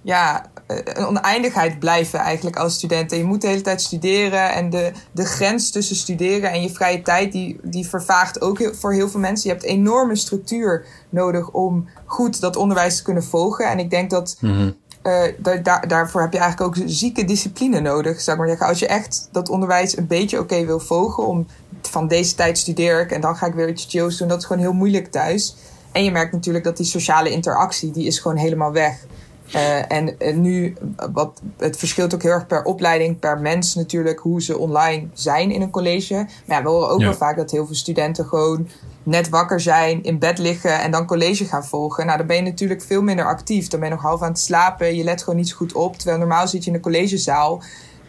ja, 0.02 0.50
een 0.66 1.06
oneindigheid 1.06 1.78
blijven 1.78 2.18
eigenlijk 2.18 2.56
als 2.56 2.74
student. 2.74 3.12
En 3.12 3.18
je 3.18 3.24
moet 3.24 3.40
de 3.40 3.46
hele 3.46 3.60
tijd 3.60 3.82
studeren. 3.82 4.52
En 4.52 4.70
de, 4.70 4.92
de 5.12 5.24
grens 5.24 5.70
tussen 5.70 5.96
studeren 5.96 6.50
en 6.50 6.62
je 6.62 6.70
vrije 6.70 7.02
tijd, 7.02 7.32
die, 7.32 7.58
die 7.62 7.88
vervaagt 7.88 8.40
ook 8.40 8.58
heel, 8.58 8.74
voor 8.74 8.92
heel 8.92 9.08
veel 9.08 9.20
mensen. 9.20 9.48
Je 9.48 9.54
hebt 9.54 9.66
enorme 9.66 10.16
structuur 10.16 10.86
nodig 11.08 11.50
om 11.50 11.88
goed 12.10 12.40
dat 12.40 12.56
onderwijs 12.56 12.96
te 12.96 13.02
kunnen 13.02 13.24
volgen. 13.24 13.70
En 13.70 13.78
ik 13.78 13.90
denk 13.90 14.10
dat 14.10 14.36
mm-hmm. 14.40 14.76
uh, 15.02 15.22
daar, 15.62 15.88
daarvoor 15.88 16.20
heb 16.20 16.32
je 16.32 16.38
eigenlijk 16.38 16.78
ook 16.78 16.84
zieke 16.88 17.24
discipline 17.24 17.80
nodig, 17.80 18.20
zou 18.20 18.36
ik 18.36 18.42
maar 18.42 18.48
zeggen. 18.50 18.66
Als 18.66 18.78
je 18.78 18.86
echt 18.86 19.28
dat 19.32 19.48
onderwijs 19.48 19.96
een 19.96 20.06
beetje 20.06 20.38
oké 20.38 20.54
okay 20.54 20.66
wil 20.66 20.80
volgen, 20.80 21.26
om 21.26 21.46
van 21.82 22.08
deze 22.08 22.34
tijd 22.34 22.58
studeer 22.58 23.00
ik 23.00 23.10
en 23.10 23.20
dan 23.20 23.36
ga 23.36 23.46
ik 23.46 23.54
weer 23.54 23.68
iets 23.68 23.86
chills 23.88 24.16
doen, 24.16 24.28
dat 24.28 24.38
is 24.38 24.44
gewoon 24.44 24.62
heel 24.62 24.72
moeilijk 24.72 25.10
thuis. 25.10 25.56
En 25.92 26.04
je 26.04 26.10
merkt 26.10 26.32
natuurlijk 26.32 26.64
dat 26.64 26.76
die 26.76 26.86
sociale 26.86 27.30
interactie, 27.30 27.90
die 27.90 28.06
is 28.06 28.18
gewoon 28.18 28.36
helemaal 28.36 28.72
weg. 28.72 29.06
Uh, 29.54 29.92
en, 29.92 30.16
nu, 30.40 30.76
wat, 31.12 31.40
het 31.58 31.76
verschilt 31.76 32.14
ook 32.14 32.22
heel 32.22 32.32
erg 32.32 32.46
per 32.46 32.62
opleiding, 32.62 33.18
per 33.18 33.38
mens 33.38 33.74
natuurlijk, 33.74 34.18
hoe 34.18 34.42
ze 34.42 34.58
online 34.58 35.08
zijn 35.12 35.50
in 35.50 35.62
een 35.62 35.70
college. 35.70 36.14
Maar 36.46 36.56
ja, 36.56 36.62
we 36.62 36.68
horen 36.68 36.88
ook 36.88 37.00
ja. 37.00 37.04
wel 37.04 37.14
vaak 37.14 37.36
dat 37.36 37.50
heel 37.50 37.66
veel 37.66 37.74
studenten 37.74 38.24
gewoon 38.24 38.68
net 39.02 39.28
wakker 39.28 39.60
zijn, 39.60 40.02
in 40.02 40.18
bed 40.18 40.38
liggen 40.38 40.80
en 40.80 40.90
dan 40.90 41.06
college 41.06 41.44
gaan 41.44 41.64
volgen. 41.64 42.06
Nou, 42.06 42.18
dan 42.18 42.26
ben 42.26 42.36
je 42.36 42.42
natuurlijk 42.42 42.82
veel 42.82 43.02
minder 43.02 43.24
actief. 43.24 43.68
Dan 43.68 43.80
ben 43.80 43.88
je 43.88 43.94
nog 43.94 44.04
half 44.04 44.22
aan 44.22 44.28
het 44.28 44.38
slapen, 44.38 44.96
je 44.96 45.04
let 45.04 45.22
gewoon 45.22 45.38
niet 45.38 45.48
zo 45.48 45.56
goed 45.56 45.72
op. 45.72 45.96
Terwijl 45.96 46.18
normaal 46.18 46.48
zit 46.48 46.64
je 46.64 46.70
in 46.70 46.76
een 46.76 46.82
collegezaal 46.82 47.62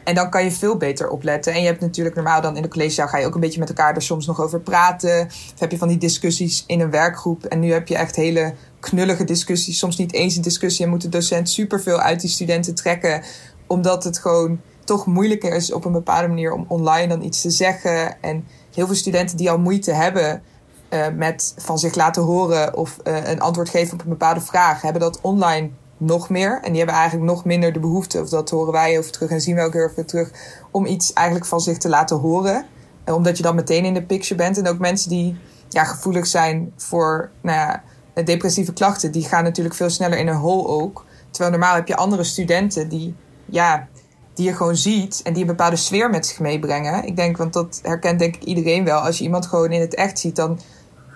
en 0.03 0.15
dan 0.15 0.29
kan 0.29 0.43
je 0.43 0.51
veel 0.51 0.77
beter 0.77 1.09
opletten. 1.09 1.53
En 1.53 1.59
je 1.59 1.65
hebt 1.65 1.81
natuurlijk 1.81 2.15
normaal 2.15 2.41
dan 2.41 2.55
in 2.55 2.61
de 2.61 2.67
collegezaal 2.67 3.07
ga 3.07 3.17
je 3.17 3.25
ook 3.25 3.35
een 3.35 3.41
beetje 3.41 3.59
met 3.59 3.69
elkaar 3.69 3.95
er 3.95 4.01
soms 4.01 4.25
nog 4.25 4.41
over 4.41 4.59
praten. 4.59 5.25
Of 5.25 5.59
heb 5.59 5.71
je 5.71 5.77
van 5.77 5.87
die 5.87 5.97
discussies 5.97 6.63
in 6.67 6.79
een 6.79 6.91
werkgroep. 6.91 7.43
En 7.43 7.59
nu 7.59 7.71
heb 7.71 7.87
je 7.87 7.95
echt 7.95 8.15
hele 8.15 8.53
knullige 8.81 9.23
discussies. 9.23 9.77
Soms 9.77 9.97
niet 9.97 10.13
eens 10.13 10.35
een 10.35 10.41
discussie. 10.41 10.85
En 10.85 10.91
moet 10.91 11.01
de 11.01 11.09
docent 11.09 11.49
superveel 11.49 11.99
uit 11.99 12.21
die 12.21 12.29
studenten 12.29 12.75
trekken. 12.75 13.23
Omdat 13.67 14.03
het 14.03 14.17
gewoon 14.17 14.61
toch 14.85 15.05
moeilijker 15.05 15.53
is 15.53 15.73
op 15.73 15.85
een 15.85 15.91
bepaalde 15.91 16.27
manier 16.27 16.53
om 16.53 16.65
online 16.67 17.07
dan 17.07 17.23
iets 17.23 17.41
te 17.41 17.49
zeggen. 17.49 18.21
En 18.21 18.47
heel 18.73 18.85
veel 18.85 18.95
studenten 18.95 19.37
die 19.37 19.51
al 19.51 19.59
moeite 19.59 19.91
hebben 19.91 20.41
uh, 20.89 21.07
met 21.15 21.53
van 21.57 21.79
zich 21.79 21.95
laten 21.95 22.23
horen 22.23 22.75
of 22.75 22.97
uh, 23.03 23.29
een 23.29 23.41
antwoord 23.41 23.69
geven 23.69 23.93
op 23.93 24.03
een 24.03 24.09
bepaalde 24.09 24.41
vraag, 24.41 24.81
hebben 24.81 25.01
dat 25.01 25.21
online 25.21 25.69
nog 25.97 26.29
meer. 26.29 26.59
En 26.61 26.69
die 26.69 26.77
hebben 26.77 26.95
eigenlijk 26.95 27.31
nog 27.31 27.45
minder 27.45 27.73
de 27.73 27.79
behoefte, 27.79 28.21
of 28.21 28.29
dat 28.29 28.49
horen 28.49 28.71
wij 28.71 28.97
over 28.97 29.11
terug 29.11 29.29
en 29.29 29.41
zien 29.41 29.55
we 29.55 29.61
ook 29.61 29.73
heel 29.73 29.89
veel 29.95 30.05
terug, 30.05 30.31
om 30.71 30.85
iets 30.85 31.13
eigenlijk 31.13 31.47
van 31.47 31.61
zich 31.61 31.77
te 31.77 31.89
laten 31.89 32.17
horen. 32.17 32.65
Omdat 33.05 33.37
je 33.37 33.43
dan 33.43 33.55
meteen 33.55 33.85
in 33.85 33.93
de 33.93 34.03
picture 34.03 34.35
bent. 34.35 34.57
En 34.57 34.67
ook 34.67 34.79
mensen 34.79 35.09
die 35.09 35.37
ja, 35.69 35.83
gevoelig 35.83 36.27
zijn 36.27 36.73
voor 36.77 37.31
nou 37.41 37.57
ja, 37.57 37.83
depressieve 38.13 38.73
klachten, 38.73 39.11
die 39.11 39.23
gaan 39.23 39.43
natuurlijk 39.43 39.75
veel 39.75 39.89
sneller 39.89 40.17
in 40.17 40.27
een 40.27 40.35
hol 40.35 40.69
ook. 40.69 41.05
Terwijl 41.29 41.51
normaal 41.51 41.75
heb 41.75 41.87
je 41.87 41.95
andere 41.95 42.23
studenten 42.23 42.89
die, 42.89 43.15
ja, 43.45 43.87
die 44.33 44.45
je 44.45 44.55
gewoon 44.55 44.75
ziet 44.75 45.21
en 45.23 45.33
die 45.33 45.41
een 45.41 45.47
bepaalde 45.47 45.75
sfeer 45.75 46.09
met 46.09 46.25
zich 46.25 46.39
meebrengen. 46.39 47.05
Ik 47.05 47.15
denk, 47.15 47.37
want 47.37 47.53
dat 47.53 47.79
herkent 47.83 48.19
denk 48.19 48.35
ik 48.35 48.43
iedereen 48.43 48.83
wel. 48.83 48.99
Als 48.99 49.17
je 49.17 49.23
iemand 49.23 49.45
gewoon 49.45 49.71
in 49.71 49.81
het 49.81 49.95
echt 49.95 50.19
ziet, 50.19 50.35
dan 50.35 50.59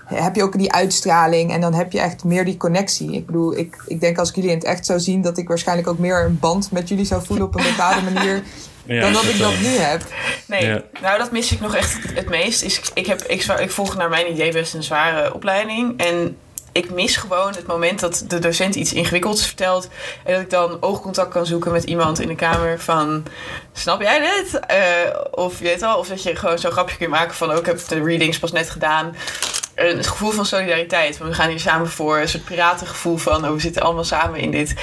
heb 0.06 0.36
je 0.36 0.44
ook 0.44 0.58
die 0.58 0.74
uitstraling 0.74 1.52
en 1.52 1.62
dan 1.62 1.74
heb 1.74 1.92
je 1.92 2.00
echt 2.00 2.24
meer 2.24 2.46
die 2.46 2.58
connectie. 2.58 3.12
Ik 3.12 3.26
bedoel, 3.26 3.58
ik, 3.58 3.84
ik 3.88 4.00
denk 4.00 4.18
als 4.18 4.30
ik 4.30 4.36
jullie 4.36 4.50
in 4.50 4.58
het 4.58 4.66
echt 4.66 4.86
zou 4.86 5.00
zien, 5.00 5.22
dat 5.22 5.38
ik 5.38 5.48
waarschijnlijk 5.48 5.88
ook 5.88 5.98
meer 5.98 6.26
een 6.26 6.40
band 6.40 6.72
met 6.72 6.90
jullie 6.90 7.06
zou 7.06 7.26
voelen 7.26 7.46
op 7.46 7.56
een 7.56 7.64
bepaalde 7.64 8.02
manier. 8.12 8.44
dan 9.02 9.14
dat 9.14 9.24
ik 9.24 9.38
dat 9.38 9.60
nu 9.60 9.68
heb. 9.68 10.02
Nee, 10.48 10.82
nou 11.02 11.18
dat 11.18 11.32
mis 11.32 11.52
ik 11.52 11.60
nog 11.60 11.76
echt 11.76 11.98
het 12.14 12.30
meest. 12.30 12.64
Is, 12.64 12.82
ik, 12.94 13.06
heb, 13.06 13.22
ik, 13.22 13.44
ik 13.44 13.72
volg 13.72 13.96
naar 13.96 14.10
mijn 14.10 14.32
idee 14.32 14.52
best 14.52 14.74
een 14.74 14.84
zware 14.84 15.34
opleiding. 15.34 16.00
En 16.00 16.38
ik 16.76 16.92
mis 16.92 17.16
gewoon 17.16 17.54
het 17.54 17.68
moment 17.68 18.00
dat 18.00 18.24
de 18.28 18.40
docent 18.40 18.76
iets 18.76 18.94
ingewikkelds 18.94 19.46
vertelt. 19.46 19.90
En 20.24 20.34
dat 20.34 20.42
ik 20.42 20.50
dan 20.50 20.78
oogcontact 20.80 21.32
kan 21.32 21.46
zoeken 21.46 21.72
met 21.72 21.84
iemand 21.84 22.20
in 22.20 22.28
de 22.28 22.36
kamer 22.36 22.80
van... 22.80 23.26
Snap 23.74 24.02
jij 24.02 24.20
dit? 24.20 24.62
Uh, 24.72 25.16
of 25.32 25.58
je 25.58 25.64
weet 25.64 25.82
al, 25.82 25.98
of 25.98 26.08
dat 26.08 26.24
je 26.24 26.36
gewoon 26.36 26.60
zo'n 26.60 26.72
grapje 26.72 26.98
kunt 26.98 27.10
maken 27.10 27.36
van... 27.36 27.48
Ook 27.50 27.54
oh, 27.54 27.60
ik 27.60 27.66
heb 27.66 27.88
de 27.88 28.04
readings 28.04 28.40
pas 28.40 28.52
net 28.52 28.70
gedaan. 28.70 29.16
Een 29.76 30.04
gevoel 30.04 30.32
van 30.32 30.46
solidariteit. 30.46 31.18
We 31.18 31.34
gaan 31.34 31.50
hier 31.50 31.60
samen 31.60 31.90
voor. 31.90 32.20
Een 32.20 32.30
soort 32.30 32.46
piratengevoel 32.46 33.18
van... 33.18 33.46
Oh, 33.46 33.52
we 33.52 33.60
zitten 33.60 33.82
allemaal 33.82 34.04
samen 34.04 34.40
in 34.40 34.52
dit 34.52 34.74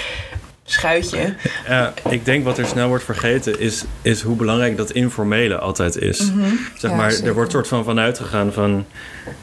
schuitje. 0.72 1.34
Ja, 1.68 1.94
ik 2.08 2.24
denk 2.24 2.44
wat 2.44 2.58
er 2.58 2.66
snel 2.66 2.88
wordt 2.88 3.04
vergeten 3.04 3.60
is, 3.60 3.84
is 4.02 4.22
hoe 4.22 4.36
belangrijk 4.36 4.76
dat 4.76 4.90
informele 4.90 5.58
altijd 5.58 5.96
is. 5.96 6.30
Mhm. 6.30 6.54
Zeg 6.76 6.92
maar, 6.92 7.12
er 7.24 7.34
wordt 7.34 7.52
soort 7.52 7.68
van 7.68 7.84
vanuit 7.84 8.18
gegaan 8.18 8.52
van... 8.52 8.86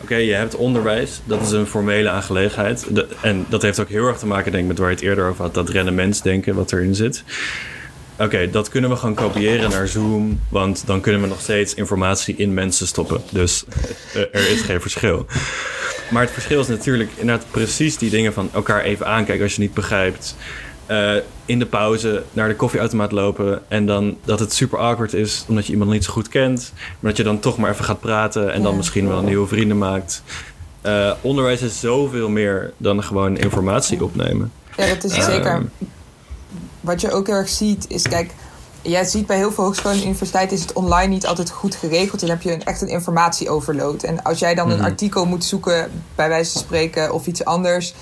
Oké, 0.02 0.16
je 0.16 0.34
hebt 0.34 0.56
onderwijs, 0.56 1.22
dat 1.26 1.42
is 1.42 1.52
een 1.52 1.66
formele 1.66 2.10
aangelegenheid. 2.10 2.88
en 3.22 3.46
dat 3.50 3.62
heeft 3.62 3.80
ook 3.80 3.90
heel 3.90 4.08
erg 4.08 4.18
te 4.18 4.28
maken, 4.28 4.52
denk 4.52 4.64
ik, 4.64 4.70
met 4.70 4.78
waar 4.78 4.90
je 4.90 4.96
het 4.96 5.04
eerder 5.04 5.30
over 5.30 5.44
had... 5.44 5.54
dat 5.54 5.70
rendementsdenken 5.70 6.56
wat 6.56 6.72
erin 6.72 6.96
zit. 6.96 7.24
Oké, 8.20 8.50
dat 8.50 8.70
kunnen 8.70 8.90
we 8.90 8.96
gewoon 8.96 9.16
kopiëren 9.16 9.70
naar 9.70 9.88
Zoom, 9.88 10.40
want 10.50 10.84
dan 10.86 11.02
kunnen 11.02 11.22
we 11.22 11.28
nog 11.28 11.42
steeds 11.42 11.74
informatie 11.74 12.36
in 12.36 12.54
mensen 12.54 12.88
stoppen. 12.88 13.22
Dus 13.30 13.64
eh, 14.14 14.22
er 14.22 14.52
is 14.52 14.62
geen 14.62 14.82
verschil. 14.82 15.26
Maar 16.10 16.22
het 16.22 16.32
verschil 16.32 16.60
is 16.60 16.68
natuurlijk 16.68 17.10
inderdaad 17.16 17.46
precies 17.52 17.98
die 17.98 18.10
dingen 18.10 18.34
van 18.34 18.50
elkaar 18.54 18.82
even 18.82 19.08
aankijken 19.08 19.44
als 19.44 19.56
je 19.56 19.62
niet 19.62 19.74
begrijpt. 19.74 20.36
Uh, 20.92 21.16
in 21.46 21.60
de 21.60 21.66
pauze 21.66 22.24
naar 22.32 22.48
de 22.48 22.56
koffieautomaat 22.56 23.12
lopen. 23.12 23.62
En 23.68 23.86
dan 23.86 24.18
dat 24.24 24.40
het 24.40 24.54
super 24.54 24.80
awkward 24.80 25.14
is 25.14 25.46
omdat 25.48 25.66
je 25.66 25.72
iemand 25.72 25.92
niet 25.92 26.04
zo 26.04 26.12
goed 26.12 26.28
kent. 26.28 26.74
Maar 26.76 27.12
dat 27.12 27.18
je 27.18 27.24
dan 27.24 27.40
toch 27.40 27.58
maar 27.58 27.72
even 27.72 27.86
gaat 27.86 28.00
praten 28.00 28.54
en 28.54 28.62
dan 28.62 28.76
misschien 28.76 29.08
wel 29.08 29.22
nieuwe 29.22 29.48
vrienden 29.48 29.78
maakt. 29.78 30.24
Uh, 30.86 31.12
onderwijs 31.22 31.62
is 31.62 31.80
zoveel 31.80 32.30
meer 32.30 32.74
dan 32.78 33.04
gewoon 33.04 33.38
informatie 33.38 34.04
opnemen. 34.04 34.52
Ja, 34.78 34.88
dat 34.88 35.04
is 35.04 35.14
zeker. 35.14 35.52
Ehm, 35.52 35.64
Wat 36.82 37.02
je 37.02 37.12
ook 37.12 37.28
heel 37.28 37.36
erg 37.36 37.50
ziet 37.50 37.86
is, 37.88 38.08
kijk, 38.08 38.34
jij 38.82 39.04
ziet 39.04 39.26
bij 39.26 39.38
heel 39.38 39.52
veel 39.52 39.64
hogescholen 39.64 39.98
en 39.98 40.04
universiteiten 40.04 40.58
is 40.58 40.62
het 40.62 40.74
online 40.74 41.08
niet 41.08 41.26
altijd 41.26 41.50
goed 41.50 41.76
geregeld. 41.76 42.20
Dan 42.20 42.30
heb 42.30 42.42
je 42.42 42.54
een, 42.54 42.64
echt 42.64 42.82
een 42.82 42.88
informatieoverload. 42.88 44.04
En 44.04 44.24
als 44.24 44.40
jij 44.40 44.56
dan 44.56 44.70
een 44.70 44.78
mhm. 44.78 44.86
artikel 44.86 45.26
moet 45.26 45.44
zoeken, 45.44 45.92
bij 46.16 46.30
wijze 46.30 46.52
van 46.52 46.62
spreken, 46.62 47.14
of 47.14 47.28
iets 47.28 47.46
anders 47.46 47.94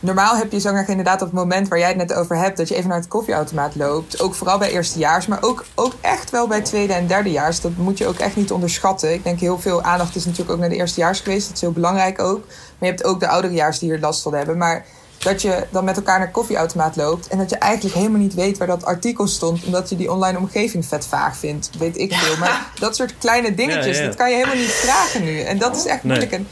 normaal 0.00 0.36
heb 0.36 0.52
je 0.52 0.60
zanger 0.60 0.88
inderdaad 0.88 1.22
op 1.22 1.26
het 1.26 1.36
moment 1.36 1.68
waar 1.68 1.78
jij 1.78 1.88
het 1.88 1.96
net 1.96 2.14
over 2.14 2.36
hebt, 2.36 2.56
dat 2.56 2.68
je 2.68 2.74
even 2.74 2.88
naar 2.88 2.98
het 2.98 3.08
koffieautomaat 3.08 3.76
loopt. 3.76 4.20
Ook 4.20 4.34
vooral 4.34 4.58
bij 4.58 4.70
eerstejaars, 4.70 5.26
maar 5.26 5.42
ook, 5.42 5.64
ook 5.74 5.92
echt 6.00 6.30
wel 6.30 6.46
bij 6.46 6.60
tweede 6.60 6.92
en 6.92 7.06
derdejaars. 7.06 7.60
Dat 7.60 7.76
moet 7.76 7.98
je 7.98 8.06
ook 8.06 8.18
echt 8.18 8.36
niet 8.36 8.52
onderschatten. 8.52 9.12
Ik 9.12 9.24
denk 9.24 9.40
heel 9.40 9.58
veel 9.58 9.82
aandacht 9.82 10.16
is 10.16 10.24
natuurlijk 10.24 10.50
ook 10.52 10.58
naar 10.58 10.68
de 10.68 10.76
eerstejaars 10.76 11.20
geweest. 11.20 11.46
Dat 11.46 11.54
is 11.56 11.60
heel 11.60 11.72
belangrijk 11.72 12.20
ook. 12.20 12.46
Maar 12.46 12.88
je 12.88 12.94
hebt 12.94 13.04
ook 13.04 13.20
de 13.20 13.28
ouderejaars 13.28 13.78
die 13.78 13.90
hier 13.90 14.00
last 14.00 14.22
van 14.22 14.34
hebben. 14.34 14.56
Maar 14.56 14.84
dat 15.18 15.42
je 15.42 15.66
dan 15.70 15.84
met 15.84 15.96
elkaar 15.96 16.18
naar 16.18 16.30
koffieautomaat 16.30 16.96
loopt 16.96 17.28
en 17.28 17.38
dat 17.38 17.50
je 17.50 17.56
eigenlijk 17.56 17.94
helemaal 17.94 18.20
niet 18.20 18.34
weet 18.34 18.58
waar 18.58 18.66
dat 18.66 18.84
artikel 18.84 19.26
stond, 19.26 19.64
omdat 19.64 19.88
je 19.88 19.96
die 19.96 20.12
online 20.12 20.38
omgeving 20.38 20.86
vet 20.86 21.06
vaag 21.06 21.36
vindt, 21.36 21.70
weet 21.78 21.98
ik 21.98 22.14
veel. 22.14 22.36
Maar 22.36 22.70
dat 22.80 22.96
soort 22.96 23.14
kleine 23.18 23.54
dingetjes, 23.54 23.98
dat 23.98 24.14
kan 24.14 24.30
je 24.30 24.34
helemaal 24.34 24.56
niet 24.56 24.70
vragen 24.70 25.24
nu. 25.24 25.40
En 25.40 25.58
dat 25.58 25.76
is 25.76 25.86
echt 25.86 26.02
moeilijk. 26.02 26.32
En 26.32 26.48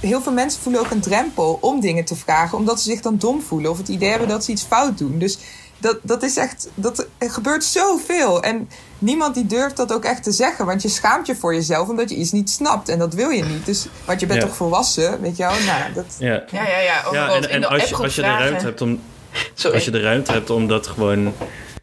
heel 0.00 0.22
veel 0.22 0.32
mensen 0.32 0.62
voelen 0.62 0.80
ook 0.80 0.90
een 0.90 1.00
drempel 1.00 1.58
om 1.60 1.80
dingen 1.80 2.04
te 2.04 2.16
vragen, 2.16 2.58
omdat 2.58 2.80
ze 2.80 2.90
zich 2.90 3.00
dan 3.00 3.18
dom 3.18 3.42
voelen 3.42 3.70
of 3.70 3.78
het 3.78 3.88
idee 3.88 4.10
hebben 4.10 4.28
dat 4.28 4.44
ze 4.44 4.50
iets 4.50 4.62
fout 4.62 4.98
doen. 4.98 5.18
Dus 5.18 5.38
dat, 5.78 5.98
dat 6.02 6.22
is 6.22 6.36
echt, 6.36 6.68
dat 6.74 7.06
er 7.18 7.30
gebeurt 7.30 7.64
zoveel. 7.64 8.42
En 8.42 8.68
niemand 8.98 9.34
die 9.34 9.46
durft 9.46 9.76
dat 9.76 9.92
ook 9.92 10.04
echt 10.04 10.22
te 10.22 10.32
zeggen. 10.32 10.66
Want 10.66 10.82
je 10.82 10.88
schaamt 10.88 11.26
je 11.26 11.34
voor 11.34 11.54
jezelf 11.54 11.88
omdat 11.88 12.10
je 12.10 12.16
iets 12.16 12.32
niet 12.32 12.50
snapt. 12.50 12.88
En 12.88 12.98
dat 12.98 13.14
wil 13.14 13.28
je 13.28 13.44
niet. 13.44 13.66
Dus, 13.66 13.86
want 14.04 14.20
je 14.20 14.26
bent 14.26 14.40
toch 14.40 14.56
volwassen, 14.56 15.20
weet 15.20 15.36
je 15.36 15.42
wel? 15.42 15.52
Nou, 15.66 15.92
dat... 15.94 16.16
Ja, 16.18 16.44
ja, 16.50 16.68
ja. 16.68 16.80
ja. 16.80 17.02
ja 17.12 17.28
en, 17.28 17.50
en 17.50 17.64
als, 17.64 17.88
je, 17.88 17.96
als 17.96 18.14
je 18.14 18.22
de 18.22 18.28
ruimte 18.28 18.64
hebt 18.64 18.80
om... 18.80 19.00
Als 19.72 19.84
je 19.84 19.90
de 19.90 20.00
ruimte 20.00 20.32
hebt 20.32 20.50
om 20.50 20.68
dat 20.68 20.86
gewoon 20.86 21.32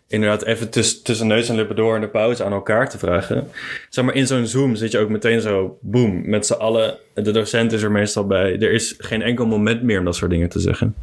inderdaad 0.09 0.43
even 0.43 0.69
tussen, 0.69 1.27
neus 1.27 1.49
en 1.49 1.55
lippen 1.55 1.75
door 1.75 1.95
in 1.95 2.01
de 2.01 2.09
pauze 2.09 2.43
aan 2.43 2.51
elkaar 2.51 2.89
te 2.89 2.97
vragen. 2.97 3.47
Zeg 3.89 4.05
maar, 4.05 4.15
in 4.15 4.27
zo'n 4.27 4.47
Zoom 4.47 4.75
zit 4.75 4.91
je 4.91 4.99
ook 4.99 5.09
meteen 5.09 5.41
zo, 5.41 5.77
boom, 5.81 6.29
met 6.29 6.45
z'n 6.45 6.53
allen. 6.53 6.97
De 7.13 7.31
docent 7.31 7.71
is 7.71 7.81
er 7.81 7.91
meestal 7.91 8.27
bij. 8.27 8.59
Er 8.59 8.71
is 8.71 8.95
geen 8.97 9.21
enkel 9.21 9.45
moment 9.45 9.83
meer 9.83 9.99
om 9.99 10.05
dat 10.05 10.15
soort 10.15 10.31
dingen 10.31 10.49
te 10.49 10.59
zeggen. 10.59 10.95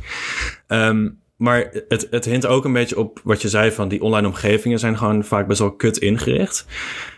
Um, 0.69 1.19
maar 1.37 1.71
het, 1.89 2.07
het 2.11 2.25
hint 2.25 2.47
ook 2.47 2.65
een 2.65 2.73
beetje 2.73 2.99
op 2.99 3.21
wat 3.25 3.43
je 3.43 3.49
zei 3.49 3.71
van 3.71 3.89
die 3.89 4.03
online 4.03 4.27
omgevingen 4.27 4.79
zijn 4.79 4.99
gewoon 4.99 5.25
vaak 5.25 5.47
best 5.47 5.59
wel 5.59 5.73
kut 5.73 5.97
ingericht. 5.97 6.67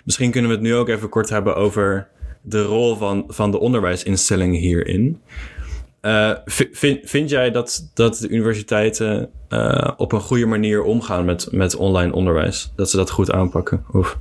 Misschien 0.04 0.30
kunnen 0.30 0.50
we 0.50 0.56
het 0.56 0.64
nu 0.66 0.74
ook 0.74 0.88
even 0.88 1.08
kort 1.08 1.28
hebben 1.28 1.56
over 1.56 2.08
de 2.42 2.62
rol 2.62 2.96
van, 2.96 3.24
van 3.28 3.50
de 3.50 3.58
onderwijsinstellingen 3.58 4.60
hierin. 4.60 5.20
Uh, 6.08 6.32
vind, 7.02 7.30
jij 7.30 7.50
dat, 7.50 7.90
dat 7.94 8.16
de 8.16 8.28
universiteiten 8.28 9.30
uh, 9.48 9.90
op 9.96 10.12
een 10.12 10.20
goede 10.20 10.46
manier 10.46 10.82
omgaan 10.82 11.24
met, 11.24 11.52
met 11.52 11.76
online 11.76 12.12
onderwijs? 12.12 12.72
Dat 12.76 12.90
ze 12.90 12.96
dat 12.96 13.10
goed 13.10 13.32
aanpakken? 13.32 13.84
Of? 13.92 14.18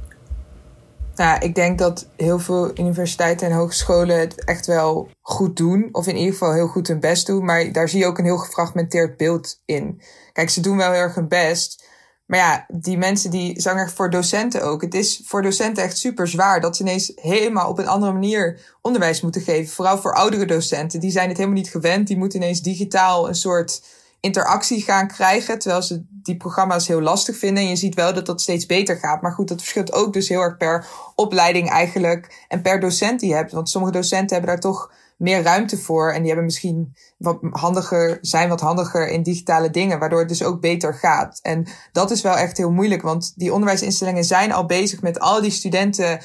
Nou, 1.15 1.39
ik 1.39 1.55
denk 1.55 1.79
dat 1.79 2.07
heel 2.15 2.39
veel 2.39 2.71
universiteiten 2.79 3.47
en 3.47 3.53
hogescholen 3.53 4.19
het 4.19 4.45
echt 4.45 4.65
wel 4.65 5.09
goed 5.21 5.57
doen. 5.57 5.89
Of 5.91 6.07
in 6.07 6.15
ieder 6.15 6.31
geval 6.31 6.53
heel 6.53 6.67
goed 6.67 6.87
hun 6.87 6.99
best 6.99 7.27
doen. 7.27 7.45
Maar 7.45 7.71
daar 7.71 7.89
zie 7.89 7.99
je 7.99 8.05
ook 8.05 8.17
een 8.17 8.25
heel 8.25 8.37
gefragmenteerd 8.37 9.17
beeld 9.17 9.61
in. 9.65 10.01
Kijk, 10.33 10.49
ze 10.49 10.61
doen 10.61 10.77
wel 10.77 10.91
heel 10.91 11.01
erg 11.01 11.15
hun 11.15 11.27
best. 11.27 11.86
Maar 12.27 12.39
ja, 12.39 12.65
die 12.67 12.97
mensen 12.97 13.31
die 13.31 13.61
zanger 13.61 13.89
voor 13.89 14.09
docenten 14.09 14.63
ook. 14.63 14.81
Het 14.81 14.93
is 14.93 15.21
voor 15.25 15.41
docenten 15.41 15.83
echt 15.83 15.97
super 15.97 16.27
zwaar 16.27 16.61
dat 16.61 16.75
ze 16.75 16.83
ineens 16.83 17.11
helemaal 17.15 17.69
op 17.69 17.77
een 17.77 17.87
andere 17.87 18.11
manier 18.11 18.59
onderwijs 18.81 19.21
moeten 19.21 19.41
geven. 19.41 19.73
Vooral 19.73 19.97
voor 19.97 20.13
oudere 20.13 20.45
docenten. 20.45 20.99
Die 20.99 21.11
zijn 21.11 21.27
het 21.27 21.37
helemaal 21.37 21.59
niet 21.59 21.69
gewend. 21.69 22.07
Die 22.07 22.17
moeten 22.17 22.41
ineens 22.41 22.61
digitaal 22.61 23.27
een 23.27 23.35
soort 23.35 23.83
interactie 24.19 24.81
gaan 24.81 25.07
krijgen. 25.07 25.59
Terwijl 25.59 25.81
ze 25.81 26.03
die 26.09 26.37
programma's 26.37 26.87
heel 26.87 27.01
lastig 27.01 27.37
vinden. 27.37 27.63
En 27.63 27.69
je 27.69 27.75
ziet 27.75 27.95
wel 27.95 28.13
dat 28.13 28.25
dat 28.25 28.41
steeds 28.41 28.65
beter 28.65 28.97
gaat. 28.97 29.21
Maar 29.21 29.33
goed, 29.33 29.47
dat 29.47 29.59
verschilt 29.59 29.93
ook 29.93 30.13
dus 30.13 30.29
heel 30.29 30.41
erg 30.41 30.57
per 30.57 30.85
opleiding 31.15 31.69
eigenlijk. 31.69 32.45
En 32.47 32.61
per 32.61 32.79
docent 32.79 33.19
die 33.19 33.29
je 33.29 33.35
hebt. 33.35 33.51
Want 33.51 33.69
sommige 33.69 33.93
docenten 33.93 34.37
hebben 34.37 34.53
daar 34.53 34.71
toch 34.71 34.91
meer 35.17 35.41
ruimte 35.41 35.77
voor. 35.77 36.11
En 36.11 36.17
die 36.17 36.27
hebben 36.27 36.45
misschien 36.45 36.95
wat 37.17 37.37
handiger, 37.49 38.17
zijn 38.21 38.49
wat 38.49 38.61
handiger 38.61 39.07
in 39.09 39.23
digitale 39.23 39.69
dingen. 39.69 39.99
Waardoor 39.99 40.19
het 40.19 40.29
dus 40.29 40.43
ook 40.43 40.61
beter 40.61 40.93
gaat. 40.93 41.39
En 41.41 41.67
dat 41.91 42.11
is 42.11 42.21
wel 42.21 42.37
echt 42.37 42.57
heel 42.57 42.71
moeilijk. 42.71 43.01
Want 43.01 43.33
die 43.35 43.53
onderwijsinstellingen 43.53 44.23
zijn 44.23 44.51
al 44.51 44.65
bezig 44.65 45.01
met 45.01 45.19
al 45.19 45.41
die 45.41 45.51
studenten 45.51 46.19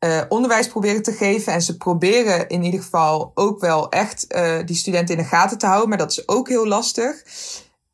uh, 0.00 0.20
onderwijs 0.28 0.68
proberen 0.68 1.02
te 1.02 1.12
geven. 1.12 1.52
En 1.52 1.62
ze 1.62 1.76
proberen 1.76 2.48
in 2.48 2.62
ieder 2.62 2.82
geval 2.82 3.30
ook 3.34 3.60
wel 3.60 3.88
echt 3.88 4.26
uh, 4.28 4.56
die 4.64 4.76
studenten 4.76 5.16
in 5.16 5.22
de 5.22 5.28
gaten 5.28 5.58
te 5.58 5.66
houden. 5.66 5.88
Maar 5.88 5.98
dat 5.98 6.10
is 6.10 6.28
ook 6.28 6.48
heel 6.48 6.66
lastig. 6.66 7.22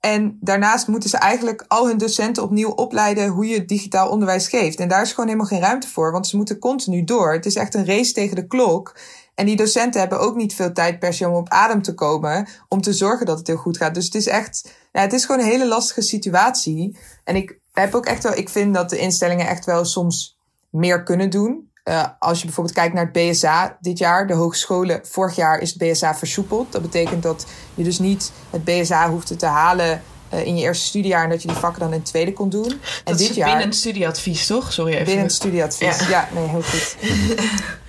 En 0.00 0.38
daarnaast 0.40 0.86
moeten 0.86 1.10
ze 1.10 1.16
eigenlijk 1.16 1.64
al 1.68 1.86
hun 1.86 1.98
docenten 1.98 2.42
opnieuw 2.42 2.70
opleiden 2.70 3.28
hoe 3.28 3.46
je 3.46 3.64
digitaal 3.64 4.08
onderwijs 4.08 4.48
geeft. 4.48 4.78
En 4.78 4.88
daar 4.88 5.02
is 5.02 5.10
gewoon 5.10 5.26
helemaal 5.26 5.48
geen 5.48 5.60
ruimte 5.60 5.88
voor, 5.88 6.12
want 6.12 6.26
ze 6.26 6.36
moeten 6.36 6.58
continu 6.58 7.04
door. 7.04 7.32
Het 7.32 7.46
is 7.46 7.56
echt 7.56 7.74
een 7.74 7.86
race 7.86 8.12
tegen 8.12 8.36
de 8.36 8.46
klok. 8.46 8.94
En 9.34 9.46
die 9.46 9.56
docenten 9.56 10.00
hebben 10.00 10.20
ook 10.20 10.36
niet 10.36 10.54
veel 10.54 10.72
tijd 10.72 10.98
per 10.98 11.14
se 11.14 11.28
om 11.28 11.34
op 11.34 11.48
adem 11.48 11.82
te 11.82 11.94
komen, 11.94 12.48
om 12.68 12.80
te 12.80 12.92
zorgen 12.92 13.26
dat 13.26 13.38
het 13.38 13.46
heel 13.46 13.56
goed 13.56 13.76
gaat. 13.76 13.94
Dus 13.94 14.04
het 14.04 14.14
is 14.14 14.26
echt, 14.26 14.72
ja, 14.92 15.00
het 15.00 15.12
is 15.12 15.24
gewoon 15.24 15.40
een 15.40 15.50
hele 15.50 15.66
lastige 15.66 16.02
situatie. 16.02 16.96
En 17.24 17.36
ik 17.36 17.58
heb 17.72 17.94
ook 17.94 18.06
echt 18.06 18.22
wel, 18.22 18.36
ik 18.36 18.48
vind 18.48 18.74
dat 18.74 18.90
de 18.90 18.98
instellingen 18.98 19.46
echt 19.46 19.64
wel 19.64 19.84
soms 19.84 20.38
meer 20.70 21.02
kunnen 21.02 21.30
doen. 21.30 21.70
Uh, 21.84 22.06
als 22.18 22.38
je 22.38 22.44
bijvoorbeeld 22.44 22.76
kijkt 22.76 22.94
naar 22.94 23.10
het 23.12 23.30
BSA 23.30 23.76
dit 23.80 23.98
jaar, 23.98 24.26
de 24.26 24.34
hogescholen, 24.34 25.00
vorig 25.02 25.36
jaar 25.36 25.58
is 25.58 25.74
het 25.74 25.78
BSA 25.78 26.14
versoepeld. 26.14 26.72
Dat 26.72 26.82
betekent 26.82 27.22
dat 27.22 27.46
je 27.74 27.84
dus 27.84 27.98
niet 27.98 28.32
het 28.50 28.64
BSA 28.64 29.10
hoeft 29.10 29.38
te 29.38 29.46
halen 29.46 30.02
uh, 30.34 30.46
in 30.46 30.56
je 30.56 30.62
eerste 30.62 30.84
studiejaar 30.84 31.24
en 31.24 31.30
dat 31.30 31.42
je 31.42 31.48
die 31.48 31.56
vakken 31.56 31.80
dan 31.80 31.92
in 31.92 31.98
het 31.98 32.04
tweede 32.04 32.32
kon 32.32 32.48
doen. 32.48 32.68
Dat 32.68 32.78
en 33.04 33.16
dit 33.16 33.30
is 33.30 33.36
jaar, 33.36 33.48
binnen 33.48 33.66
het 33.66 33.76
studieadvies, 33.76 34.46
toch? 34.46 34.72
Sorry 34.72 34.92
even. 34.92 35.04
Binnen 35.04 35.24
het 35.24 35.32
studieadvies, 35.32 35.98
ja, 35.98 36.08
ja 36.08 36.28
nee, 36.34 36.48
heel 36.48 36.62
goed. 36.62 36.96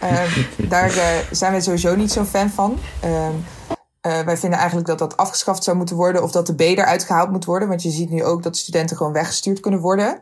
um, 0.03 0.69
daar 0.75 0.95
uh, 0.95 1.05
zijn 1.31 1.51
wij 1.51 1.61
sowieso 1.61 1.95
niet 1.95 2.11
zo'n 2.11 2.25
fan 2.25 2.49
van. 2.49 2.79
Um, 3.05 3.45
wij 4.01 4.37
vinden 4.37 4.59
eigenlijk 4.59 4.87
dat 4.87 4.99
dat 4.99 5.17
afgeschaft 5.17 5.63
zou 5.63 5.77
moeten 5.77 5.95
worden 5.95 6.23
of 6.23 6.31
dat 6.31 6.47
de 6.47 6.55
B 6.55 6.59
eruit 6.61 7.03
gehaald 7.03 7.31
moet 7.31 7.45
worden. 7.45 7.67
Want 7.67 7.83
je 7.83 7.89
ziet 7.89 8.09
nu 8.09 8.23
ook 8.23 8.43
dat 8.43 8.57
studenten 8.57 8.97
gewoon 8.97 9.13
weggestuurd 9.13 9.59
kunnen 9.59 9.79
worden. 9.79 10.21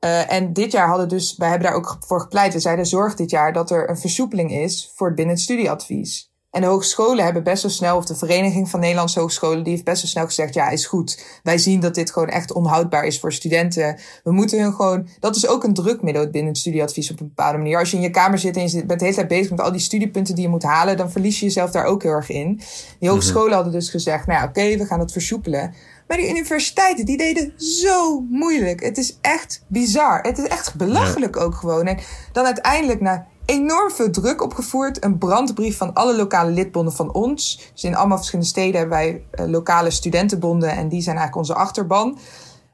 Uh, 0.00 0.32
en 0.32 0.52
dit 0.52 0.72
jaar 0.72 0.88
hadden 0.88 1.08
dus, 1.08 1.36
wij 1.36 1.48
hebben 1.48 1.68
daar 1.68 1.76
ook 1.76 1.96
voor 2.06 2.20
gepleit. 2.20 2.52
We 2.52 2.60
zeiden 2.60 2.86
zorg 2.86 3.14
dit 3.14 3.30
jaar 3.30 3.52
dat 3.52 3.70
er 3.70 3.90
een 3.90 3.98
versoepeling 3.98 4.52
is 4.52 4.92
voor 4.94 5.06
het 5.06 5.16
binnen 5.16 5.34
het 5.34 5.44
studieadvies. 5.44 6.27
En 6.50 6.60
de 6.60 6.66
hogescholen 6.66 7.24
hebben 7.24 7.42
best 7.42 7.62
wel 7.62 7.72
snel, 7.72 7.96
of 7.96 8.04
de 8.04 8.14
Vereniging 8.14 8.70
van 8.70 8.80
Nederlandse 8.80 9.20
Hogescholen, 9.20 9.62
die 9.62 9.72
heeft 9.72 9.84
best 9.84 10.02
wel 10.02 10.10
snel 10.10 10.24
gezegd: 10.24 10.54
ja, 10.54 10.68
is 10.68 10.86
goed. 10.86 11.24
Wij 11.42 11.58
zien 11.58 11.80
dat 11.80 11.94
dit 11.94 12.10
gewoon 12.10 12.28
echt 12.28 12.52
onhoudbaar 12.52 13.04
is 13.04 13.20
voor 13.20 13.32
studenten. 13.32 13.98
We 14.24 14.32
moeten 14.32 14.62
hun 14.62 14.72
gewoon. 14.72 15.08
Dat 15.20 15.36
is 15.36 15.46
ook 15.46 15.64
een 15.64 15.74
drukmiddel 15.74 16.30
binnen 16.30 16.52
het 16.52 16.58
studieadvies 16.58 17.10
op 17.10 17.20
een 17.20 17.26
bepaalde 17.26 17.58
manier. 17.58 17.78
Als 17.78 17.90
je 17.90 17.96
in 17.96 18.02
je 18.02 18.10
kamer 18.10 18.38
zit 18.38 18.56
en 18.56 18.68
je 18.68 18.86
bent 18.86 18.98
de 18.98 19.04
hele 19.04 19.16
tijd 19.16 19.28
bezig 19.28 19.50
met 19.50 19.60
al 19.60 19.72
die 19.72 19.80
studiepunten 19.80 20.34
die 20.34 20.44
je 20.44 20.50
moet 20.50 20.62
halen, 20.62 20.96
dan 20.96 21.10
verlies 21.10 21.38
je 21.38 21.44
jezelf 21.44 21.70
daar 21.70 21.84
ook 21.84 22.02
heel 22.02 22.12
erg 22.12 22.28
in. 22.28 22.60
Die 22.98 23.08
hogescholen 23.08 23.54
hadden 23.54 23.72
dus 23.72 23.90
gezegd: 23.90 24.26
nou 24.26 24.40
ja, 24.40 24.46
oké, 24.46 24.76
we 24.76 24.86
gaan 24.86 25.00
het 25.00 25.12
versoepelen. 25.12 25.74
Maar 26.06 26.16
die 26.16 26.28
universiteiten, 26.28 27.04
die 27.04 27.16
deden 27.16 27.52
zo 27.56 28.20
moeilijk. 28.20 28.82
Het 28.82 28.98
is 28.98 29.18
echt 29.20 29.64
bizar. 29.66 30.20
Het 30.20 30.38
is 30.38 30.46
echt 30.46 30.74
belachelijk 30.74 31.36
ook 31.36 31.54
gewoon. 31.54 31.86
En 31.86 31.98
dan 32.32 32.44
uiteindelijk 32.44 33.00
na 33.00 33.26
enorm 33.48 33.90
veel 33.90 34.10
druk 34.10 34.42
opgevoerd. 34.42 35.04
Een 35.04 35.18
brandbrief 35.18 35.76
van 35.76 35.94
alle 35.94 36.16
lokale 36.16 36.50
lidbonden 36.50 36.92
van 36.92 37.12
ons. 37.12 37.70
Dus 37.72 37.84
in 37.84 37.96
allemaal 37.96 38.16
verschillende 38.16 38.50
steden 38.50 38.80
hebben 38.80 38.98
wij 38.98 39.24
uh, 39.34 39.46
lokale 39.46 39.90
studentenbonden. 39.90 40.70
En 40.70 40.88
die 40.88 41.02
zijn 41.02 41.16
eigenlijk 41.16 41.48
onze 41.48 41.62
achterban. 41.62 42.08
Mm 42.08 42.18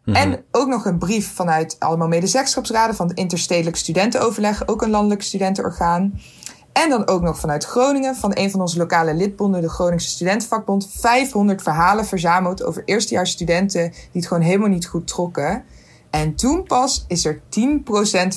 -hmm. 0.05 0.15
En 0.15 0.45
ook 0.51 0.69
nog 0.69 0.85
een 0.85 0.99
brief 0.99 1.35
vanuit 1.35 1.77
allemaal 1.79 2.09
medezeggenschapsraden 2.09 2.97
van 2.97 3.09
het 3.09 3.19
Interstedelijk 3.19 3.77
Studentenoverleg. 3.77 4.69
Ook 4.69 4.83
een 4.83 4.91
landelijk 4.91 5.23
studentenorgaan. 5.23 6.21
En 6.73 6.89
dan 6.91 7.07
ook 7.07 7.23
nog 7.23 7.39
vanuit 7.39 7.65
Groningen, 7.65 8.17
van 8.17 8.31
een 8.35 8.51
van 8.51 8.61
onze 8.61 8.79
lokale 8.79 9.15
lidbonden, 9.15 9.61
de 9.61 9.69
Groningse 9.69 10.09
Studentenvakbond, 10.09 10.89
500 10.91 11.63
verhalen 11.63 12.07
verzameld 12.07 12.63
over 12.65 12.83
eerstejaars 12.85 13.31
studenten 13.31 13.91
die 13.91 14.09
het 14.13 14.27
gewoon 14.27 14.43
helemaal 14.43 14.69
niet 14.69 14.87
goed 14.87 15.07
trokken. 15.07 15.65
En 16.15 16.35
toen 16.35 16.63
pas 16.63 17.05
is 17.09 17.25
er 17.25 17.39
10% 17.39 17.41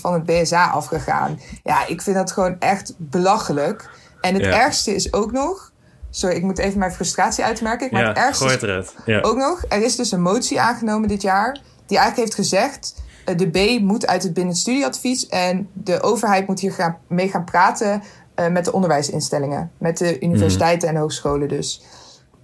van 0.01 0.13
het 0.13 0.23
BSA 0.23 0.69
afgegaan. 0.69 1.39
Ja, 1.63 1.87
ik 1.87 2.01
vind 2.01 2.15
dat 2.15 2.31
gewoon 2.31 2.59
echt 2.59 2.93
belachelijk. 2.97 3.89
En 4.21 4.33
het 4.33 4.43
ja. 4.43 4.51
ergste 4.51 4.95
is 4.95 5.13
ook 5.13 5.31
nog. 5.31 5.71
Sorry, 6.09 6.35
ik 6.35 6.43
moet 6.43 6.57
even 6.57 6.79
mijn 6.79 6.91
frustratie 6.91 7.43
uitmerken. 7.43 7.89
Maar 7.91 8.01
ja, 8.01 8.07
het 8.07 8.17
ergste 8.17 8.43
gooi 8.43 8.55
het 8.55 8.63
eruit. 8.63 8.95
Ja. 9.05 9.21
ook 9.21 9.37
nog. 9.37 9.63
Er 9.69 9.83
is 9.83 9.95
dus 9.95 10.11
een 10.11 10.21
motie 10.21 10.61
aangenomen 10.61 11.07
dit 11.07 11.21
jaar. 11.21 11.59
Die 11.85 11.97
eigenlijk 11.97 12.17
heeft 12.17 12.49
gezegd. 12.49 12.95
De 13.35 13.49
B 13.49 13.81
moet 13.81 14.07
uit 14.07 14.23
het 14.23 14.33
binnen 14.33 14.55
studieadvies. 14.55 15.27
En 15.27 15.69
de 15.73 16.01
overheid 16.01 16.47
moet 16.47 16.59
hier 16.59 16.71
gaan, 16.71 16.97
mee 17.07 17.29
gaan 17.29 17.45
praten. 17.45 18.03
Uh, 18.35 18.47
met 18.47 18.65
de 18.65 18.71
onderwijsinstellingen. 18.71 19.71
Met 19.77 19.97
de 19.97 20.19
universiteiten 20.19 20.89
mm. 20.89 20.95
en 20.95 21.01
hogescholen 21.01 21.47
dus. 21.47 21.83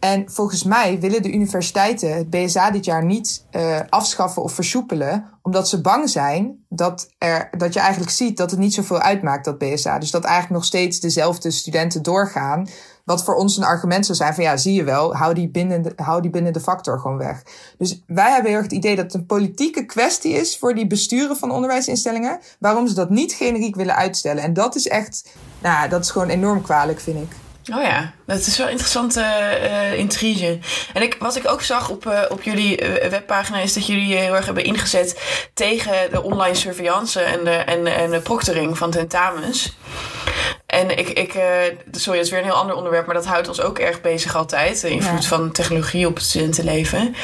En 0.03 0.23
volgens 0.29 0.63
mij 0.63 0.99
willen 0.99 1.21
de 1.21 1.33
universiteiten 1.33 2.15
het 2.15 2.29
BSA 2.29 2.71
dit 2.71 2.85
jaar 2.85 3.05
niet 3.05 3.45
uh, 3.51 3.79
afschaffen 3.89 4.43
of 4.43 4.53
versoepelen, 4.53 5.29
omdat 5.41 5.69
ze 5.69 5.81
bang 5.81 6.09
zijn 6.09 6.65
dat, 6.69 7.13
er, 7.17 7.49
dat 7.57 7.73
je 7.73 7.79
eigenlijk 7.79 8.11
ziet 8.11 8.37
dat 8.37 8.51
het 8.51 8.59
niet 8.59 8.73
zoveel 8.73 8.99
uitmaakt, 8.99 9.45
dat 9.45 9.57
BSA. 9.57 9.99
Dus 9.99 10.11
dat 10.11 10.23
eigenlijk 10.23 10.53
nog 10.53 10.65
steeds 10.65 10.99
dezelfde 10.99 11.51
studenten 11.51 12.03
doorgaan. 12.03 12.67
Wat 13.05 13.23
voor 13.23 13.35
ons 13.35 13.57
een 13.57 13.63
argument 13.63 14.05
zou 14.05 14.17
zijn 14.17 14.33
van 14.33 14.43
ja, 14.43 14.57
zie 14.57 14.73
je 14.73 14.83
wel, 14.83 15.15
hou 15.15 15.33
die 15.33 15.49
binnen 15.49 15.81
de, 15.81 15.93
hou 15.95 16.21
die 16.21 16.31
binnen 16.31 16.53
de 16.53 16.59
factor 16.59 16.99
gewoon 16.99 17.17
weg. 17.17 17.43
Dus 17.77 18.03
wij 18.07 18.31
hebben 18.31 18.51
heel 18.51 18.59
erg 18.59 18.69
het 18.69 18.77
idee 18.77 18.95
dat 18.95 19.05
het 19.05 19.13
een 19.13 19.25
politieke 19.25 19.85
kwestie 19.85 20.33
is 20.33 20.57
voor 20.57 20.75
die 20.75 20.87
besturen 20.87 21.37
van 21.37 21.51
onderwijsinstellingen, 21.51 22.39
waarom 22.59 22.87
ze 22.87 22.93
dat 22.93 23.09
niet 23.09 23.33
generiek 23.33 23.75
willen 23.75 23.95
uitstellen. 23.95 24.43
En 24.43 24.53
dat 24.53 24.75
is 24.75 24.87
echt, 24.87 25.29
nou, 25.61 25.89
dat 25.89 26.03
is 26.03 26.11
gewoon 26.11 26.29
enorm 26.29 26.61
kwalijk, 26.61 26.99
vind 26.99 27.17
ik. 27.17 27.42
Oh 27.71 27.81
ja, 27.81 28.13
dat 28.25 28.39
is 28.39 28.57
wel 28.57 28.67
interessante 28.67 29.19
uh, 29.63 29.97
intrige. 29.97 30.59
En 30.93 31.01
ik, 31.01 31.15
wat 31.19 31.35
ik 31.35 31.49
ook 31.49 31.61
zag 31.61 31.89
op, 31.89 32.05
uh, 32.05 32.21
op 32.29 32.43
jullie 32.43 33.03
uh, 33.03 33.09
webpagina 33.09 33.59
is 33.59 33.73
dat 33.73 33.87
jullie 33.87 34.15
heel 34.15 34.35
erg 34.35 34.45
hebben 34.45 34.63
ingezet 34.63 35.21
tegen 35.53 36.11
de 36.11 36.21
online 36.21 36.55
surveillance 36.55 37.21
en 37.21 37.43
de, 37.43 37.51
en, 37.51 37.87
en 37.87 38.11
de 38.11 38.19
proctoring 38.19 38.77
van 38.77 38.91
tentamens. 38.91 39.75
En 40.73 40.97
ik, 40.97 41.09
ik 41.09 41.31
sorry, 41.91 42.17
dat 42.17 42.25
is 42.25 42.29
weer 42.29 42.39
een 42.39 42.45
heel 42.45 42.53
ander 42.53 42.75
onderwerp, 42.75 43.05
maar 43.05 43.15
dat 43.15 43.25
houdt 43.25 43.47
ons 43.47 43.61
ook 43.61 43.79
erg 43.79 44.01
bezig 44.01 44.35
altijd. 44.35 44.81
De 44.81 44.89
invloed 44.89 45.21
ja. 45.21 45.27
van 45.27 45.51
technologie 45.51 46.07
op 46.07 46.15
het 46.15 46.23
studentenleven. 46.23 47.15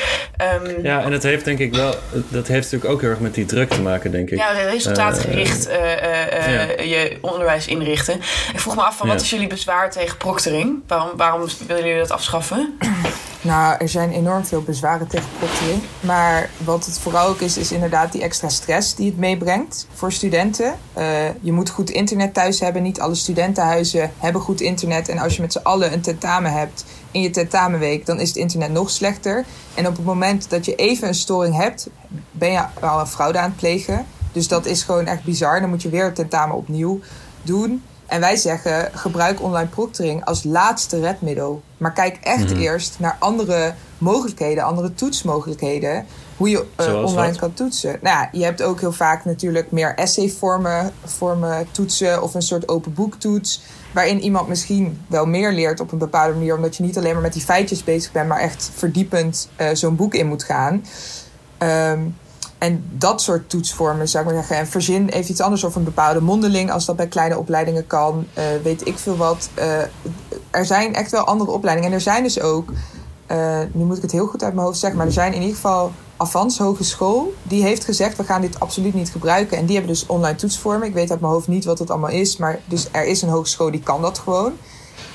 Um, 0.66 0.84
ja, 0.84 1.04
en 1.04 1.12
dat 1.12 1.24
heeft 1.24 1.46
denk 1.46 1.60
ik 1.60 1.76
wel, 1.76 1.96
dat 2.12 2.48
heeft 2.48 2.64
natuurlijk 2.64 2.92
ook 2.92 3.02
heel 3.02 3.10
erg 3.10 3.20
met 3.20 3.34
die 3.34 3.46
druk 3.46 3.70
te 3.70 3.82
maken, 3.82 4.12
denk 4.12 4.30
ik. 4.30 4.38
Ja, 4.38 4.52
resultaatgericht 4.52 5.70
ja. 5.70 6.82
je 6.82 7.18
onderwijs 7.22 7.68
inrichten. 7.68 8.16
Ik 8.54 8.60
vroeg 8.60 8.76
me 8.76 8.82
af 8.82 8.98
van 8.98 9.08
wat 9.08 9.22
is 9.22 9.30
jullie 9.30 9.48
bezwaar 9.48 9.92
tegen 9.92 10.18
proctoring? 10.18 10.82
Waarom, 10.88 11.10
waarom 11.18 11.48
willen 11.68 11.86
jullie 11.86 12.00
dat 12.00 12.12
afschaffen? 12.12 12.78
Nou, 13.42 13.76
er 13.80 13.90
zijn 13.90 14.12
enorm 14.12 14.46
veel 14.46 14.62
bezwaren 14.62 15.08
tegen 15.08 15.30
proctoring. 15.38 15.82
Maar 16.00 16.50
wat 16.64 16.86
het 16.86 17.00
vooral 17.00 17.28
ook 17.28 17.40
is, 17.40 17.58
is 17.58 17.72
inderdaad 17.72 18.12
die 18.12 18.22
extra 18.22 18.50
stress 18.50 18.96
die 18.96 19.06
het 19.06 19.18
meebrengt 19.18 19.88
voor 19.94 20.12
studenten. 20.12 20.80
Uh, 20.98 21.04
je 21.42 21.52
moet 21.52 21.70
goed 21.70 21.90
internet 21.90 22.34
thuis 22.34 22.60
hebben. 22.60 22.84
Niet 22.84 23.00
alle 23.00 23.16
studentenhuizen 23.16 24.12
hebben 24.18 24.42
goed 24.42 24.62
internet. 24.62 25.10
En 25.10 25.18
als 25.18 25.36
je 25.36 25.42
met 25.42 25.52
z'n 25.52 25.64
allen 25.64 25.94
een 25.94 26.02
tentamen 26.02 26.52
hebt 26.52 26.86
in 27.12 27.22
je 27.22 27.30
tentamenweek, 27.30 28.06
dan 28.06 28.20
is 28.20 28.28
het 28.28 28.38
internet 28.38 28.72
nog 28.72 28.90
slechter. 28.90 29.46
En 29.74 29.88
op 29.88 29.96
het 29.96 30.06
moment 30.06 30.50
dat 30.50 30.66
je 30.66 30.76
even 30.76 31.08
een 31.08 31.16
storing 31.16 31.56
hebt, 31.56 31.90
ben 32.32 32.52
je 32.52 32.66
al 32.80 33.00
een 33.00 33.08
fraude 33.08 33.40
aan 33.40 33.50
het 33.50 33.60
plegen. 33.60 34.06
Dus 34.32 34.48
dat 34.48 34.66
is 34.66 34.84
gewoon 34.84 35.06
echt 35.06 35.24
bizar. 35.24 35.60
Dan 35.60 35.70
moet 35.70 35.82
je 35.82 35.90
weer 35.90 36.06
het 36.06 36.16
tentamen 36.16 36.56
opnieuw 36.56 37.00
doen. 37.42 37.84
En 38.10 38.20
wij 38.20 38.36
zeggen, 38.36 38.90
gebruik 38.94 39.42
online 39.42 39.70
proctoring 39.70 40.26
als 40.26 40.44
laatste 40.44 41.00
redmiddel. 41.00 41.62
Maar 41.78 41.94
kijk 41.94 42.18
echt 42.22 42.54
mm. 42.54 42.60
eerst 42.60 42.96
naar 43.00 43.16
andere 43.20 43.74
mogelijkheden, 43.98 44.64
andere 44.64 44.94
toetsmogelijkheden. 44.94 46.06
Hoe 46.38 46.50
je 46.50 46.66
uh, 46.80 47.04
online 47.04 47.32
wat? 47.32 47.38
kan 47.38 47.54
toetsen. 47.54 48.00
Nou 48.02 48.16
ja, 48.18 48.30
je 48.32 48.44
hebt 48.44 48.62
ook 48.62 48.80
heel 48.80 48.92
vaak 48.92 49.26
natuurlijk 49.26 49.72
meer 49.72 49.96
essayvormen 49.96 50.92
vormen 51.06 51.68
toetsen 51.72 52.24
of 52.24 52.34
een 52.34 52.42
soort 52.42 52.68
open 52.68 52.94
boektoets. 52.94 53.62
Waarin 53.94 54.22
iemand 54.22 54.48
misschien 54.48 55.02
wel 55.08 55.26
meer 55.26 55.52
leert 55.52 55.80
op 55.80 55.92
een 55.92 55.98
bepaalde 55.98 56.34
manier. 56.34 56.56
Omdat 56.56 56.76
je 56.76 56.84
niet 56.84 56.98
alleen 56.98 57.14
maar 57.14 57.22
met 57.22 57.34
die 57.34 57.42
feitjes 57.42 57.84
bezig 57.84 58.12
bent, 58.12 58.28
maar 58.28 58.40
echt 58.40 58.72
verdiepend 58.76 59.50
uh, 59.62 59.68
zo'n 59.74 59.96
boek 59.96 60.14
in 60.14 60.28
moet 60.28 60.44
gaan. 60.44 60.86
Um, 61.60 62.16
en 62.60 62.84
dat 62.92 63.22
soort 63.22 63.50
toetsvormen, 63.50 64.10
zou 64.10 64.24
ik 64.24 64.32
maar 64.32 64.40
zeggen. 64.40 64.58
En 64.58 64.68
verzin 64.68 65.10
even 65.10 65.32
iets 65.32 65.42
anders 65.42 65.64
of 65.64 65.76
een 65.76 65.84
bepaalde 65.84 66.22
mondeling, 66.22 66.72
als 66.72 66.86
dat 66.86 66.96
bij 66.96 67.08
kleine 67.08 67.38
opleidingen 67.38 67.88
kan. 67.88 68.26
Uh, 68.38 68.44
weet 68.64 68.88
ik 68.88 68.98
veel 68.98 69.18
wat. 69.18 69.50
Uh, 69.60 69.66
er 70.50 70.66
zijn 70.66 70.94
echt 70.94 71.12
wel 71.12 71.24
andere 71.24 71.52
opleidingen. 71.52 71.90
En 71.90 71.96
er 71.96 72.04
zijn 72.04 72.24
dus 72.24 72.42
ook, 72.42 72.70
uh, 73.32 73.60
nu 73.72 73.84
moet 73.84 73.96
ik 73.96 74.02
het 74.02 74.12
heel 74.12 74.28
goed 74.28 74.44
uit 74.44 74.54
mijn 74.54 74.66
hoofd 74.66 74.80
zeggen, 74.80 74.98
maar 74.98 75.08
er 75.08 75.14
zijn 75.14 75.34
in 75.34 75.42
ieder 75.42 75.56
geval 75.56 75.92
Avans 76.18 76.58
Hogeschool. 76.58 77.34
Die 77.44 77.64
heeft 77.64 77.86
gezegd, 77.86 78.18
we 78.18 78.24
gaan 78.24 78.42
dit 78.42 78.60
absoluut 78.60 78.94
niet 78.94 79.10
gebruiken. 79.10 79.58
En 79.58 79.66
die 79.66 79.76
hebben 79.76 79.94
dus 79.94 80.06
online 80.06 80.36
toetsvormen. 80.36 80.88
Ik 80.88 80.94
weet 80.94 81.12
uit 81.12 81.20
mijn 81.20 81.34
hoofd 81.34 81.48
niet 81.48 81.66
wat 81.66 81.80
het 81.80 81.90
allemaal 81.90 82.10
is. 82.10 82.38
Maar 82.38 82.60
dus 82.66 82.88
er 82.92 83.06
is 83.06 83.22
een 83.22 83.30
hogeschool 83.30 83.72
die 83.72 83.84
kan 83.84 84.02
dat 84.02 84.20
gewoon. 84.20 84.54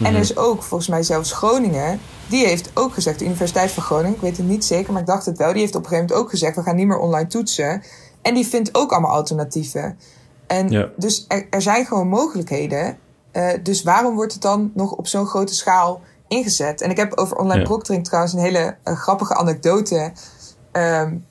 En 0.03 0.14
er 0.14 0.20
is 0.20 0.37
ook 0.37 0.62
volgens 0.62 0.89
mij 0.89 1.03
zelfs 1.03 1.32
Groningen 1.32 2.01
die 2.26 2.47
heeft 2.47 2.70
ook 2.74 2.95
gezegd, 2.95 3.18
de 3.18 3.24
Universiteit 3.24 3.70
van 3.70 3.82
Groningen, 3.82 4.14
ik 4.14 4.20
weet 4.20 4.37
het 4.37 4.47
niet 4.47 4.64
zeker, 4.64 4.93
maar 4.93 5.01
ik 5.01 5.07
dacht 5.07 5.26
het 5.26 5.39
wel, 5.39 5.53
die 5.53 5.61
heeft 5.61 5.74
op 5.74 5.82
een 5.82 5.89
gegeven 5.89 6.07
moment 6.09 6.24
ook 6.24 6.30
gezegd, 6.30 6.57
we 6.57 6.62
gaan 6.62 6.76
niet 6.76 6.87
meer 6.87 6.99
online 6.99 7.26
toetsen. 7.26 7.82
En 8.22 8.35
die 8.35 8.47
vindt 8.47 8.74
ook 8.74 8.93
allemaal 8.93 9.14
alternatieven. 9.14 9.99
En 10.47 10.70
ja. 10.70 10.89
dus 10.97 11.24
er, 11.28 11.47
er, 11.51 11.62
zijn 11.62 11.87
gewoon 11.87 12.09
mogelijkheden. 12.09 12.99
Uh, 13.32 13.51
dus 13.62 13.82
waarom 13.82 14.14
wordt 14.14 14.32
het 14.32 14.43
dan 14.43 14.70
nog 14.74 14.93
op 14.93 15.07
zo'n 15.07 15.26
grote 15.26 15.55
schaal 15.55 16.01
ingezet? 16.28 16.80
En 16.80 16.91
ik 16.91 16.97
heb 16.97 17.14
over 17.14 17.37
online 17.37 17.61
ja. 17.61 17.66
proctoring 17.66 18.05
trouwens 18.05 18.32
een 18.32 18.41
hele 18.41 18.76
uh, 18.85 18.97
grappige 18.97 19.35
anekdote 19.35 20.12
um, 20.72 21.24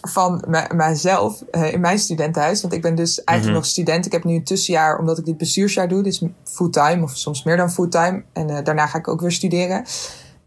van 0.00 0.44
mijzelf 0.74 1.42
uh, 1.52 1.72
in 1.72 1.80
mijn 1.80 1.98
studentenhuis. 1.98 2.60
Want 2.60 2.74
ik 2.74 2.82
ben 2.82 2.94
dus 2.94 3.24
eigenlijk 3.24 3.38
mm-hmm. 3.38 3.54
nog 3.54 3.66
student. 3.66 4.06
Ik 4.06 4.12
heb 4.12 4.24
nu 4.24 4.34
een 4.34 4.44
tussenjaar 4.44 4.98
omdat 4.98 5.18
ik 5.18 5.24
dit 5.24 5.36
bestuursjaar 5.36 5.88
doe. 5.88 6.02
Dus 6.02 6.22
fulltime 6.44 7.02
of 7.02 7.16
soms 7.16 7.42
meer 7.42 7.56
dan 7.56 7.70
fulltime. 7.70 8.22
En 8.32 8.64
daarna 8.64 8.86
ga 8.86 8.98
ik 8.98 9.08
ook 9.08 9.20
weer 9.20 9.32
studeren. 9.32 9.84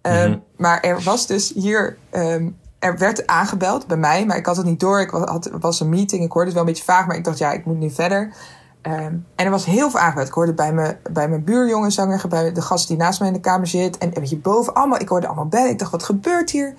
Um, 0.02 0.14
mm-hmm. 0.14 0.44
Maar 0.58 0.82
er 0.82 1.02
was 1.02 1.28
dus 1.28 1.54
hier, 1.56 1.98
um, 2.12 2.58
er 2.80 2.98
werd 2.98 3.28
aangebeld 3.28 3.88
bij 3.88 3.98
mij, 3.98 4.26
maar 4.26 4.38
ik 4.38 4.46
had 4.46 4.58
het 4.58 4.66
niet 4.66 4.80
door. 4.80 5.02
Ik 5.02 5.10
had, 5.10 5.50
was 5.60 5.80
een 5.80 5.90
meeting, 5.90 6.24
ik 6.24 6.32
hoorde 6.32 6.48
het 6.48 6.58
wel 6.58 6.68
een 6.68 6.74
beetje 6.74 6.92
vaag, 6.94 7.08
maar 7.08 7.16
ik 7.16 7.24
dacht, 7.24 7.38
ja, 7.38 7.52
ik 7.52 7.66
moet 7.66 7.80
nu 7.80 7.90
verder. 7.90 8.34
Um, 8.82 9.26
en 9.36 9.46
er 9.46 9.50
was 9.50 9.66
heel 9.66 9.90
veel 9.90 10.00
aangebeld. 10.00 10.28
Ik 10.28 10.34
hoorde 10.34 10.54
bij, 10.54 10.74
me, 10.74 10.98
bij 11.12 11.30
mijn 11.30 11.44
buurjongen 11.44 11.92
zanger, 11.92 12.28
bij 12.28 12.52
de 12.52 12.62
gast 12.62 12.88
die 12.88 12.98
naast 12.98 13.20
mij 13.20 13.28
in 13.28 13.34
de 13.34 13.40
kamer 13.40 13.68
zit. 13.68 13.98
En, 13.98 14.14
en 14.14 14.24
hierboven 14.24 14.74
allemaal, 14.74 15.00
ik 15.00 15.10
hoorde 15.10 15.28
allemaal 15.28 15.48
bellen. 15.48 15.70
Ik 15.70 15.80
dacht, 15.80 15.92
wat 15.92 16.04
gebeurt 16.04 16.50
hier? 16.52 16.76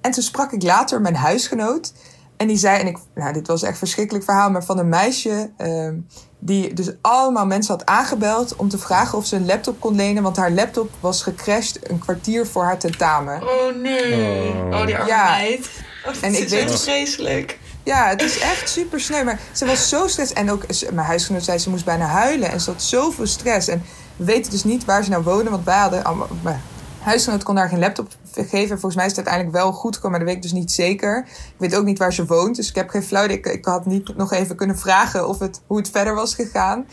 En 0.00 0.10
toen 0.10 0.22
sprak 0.22 0.52
ik 0.52 0.62
later 0.62 1.00
mijn 1.00 1.16
huisgenoot. 1.16 1.92
En 2.36 2.46
die 2.46 2.56
zei, 2.56 2.80
en 2.80 2.86
ik, 2.86 2.98
nou, 3.14 3.32
dit 3.32 3.46
was 3.46 3.62
echt 3.62 3.72
een 3.72 3.78
verschrikkelijk 3.78 4.24
verhaal, 4.24 4.50
maar 4.50 4.64
van 4.64 4.78
een 4.78 4.88
meisje 4.88 5.50
um, 5.58 6.06
die 6.38 6.74
dus 6.74 6.90
allemaal 7.00 7.46
mensen 7.46 7.74
had 7.74 7.86
aangebeld 7.86 8.56
om 8.56 8.68
te 8.68 8.78
vragen 8.78 9.18
of 9.18 9.26
ze 9.26 9.36
een 9.36 9.46
laptop 9.46 9.80
kon 9.80 9.94
lenen, 9.94 10.22
want 10.22 10.36
haar 10.36 10.50
laptop 10.50 10.90
was 11.00 11.22
gecrashed 11.22 11.90
een 11.90 11.98
kwartier 11.98 12.46
voor 12.46 12.64
haar 12.64 12.78
tentamen. 12.78 13.42
Oh 13.42 13.76
nee, 13.82 14.52
oh, 14.52 14.80
oh 14.80 14.86
die 14.86 14.96
arme 14.96 15.08
ja. 15.08 15.30
meid. 15.30 15.70
Oh, 16.06 16.14
en 16.20 16.34
ik 16.34 16.48
weet 16.48 16.70
echt 16.70 16.82
vreselijk. 16.82 17.58
Ja, 17.84 18.08
het 18.08 18.22
is 18.22 18.38
echt 18.38 18.68
super 18.68 19.00
sneu. 19.00 19.24
Maar 19.24 19.40
ze 19.52 19.66
was 19.66 19.88
zo 19.88 20.08
stress. 20.08 20.32
En 20.32 20.50
ook 20.50 20.66
mijn 20.92 21.06
huisgenoot 21.06 21.44
zei 21.44 21.58
ze 21.58 21.70
moest 21.70 21.84
bijna 21.84 22.06
huilen. 22.06 22.50
En 22.50 22.60
ze 22.60 22.70
had 22.70 22.82
zoveel 22.82 23.26
stress. 23.26 23.68
En 23.68 23.82
we 24.16 24.24
weten 24.24 24.50
dus 24.50 24.64
niet 24.64 24.84
waar 24.84 25.04
ze 25.04 25.10
nou 25.10 25.22
wonen. 25.22 25.50
Want 25.50 25.64
wij 25.64 25.78
hadden 25.78 26.04
allemaal, 26.04 26.28
mijn 26.42 26.60
huisgenoot 26.98 27.42
kon 27.42 27.54
daar 27.54 27.68
geen 27.68 27.78
laptop 27.78 28.08
geven. 28.32 28.68
Volgens 28.68 28.94
mij 28.94 29.04
is 29.04 29.16
het 29.16 29.26
uiteindelijk 29.26 29.56
wel 29.56 29.72
goed 29.72 29.94
gekomen, 29.94 30.10
maar 30.10 30.26
dat 30.26 30.34
weet 30.34 30.44
ik 30.44 30.50
dus 30.50 30.60
niet 30.60 30.72
zeker. 30.72 31.18
Ik 31.26 31.54
weet 31.58 31.76
ook 31.76 31.84
niet 31.84 31.98
waar 31.98 32.12
ze 32.12 32.26
woont, 32.26 32.56
dus 32.56 32.68
ik 32.68 32.74
heb 32.74 32.88
geen 32.88 33.02
flauw. 33.02 33.24
Ik, 33.24 33.46
ik 33.46 33.64
had 33.64 33.86
niet 33.86 34.16
nog 34.16 34.32
even 34.32 34.56
kunnen 34.56 34.78
vragen 34.78 35.28
of 35.28 35.38
het, 35.38 35.60
hoe 35.66 35.78
het 35.78 35.90
verder 35.90 36.14
was 36.14 36.34
gegaan. 36.34 36.86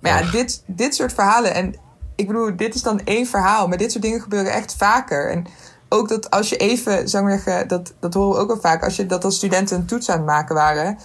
Maar 0.00 0.24
ja, 0.24 0.30
dit, 0.30 0.62
dit 0.66 0.94
soort 0.94 1.12
verhalen. 1.12 1.54
En 1.54 1.74
ik 2.16 2.26
bedoel, 2.26 2.56
dit 2.56 2.74
is 2.74 2.82
dan 2.82 3.00
één 3.04 3.26
verhaal. 3.26 3.68
Maar 3.68 3.78
dit 3.78 3.90
soort 3.92 4.04
dingen 4.04 4.20
gebeuren 4.20 4.52
echt 4.52 4.74
vaker. 4.76 5.30
En 5.30 5.46
ook 5.88 6.08
dat 6.08 6.30
als 6.30 6.48
je 6.48 6.56
even, 6.56 7.08
zou 7.08 7.32
ik 7.32 7.40
zeggen, 7.40 7.68
dat, 7.68 7.92
dat 8.00 8.14
horen 8.14 8.34
we 8.34 8.42
ook 8.42 8.48
wel 8.48 8.60
vaak. 8.60 8.84
Als 8.84 8.96
je 8.96 9.06
dat 9.06 9.24
als 9.24 9.36
studenten 9.36 9.76
een 9.76 9.86
toets 9.86 10.10
aan 10.10 10.16
het 10.16 10.26
maken 10.26 10.54
waren. 10.54 10.98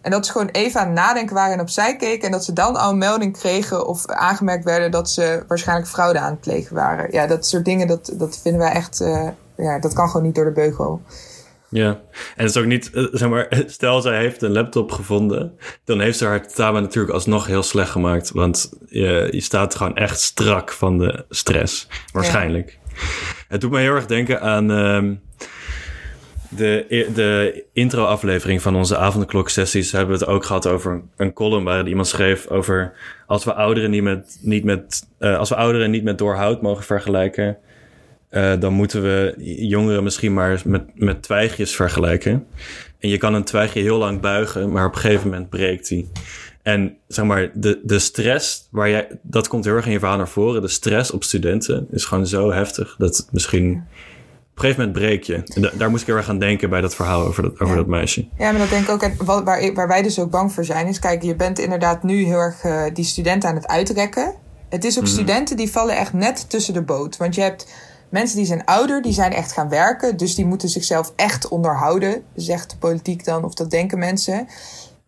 En 0.00 0.10
dat 0.10 0.26
ze 0.26 0.32
gewoon 0.32 0.48
even 0.48 0.80
aan 0.80 0.86
het 0.86 0.96
nadenken 0.96 1.34
waren 1.34 1.54
en 1.54 1.60
opzij 1.60 1.96
keken. 1.96 2.26
En 2.26 2.32
dat 2.32 2.44
ze 2.44 2.52
dan 2.52 2.76
al 2.76 2.90
een 2.90 2.98
melding 2.98 3.38
kregen 3.38 3.86
of 3.86 4.06
aangemerkt 4.06 4.64
werden 4.64 4.90
dat 4.90 5.10
ze 5.10 5.44
waarschijnlijk 5.48 5.88
fraude 5.88 6.18
aan 6.18 6.30
het 6.30 6.40
plegen 6.40 6.74
waren. 6.74 7.12
Ja, 7.12 7.26
dat 7.26 7.46
soort 7.46 7.64
dingen, 7.64 7.86
dat, 7.86 8.12
dat 8.14 8.40
vinden 8.42 8.60
wij 8.60 8.72
echt, 8.72 9.00
uh, 9.00 9.28
ja, 9.56 9.78
dat 9.78 9.92
kan 9.92 10.06
gewoon 10.06 10.26
niet 10.26 10.34
door 10.34 10.44
de 10.44 10.52
beugel. 10.52 11.02
Ja, 11.68 11.88
en 11.88 12.44
het 12.44 12.50
is 12.50 12.56
ook 12.56 12.66
niet, 12.66 12.90
eh, 12.90 13.04
zeg 13.12 13.28
maar, 13.28 13.62
stel 13.66 14.00
zij 14.00 14.18
heeft 14.18 14.42
een 14.42 14.52
laptop 14.52 14.92
gevonden, 14.92 15.52
dan 15.84 16.00
heeft 16.00 16.18
ze 16.18 16.26
haar 16.26 16.42
tentamen 16.42 16.82
natuurlijk 16.82 17.14
alsnog 17.14 17.46
heel 17.46 17.62
slecht 17.62 17.90
gemaakt. 17.90 18.30
Want 18.30 18.72
je, 18.86 19.28
je 19.30 19.40
staat 19.40 19.74
gewoon 19.74 19.96
echt 19.96 20.20
strak 20.20 20.72
van 20.72 20.98
de 20.98 21.24
stress, 21.28 21.88
waarschijnlijk. 22.12 22.78
Het 23.48 23.60
doet 23.60 23.70
me 23.70 23.80
heel 23.80 23.94
erg 23.94 24.06
denken 24.06 24.40
aan 24.40 24.70
uh, 24.70 25.16
de, 26.56 26.84
e-, 26.88 27.12
de 27.12 27.64
intro-aflevering 27.72 28.62
van 28.62 28.76
onze 28.76 28.96
avondklok-sessies. 28.96 29.92
Hebben 29.92 30.18
we 30.18 30.24
het 30.24 30.32
ook 30.32 30.44
gehad 30.44 30.66
over 30.66 31.02
een 31.16 31.32
column 31.32 31.64
waarin 31.64 31.86
iemand 31.86 32.06
schreef 32.06 32.46
over 32.46 32.92
als 33.26 33.44
we 33.44 33.54
ouderen 33.54 33.90
niet 33.90 34.02
met, 34.02 34.38
niet 34.42 34.64
met, 34.64 35.06
uh, 35.18 35.38
als 35.38 35.48
we 35.48 35.54
ouderen 35.54 35.90
niet 35.90 36.04
met 36.04 36.18
doorhout 36.18 36.62
mogen 36.62 36.84
vergelijken 36.84 37.58
uh, 38.30 38.52
dan 38.58 38.72
moeten 38.72 39.02
we 39.02 39.34
jongeren 39.66 40.02
misschien 40.02 40.32
maar 40.32 40.62
met, 40.64 40.82
met 40.94 41.22
twijgjes 41.22 41.76
vergelijken. 41.76 42.46
En 42.98 43.08
je 43.08 43.18
kan 43.18 43.34
een 43.34 43.44
twijgje 43.44 43.80
heel 43.80 43.98
lang 43.98 44.20
buigen, 44.20 44.72
maar 44.72 44.86
op 44.86 44.94
een 44.94 45.00
gegeven 45.00 45.30
moment 45.30 45.48
breekt 45.48 45.88
die. 45.88 46.10
En 46.62 46.96
zeg 47.08 47.24
maar, 47.24 47.50
de, 47.54 47.80
de 47.82 47.98
stress 47.98 48.68
waar 48.70 48.88
jij, 48.88 49.08
dat 49.22 49.48
komt 49.48 49.64
heel 49.64 49.74
erg 49.74 49.86
in 49.86 49.92
je 49.92 49.98
verhaal 49.98 50.16
naar 50.16 50.28
voren. 50.28 50.62
De 50.62 50.68
stress 50.68 51.10
op 51.10 51.24
studenten 51.24 51.86
is 51.90 52.04
gewoon 52.04 52.26
zo 52.26 52.52
heftig 52.52 52.94
dat 52.98 53.16
het 53.16 53.28
misschien 53.32 53.84
een 54.62 54.70
gegeven 54.70 54.86
moment 54.86 55.04
breek 55.04 55.22
je. 55.22 55.42
En 55.54 55.78
daar 55.78 55.90
moest 55.90 56.00
ik 56.00 56.06
heel 56.06 56.16
erg 56.16 56.28
aan 56.28 56.38
denken 56.38 56.70
bij 56.70 56.80
dat 56.80 56.94
verhaal 56.94 57.26
over 57.26 57.42
dat, 57.42 57.60
over 57.60 57.76
dat 57.76 57.86
meisje. 57.86 58.28
Ja, 58.38 58.50
maar 58.50 58.60
dat 58.60 58.70
denk 58.70 58.88
ik 58.88 58.90
ook. 58.90 59.24
waar, 59.44 59.72
waar 59.74 59.88
wij 59.88 60.02
dus 60.02 60.18
ook 60.18 60.30
bang 60.30 60.52
voor 60.52 60.64
zijn, 60.64 60.86
is: 60.86 60.98
kijk, 60.98 61.22
je 61.22 61.36
bent 61.36 61.58
inderdaad 61.58 62.02
nu 62.02 62.24
heel 62.24 62.38
erg 62.38 62.64
uh, 62.64 62.82
die 62.92 63.04
studenten 63.04 63.48
aan 63.48 63.54
het 63.54 63.66
uitrekken. 63.66 64.34
Het 64.68 64.84
is 64.84 64.98
ook 64.98 65.04
mm. 65.04 65.10
studenten 65.10 65.56
die 65.56 65.70
vallen 65.70 65.96
echt 65.96 66.12
net 66.12 66.50
tussen 66.50 66.74
de 66.74 66.82
boot. 66.82 67.16
Want 67.16 67.34
je 67.34 67.40
hebt 67.40 67.66
Mensen 68.10 68.36
die 68.36 68.46
zijn 68.46 68.64
ouder, 68.64 69.02
die 69.02 69.12
zijn 69.12 69.32
echt 69.32 69.52
gaan 69.52 69.68
werken. 69.68 70.16
Dus 70.16 70.34
die 70.34 70.46
moeten 70.46 70.68
zichzelf 70.68 71.12
echt 71.16 71.48
onderhouden, 71.48 72.22
zegt 72.34 72.70
de 72.70 72.76
politiek 72.76 73.24
dan, 73.24 73.44
of 73.44 73.54
dat 73.54 73.70
denken 73.70 73.98
mensen. 73.98 74.48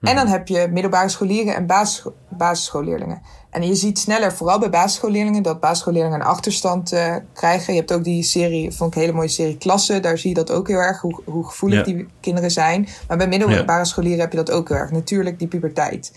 En 0.01 0.17
dan 0.17 0.27
heb 0.27 0.49
je 0.49 0.69
middelbare 0.71 1.09
scholieren 1.09 1.55
en 1.55 1.67
basis, 1.67 2.07
basisschoolleerlingen. 2.29 3.23
En 3.53 3.63
je 3.67 3.75
ziet 3.75 3.99
sneller, 3.99 4.33
vooral 4.33 4.59
bij 4.59 4.71
basisschoolleerlingen, 4.71 5.43
dat 5.43 5.61
basisschoolleerlingen 5.61 6.21
een 6.21 6.27
achterstand 6.27 6.93
uh, 6.93 7.17
krijgen. 7.33 7.73
Je 7.73 7.79
hebt 7.79 7.93
ook 7.93 8.05
die 8.05 8.23
serie, 8.23 8.73
vond 8.73 8.91
ik 8.91 8.97
een 8.97 9.03
hele 9.03 9.17
mooie 9.17 9.29
serie 9.29 9.57
Klassen. 9.57 10.03
Daar 10.03 10.19
zie 10.19 10.29
je 10.29 10.35
dat 10.35 10.51
ook 10.51 10.69
heel 10.69 10.79
erg, 10.79 11.01
hoe, 11.01 11.21
hoe 11.25 11.45
gevoelig 11.45 11.85
die 11.85 12.07
kinderen 12.21 12.51
zijn. 12.51 12.89
Maar 13.09 13.17
bij 13.17 13.29
middelbare 13.29 13.79
ja. 13.79 13.85
scholieren 13.85 14.21
heb 14.21 14.31
je 14.31 14.37
dat 14.37 14.51
ook 14.51 14.69
heel 14.69 14.77
erg. 14.77 14.91
Natuurlijk 14.91 15.39
die 15.39 15.49
puberteit. 15.49 16.13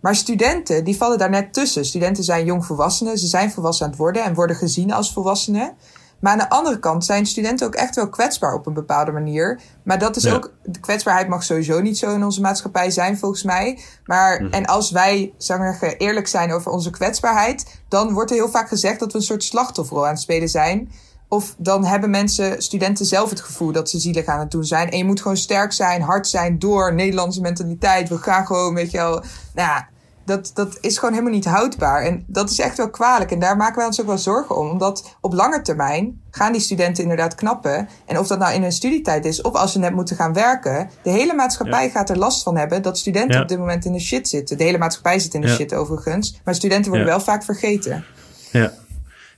Maar 0.00 0.14
studenten, 0.14 0.84
die 0.84 0.96
vallen 0.96 1.18
daar 1.18 1.30
net 1.30 1.52
tussen. 1.52 1.84
Studenten 1.84 2.24
zijn 2.24 2.44
jongvolwassenen, 2.44 3.18
ze 3.18 3.26
zijn 3.26 3.50
volwassen 3.50 3.84
aan 3.84 3.90
het 3.90 4.00
worden 4.00 4.24
en 4.24 4.34
worden 4.34 4.56
gezien 4.56 4.92
als 4.92 5.12
volwassenen. 5.12 5.72
Maar 6.20 6.32
aan 6.32 6.38
de 6.38 6.48
andere 6.48 6.78
kant 6.78 7.04
zijn 7.04 7.26
studenten 7.26 7.66
ook 7.66 7.74
echt 7.74 7.94
wel 7.94 8.08
kwetsbaar 8.08 8.54
op 8.54 8.66
een 8.66 8.74
bepaalde 8.74 9.12
manier. 9.12 9.60
Maar 9.82 9.98
dat 9.98 10.16
is 10.16 10.32
ook, 10.32 10.52
de 10.62 10.80
kwetsbaarheid 10.80 11.28
mag 11.28 11.42
sowieso 11.42 11.80
niet 11.80 11.98
zo 11.98 12.14
in 12.14 12.24
onze 12.24 12.40
maatschappij 12.40 12.90
zijn, 12.90 13.18
volgens 13.18 13.42
mij. 13.42 13.78
Maar, 14.04 14.42
mhm. 14.42 14.52
en 14.52 14.66
als 14.66 14.90
wij, 14.90 15.32
ik 15.80 15.94
eerlijk 15.98 16.28
zijn 16.28 16.52
over 16.52 16.72
onze 16.72 16.90
kwetsbaarheid, 16.90 17.82
dan 17.88 18.12
wordt 18.12 18.30
er 18.30 18.36
heel 18.36 18.48
vaak 18.48 18.68
gezegd 18.68 19.00
dat 19.00 19.12
we 19.12 19.18
een 19.18 19.24
soort 19.24 19.44
slachtofferrol 19.44 20.06
aan 20.06 20.12
het 20.12 20.20
spelen 20.20 20.48
zijn. 20.48 20.92
Of 21.28 21.54
dan 21.58 21.84
hebben 21.84 22.10
mensen, 22.10 22.62
studenten 22.62 23.06
zelf 23.06 23.30
het 23.30 23.40
gevoel 23.40 23.72
dat 23.72 23.90
ze 23.90 23.98
zielig 23.98 24.24
aan 24.24 24.38
het 24.38 24.50
doen 24.50 24.64
zijn. 24.64 24.90
En 24.90 24.98
je 24.98 25.04
moet 25.04 25.20
gewoon 25.20 25.36
sterk 25.36 25.72
zijn, 25.72 26.02
hard 26.02 26.28
zijn 26.28 26.58
door 26.58 26.94
Nederlandse 26.94 27.40
mentaliteit. 27.40 28.08
We 28.08 28.18
gaan 28.18 28.46
gewoon, 28.46 28.74
weet 28.74 28.90
je 28.90 28.96
wel. 28.96 29.12
Nou 29.54 29.68
ja, 29.68 29.88
dat, 30.30 30.50
dat 30.54 30.78
is 30.80 30.98
gewoon 30.98 31.14
helemaal 31.14 31.34
niet 31.34 31.44
houdbaar. 31.44 32.02
En 32.02 32.24
dat 32.26 32.50
is 32.50 32.58
echt 32.58 32.76
wel 32.76 32.90
kwalijk. 32.90 33.30
En 33.30 33.38
daar 33.38 33.56
maken 33.56 33.76
wij 33.76 33.86
ons 33.86 34.00
ook 34.00 34.06
wel 34.06 34.18
zorgen 34.18 34.56
om. 34.56 34.68
Omdat 34.68 35.16
op 35.20 35.32
lange 35.32 35.62
termijn 35.62 36.20
gaan 36.30 36.52
die 36.52 36.60
studenten 36.60 37.02
inderdaad 37.02 37.34
knappen. 37.34 37.88
En 38.06 38.18
of 38.18 38.26
dat 38.26 38.38
nou 38.38 38.54
in 38.54 38.62
hun 38.62 38.72
studietijd 38.72 39.24
is 39.24 39.42
of 39.42 39.54
als 39.54 39.72
ze 39.72 39.78
net 39.78 39.94
moeten 39.94 40.16
gaan 40.16 40.32
werken. 40.32 40.90
De 41.02 41.10
hele 41.10 41.34
maatschappij 41.34 41.90
gaat 41.90 42.10
er 42.10 42.18
last 42.18 42.42
van 42.42 42.56
hebben 42.56 42.82
dat 42.82 42.98
studenten 42.98 43.40
op 43.42 43.48
dit 43.48 43.58
moment 43.58 43.84
in 43.84 43.92
de 43.92 44.00
shit 44.00 44.28
zitten. 44.28 44.58
De 44.58 44.64
hele 44.64 44.78
maatschappij 44.78 45.18
zit 45.18 45.34
in 45.34 45.40
de 45.40 45.48
shit 45.48 45.74
overigens. 45.74 46.40
Maar 46.44 46.54
studenten 46.54 46.90
worden 46.90 47.08
wel 47.08 47.20
vaak 47.20 47.44
vergeten. 47.44 48.04
Ja. 48.50 48.72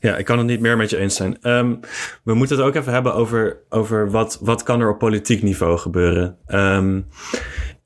Ja, 0.00 0.16
ik 0.16 0.24
kan 0.24 0.38
het 0.38 0.46
niet 0.46 0.60
meer 0.60 0.76
met 0.76 0.90
je 0.90 0.96
eens 0.96 1.16
zijn. 1.16 1.36
Um, 1.42 1.80
we 2.22 2.34
moeten 2.34 2.56
het 2.56 2.66
ook 2.66 2.74
even 2.74 2.92
hebben 2.92 3.14
over, 3.14 3.56
over 3.68 4.10
wat, 4.10 4.38
wat 4.40 4.62
kan 4.62 4.80
er 4.80 4.90
op 4.90 4.98
politiek 4.98 5.42
niveau 5.42 5.78
gebeuren. 5.78 6.36
Um, 6.46 7.06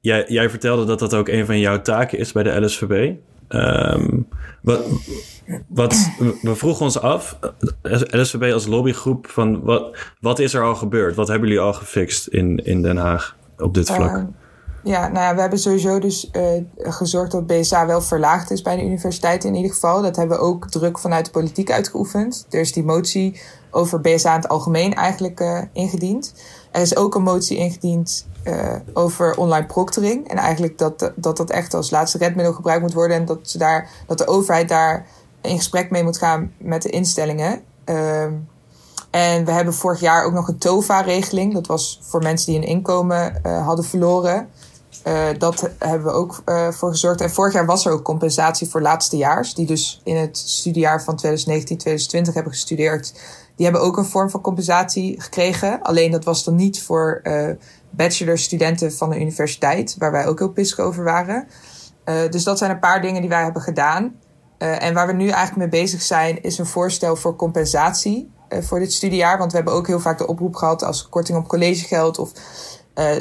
Jij, 0.07 0.25
jij 0.29 0.51
vertelde 0.51 0.85
dat 0.85 0.99
dat 0.99 1.15
ook 1.15 1.29
een 1.29 1.47
van 1.47 1.59
jouw 1.59 1.83
taken 1.83 2.19
is 2.19 2.33
bij 2.33 2.43
de 2.43 2.61
LSVB. 2.61 2.93
Um, 2.93 3.17
ehm, 3.49 4.21
wat, 4.61 4.85
wat, 5.67 6.11
we 6.43 6.55
vroegen 6.55 6.85
ons 6.85 7.01
af, 7.01 7.39
LSVB 8.11 8.53
als 8.53 8.67
lobbygroep, 8.67 9.27
van 9.27 9.63
wat, 9.63 9.97
wat 10.21 10.39
is 10.39 10.55
er 10.55 10.63
al 10.63 10.75
gebeurd? 10.75 11.15
Wat 11.15 11.29
hebben 11.29 11.49
jullie 11.49 11.63
al 11.63 11.73
gefixt 11.73 12.27
in, 12.27 12.65
in 12.65 12.83
Den 12.83 12.97
Haag 12.97 13.37
op 13.59 13.75
dit 13.75 13.91
vlak? 13.91 14.27
Ja, 14.87 15.09
nou 15.09 15.25
ja, 15.25 15.35
we 15.35 15.41
hebben 15.41 15.59
sowieso 15.59 15.99
dus 15.99 16.31
uh, 16.33 16.63
gezorgd 16.77 17.31
dat 17.31 17.47
BSA 17.47 17.87
wel 17.87 18.01
verlaagd 18.01 18.51
is 18.51 18.63
bij 18.63 18.77
de 18.77 18.85
universiteit 18.85 19.45
in 19.45 19.55
ieder 19.55 19.73
geval. 19.73 20.03
Dat 20.03 20.17
hebben 20.17 20.37
we 20.37 20.43
ook 20.43 20.69
druk 20.71 20.99
vanuit 20.99 21.25
de 21.25 21.31
politiek 21.31 21.71
uitgeoefend. 21.71 22.47
Er 22.51 22.61
is 22.61 22.73
die 22.73 22.85
motie 22.85 23.41
over 23.71 24.01
BSA 24.01 24.35
in 24.35 24.41
het 24.41 24.49
algemeen 24.49 24.95
eigenlijk 24.95 25.41
uh, 25.41 25.63
ingediend. 25.73 26.35
Er 26.71 26.81
is 26.81 26.97
ook 26.97 27.15
een 27.15 27.23
motie 27.23 27.57
ingediend 27.57 28.27
uh, 28.45 28.75
over 28.93 29.37
online 29.37 29.67
proctoring. 29.67 30.29
En 30.29 30.37
eigenlijk 30.37 30.79
dat, 30.79 31.13
dat 31.17 31.37
dat 31.37 31.51
echt 31.51 31.75
als 31.75 31.91
laatste 31.91 32.19
redmiddel 32.19 32.55
gebruikt 32.55 32.83
moet 32.83 32.95
worden. 32.95 33.17
En 33.17 33.25
dat, 33.25 33.39
ze 33.43 33.59
daar, 33.59 33.91
dat 34.07 34.19
de 34.19 34.27
overheid 34.27 34.69
daar 34.69 35.07
in 35.41 35.57
gesprek 35.57 35.91
mee 35.91 36.03
moet 36.03 36.19
gaan 36.19 36.53
met 36.59 36.83
de 36.83 36.91
instellingen. 36.91 37.61
Uh, 37.85 38.23
en 39.11 39.45
we 39.45 39.51
hebben 39.51 39.75
vorig 39.75 40.01
jaar 40.01 40.25
ook 40.25 40.33
nog 40.33 40.49
een 40.49 40.59
TOVA-regeling. 40.59 41.55
Dat 41.55 41.67
was 41.67 42.01
voor 42.03 42.23
mensen 42.23 42.53
die 42.53 42.61
een 42.61 42.69
inkomen 42.69 43.41
hadden 43.43 43.85
verloren. 43.85 44.49
Uh, 45.07 45.27
dat 45.39 45.71
hebben 45.79 46.07
we 46.07 46.13
ook 46.13 46.43
uh, 46.47 46.69
voor 46.71 46.91
gezorgd. 46.91 47.21
En 47.21 47.31
vorig 47.31 47.53
jaar 47.53 47.67
was 47.67 47.87
er 47.87 47.93
ook 47.93 48.03
compensatie 48.03 48.69
voor 48.69 48.81
laatstejaars. 48.81 49.55
Die 49.55 49.67
dus 49.67 50.01
in 50.05 50.17
het 50.17 50.39
studiejaar 50.39 51.03
van 51.03 51.17
2019, 51.17 51.77
2020 51.79 52.35
hebben 52.35 52.53
gestudeerd. 52.53 53.13
Die 53.57 53.67
hebben 53.67 53.83
ook 53.83 53.97
een 53.97 54.05
vorm 54.05 54.31
van 54.31 54.41
compensatie 54.41 55.21
gekregen. 55.21 55.83
Alleen 55.83 56.11
dat 56.11 56.25
was 56.25 56.45
dan 56.45 56.55
niet 56.55 56.83
voor 56.83 57.21
uh, 57.23 57.51
bachelorstudenten 57.91 58.93
van 58.93 59.11
de 59.11 59.21
universiteit, 59.21 59.95
waar 59.99 60.13
wij 60.13 60.27
ook 60.27 60.39
heel 60.39 60.53
pissig 60.53 60.79
over 60.79 61.05
waren. 61.05 61.49
Dus 62.31 62.45
dat 62.45 62.59
zijn 62.59 62.71
een 62.71 62.79
paar 62.79 63.03
dingen 63.03 63.21
die 63.21 63.31
wij 63.31 63.43
hebben 63.43 63.63
gedaan. 63.63 64.15
En 64.59 64.95
waar 64.95 65.07
we 65.07 65.13
nu 65.13 65.29
eigenlijk 65.29 65.57
mee 65.57 65.83
bezig 65.83 66.03
zijn, 66.03 66.43
is 66.43 66.59
een 66.59 66.67
voorstel 66.67 67.17
voor 67.17 67.37
compensatie 67.37 68.31
voor 68.49 68.79
dit 68.79 68.93
studiejaar. 68.93 69.39
Want 69.39 69.51
we 69.51 69.57
hebben 69.57 69.75
ook 69.75 69.87
heel 69.87 70.01
vaak 70.01 70.19
de 70.19 70.27
oproep 70.27 70.55
gehad 70.55 70.83
als 70.83 71.09
korting 71.09 71.39
op 71.39 71.49
collegegeld 71.49 72.19
of 72.19 72.33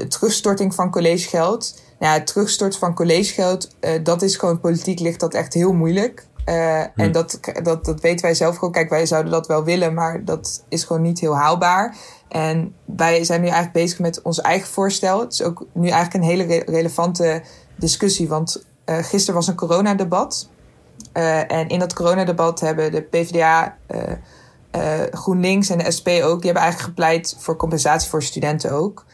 terugstorting 0.08 0.76
van 0.76 0.92
collegegeld. 0.92 1.82
Nou, 2.00 2.14
ja, 2.14 2.20
het 2.20 2.28
terugstorten 2.28 2.80
van 2.80 2.94
collegegeld, 2.94 3.76
dat 4.04 4.22
is 4.22 4.36
gewoon 4.36 4.60
politiek 4.60 5.00
ligt 5.00 5.20
dat 5.20 5.34
echt 5.34 5.54
heel 5.54 5.74
moeilijk. 5.74 6.28
Uh, 6.46 6.82
hm. 6.96 7.02
En 7.02 7.12
dat, 7.12 7.40
dat, 7.64 7.86
dat 7.86 8.02
weten 8.02 8.26
wij 8.26 8.34
zelf 8.34 8.56
gewoon. 8.56 8.74
Kijk, 8.74 8.90
wij 8.90 9.06
zouden 9.06 9.32
dat 9.32 9.48
wel 9.48 9.64
willen, 9.64 9.94
maar 9.94 10.26
dat 10.26 10.64
is 10.70 10.84
gewoon 10.84 11.02
niet 11.02 11.20
heel 11.20 11.38
haalbaar. 11.38 11.96
En 12.28 12.76
wij 12.86 13.24
zijn 13.24 13.40
nu 13.40 13.46
eigenlijk 13.46 13.76
bezig 13.76 14.00
met 14.00 14.22
ons 14.22 14.42
eigen 14.42 14.68
voorstel. 14.68 15.20
Het 15.20 15.34
is 15.34 15.44
ook 15.44 15.66
nu 15.74 15.88
eigenlijk 15.88 16.14
een 16.14 16.30
hele 16.30 16.44
re 16.44 16.64
relevante 16.66 17.42
discussie. 17.76 18.28
Want 18.28 18.66
uh, 18.86 18.98
gisteren 18.98 19.36
was 19.36 19.48
een 19.48 19.56
coronadebat. 19.56 20.50
Uh, 21.14 21.52
en 21.52 21.68
in 21.68 21.80
dat 21.80 21.94
coronadebat 21.94 22.60
hebben 22.60 22.92
de 22.92 23.02
PvdA, 23.02 23.78
GroenLinks 25.12 25.70
en 25.70 25.78
de 25.78 25.92
SP 25.98 26.08
ook... 26.08 26.42
die 26.42 26.52
hebben 26.52 26.64
eigenlijk 26.64 26.80
gepleit 26.80 27.36
voor 27.40 27.56
compensatie 27.56 28.10
voor 28.10 28.24
studenten 28.24 28.72
ook. 28.72 29.06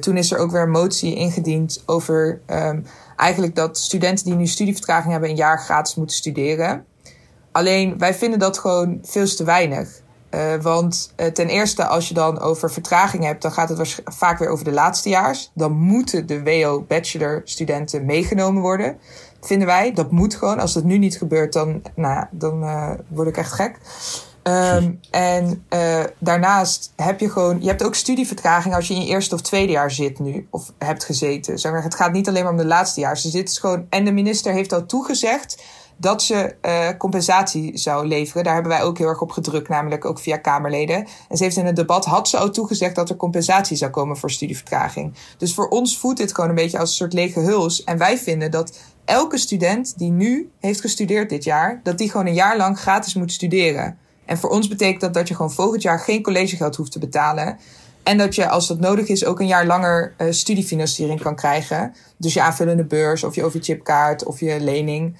Toen 0.00 0.16
is 0.16 0.32
er 0.32 0.38
ook 0.38 0.50
weer 0.50 0.62
een 0.62 0.70
motie 0.70 1.14
ingediend 1.14 1.82
over... 1.86 2.40
Um, 2.46 2.84
eigenlijk 3.16 3.54
dat 3.54 3.78
studenten 3.78 4.24
die 4.24 4.34
nu 4.34 4.46
studievertraging 4.46 5.12
hebben 5.12 5.30
een 5.30 5.36
jaar 5.36 5.58
gratis 5.58 5.94
moeten 5.94 6.16
studeren. 6.16 6.84
Alleen 7.52 7.98
wij 7.98 8.14
vinden 8.14 8.38
dat 8.38 8.58
gewoon 8.58 8.98
veel 9.02 9.26
te 9.26 9.44
weinig. 9.44 10.00
Uh, 10.30 10.54
want 10.62 11.12
uh, 11.16 11.26
ten 11.26 11.48
eerste, 11.48 11.86
als 11.86 12.08
je 12.08 12.14
dan 12.14 12.40
over 12.40 12.72
vertraging 12.72 13.24
hebt, 13.24 13.42
dan 13.42 13.52
gaat 13.52 13.68
het 13.68 14.02
vaak 14.04 14.38
weer 14.38 14.48
over 14.48 14.64
de 14.64 14.72
laatstejaars. 14.72 15.50
Dan 15.54 15.72
moeten 15.72 16.26
de 16.26 16.42
WO-bachelor-studenten 16.42 18.04
meegenomen 18.04 18.62
worden. 18.62 18.98
Vinden 19.40 19.66
wij. 19.66 19.92
Dat 19.92 20.10
moet 20.10 20.34
gewoon. 20.34 20.58
Als 20.58 20.72
dat 20.72 20.84
nu 20.84 20.98
niet 20.98 21.18
gebeurt, 21.18 21.52
dan, 21.52 21.82
nou, 21.94 22.26
dan 22.30 22.64
word 23.08 23.28
ik 23.28 23.36
echt 23.36 23.52
gek. 23.52 23.78
Um, 24.42 25.00
en 25.10 25.64
uh, 25.70 26.04
daarnaast 26.18 26.92
heb 26.96 27.20
je 27.20 27.30
gewoon, 27.30 27.60
je 27.60 27.68
hebt 27.68 27.84
ook 27.84 27.94
studievertraging 27.94 28.74
als 28.74 28.88
je 28.88 28.94
in 28.94 29.00
je 29.00 29.06
eerste 29.06 29.34
of 29.34 29.40
tweede 29.40 29.72
jaar 29.72 29.90
zit 29.90 30.18
nu, 30.18 30.46
of 30.50 30.72
hebt 30.78 31.04
gezeten. 31.04 31.58
Zeg 31.58 31.72
maar, 31.72 31.82
het 31.82 31.94
gaat 31.94 32.12
niet 32.12 32.28
alleen 32.28 32.42
maar 32.42 32.52
om 32.52 32.58
de 32.58 32.66
laatste 32.66 33.00
jaar. 33.00 33.14
Dus 33.14 33.22
dit 33.22 33.48
is 33.48 33.58
gewoon, 33.58 33.86
en 33.88 34.04
de 34.04 34.12
minister 34.12 34.52
heeft 34.52 34.72
al 34.72 34.86
toegezegd 34.86 35.62
dat 35.96 36.22
ze 36.22 36.54
uh, 36.62 36.88
compensatie 36.98 37.78
zou 37.78 38.06
leveren. 38.06 38.44
Daar 38.44 38.54
hebben 38.54 38.72
wij 38.72 38.82
ook 38.82 38.98
heel 38.98 39.06
erg 39.08 39.20
op 39.20 39.30
gedrukt, 39.30 39.68
namelijk 39.68 40.04
ook 40.04 40.18
via 40.18 40.36
Kamerleden. 40.36 41.06
En 41.28 41.36
ze 41.36 41.42
heeft 41.42 41.56
in 41.56 41.66
het 41.66 41.76
debat, 41.76 42.04
had 42.04 42.28
ze 42.28 42.38
ook 42.38 42.52
toegezegd 42.52 42.94
dat 42.94 43.10
er 43.10 43.16
compensatie 43.16 43.76
zou 43.76 43.90
komen 43.90 44.16
voor 44.16 44.30
studievertraging. 44.30 45.14
Dus 45.38 45.54
voor 45.54 45.68
ons 45.68 45.98
voelt 45.98 46.16
dit 46.16 46.34
gewoon 46.34 46.50
een 46.50 46.56
beetje 46.56 46.78
als 46.78 46.90
een 46.90 46.96
soort 46.96 47.12
lege 47.12 47.40
huls. 47.40 47.84
En 47.84 47.98
wij 47.98 48.18
vinden 48.18 48.50
dat 48.50 48.78
elke 49.04 49.38
student 49.38 49.98
die 49.98 50.10
nu 50.10 50.50
heeft 50.60 50.80
gestudeerd 50.80 51.30
dit 51.30 51.44
jaar, 51.44 51.80
dat 51.82 51.98
die 51.98 52.10
gewoon 52.10 52.26
een 52.26 52.34
jaar 52.34 52.56
lang 52.56 52.78
gratis 52.78 53.14
moet 53.14 53.32
studeren. 53.32 53.98
En 54.32 54.38
voor 54.38 54.50
ons 54.50 54.68
betekent 54.68 55.00
dat 55.00 55.14
dat 55.14 55.28
je 55.28 55.34
gewoon 55.34 55.52
volgend 55.52 55.82
jaar 55.82 55.98
geen 55.98 56.22
collegegeld 56.22 56.76
hoeft 56.76 56.92
te 56.92 56.98
betalen. 56.98 57.58
En 58.02 58.18
dat 58.18 58.34
je, 58.34 58.48
als 58.48 58.68
dat 58.68 58.80
nodig 58.80 59.08
is, 59.08 59.24
ook 59.24 59.40
een 59.40 59.46
jaar 59.46 59.66
langer 59.66 60.14
uh, 60.18 60.26
studiefinanciering 60.30 61.22
kan 61.22 61.36
krijgen. 61.36 61.94
Dus 62.16 62.34
je 62.34 62.42
aanvullende 62.42 62.84
beurs 62.84 63.24
of 63.24 63.34
je 63.34 63.44
overchipkaart 63.44 64.24
of 64.24 64.40
je 64.40 64.60
lening. 64.60 65.16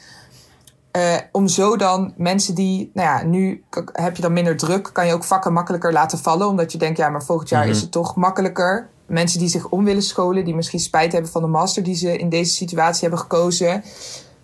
Uh, 0.97 1.17
om 1.33 1.49
zo 1.49 1.77
dan 1.77 2.15
mensen 2.17 2.55
die, 2.55 2.91
nou 2.95 3.09
ja, 3.09 3.25
nu 3.27 3.65
heb 3.93 4.17
je 4.17 4.23
dan 4.23 4.33
minder 4.33 4.57
druk, 4.57 4.91
kan 4.93 5.07
je 5.07 5.13
ook 5.13 5.25
vakken 5.25 5.53
makkelijker 5.53 5.93
laten 5.93 6.19
vallen. 6.19 6.49
Omdat 6.49 6.73
je 6.73 6.79
denkt, 6.79 6.99
ja, 6.99 7.09
maar 7.09 7.25
volgend 7.25 7.49
jaar 7.49 7.61
mm 7.61 7.67
-hmm. 7.67 7.77
is 7.77 7.83
het 7.83 7.93
toch 7.93 8.17
makkelijker. 8.17 8.89
Mensen 9.07 9.39
die 9.39 9.49
zich 9.49 9.69
om 9.69 9.85
willen 9.85 10.03
scholen, 10.03 10.45
die 10.45 10.55
misschien 10.55 10.81
spijt 10.81 11.13
hebben 11.13 11.31
van 11.31 11.43
de 11.43 11.49
master 11.49 11.83
die 11.83 11.95
ze 11.95 12.19
in 12.19 12.29
deze 12.29 12.53
situatie 12.55 13.01
hebben 13.01 13.19
gekozen. 13.19 13.83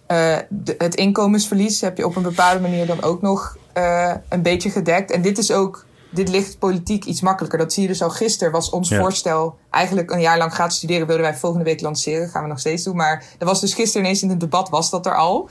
Uh, 0.09 0.37
de, 0.49 0.75
het 0.79 0.95
inkomensverlies 0.95 1.81
heb 1.81 1.97
je 1.97 2.07
op 2.07 2.17
een 2.17 2.23
bepaalde 2.23 2.61
manier 2.61 2.87
dan 2.87 3.03
ook 3.03 3.23
nog 3.23 3.57
uh, 3.75 4.15
een 4.29 4.43
beetje 4.43 4.71
gedekt. 4.71 5.11
En 5.11 5.23
dit 5.23 5.39
is 5.39 5.53
ook 5.53 5.87
dit 6.11 6.29
ligt 6.29 6.59
politiek 6.59 7.05
iets 7.05 7.21
makkelijker. 7.21 7.59
Dat 7.59 7.73
zie 7.73 7.83
je 7.83 7.89
dus 7.89 8.03
al 8.03 8.11
gisteren. 8.11 8.53
Was 8.53 8.71
ons 8.71 8.89
ja. 8.89 9.01
voorstel 9.01 9.59
eigenlijk 9.71 10.11
een 10.11 10.21
jaar 10.21 10.39
lang 10.39 10.53
gratis 10.53 10.77
studeren. 10.77 11.07
Wilden 11.07 11.25
wij 11.25 11.35
volgende 11.35 11.65
week 11.65 11.81
lanceren. 11.81 12.29
Gaan 12.29 12.43
we 12.43 12.49
nog 12.49 12.59
steeds 12.59 12.83
doen. 12.83 12.97
Maar 12.97 13.25
er 13.39 13.47
was 13.47 13.61
dus 13.61 13.75
gisteren 13.75 14.07
ineens 14.07 14.23
in 14.23 14.29
het 14.29 14.41
debat 14.41 14.69
was 14.69 14.91
dat 14.91 15.07
er 15.07 15.15
al. 15.15 15.49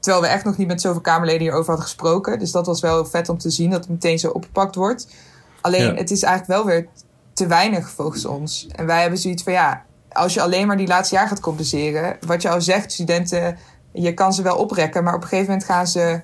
Terwijl 0.00 0.22
we 0.22 0.28
echt 0.28 0.44
nog 0.44 0.56
niet 0.56 0.68
met 0.68 0.80
zoveel 0.80 1.00
Kamerleden 1.00 1.40
hierover 1.40 1.66
hadden 1.66 1.84
gesproken. 1.84 2.38
Dus 2.38 2.50
dat 2.50 2.66
was 2.66 2.80
wel 2.80 3.04
vet 3.04 3.28
om 3.28 3.38
te 3.38 3.50
zien 3.50 3.70
dat 3.70 3.80
het 3.80 3.88
meteen 3.88 4.18
zo 4.18 4.28
opgepakt 4.28 4.74
wordt. 4.74 5.08
Alleen 5.60 5.82
ja. 5.82 5.94
het 5.94 6.10
is 6.10 6.22
eigenlijk 6.22 6.60
wel 6.60 6.74
weer 6.74 6.88
te 7.32 7.46
weinig 7.46 7.90
volgens 7.90 8.24
ons. 8.24 8.66
En 8.72 8.86
wij 8.86 9.00
hebben 9.00 9.18
zoiets 9.18 9.42
van 9.42 9.52
ja, 9.52 9.84
als 10.12 10.34
je 10.34 10.42
alleen 10.42 10.66
maar 10.66 10.76
die 10.76 10.86
laatste 10.86 11.14
jaar 11.14 11.28
gaat 11.28 11.40
compenseren. 11.40 12.16
Wat 12.26 12.42
je 12.42 12.50
al 12.50 12.60
zegt, 12.60 12.92
studenten, 12.92 13.58
je 13.92 14.14
kan 14.14 14.32
ze 14.32 14.42
wel 14.42 14.56
oprekken. 14.56 15.04
Maar 15.04 15.14
op 15.14 15.22
een 15.22 15.28
gegeven 15.28 15.50
moment 15.50 15.70
gaan 15.70 15.86
ze 15.86 16.20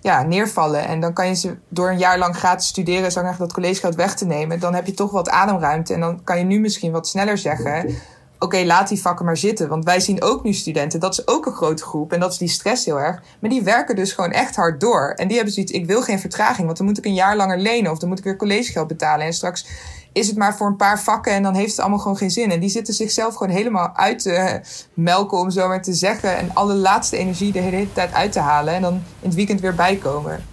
ja, 0.00 0.22
neervallen. 0.22 0.86
En 0.86 1.00
dan 1.00 1.12
kan 1.12 1.26
je 1.26 1.34
ze 1.34 1.56
door 1.68 1.90
een 1.90 1.98
jaar 1.98 2.18
lang 2.18 2.36
gratis 2.36 2.66
studeren, 2.66 3.12
zonder 3.12 3.36
dat 3.38 3.52
collegegeld 3.52 3.94
weg 3.94 4.14
te 4.14 4.26
nemen. 4.26 4.60
Dan 4.60 4.74
heb 4.74 4.86
je 4.86 4.94
toch 4.94 5.10
wat 5.10 5.28
ademruimte. 5.28 5.94
En 5.94 6.00
dan 6.00 6.24
kan 6.24 6.38
je 6.38 6.44
nu 6.44 6.60
misschien 6.60 6.92
wat 6.92 7.08
sneller 7.08 7.38
zeggen. 7.38 7.94
Oké, 8.38 8.64
laat 8.64 8.88
die 8.88 9.00
vakken 9.00 9.24
maar 9.24 9.36
zitten. 9.36 9.68
Want 9.68 9.84
wij 9.84 10.00
zien 10.00 10.22
ook 10.22 10.44
nu 10.44 10.52
studenten, 10.52 11.00
dat 11.00 11.12
is 11.12 11.26
ook 11.26 11.46
een 11.46 11.52
grote 11.52 11.82
groep. 11.82 12.12
En 12.12 12.20
dat 12.20 12.32
is 12.32 12.38
die 12.38 12.48
stress 12.48 12.84
heel 12.84 13.00
erg. 13.00 13.22
Maar 13.40 13.50
die 13.50 13.62
werken 13.62 13.96
dus 13.96 14.12
gewoon 14.12 14.30
echt 14.30 14.56
hard 14.56 14.80
door. 14.80 15.12
En 15.16 15.26
die 15.26 15.36
hebben 15.36 15.54
zoiets, 15.54 15.72
ik 15.72 15.86
wil 15.86 16.02
geen 16.02 16.20
vertraging. 16.20 16.66
Want 16.66 16.78
dan 16.78 16.86
moet 16.86 16.98
ik 16.98 17.04
een 17.04 17.14
jaar 17.14 17.36
langer 17.36 17.58
lenen. 17.58 17.90
Of 17.90 17.98
dan 17.98 18.08
moet 18.08 18.18
ik 18.18 18.24
weer 18.24 18.36
collegegeld 18.36 18.88
betalen. 18.88 19.26
En 19.26 19.32
straks 19.32 19.66
is 20.14 20.26
het 20.26 20.36
maar 20.36 20.56
voor 20.56 20.66
een 20.66 20.76
paar 20.76 21.00
vakken 21.00 21.32
en 21.32 21.42
dan 21.42 21.54
heeft 21.54 21.70
het 21.70 21.80
allemaal 21.80 21.98
gewoon 21.98 22.16
geen 22.16 22.30
zin. 22.30 22.50
En 22.50 22.60
die 22.60 22.68
zitten 22.68 22.94
zichzelf 22.94 23.34
gewoon 23.34 23.52
helemaal 23.52 23.96
uit 23.96 24.22
te 24.22 24.60
melken, 24.94 25.38
om 25.38 25.50
zo 25.50 25.68
maar 25.68 25.82
te 25.82 25.94
zeggen. 25.94 26.36
En 26.36 26.50
alle 26.54 26.74
laatste 26.74 27.16
energie 27.16 27.52
de 27.52 27.58
hele 27.58 27.92
tijd 27.92 28.12
uit 28.12 28.32
te 28.32 28.40
halen. 28.40 28.74
En 28.74 28.82
dan 28.82 28.92
in 28.94 29.28
het 29.28 29.34
weekend 29.34 29.60
weer 29.60 29.74
bijkomen. 29.74 30.44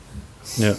Ja. 0.53 0.73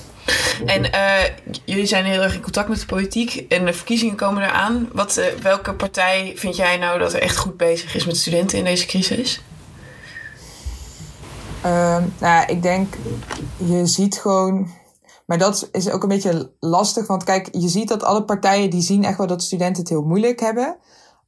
En 0.67 0.85
uh, 0.85 1.53
jullie 1.65 1.87
zijn 1.87 2.05
heel 2.05 2.23
erg 2.23 2.35
in 2.35 2.41
contact 2.41 2.69
met 2.69 2.81
de 2.81 2.87
politiek 2.87 3.45
en 3.49 3.65
de 3.65 3.73
verkiezingen 3.73 4.17
komen 4.17 4.43
eraan. 4.43 4.89
Wat, 4.93 5.17
uh, 5.17 5.25
welke 5.43 5.73
partij 5.73 6.33
vind 6.37 6.57
jij 6.57 6.77
nou 6.77 6.99
dat 6.99 7.13
er 7.13 7.23
echt 7.23 7.37
goed 7.37 7.57
bezig 7.57 7.95
is 7.95 8.07
met 8.07 8.17
studenten 8.17 8.59
in 8.59 8.65
deze 8.65 8.87
crisis? 8.87 9.43
Uh, 11.67 11.97
nou, 12.19 12.47
ik 12.47 12.63
denk, 12.63 12.95
je 13.57 13.87
ziet 13.87 14.19
gewoon 14.19 14.71
maar 15.33 15.41
dat 15.41 15.69
is 15.73 15.91
ook 15.91 16.03
een 16.03 16.09
beetje 16.09 16.53
lastig. 16.61 17.07
Want 17.07 17.25
kijk, 17.25 17.49
je 17.53 17.69
ziet 17.69 17.89
dat 17.89 18.03
alle 18.03 18.25
partijen 18.25 18.71
die 18.71 18.83
zien 18.83 19.05
echt 19.05 19.19
wel 19.19 19.27
dat 19.27 19.43
studenten 19.43 19.83
het 19.83 19.91
heel 19.91 20.03
moeilijk 20.03 20.41
hebben. 20.41 20.77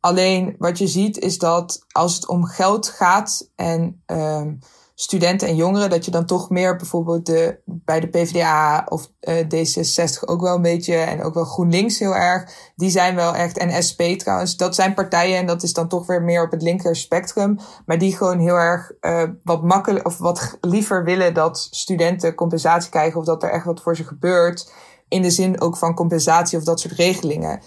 Alleen 0.01 0.55
wat 0.59 0.79
je 0.79 0.87
ziet 0.87 1.19
is 1.19 1.39
dat 1.39 1.85
als 1.89 2.15
het 2.15 2.29
om 2.29 2.45
geld 2.45 2.89
gaat 2.89 3.51
en 3.57 4.03
um, 4.07 4.59
studenten 4.95 5.49
en 5.49 5.57
jongeren, 5.57 5.91
dat 5.91 6.05
je 6.05 6.11
dan 6.11 6.27
toch 6.27 6.51
meer 6.51 6.77
bijvoorbeeld 6.77 7.27
de, 7.27 7.61
bij 7.65 8.01
de 8.01 8.07
PvdA 8.07 8.87
of 8.89 9.11
uh, 9.21 9.35
D66 9.35 10.25
ook 10.25 10.41
wel 10.41 10.55
een 10.55 10.63
beetje 10.63 10.95
en 10.95 11.23
ook 11.23 11.35
wel 11.35 11.45
GroenLinks 11.45 11.99
heel 11.99 12.15
erg. 12.15 12.51
Die 12.77 12.91
zijn 12.91 13.15
wel 13.15 13.35
echt, 13.35 13.59
en 13.59 13.83
SP 13.89 14.01
trouwens, 14.03 14.57
dat 14.57 14.75
zijn 14.75 14.95
partijen 14.95 15.39
en 15.39 15.47
dat 15.47 15.63
is 15.63 15.73
dan 15.73 15.89
toch 15.89 16.07
weer 16.07 16.23
meer 16.23 16.43
op 16.43 16.51
het 16.51 16.63
linker 16.63 16.97
spectrum. 16.97 17.59
Maar 17.87 17.99
die 17.99 18.17
gewoon 18.17 18.39
heel 18.39 18.57
erg 18.57 18.93
uh, 19.01 19.23
wat 19.43 19.63
makkelijk 19.63 20.07
of 20.07 20.19
wat 20.19 20.59
liever 20.61 21.05
willen 21.05 21.35
dat 21.35 21.69
studenten 21.71 22.35
compensatie 22.35 22.91
krijgen 22.91 23.21
of 23.21 23.27
dat 23.27 23.43
er 23.43 23.51
echt 23.51 23.65
wat 23.65 23.81
voor 23.81 23.97
ze 23.97 24.05
gebeurt. 24.05 24.73
In 25.09 25.23
de 25.23 25.31
zin 25.31 25.61
ook 25.61 25.77
van 25.77 25.95
compensatie 25.95 26.59
of 26.59 26.65
dat 26.65 26.81
soort 26.81 26.95
regelingen. 26.95 27.61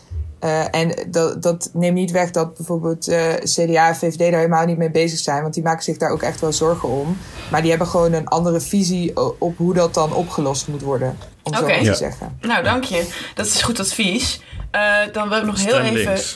Uh, 0.43 0.75
en 0.75 1.07
dat, 1.07 1.41
dat 1.41 1.69
neemt 1.73 1.95
niet 1.95 2.11
weg 2.11 2.31
dat 2.31 2.53
bijvoorbeeld 2.53 3.09
uh, 3.09 3.33
CDA 3.33 3.87
en 3.87 3.95
VVD 3.95 4.17
daar 4.19 4.39
helemaal 4.39 4.65
niet 4.65 4.77
mee 4.77 4.91
bezig 4.91 5.19
zijn. 5.19 5.41
Want 5.41 5.53
die 5.53 5.63
maken 5.63 5.83
zich 5.83 5.97
daar 5.97 6.09
ook 6.09 6.21
echt 6.21 6.41
wel 6.41 6.53
zorgen 6.53 6.89
om. 6.89 7.17
Maar 7.51 7.61
die 7.61 7.69
hebben 7.69 7.87
gewoon 7.87 8.13
een 8.13 8.27
andere 8.27 8.61
visie 8.61 9.13
op 9.39 9.57
hoe 9.57 9.73
dat 9.73 9.93
dan 9.93 10.13
opgelost 10.13 10.67
moet 10.67 10.81
worden. 10.81 11.17
Om 11.43 11.55
okay. 11.55 11.59
zo 11.61 11.67
maar 11.67 11.77
te 11.77 11.83
ja. 11.83 11.93
zeggen. 11.93 12.37
Nou, 12.41 12.63
dank 12.63 12.83
je. 12.83 13.07
Dat 13.35 13.45
is 13.45 13.61
goed 13.61 13.79
advies. 13.79 14.41
Uh, 14.75 15.13
dan 15.13 15.29
wil 15.29 15.37
ik 15.37 15.45
nog 15.45 15.63
heel 15.63 15.79
even... 15.79 16.19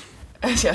Ja, 0.62 0.74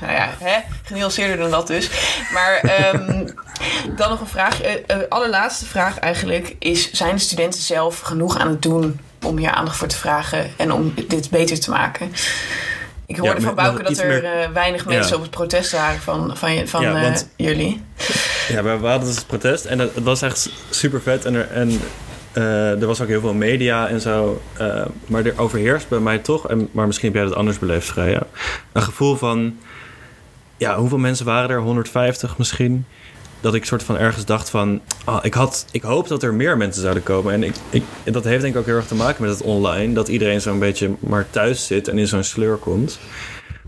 nou 0.00 0.12
ja, 0.12 0.28
hè? 0.38 0.58
genuanceerder 0.82 1.36
dan 1.36 1.50
dat 1.50 1.66
dus. 1.66 1.90
Maar 2.32 2.80
um, 2.94 3.34
dan 3.96 4.10
nog 4.10 4.20
een 4.20 4.26
vraag. 4.26 4.64
Uh, 4.64 4.70
uh, 4.70 4.96
allerlaatste 5.08 5.64
vraag 5.64 5.98
eigenlijk 5.98 6.56
is... 6.58 6.92
zijn 6.92 7.14
de 7.14 7.20
studenten 7.20 7.60
zelf 7.60 8.00
genoeg 8.00 8.38
aan 8.38 8.48
het 8.48 8.62
doen 8.62 9.00
om 9.22 9.36
hier 9.38 9.50
aandacht 9.50 9.76
voor 9.76 9.88
te 9.88 9.96
vragen 9.96 10.50
en 10.56 10.72
om 10.72 10.94
dit 11.08 11.30
beter 11.30 11.60
te 11.60 11.70
maken. 11.70 12.12
Ik 13.06 13.16
hoorde 13.16 13.40
ja, 13.40 13.46
van 13.46 13.54
Bouke 13.54 13.82
dat 13.82 13.98
er 13.98 14.06
meer... 14.06 14.24
uh, 14.24 14.52
weinig 14.52 14.86
mensen 14.86 15.10
ja. 15.10 15.16
op 15.16 15.22
het 15.22 15.30
protest 15.30 15.72
waren 15.72 16.00
van, 16.00 16.36
van, 16.36 16.66
van 16.68 16.82
ja, 16.82 17.00
want, 17.00 17.28
uh, 17.36 17.46
jullie. 17.46 17.82
Ja, 18.48 18.62
we, 18.62 18.68
hadden 18.68 19.08
dus 19.08 19.16
het 19.16 19.26
protest 19.26 19.64
en 19.64 19.78
het, 19.78 19.94
het 19.94 20.04
was 20.04 20.22
echt 20.22 20.50
super 20.70 21.00
vet. 21.00 21.24
En, 21.24 21.34
er, 21.34 21.50
en 21.50 21.80
uh, 22.34 22.80
er 22.80 22.86
was 22.86 23.00
ook 23.00 23.08
heel 23.08 23.20
veel 23.20 23.34
media 23.34 23.88
en 23.88 24.00
zo. 24.00 24.42
maar 25.06 25.24
er 25.24 25.38
overheerst 25.38 25.88
bij 25.88 25.98
mij 25.98 26.18
toch, 26.18 26.48
en, 26.48 26.68
maar 26.72 26.86
misschien 26.86 27.08
heb 27.08 27.16
jij 27.16 27.28
dat 27.28 27.38
anders 27.38 27.58
beleefd, 27.58 27.86
Freya. 27.90 28.22
Een 28.72 28.82
gevoel 28.82 29.16
van, 29.16 29.56
ja, 30.56 30.76
hoeveel 30.76 30.98
mensen 30.98 31.26
waren 31.26 31.50
er? 31.50 31.60
150 31.60 32.38
misschien? 32.38 32.86
Dat 33.42 33.54
ik 33.54 33.64
soort 33.64 33.82
van 33.82 33.98
ergens 33.98 34.24
dacht 34.24 34.50
van... 34.50 34.80
Ah, 35.04 35.24
ik, 35.24 35.34
had, 35.34 35.64
ik 35.70 35.82
hoop 35.82 36.08
dat 36.08 36.22
er 36.22 36.34
meer 36.34 36.56
mensen 36.56 36.82
zouden 36.82 37.02
komen. 37.02 37.32
En 37.32 37.42
ik, 37.42 37.54
ik, 37.70 37.82
dat 38.04 38.24
heeft 38.24 38.40
denk 38.40 38.54
ik 38.54 38.60
ook 38.60 38.66
heel 38.66 38.76
erg 38.76 38.86
te 38.86 38.94
maken 38.94 39.22
met 39.22 39.30
het 39.30 39.42
online. 39.42 39.94
Dat 39.94 40.08
iedereen 40.08 40.40
zo'n 40.40 40.58
beetje 40.58 40.94
maar 41.00 41.26
thuis 41.30 41.66
zit 41.66 41.88
en 41.88 41.98
in 41.98 42.06
zo'n 42.06 42.22
sleur 42.22 42.56
komt. 42.56 42.98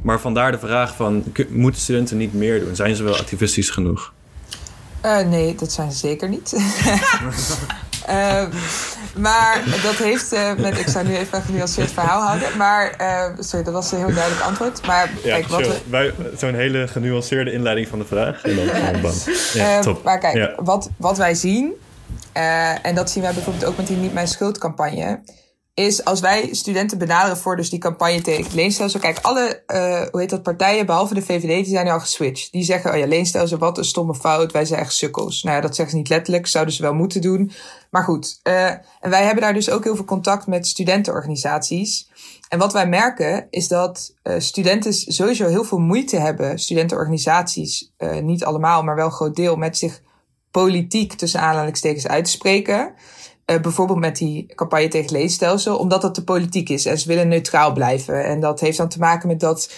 Maar 0.03 0.21
vandaar 0.21 0.53
de 0.53 0.59
vraag 0.59 0.97
van... 0.97 1.25
moeten 1.49 1.81
studenten 1.81 2.17
niet 2.17 2.35
meer 2.35 2.61
doen? 2.61 2.77
Zijn 2.77 2.97
ze 2.97 3.03
wel 3.03 3.17
activistisch 3.17 3.71
genoeg? 3.71 4.13
Uh, 5.05 5.27
nee, 5.27 5.55
dat 5.55 5.73
zijn 5.73 5.93
ze 5.93 5.99
zeker 5.99 6.29
niet. 6.29 6.53
uh, 8.09 8.43
maar 9.17 9.63
dat 9.83 9.95
heeft 9.95 10.33
uh, 10.33 10.55
met... 10.55 10.79
Ik 10.79 10.89
zou 10.89 11.07
nu 11.07 11.17
even 11.17 11.39
een 11.39 11.45
genuanceerd 11.45 11.91
verhaal 11.91 12.23
houden. 12.23 12.57
Maar, 12.57 12.95
sorry, 13.39 13.65
dat 13.65 13.75
was 13.75 13.93
een 13.93 13.99
heel 13.99 14.15
duidelijk 14.15 14.43
antwoord. 14.43 14.87
Maar 14.87 15.11
ja, 15.23 15.35
kijk, 15.35 15.49
wat 15.49 15.81
we... 15.91 16.13
Zo'n 16.37 16.55
hele 16.55 16.89
genuanceerde 16.89 17.53
inleiding 17.53 17.89
van 17.89 17.99
de 17.99 18.05
vraag. 18.05 18.43
En 18.43 18.57
dan 18.57 19.01
bam. 19.01 19.13
Ja, 19.53 19.81
top. 19.81 20.05
Maar 20.05 20.19
kijk, 20.19 20.35
ja. 20.35 20.55
wat, 20.57 20.91
wat 20.97 21.17
wij 21.17 21.35
zien... 21.35 21.73
en 22.83 22.95
dat 22.95 23.11
zien 23.11 23.23
wij 23.23 23.33
bijvoorbeeld 23.33 23.65
ook 23.65 23.77
met 23.77 23.87
die 23.87 23.97
Niet 23.97 24.13
Mijn 24.13 24.29
Schuld 24.29 24.59
campagne 24.59 25.21
is 25.75 26.05
als 26.05 26.21
wij 26.21 26.49
studenten 26.53 26.99
benaderen 26.99 27.37
voor 27.37 27.57
dus 27.57 27.71
die 27.71 27.79
campagne 27.79 28.21
tegen 28.21 28.45
het 28.45 28.55
leenstelsel. 28.55 29.01
Kijk, 29.01 29.19
alle, 29.23 29.63
uh, 29.67 30.03
hoe 30.11 30.21
heet 30.21 30.31
dat, 30.31 30.43
partijen, 30.43 30.87
behalve 30.87 31.15
de 31.15 31.23
VVD, 31.23 31.65
die 31.65 31.75
zijn 31.75 31.85
nu 31.85 31.91
al 31.91 32.01
geswitcht. 32.01 32.53
Die 32.53 32.65
zeggen, 32.65 32.93
oh 32.93 32.97
ja, 32.97 33.07
leenstelsel, 33.07 33.59
wat 33.59 33.79
een 33.79 33.85
stomme 33.85 34.15
fout. 34.15 34.53
Wij 34.53 34.65
zijn 34.65 34.81
echt 34.81 34.93
sukkels. 34.93 35.43
Nou 35.43 35.57
ja, 35.57 35.63
dat 35.63 35.75
zeggen 35.75 35.95
ze 35.95 36.01
niet 36.01 36.09
letterlijk. 36.09 36.47
Zouden 36.47 36.75
ze 36.75 36.83
wel 36.83 36.95
moeten 36.95 37.21
doen. 37.21 37.51
Maar 37.91 38.05
goed. 38.05 38.41
Uh, 38.43 38.69
en 38.71 39.11
wij 39.11 39.25
hebben 39.25 39.43
daar 39.43 39.55
dus 39.55 39.71
ook 39.71 39.85
heel 39.85 39.97
veel 39.97 40.05
contact 40.05 40.47
met 40.47 40.67
studentenorganisaties. 40.67 42.11
En 42.49 42.59
wat 42.59 42.73
wij 42.73 42.89
merken 42.89 43.47
is 43.51 43.69
dat 43.69 44.15
uh, 44.23 44.35
studenten 44.39 44.93
sowieso 44.95 45.47
heel 45.47 45.65
veel 45.65 45.79
moeite 45.79 46.17
hebben, 46.17 46.59
studentenorganisaties, 46.59 47.93
niet 48.23 48.45
allemaal, 48.45 48.83
maar 48.83 48.97
wel 48.97 49.07
een 49.07 49.13
groot 49.13 49.37
deel, 49.37 49.57
met 49.57 49.79
zich 49.79 50.03
politiek 50.51 51.13
tussen 51.13 51.41
aanhalingstekens 51.41 52.07
uit 52.07 52.25
te 52.25 52.31
spreken. 52.31 52.95
Uh, 53.47 53.61
bijvoorbeeld 53.61 53.99
met 53.99 54.17
die 54.17 54.47
campagne 54.55 54.89
tegen 54.89 55.13
leenstelsel, 55.13 55.77
omdat 55.77 56.03
dat 56.03 56.15
de 56.15 56.25
politiek 56.25 56.69
is 56.69 56.87
en 56.87 56.99
ze 56.99 57.09
willen 57.09 57.29
neutraal 57.29 57.73
blijven. 57.73 58.25
En 58.25 58.41
dat 58.41 58.61
heeft 58.61 58.79
dan 58.79 58.89
te 58.89 58.99
maken 58.99 59.29
met 59.29 59.41
dat, 59.41 59.73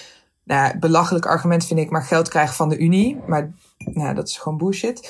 nou, 0.45 0.79
belachelijk 0.79 1.27
argument 1.27 1.67
vind 1.67 1.81
ik, 1.81 1.91
maar 1.91 2.03
geld 2.05 2.29
krijgen 2.29 2.55
van 2.55 2.69
de 2.69 2.79
Unie. 2.79 3.19
Maar 3.27 3.53
nou, 3.79 4.15
dat 4.15 4.29
is 4.29 4.37
gewoon 4.37 4.59
bullshit. 4.59 5.01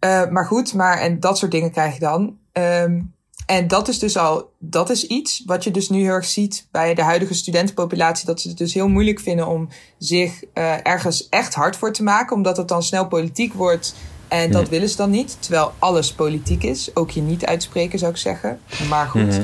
Uh, 0.00 0.28
maar 0.30 0.46
goed, 0.46 0.74
maar 0.74 0.98
en 0.98 1.20
dat 1.20 1.38
soort 1.38 1.50
dingen 1.50 1.70
krijg 1.70 1.94
je 1.94 2.00
dan. 2.00 2.36
Um, 2.52 3.14
en 3.46 3.68
dat 3.68 3.88
is 3.88 3.98
dus 3.98 4.16
al, 4.16 4.52
dat 4.58 4.90
is 4.90 5.06
iets 5.06 5.42
wat 5.46 5.64
je 5.64 5.70
dus 5.70 5.88
nu 5.88 6.00
heel 6.00 6.12
erg 6.12 6.24
ziet 6.24 6.66
bij 6.70 6.94
de 6.94 7.02
huidige 7.02 7.34
studentenpopulatie. 7.34 8.26
Dat 8.26 8.40
ze 8.40 8.48
het 8.48 8.58
dus 8.58 8.74
heel 8.74 8.88
moeilijk 8.88 9.20
vinden 9.20 9.46
om 9.46 9.68
zich 9.98 10.44
uh, 10.54 10.86
ergens 10.86 11.28
echt 11.28 11.54
hard 11.54 11.76
voor 11.76 11.92
te 11.92 12.02
maken. 12.02 12.36
Omdat 12.36 12.56
het 12.56 12.68
dan 12.68 12.82
snel 12.82 13.08
politiek 13.08 13.52
wordt. 13.52 13.94
En 14.28 14.50
dat 14.50 14.68
willen 14.68 14.88
ze 14.88 14.96
dan 14.96 15.10
niet, 15.10 15.36
terwijl 15.40 15.72
alles 15.78 16.12
politiek 16.12 16.62
is. 16.62 16.90
Ook 16.94 17.10
je 17.10 17.20
niet 17.20 17.46
uitspreken, 17.46 17.98
zou 17.98 18.10
ik 18.10 18.16
zeggen. 18.16 18.60
Maar 18.88 19.06
goed. 19.06 19.22
Mhm. 19.26 19.42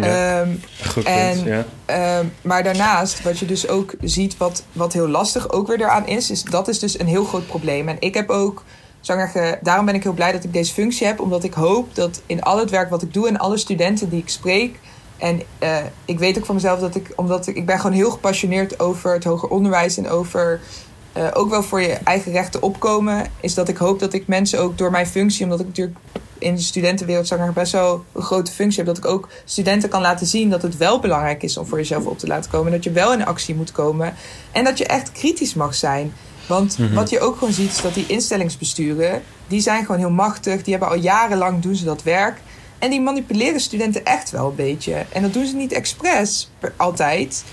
Ja. 0.04 0.40
Ehm, 0.40 0.48
Goed 0.88 1.04
punt, 1.04 1.06
en- 1.16 1.44
ja. 1.44 1.64
Ehm, 1.84 2.26
maar 2.42 2.62
daarnaast, 2.62 3.22
wat 3.22 3.38
je 3.38 3.46
dus 3.46 3.68
ook 3.68 3.94
ziet, 4.00 4.36
wat, 4.36 4.62
wat 4.72 4.92
heel 4.92 5.08
lastig 5.08 5.50
ook 5.50 5.66
weer 5.66 5.80
eraan 5.80 6.06
is, 6.06 6.30
is 6.30 6.42
dat 6.44 6.68
is 6.68 6.78
dus 6.78 6.98
een 6.98 7.06
heel 7.06 7.24
groot 7.24 7.46
probleem. 7.46 7.88
En 7.88 7.96
ik 8.00 8.14
heb 8.14 8.30
ook, 8.30 8.64
zou 9.00 9.20
ik 9.20 9.28
zeggen, 9.32 9.58
daarom 9.62 9.84
ben 9.86 9.94
ik 9.94 10.02
heel 10.02 10.12
blij 10.12 10.32
dat 10.32 10.44
ik 10.44 10.52
deze 10.52 10.72
functie 10.72 11.06
heb, 11.06 11.20
omdat 11.20 11.44
ik 11.44 11.52
hoop 11.54 11.94
dat 11.94 12.20
in 12.26 12.42
al 12.42 12.58
het 12.58 12.70
werk 12.70 12.90
wat 12.90 13.02
ik 13.02 13.12
doe 13.14 13.28
en 13.28 13.38
alle 13.38 13.56
studenten 13.58 14.08
die 14.08 14.20
ik 14.20 14.28
spreek, 14.28 14.78
en 15.16 15.42
eh, 15.58 15.76
ik 16.04 16.18
weet 16.18 16.38
ook 16.38 16.46
van 16.46 16.54
mezelf 16.54 16.80
dat 16.80 16.94
ik, 16.94 17.12
omdat 17.16 17.46
ik, 17.46 17.56
ik 17.56 17.66
ben 17.66 17.80
gewoon 17.80 17.96
heel 17.96 18.10
gepassioneerd 18.10 18.80
over 18.80 19.12
het 19.12 19.24
hoger 19.24 19.48
onderwijs 19.48 19.96
en 19.96 20.08
over 20.08 20.60
eh, 21.18 21.26
ook 21.32 21.50
wel 21.50 21.62
voor 21.62 21.80
je 21.80 21.92
eigen 22.04 22.32
rechten 22.32 22.62
opkomen, 22.62 23.26
is 23.40 23.54
dat 23.54 23.68
ik 23.68 23.76
hoop 23.76 23.98
dat 23.98 24.12
ik 24.12 24.26
mensen 24.26 24.60
ook 24.60 24.78
door 24.78 24.90
mijn 24.90 25.06
functie, 25.06 25.44
omdat 25.44 25.60
ik 25.60 25.66
natuurlijk 25.66 25.96
in 26.38 26.54
de 26.54 26.60
studentenwereld 26.60 27.26
zeggen, 27.26 27.52
best 27.52 27.72
wel 27.72 28.04
een 28.12 28.22
grote 28.22 28.52
functie 28.52 28.76
heb. 28.84 28.86
Dat 28.86 29.04
ik 29.04 29.10
ook 29.10 29.28
studenten 29.44 29.88
kan 29.88 30.00
laten 30.00 30.26
zien 30.26 30.50
dat 30.50 30.62
het 30.62 30.76
wel 30.76 31.00
belangrijk 31.00 31.42
is 31.42 31.56
om 31.56 31.66
voor 31.66 31.78
jezelf 31.78 32.04
op 32.04 32.18
te 32.18 32.26
laten 32.26 32.50
komen. 32.50 32.72
Dat 32.72 32.84
je 32.84 32.90
wel 32.90 33.12
in 33.12 33.24
actie 33.24 33.54
moet 33.54 33.72
komen. 33.72 34.14
En 34.52 34.64
dat 34.64 34.78
je 34.78 34.86
echt 34.86 35.12
kritisch 35.12 35.54
mag 35.54 35.74
zijn. 35.74 36.12
Want 36.46 36.78
Mhm. 36.78 36.94
wat 36.94 37.10
je 37.10 37.20
ook 37.20 37.38
gewoon 37.38 37.52
ziet, 37.52 37.70
is 37.70 37.82
dat 37.82 37.94
die 37.94 38.06
instellingsbesturen, 38.06 39.22
die 39.46 39.60
zijn 39.60 39.84
gewoon 39.84 40.00
heel 40.00 40.10
machtig. 40.10 40.62
Die 40.62 40.72
hebben 40.74 40.90
al 40.92 41.02
jarenlang 41.02 41.62
doen 41.62 41.74
ze 41.74 41.84
dat 41.84 42.02
werk. 42.02 42.40
En 42.78 42.90
die 42.90 43.00
manipuleren 43.00 43.60
studenten 43.60 44.04
echt 44.04 44.30
wel 44.30 44.48
een 44.48 44.54
beetje. 44.54 45.04
En 45.12 45.22
dat 45.22 45.32
doen 45.32 45.46
ze 45.46 45.54
niet 45.56 45.72
expres, 45.72 46.50
altijd. 46.76 47.44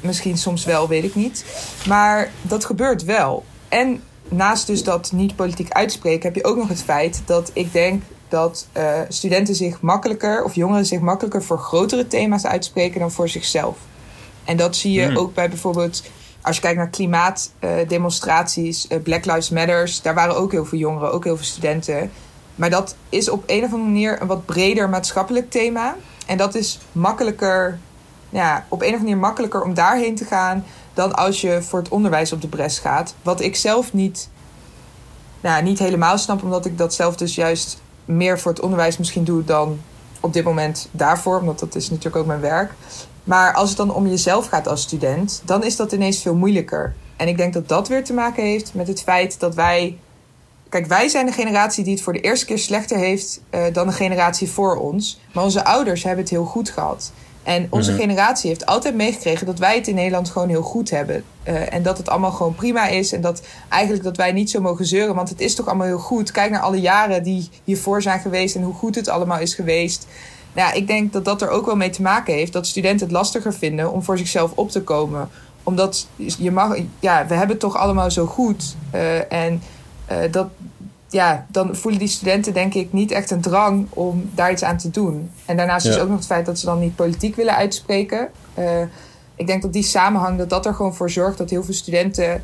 Misschien 0.00 0.38
soms 0.38 0.64
wel, 0.64 0.88
weet 0.88 1.04
ik 1.04 1.14
niet. 1.14 1.44
Maar 1.86 2.30
dat 2.42 2.64
gebeurt 2.64 3.04
wel. 3.04 3.44
En 3.68 4.02
naast 4.28 4.66
dus 4.66 4.84
dat 4.84 5.12
niet 5.12 5.36
politiek 5.36 5.72
uitspreken, 5.72 6.22
heb 6.22 6.34
je 6.34 6.44
ook 6.44 6.56
nog 6.56 6.68
het 6.68 6.82
feit 6.82 7.22
dat 7.24 7.50
ik 7.54 7.72
denk 7.72 8.02
dat 8.28 8.66
eh, 8.72 9.00
studenten 9.08 9.54
zich 9.54 9.80
makkelijker, 9.80 10.44
of 10.44 10.54
jongeren 10.54 10.86
zich 10.86 11.00
makkelijker 11.00 11.42
voor 11.42 11.58
grotere 11.58 12.06
thema's 12.06 12.44
uitspreken 12.44 13.00
dan 13.00 13.10
voor 13.10 13.28
zichzelf. 13.28 13.78
En 14.44 14.56
dat 14.56 14.76
zie 14.76 14.92
je 14.92 15.06
Hmm. 15.06 15.16
ook 15.16 15.34
bij 15.34 15.48
bijvoorbeeld, 15.48 16.02
als 16.40 16.56
je 16.56 16.62
kijkt 16.62 16.78
naar 16.78 16.88
klimaatdemonstraties, 16.88 18.86
eh, 18.86 19.02
Black 19.02 19.24
Lives 19.24 19.50
Matters, 19.50 20.02
daar 20.02 20.14
waren 20.14 20.36
ook 20.36 20.52
heel 20.52 20.64
veel 20.64 20.78
jongeren, 20.78 21.12
ook 21.12 21.24
heel 21.24 21.36
veel 21.36 21.46
studenten. 21.46 22.10
Maar 22.54 22.70
dat 22.70 22.96
is 23.08 23.28
op 23.28 23.42
een 23.46 23.64
of 23.64 23.72
andere 23.72 23.90
manier 23.90 24.20
een 24.20 24.26
wat 24.26 24.44
breder 24.44 24.88
maatschappelijk 24.88 25.50
thema. 25.50 25.96
En 26.26 26.36
dat 26.36 26.54
is 26.54 26.78
makkelijker, 26.92 27.78
ja, 28.30 28.64
op 28.68 28.80
een 28.80 28.86
of 28.86 28.92
andere 28.92 28.98
manier 28.98 29.16
makkelijker 29.16 29.62
om 29.62 29.74
daarheen 29.74 30.14
te 30.14 30.24
gaan 30.24 30.64
dan 30.94 31.14
als 31.14 31.40
je 31.40 31.62
voor 31.62 31.78
het 31.78 31.88
onderwijs 31.88 32.32
op 32.32 32.40
de 32.40 32.48
bres 32.48 32.78
gaat. 32.78 33.14
Wat 33.22 33.40
ik 33.40 33.56
zelf 33.56 33.92
niet, 33.92 34.28
nou, 35.40 35.62
niet 35.62 35.78
helemaal 35.78 36.18
snap, 36.18 36.42
omdat 36.42 36.66
ik 36.66 36.78
dat 36.78 36.94
zelf 36.94 37.16
dus 37.16 37.34
juist 37.34 37.82
meer 38.04 38.38
voor 38.38 38.52
het 38.52 38.60
onderwijs 38.60 38.98
misschien 38.98 39.24
doe 39.24 39.44
dan 39.44 39.80
op 40.20 40.32
dit 40.32 40.44
moment 40.44 40.88
daarvoor, 40.90 41.38
omdat 41.38 41.58
dat 41.58 41.74
is 41.74 41.90
natuurlijk 41.90 42.16
ook 42.16 42.26
mijn 42.26 42.40
werk. 42.40 42.72
Maar 43.24 43.54
als 43.54 43.68
het 43.68 43.78
dan 43.78 43.94
om 43.94 44.06
jezelf 44.06 44.46
gaat 44.46 44.68
als 44.68 44.82
student, 44.82 45.42
dan 45.44 45.64
is 45.64 45.76
dat 45.76 45.92
ineens 45.92 46.22
veel 46.22 46.34
moeilijker. 46.34 46.94
En 47.16 47.28
ik 47.28 47.36
denk 47.36 47.52
dat 47.52 47.68
dat 47.68 47.88
weer 47.88 48.04
te 48.04 48.12
maken 48.12 48.42
heeft 48.42 48.74
met 48.74 48.88
het 48.88 49.02
feit 49.02 49.40
dat 49.40 49.54
wij. 49.54 49.98
Kijk, 50.68 50.86
wij 50.86 51.08
zijn 51.08 51.26
de 51.26 51.32
generatie 51.32 51.84
die 51.84 51.94
het 51.94 52.02
voor 52.02 52.12
de 52.12 52.20
eerste 52.20 52.46
keer 52.46 52.58
slechter 52.58 52.96
heeft 52.96 53.40
eh, 53.50 53.62
dan 53.72 53.86
de 53.86 53.92
generatie 53.92 54.50
voor 54.50 54.76
ons. 54.76 55.20
Maar 55.32 55.44
onze 55.44 55.64
ouders 55.64 56.02
hebben 56.02 56.22
het 56.24 56.32
heel 56.32 56.44
goed 56.44 56.70
gehad. 56.70 57.12
En 57.50 57.66
onze 57.70 57.90
Mhm. 57.90 58.00
generatie 58.00 58.48
heeft 58.48 58.66
altijd 58.66 58.94
meegekregen 58.94 59.46
dat 59.46 59.58
wij 59.58 59.74
het 59.76 59.88
in 59.88 59.94
Nederland 59.94 60.30
gewoon 60.30 60.48
heel 60.48 60.62
goed 60.62 60.90
hebben. 60.90 61.24
Eh, 61.42 61.74
en 61.74 61.82
dat 61.82 61.98
het 61.98 62.08
allemaal 62.08 62.32
gewoon 62.32 62.54
prima 62.54 62.86
is. 62.86 63.12
En 63.12 63.20
dat 63.20 63.42
eigenlijk 63.68 64.04
dat 64.04 64.16
wij 64.16 64.32
niet 64.32 64.50
zo 64.50 64.60
mogen 64.60 64.86
zeuren. 64.86 65.14
Want 65.14 65.28
het 65.28 65.40
is 65.40 65.54
toch 65.54 65.66
allemaal 65.66 65.86
heel 65.86 65.98
goed. 65.98 66.30
Kijk 66.30 66.50
naar 66.50 66.60
alle 66.60 66.80
jaren 66.80 67.22
die 67.22 67.48
hiervoor 67.64 68.02
zijn 68.02 68.20
geweest 68.20 68.54
en 68.54 68.62
hoe 68.62 68.74
goed 68.74 68.94
het 68.94 69.08
allemaal 69.08 69.38
is 69.38 69.54
geweest. 69.54 70.06
Nou 70.52 70.68
ja, 70.68 70.74
ik 70.74 70.86
denk 70.86 71.12
dat 71.12 71.24
dat 71.24 71.42
er 71.42 71.48
ook 71.48 71.66
wel 71.66 71.76
mee 71.76 71.90
te 71.90 72.02
maken 72.02 72.34
heeft 72.34 72.52
dat 72.52 72.66
studenten 72.66 73.06
het 73.06 73.16
lastiger 73.16 73.54
vinden 73.54 73.92
om 73.92 74.02
voor 74.02 74.18
zichzelf 74.18 74.52
op 74.54 74.70
te 74.70 74.82
komen. 74.82 75.28
Omdat 75.62 76.06
je 76.16 76.50
mag, 76.50 76.76
ja, 77.00 77.26
we 77.26 77.32
hebben 77.34 77.50
het 77.50 77.60
toch 77.60 77.76
allemaal 77.76 78.10
zo 78.10 78.26
goed. 78.26 78.76
Eh, 78.90 79.32
en 79.32 79.62
eh, 80.06 80.16
dat, 80.30 80.48
ja, 81.10 81.46
dan 81.48 81.76
voelen 81.76 82.00
die 82.00 82.08
studenten 82.08 82.52
denk 82.52 82.74
ik 82.74 82.92
niet 82.92 83.10
echt 83.10 83.30
een 83.30 83.40
drang 83.40 83.86
om 83.90 84.30
daar 84.34 84.50
iets 84.50 84.62
aan 84.62 84.76
te 84.76 84.90
doen. 84.90 85.30
En 85.44 85.56
daarnaast 85.56 85.86
is 85.86 85.98
ook 85.98 86.08
nog 86.08 86.16
het 86.16 86.26
feit 86.26 86.46
dat 86.46 86.58
ze 86.58 86.66
dan 86.66 86.78
niet 86.78 86.96
politiek 86.96 87.36
willen 87.36 87.54
uitspreken. 87.56 88.28
Eh, 88.54 88.82
ik 89.34 89.46
denk 89.46 89.62
dat 89.62 89.72
die 89.72 89.82
samenhang, 89.82 90.38
dat 90.38 90.50
dat 90.50 90.66
er 90.66 90.74
gewoon 90.74 90.94
voor 90.94 91.10
zorgt 91.10 91.38
dat 91.38 91.50
heel 91.50 91.64
veel 91.64 91.74
studenten 91.74 92.42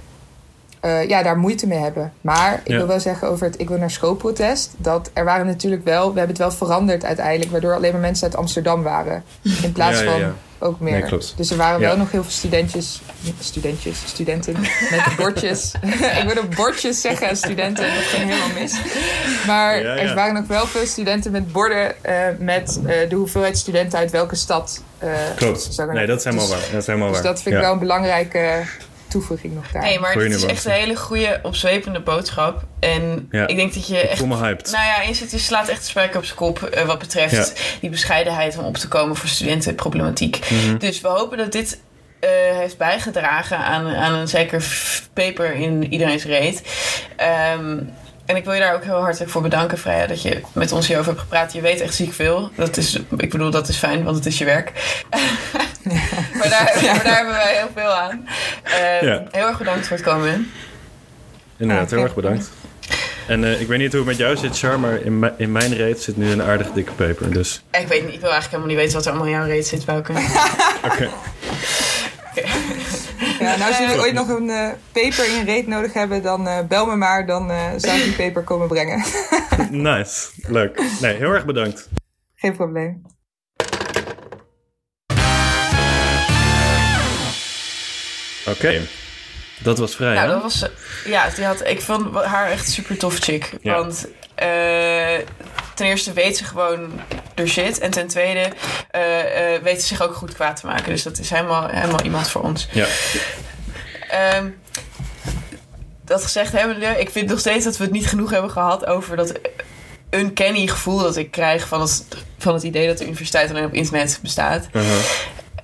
eh, 0.86 1.08
ja, 1.08 1.22
daar 1.22 1.38
moeite 1.38 1.66
mee 1.66 1.78
hebben. 1.78 2.12
Maar 2.20 2.60
ik 2.64 2.70
Ja. 2.70 2.76
wil 2.76 2.86
wel 2.86 3.00
zeggen 3.00 3.28
over 3.28 3.46
het 3.46 3.60
ik 3.60 3.68
wil 3.68 3.78
naar 3.78 3.90
schoolprotest. 3.90 4.70
Dat 4.76 5.10
er 5.12 5.24
waren 5.24 5.46
natuurlijk 5.46 5.84
wel, 5.84 6.12
we 6.12 6.18
hebben 6.18 6.36
het 6.36 6.38
wel 6.38 6.50
veranderd 6.52 7.04
uiteindelijk. 7.04 7.50
Waardoor 7.50 7.74
alleen 7.74 7.92
maar 7.92 8.00
mensen 8.00 8.26
uit 8.26 8.36
Amsterdam 8.36 8.82
waren. 8.82 9.24
In 9.62 9.72
plaats 9.72 9.98
Ja, 10.00 10.04
van 10.10 10.18
ja. 10.20 10.32
ook 10.58 10.80
meer. 10.80 11.00
Nee. 11.10 11.20
Dus 11.36 11.50
er 11.50 11.56
waren 11.56 11.80
wel 11.80 11.96
nog 11.96 12.10
heel 12.10 12.22
veel 12.22 12.32
studentjes, 12.32 13.02
studentjes, 13.40 13.98
studenten 14.06 14.52
met 14.90 15.00
bordjes. 15.18 15.72
ik 16.20 16.22
wilde 16.32 16.48
bordjes 16.56 17.00
zeggen, 17.00 17.36
studenten, 17.36 17.84
dat 17.84 18.02
ging 18.04 18.30
helemaal 18.30 18.60
mis. 18.60 18.74
Maar 19.46 19.74
er 19.76 20.14
waren 20.14 20.34
nog 20.34 20.46
wel 20.46 20.66
veel 20.66 20.86
studenten 20.86 21.32
met 21.32 21.52
borden 21.52 22.04
eh, 22.04 22.14
met 22.38 22.80
eh, 22.86 23.08
de 23.08 23.14
hoeveelheid 23.16 23.58
studenten 23.58 23.98
uit 23.98 24.10
welke 24.10 24.34
stad. 24.36 24.82
Klopt. 25.36 25.76
Nee, 25.76 25.86
maar- 25.86 26.06
dat 26.06 26.18
is 26.18 26.24
helemaal 26.24 26.46
dus- 26.46 26.54
waar. 26.56 26.70
Dat 26.72 26.80
is 26.80 26.86
helemaal 26.86 27.08
Dus 27.08 27.16
waar. 27.16 27.26
dat 27.26 27.42
vind 27.42 27.54
ik 27.54 27.60
wel 27.60 27.72
een 27.72 27.78
belangrijke 27.78 28.62
toevoeging 29.08 29.54
nog 29.54 29.70
daar. 29.70 29.82
Nee, 29.82 29.98
maar 29.98 30.18
dit 30.18 30.34
is 30.34 30.44
echt 30.44 30.64
een 30.64 30.70
hele 30.72 30.96
goede, 30.96 31.40
opzwepende 31.42 32.00
boodschap. 32.00 32.64
En 32.80 33.28
Ja. 33.30 33.46
ik 33.46 33.56
denk 33.56 33.74
dat 33.74 33.86
je 33.86 33.98
Ik 33.98 34.08
echt... 34.08 34.18
voel 34.18 34.28
me 34.28 34.36
hyped. 34.36 34.70
Nou 34.72 34.84
ja, 34.84 35.02
je 35.30 35.38
slaat 35.38 35.68
echt 35.68 35.80
de 35.80 35.86
spijker 35.86 36.18
op 36.18 36.24
zijn 36.24 36.36
kop 36.36 36.62
eh, 36.62 36.84
wat 36.86 36.98
betreft 36.98 37.60
die 37.80 37.90
bescheidenheid 37.90 38.58
om 38.58 38.64
op 38.64 38.76
te 38.76 38.88
komen 38.88 39.16
voor 39.16 39.28
studentenproblematiek. 39.28 40.50
Mhm. 40.50 40.76
Dus 40.78 41.00
we 41.00 41.08
hopen 41.08 41.38
dat 41.38 41.52
dit 41.52 41.78
eh, 42.20 42.30
heeft 42.56 42.76
bijgedragen 42.76 43.58
aan, 43.58 43.86
aan 43.88 44.12
een 44.14 44.28
zeker 44.28 44.64
paper 45.12 45.52
in 45.54 45.92
iedereen's 45.92 46.24
reet. 46.24 46.62
Ehm, 47.16 47.78
en 48.26 48.36
ik 48.36 48.44
wil 48.44 48.52
je 48.52 48.60
daar 48.60 48.74
ook 48.74 48.84
heel 48.84 49.00
hartelijk 49.00 49.30
voor 49.30 49.42
bedanken, 49.42 49.78
Freya, 49.78 50.06
dat 50.06 50.22
je 50.22 50.40
met 50.52 50.72
ons 50.72 50.86
hierover 50.86 51.10
hebt 51.10 51.22
gepraat. 51.22 51.52
Je 51.52 51.60
weet 51.60 51.80
echt 51.80 51.94
ziek 51.94 52.12
veel. 52.12 52.50
Dat 52.56 52.76
is, 52.76 52.94
ik 53.16 53.30
bedoel, 53.30 53.50
dat 53.50 53.68
is 53.68 53.76
fijn, 53.76 54.04
want 54.04 54.16
het 54.16 54.26
is 54.26 54.38
je 54.38 54.44
werk. 54.44 54.72
maar, 56.38 56.48
daar, 56.48 56.78
maar 56.84 57.04
daar 57.04 57.16
hebben 57.16 57.34
wij 57.34 57.54
heel 57.56 57.68
veel 57.74 57.90
aan. 57.92 58.28
Ehm, 58.62 59.04
Ja. 59.06 59.22
Heel 59.30 59.46
erg 59.46 59.58
bedankt 59.58 59.86
voor 59.86 59.96
het 59.96 60.06
komen. 60.06 60.50
Inderdaad, 61.58 61.84
Ah, 61.84 61.90
heel 61.90 62.02
erg 62.02 62.10
oké. 62.12 62.20
bedankt. 62.20 62.50
En 63.26 63.44
eh, 63.44 63.60
ik 63.60 63.68
weet 63.68 63.78
niet 63.78 63.90
hoe 63.92 64.00
het 64.00 64.08
met 64.08 64.16
jou 64.18 64.36
zit, 64.36 64.58
Char, 64.58 64.80
maar 64.80 65.00
in, 65.02 65.18
mijn- 65.18 65.32
in 65.36 65.52
mijn 65.52 65.74
reet 65.74 66.02
zit 66.02 66.16
nu 66.16 66.30
een 66.30 66.42
aardig 66.42 66.70
dikke 66.72 66.92
peper. 66.92 67.32
Dus 67.32 67.62
Ik 67.70 67.88
weet 67.88 68.04
niet, 68.04 68.14
ik 68.14 68.20
wil 68.20 68.30
eigenlijk 68.30 68.44
helemaal 68.50 68.66
niet 68.66 68.76
weten 68.76 68.94
wat 68.94 69.04
er 69.04 69.10
allemaal 69.10 69.28
in 69.28 69.34
jouw 69.38 69.46
reet 69.46 69.66
zit, 69.66 69.84
Bouke. 69.84 70.12
oké. 70.84 71.08
Ja, 73.50 73.56
nou, 73.56 73.68
als 73.70 73.78
jullie 73.78 73.98
ooit 74.00 74.14
nog 74.14 74.28
een 74.28 74.50
eh 74.50 74.68
peper 74.92 75.36
in 75.38 75.44
reet 75.44 75.66
nodig 75.66 75.92
hebben, 75.92 76.22
dan 76.22 76.48
eh, 76.48 76.58
bel 76.68 76.86
me 76.86 76.96
maar. 76.96 77.26
Dan 77.26 77.50
eh, 77.50 77.64
zou 77.76 77.96
ik 77.98 78.04
die 78.04 78.12
peper 78.12 78.42
komen 78.42 78.68
brengen. 78.68 79.04
nice. 79.70 80.26
Leuk. 80.48 80.82
Nee, 81.00 81.16
heel 81.16 81.30
erg 81.32 81.44
bedankt. 81.44 81.88
Geen 82.34 82.56
probleem. 82.56 83.02
Oké. 88.46 88.80
Dat 89.62 89.78
was 89.78 89.94
vrij, 89.94 90.14
Nou, 90.14 90.26
hè? 90.26 90.32
dat 90.32 90.42
was. 90.42 90.62
eh, 90.62 90.68
Ja, 91.04 91.28
die 91.34 91.44
had, 91.44 91.66
ik 91.66 91.80
vond 91.80 92.14
haar 92.24 92.50
echt 92.50 92.68
super 92.70 92.98
tof 92.98 93.18
chick. 93.18 93.52
Ja. 93.60 93.74
Want 93.74 94.06
eh, 94.34 95.14
ten 95.76 95.86
eerste 95.86 96.12
weet 96.12 96.36
ze 96.36 96.44
gewoon 96.44 97.00
er 97.34 97.48
shit. 97.48 97.78
En 97.78 97.90
ten 97.90 98.06
tweede 98.06 98.52
eh, 98.90 99.62
weet 99.62 99.80
ze 99.80 99.86
zich 99.86 100.02
ook 100.02 100.14
goed 100.14 100.34
kwaad 100.34 100.60
te 100.60 100.66
maken. 100.66 100.88
Dus 100.88 101.02
dat 101.02 101.18
is 101.18 101.30
helemaal, 101.30 101.68
helemaal 101.68 102.02
iemand 102.02 102.28
voor 102.28 102.42
ons. 102.42 102.68
Ja. 102.72 102.86
Ehm, 104.08 104.48
dat 106.04 106.22
gezegd 106.22 106.52
hebbende, 106.52 106.86
ik 106.86 107.10
vind 107.10 107.28
nog 107.28 107.38
steeds 107.38 107.64
dat 107.64 107.76
we 107.76 107.84
het 107.84 107.92
niet 107.92 108.06
genoeg 108.06 108.30
hebben 108.30 108.50
gehad 108.50 108.86
over 108.86 109.16
dat 109.16 109.32
uncanny 110.10 110.66
gevoel 110.66 110.98
dat 110.98 111.16
ik 111.16 111.30
krijg 111.30 111.68
van 111.68 111.80
het, 111.80 112.06
van 112.38 112.54
het 112.54 112.62
idee 112.62 112.86
dat 112.86 112.98
de 112.98 113.04
universiteit 113.04 113.50
alleen 113.50 113.64
op 113.64 113.74
internet 113.74 114.18
bestaat. 114.22 114.68
Uh-huh. 114.72 114.98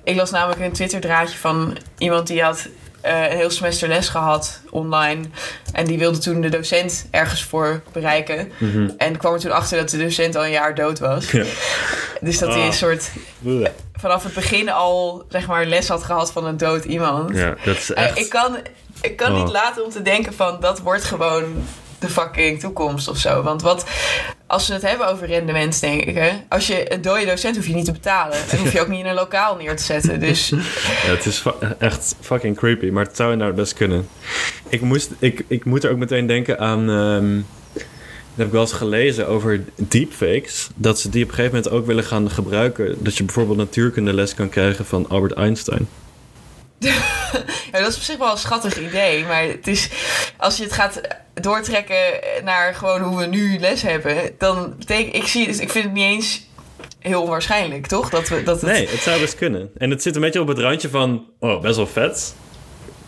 Ik 0.03 0.15
las 0.15 0.31
namelijk 0.31 0.61
een 0.61 0.71
Twitter-draadje 0.71 1.37
van 1.37 1.77
iemand 1.97 2.27
die 2.27 2.43
had 2.43 2.67
eh, 3.03 3.31
een 3.31 3.37
heel 3.37 3.49
semester 3.49 3.87
les 3.87 4.07
gehad 4.07 4.59
online. 4.69 5.23
En 5.73 5.85
die 5.85 5.97
wilde 5.97 6.17
toen 6.17 6.41
de 6.41 6.49
docent 6.49 7.05
ergens 7.11 7.43
voor 7.43 7.81
bereiken. 7.91 8.51
Mhm. 8.57 8.89
En 8.97 9.17
kwam 9.17 9.33
er 9.33 9.39
toen 9.39 9.51
achter 9.51 9.77
dat 9.77 9.89
de 9.89 9.97
docent 9.97 10.35
al 10.35 10.43
een 10.45 10.51
jaar 10.51 10.75
dood 10.75 10.99
was. 10.99 11.31
Ja. 11.31 11.43
Dus 12.21 12.39
dat 12.39 12.49
hij 12.49 12.59
Ah. 12.59 12.65
een 12.65 12.73
soort 12.73 13.09
Bleh. 13.39 13.69
vanaf 13.93 14.23
het 14.23 14.33
begin 14.33 14.69
al 14.71 15.23
zeg 15.29 15.47
maar 15.47 15.65
les 15.65 15.87
had 15.87 16.03
gehad 16.03 16.31
van 16.31 16.45
een 16.45 16.57
dood 16.57 16.85
iemand. 16.85 17.35
Ja, 17.37 17.55
dat 17.65 17.75
is 17.77 17.93
Eh, 17.93 18.03
echt... 18.03 18.17
ik 18.17 18.29
kan, 18.29 18.57
ik 19.01 19.15
kan 19.17 19.31
Oh. 19.31 19.43
niet 19.43 19.51
laten 19.51 19.83
om 19.83 19.89
te 19.89 20.01
denken 20.01 20.33
van 20.33 20.57
dat 20.59 20.79
wordt 20.79 21.03
gewoon 21.03 21.43
de 22.03 22.09
fucking 22.09 22.59
toekomst 22.59 23.07
of 23.07 23.17
zo. 23.17 23.41
Want 23.41 23.61
wat, 23.61 23.85
als 24.47 24.67
we 24.67 24.73
het 24.73 24.83
hebben 24.83 25.07
over 25.07 25.27
rendementsdenken, 25.27 26.43
als 26.49 26.67
je 26.67 26.93
een 26.93 27.01
dode 27.01 27.25
docent 27.25 27.55
hoef 27.55 27.67
je 27.67 27.73
niet 27.73 27.85
te 27.85 27.91
betalen. 27.91 28.37
En 28.49 28.57
hoef 28.57 28.73
je 28.73 28.81
ook 28.81 28.87
niet 28.87 28.99
in 28.99 29.05
een 29.05 29.13
lokaal 29.13 29.55
neer 29.55 29.75
te 29.75 29.83
zetten. 29.83 30.19
Dus 30.19 30.49
Ja, 31.05 31.09
het 31.09 31.25
is 31.25 31.43
echt 31.79 32.15
fucking 32.19 32.57
creepy, 32.57 32.89
maar 32.89 33.05
het 33.05 33.15
zou 33.15 33.31
inderdaad 33.31 33.55
best 33.55 33.73
kunnen. 33.73 34.07
Ik, 34.69 34.81
moest, 34.81 35.11
ik, 35.19 35.45
ik 35.47 35.65
moet 35.65 35.83
er 35.83 35.91
ook 35.91 35.97
meteen 35.97 36.27
denken 36.27 36.59
aan... 36.59 36.89
ehm, 36.89 37.41
heb 38.35 38.45
ik 38.45 38.51
wel 38.51 38.61
eens 38.61 38.73
gelezen 38.73 39.27
over 39.27 39.63
deepfakes. 39.75 40.69
Dat 40.75 40.99
ze 40.99 41.09
die 41.09 41.23
op 41.23 41.29
een 41.29 41.35
gegeven 41.35 41.55
moment 41.55 41.75
ook 41.75 41.85
willen 41.85 42.03
gaan 42.03 42.31
gebruiken. 42.31 42.95
Dat 42.99 43.17
je 43.17 43.23
bijvoorbeeld 43.23 43.57
natuurkundeles 43.57 44.33
kan 44.33 44.49
krijgen 44.49 44.85
van 44.85 45.09
Albert 45.09 45.33
Einstein. 45.33 45.87
Ja, 47.71 47.79
dat 47.79 47.87
is 47.87 47.95
op 47.95 48.01
zich 48.01 48.17
wel 48.17 48.31
een 48.31 48.37
schattig 48.37 48.77
idee. 48.77 49.23
Maar 49.23 49.43
het 49.43 49.67
is, 49.67 49.89
als 50.37 50.57
je 50.57 50.63
het 50.63 50.73
gaat 50.73 51.01
doortrekken 51.33 51.95
naar 52.43 52.75
gewoon 52.75 53.01
hoe 53.01 53.17
we 53.17 53.25
nu 53.25 53.59
les 53.59 53.81
hebben, 53.81 54.15
dan 54.37 54.75
betekent 54.77 55.15
ik 55.15 55.27
zie, 55.27 55.47
ik 55.47 55.69
vind 55.69 55.83
het 55.83 55.93
niet 55.93 56.03
eens 56.03 56.41
heel 56.99 57.21
onwaarschijnlijk, 57.21 57.87
toch? 57.87 58.09
Dat 58.09 58.29
we 58.29 58.43
dat 58.43 58.61
het... 58.61 58.71
Nee, 58.71 58.87
het 58.87 58.99
zou 58.99 59.19
best 59.19 59.35
kunnen. 59.35 59.71
En 59.77 59.89
het 59.89 60.01
zit 60.01 60.15
een 60.15 60.21
beetje 60.21 60.41
op 60.41 60.47
het 60.47 60.59
randje 60.59 60.89
van, 60.89 61.25
oh, 61.39 61.61
best 61.61 61.75
wel 61.75 61.87
vet, 61.87 62.35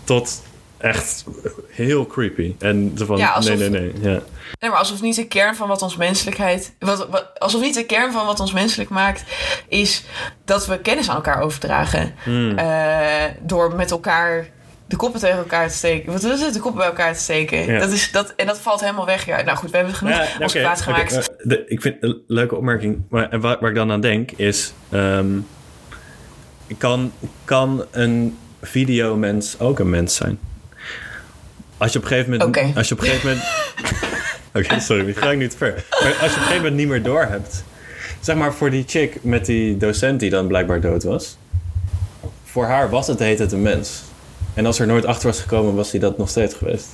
tot 0.03 0.41
echt 0.77 1.25
heel 1.69 2.05
creepy. 2.07 2.55
En 2.59 2.91
van, 2.95 3.17
Ja, 3.17 3.31
alsof- 3.31 3.57
nee, 3.57 3.69
nee, 3.69 3.81
nee. 3.81 4.11
Ja. 4.13 4.21
Nee, 4.59 4.69
maar 4.69 4.79
alsof 4.79 5.01
niet 5.01 5.15
de 5.15 5.27
kern 5.27 5.55
van 5.55 5.67
wat 5.67 5.81
ons 5.81 5.95
menselijkheid. 5.95 6.73
Wat, 6.79 7.07
wat, 7.09 7.39
alsof 7.39 7.61
niet 7.61 7.73
de 7.75 7.85
kern 7.85 8.11
van 8.11 8.25
wat 8.25 8.39
ons 8.39 8.53
menselijk 8.53 8.89
maakt. 8.89 9.23
is 9.67 10.03
dat 10.45 10.65
we 10.67 10.79
kennis 10.79 11.09
aan 11.09 11.15
elkaar 11.15 11.41
overdragen. 11.41 12.13
Hmm. 12.23 12.57
Eh, 12.57 13.23
door 13.41 13.75
met 13.75 13.91
elkaar 13.91 14.47
de 14.87 14.95
koppen 14.95 15.19
tegen 15.19 15.37
elkaar 15.37 15.67
te 15.67 15.75
steken. 15.75 16.11
Wat 16.11 16.23
is 16.23 16.41
het? 16.41 16.53
De 16.53 16.59
koppen 16.59 16.79
bij 16.79 16.89
elkaar 16.89 17.13
te 17.13 17.19
steken. 17.19 17.65
Ja. 17.73 17.79
Dat 17.79 17.91
is, 17.91 18.11
dat, 18.11 18.33
en 18.35 18.45
dat 18.45 18.59
valt 18.59 18.79
helemaal 18.79 19.05
weg. 19.05 19.25
Ja, 19.25 19.41
nou 19.41 19.57
goed, 19.57 19.71
we 19.71 19.77
hebben 19.77 19.95
genoeg 19.95 20.13
Ja, 20.13 20.27
ons 20.41 20.81
gemaakt. 20.81 21.29
de- 21.43 21.63
ik 21.67 21.81
vind 21.81 21.95
een 21.99 22.21
leuke 22.27 22.55
opmerking. 22.55 23.01
Maar 23.09 23.29
en 23.29 23.39
waar, 23.41 23.57
waar 23.59 23.69
ik 23.69 23.75
dan 23.75 23.91
aan 23.91 24.01
denk 24.01 24.31
is... 24.31 24.73
ehm, 24.91 25.27
kan, 26.77 27.11
kan 27.45 27.85
een 27.91 28.37
videomens 28.61 29.59
ook 29.59 29.79
een 29.79 29.89
mens 29.89 30.15
zijn? 30.15 30.39
Als 31.85 31.93
je 31.93 31.99
op 31.99 32.05
een 32.05 32.11
gegeven 32.11 32.31
moment... 32.31 32.77
Als 32.77 32.87
je 32.87 32.93
op 32.93 32.99
een 33.01 33.05
gegeven 33.07 33.29
moment... 33.29 33.45
Oké, 34.53 34.79
sorry, 34.89 35.07
ik 35.09 35.17
ga 35.17 35.31
ik 35.31 35.37
niet 35.37 35.55
ver. 35.57 35.85
Maar 35.89 35.99
als 36.01 36.13
je 36.13 36.15
op 36.15 36.21
een 36.23 36.29
gegeven 36.29 36.55
moment 36.55 36.75
niet 36.75 36.87
meer 36.87 37.03
door 37.03 37.21
hebt... 37.23 37.63
Zeg 38.19 38.35
maar 38.35 38.53
voor 38.53 38.69
die 38.69 38.83
chick 38.87 39.23
met 39.23 39.45
die 39.45 39.77
docent 39.77 40.19
die 40.19 40.29
dan 40.29 40.47
blijkbaar 40.47 40.81
dood 40.81 41.03
was. 41.03 41.37
Voor 42.43 42.65
haar 42.65 42.89
was 42.89 43.07
het 43.07 43.19
heet 43.19 43.39
het 43.39 43.51
een 43.51 43.61
mens. 43.61 44.01
En 44.53 44.65
als 44.65 44.79
er 44.79 44.87
nooit 44.87 45.05
achter 45.05 45.27
was 45.27 45.39
gekomen, 45.39 45.75
was 45.75 45.91
hij 45.91 45.99
dat 45.99 46.17
nog 46.17 46.29
steeds 46.29 46.53
geweest. 46.53 46.87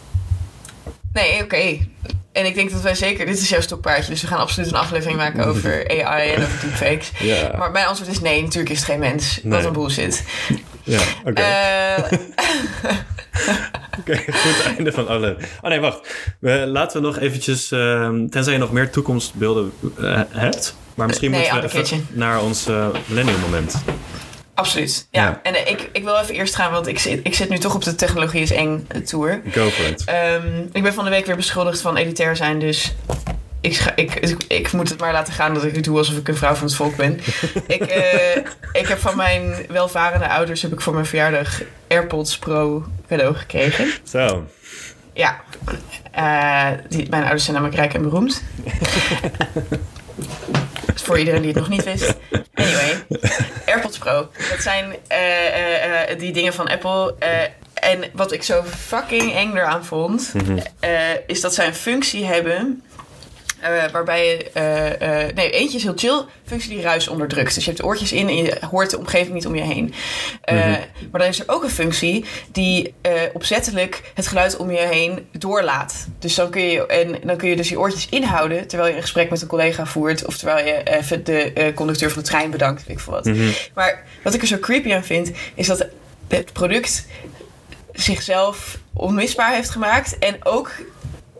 Nee, 1.13 1.43
oké. 1.43 1.77
En 2.31 2.45
ik 2.45 2.55
denk 2.55 2.71
dat 2.71 2.81
wij 2.81 2.95
zeker... 2.95 3.25
Dit 3.25 3.39
is 3.41 3.49
jouw 3.49 3.61
stokpaardje. 3.61 4.11
Dus 4.11 4.21
we 4.21 4.27
gaan 4.27 4.39
absoluut 4.39 4.69
een 4.69 4.75
aflevering 4.77 5.17
maken 5.17 5.45
over 5.45 5.87
AI 6.05 6.29
en 6.29 6.41
over 6.43 6.59
deepfakes. 6.61 7.11
Ja. 7.19 7.55
Maar 7.57 7.71
mijn 7.71 7.85
antwoord 7.85 8.11
is 8.11 8.21
nee. 8.21 8.41
Natuurlijk 8.41 8.71
is 8.71 8.77
het 8.77 8.87
geen 8.87 8.99
mens. 8.99 9.39
Wat 9.43 9.57
Nee. 9.59 9.67
een 9.67 9.73
bullshit. 9.73 10.23
Ja, 10.83 10.99
oké. 11.25 11.41
Eh, 11.41 12.11
Oké, 13.99 14.15
goed 14.17 14.63
einde 14.77 14.91
van 14.91 15.07
alle. 15.07 15.37
Oh 15.61 15.69
nee, 15.69 15.79
wacht. 15.79 15.99
We, 16.39 16.51
laten 16.67 17.01
we 17.01 17.07
nog 17.07 17.17
eventjes, 17.19 17.71
ehm, 17.71 18.27
tenzij 18.27 18.53
je 18.53 18.59
nog 18.59 18.71
meer 18.71 18.89
toekomstbeelden 18.89 19.71
eh, 19.99 20.21
hebt. 20.29 20.75
Maar 20.95 21.07
misschien 21.07 21.31
Nee, 21.31 21.51
moeten 21.51 21.69
we 21.69 21.79
even 21.81 22.07
naar 22.11 22.41
ons 22.41 22.67
eh 22.67 22.87
millennium 23.05 23.39
moment. 23.39 23.75
Absoluut. 24.53 25.07
Ja, 25.11 25.23
Ja. 25.23 25.39
en 25.43 25.67
ik, 25.69 25.89
ik 25.91 26.03
wil 26.03 26.17
even 26.17 26.35
eerst 26.35 26.55
gaan, 26.55 26.71
want 26.71 26.87
ik 26.87 26.99
zit, 26.99 27.19
ik 27.23 27.35
zit 27.35 27.49
nu 27.49 27.57
toch 27.57 27.75
op 27.75 27.83
de 27.83 27.95
technologie 27.95 28.41
is 28.41 28.51
eng 28.51 28.87
tour. 29.05 29.41
Go 29.51 29.69
for 29.69 29.85
it. 29.85 30.03
Ehm, 30.05 30.59
ik 30.71 30.83
ben 30.83 30.93
van 30.93 31.03
de 31.03 31.09
week 31.09 31.25
weer 31.25 31.35
beschuldigd 31.35 31.81
van 31.81 31.97
elitair 31.97 32.35
zijn, 32.35 32.59
dus 32.59 32.93
ik, 33.61 33.75
scha- 33.75 33.95
ik, 33.95 34.13
ik, 34.15 34.43
ik 34.47 34.71
moet 34.71 34.89
het 34.89 34.99
maar 34.99 35.13
laten 35.13 35.33
gaan 35.33 35.53
dat 35.53 35.63
ik 35.63 35.75
het 35.75 35.83
doe 35.83 35.97
alsof 35.97 36.17
ik 36.17 36.27
een 36.27 36.35
vrouw 36.35 36.53
van 36.53 36.67
het 36.67 36.75
volk 36.75 36.95
ben. 36.95 37.19
ik, 37.67 37.81
eh, 37.81 38.35
ik 38.73 38.87
heb 38.87 38.99
van 38.99 39.15
mijn 39.15 39.65
welvarende 39.69 40.27
ouders 40.29 40.61
heb 40.61 40.71
ik 40.73 40.81
voor 40.81 40.93
mijn 40.93 41.05
verjaardag 41.05 41.61
AirPods 41.87 42.37
Pro 42.37 42.85
cadeau 43.07 43.35
gekregen. 43.35 43.91
Zo. 44.03 44.45
Ja, 45.13 45.41
Eh, 46.11 46.67
die, 46.89 47.09
mijn 47.09 47.21
ouders 47.21 47.43
zijn 47.43 47.55
namelijk 47.55 47.79
rijk 47.79 47.93
en 47.93 48.01
beroemd. 48.01 48.43
Voor 50.95 51.19
iedereen 51.19 51.41
die 51.41 51.49
het 51.51 51.59
nog 51.59 51.69
niet 51.69 51.83
wist. 51.83 52.15
Anyway, 52.53 53.05
AirPods 53.65 53.97
Pro. 53.97 54.29
Dat 54.49 54.61
zijn 54.61 54.95
eh, 55.07 56.17
die 56.17 56.31
dingen 56.33 56.53
van 56.53 56.67
Apple. 56.67 57.15
en 57.73 58.03
wat 58.13 58.31
ik 58.31 58.43
zo 58.43 58.63
fucking 58.63 59.33
eng 59.35 59.55
eraan 59.55 59.85
vond, 59.85 60.31
eh, 60.79 60.91
is 61.27 61.41
dat 61.41 61.53
zij 61.53 61.67
een 61.67 61.73
functie 61.75 62.25
hebben. 62.25 62.83
Eh, 63.61 63.91
waarbij 63.91 64.25
je. 64.27 64.49
eh, 64.53 65.25
eh, 65.27 65.35
nee, 65.35 65.51
eentje 65.51 65.77
is 65.77 65.83
heel 65.83 65.93
chill. 65.95 66.21
Functie 66.45 66.69
die 66.69 66.81
ruis 66.81 67.07
onderdrukt. 67.07 67.53
Dus 67.53 67.63
je 67.63 67.69
hebt 67.69 67.81
de 67.81 67.87
oortjes 67.87 68.11
in 68.11 68.27
en 68.27 68.35
je 68.35 68.57
hoort 68.71 68.89
de 68.89 68.97
omgeving 68.97 69.33
niet 69.33 69.45
om 69.47 69.55
je 69.55 69.61
heen. 69.61 69.93
Eh, 70.41 70.55
Maar 71.11 71.19
dan 71.21 71.29
is 71.29 71.39
er 71.39 71.49
ook 71.49 71.63
een 71.63 71.69
functie 71.69 72.25
die 72.51 72.93
opzettelijk 73.33 74.01
het 74.13 74.27
geluid 74.27 74.57
om 74.57 74.71
je 74.71 74.77
heen 74.77 75.27
doorlaat. 75.31 76.07
Dus 76.19 76.35
dan 76.35 76.49
kun, 76.49 76.61
je, 76.61 76.85
en 76.85 77.17
dan 77.23 77.37
kun 77.37 77.49
je 77.49 77.55
dus 77.55 77.69
je 77.69 77.79
oortjes 77.79 78.07
inhouden 78.09 78.67
terwijl 78.67 78.89
je 78.89 78.95
een 78.95 79.01
gesprek 79.01 79.29
met 79.29 79.41
een 79.41 79.47
collega 79.47 79.85
voert. 79.85 80.25
Of 80.25 80.37
terwijl 80.37 80.65
je 80.65 80.83
even 80.83 81.23
de 81.23 81.71
conducteur 81.75 82.11
van 82.11 82.21
de 82.21 82.27
trein 82.27 82.51
bedankt, 82.51 82.85
weet 82.87 82.97
ik 82.97 83.03
veel 83.03 83.13
wat. 83.13 83.25
Maar 83.73 84.03
wat 84.23 84.33
ik 84.33 84.41
er 84.41 84.47
zo 84.47 84.59
creepy 84.59 84.93
aan 84.93 85.03
vind, 85.03 85.31
is 85.55 85.67
dat 85.67 85.85
het 86.27 86.53
product 86.53 87.05
zichzelf 87.93 88.77
onmisbaar 88.93 89.53
heeft 89.53 89.69
gemaakt. 89.69 90.17
En 90.19 90.35
ook 90.45 90.71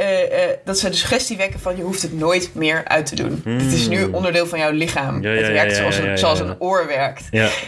eh, 0.01 0.43
eh, 0.43 0.57
dat 0.63 0.79
ze 0.79 0.89
de 0.89 0.95
suggestie 0.95 1.37
wekken 1.37 1.59
van 1.59 1.77
je 1.77 1.83
hoeft 1.83 2.01
het 2.01 2.13
nooit 2.19 2.49
meer 2.53 2.81
uit 2.85 3.05
te 3.05 3.15
doen. 3.15 3.41
Het 3.45 3.73
is 3.73 3.87
nu 3.87 4.03
onderdeel 4.03 4.45
van 4.47 4.59
jouw 4.59 4.71
lichaam. 4.71 5.21
Ja, 5.21 5.29
het 5.29 5.45
ja, 5.45 5.51
werkt 5.51 5.71
ja, 5.71 5.77
zoals, 5.77 5.97
een, 5.97 6.17
zoals 6.17 6.39
een 6.39 6.55
oor 6.59 6.87
werkt. 6.87 7.23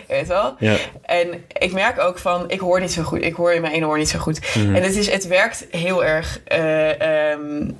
Weet 0.07 0.27
wel? 0.27 0.55
Ja. 0.59 0.75
En 1.01 1.43
ik 1.59 1.71
merk 1.71 1.99
ook 1.99 2.19
van, 2.19 2.49
ik 2.49 2.59
hoor 2.59 2.79
niet 2.79 2.91
zo 2.91 3.03
goed. 3.03 3.23
Ik 3.23 3.33
hoor 3.33 3.53
in 3.53 3.61
mijn 3.61 3.73
ene 3.73 3.87
oor 3.87 3.97
niet 3.97 4.09
zo 4.09 4.19
goed. 4.19 4.39
Mhm. 4.55 4.75
En 4.75 4.83
het, 4.83 4.95
is, 4.95 5.09
het 5.11 5.27
werkt 5.27 5.65
heel 5.71 6.05
erg. 6.05 6.39
eh, 6.45 7.31
ehm, 7.31 7.71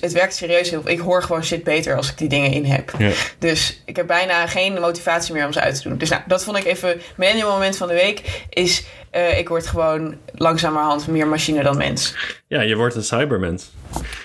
het 0.00 0.12
werkt 0.12 0.34
serieus 0.34 0.70
heel 0.70 0.82
Ik 0.84 0.98
hoor 0.98 1.22
gewoon 1.22 1.44
shit 1.44 1.64
beter 1.64 1.96
als 1.96 2.10
ik 2.10 2.18
die 2.18 2.28
dingen 2.28 2.52
in 2.52 2.64
heb. 2.64 2.92
Ja. 2.98 3.10
Dus 3.38 3.82
ik 3.84 3.96
heb 3.96 4.06
bijna 4.06 4.46
geen 4.46 4.72
motivatie 4.80 5.34
meer 5.34 5.46
om 5.46 5.52
ze 5.52 5.60
uit 5.60 5.82
te 5.82 5.88
doen. 5.88 5.98
Dus 5.98 6.08
nou, 6.08 6.22
dat 6.26 6.44
vond 6.44 6.56
ik 6.56 6.64
even. 6.64 7.00
Mijn 7.16 7.36
moment 7.46 7.76
van 7.76 7.88
de 7.88 7.94
week 7.94 8.42
is. 8.50 8.84
eh, 9.10 9.38
ik 9.38 9.48
word 9.48 9.66
gewoon 9.66 10.16
langzamerhand 10.34 11.06
meer 11.06 11.26
machine 11.26 11.62
dan 11.62 11.76
mens. 11.76 12.14
ja, 12.46 12.60
je 12.60 12.76
wordt 12.76 12.94
een 12.94 13.02
cybermens. 13.04 13.70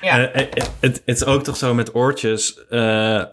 Ja, 0.02 0.32
Eh, 0.32 0.42
eh, 0.42 0.48
het, 0.80 1.02
het 1.06 1.18
is 1.18 1.26
ook 1.26 1.44
toch 1.44 1.58
zo 1.58 1.74
met 1.74 1.96
oortjes. 1.96 2.54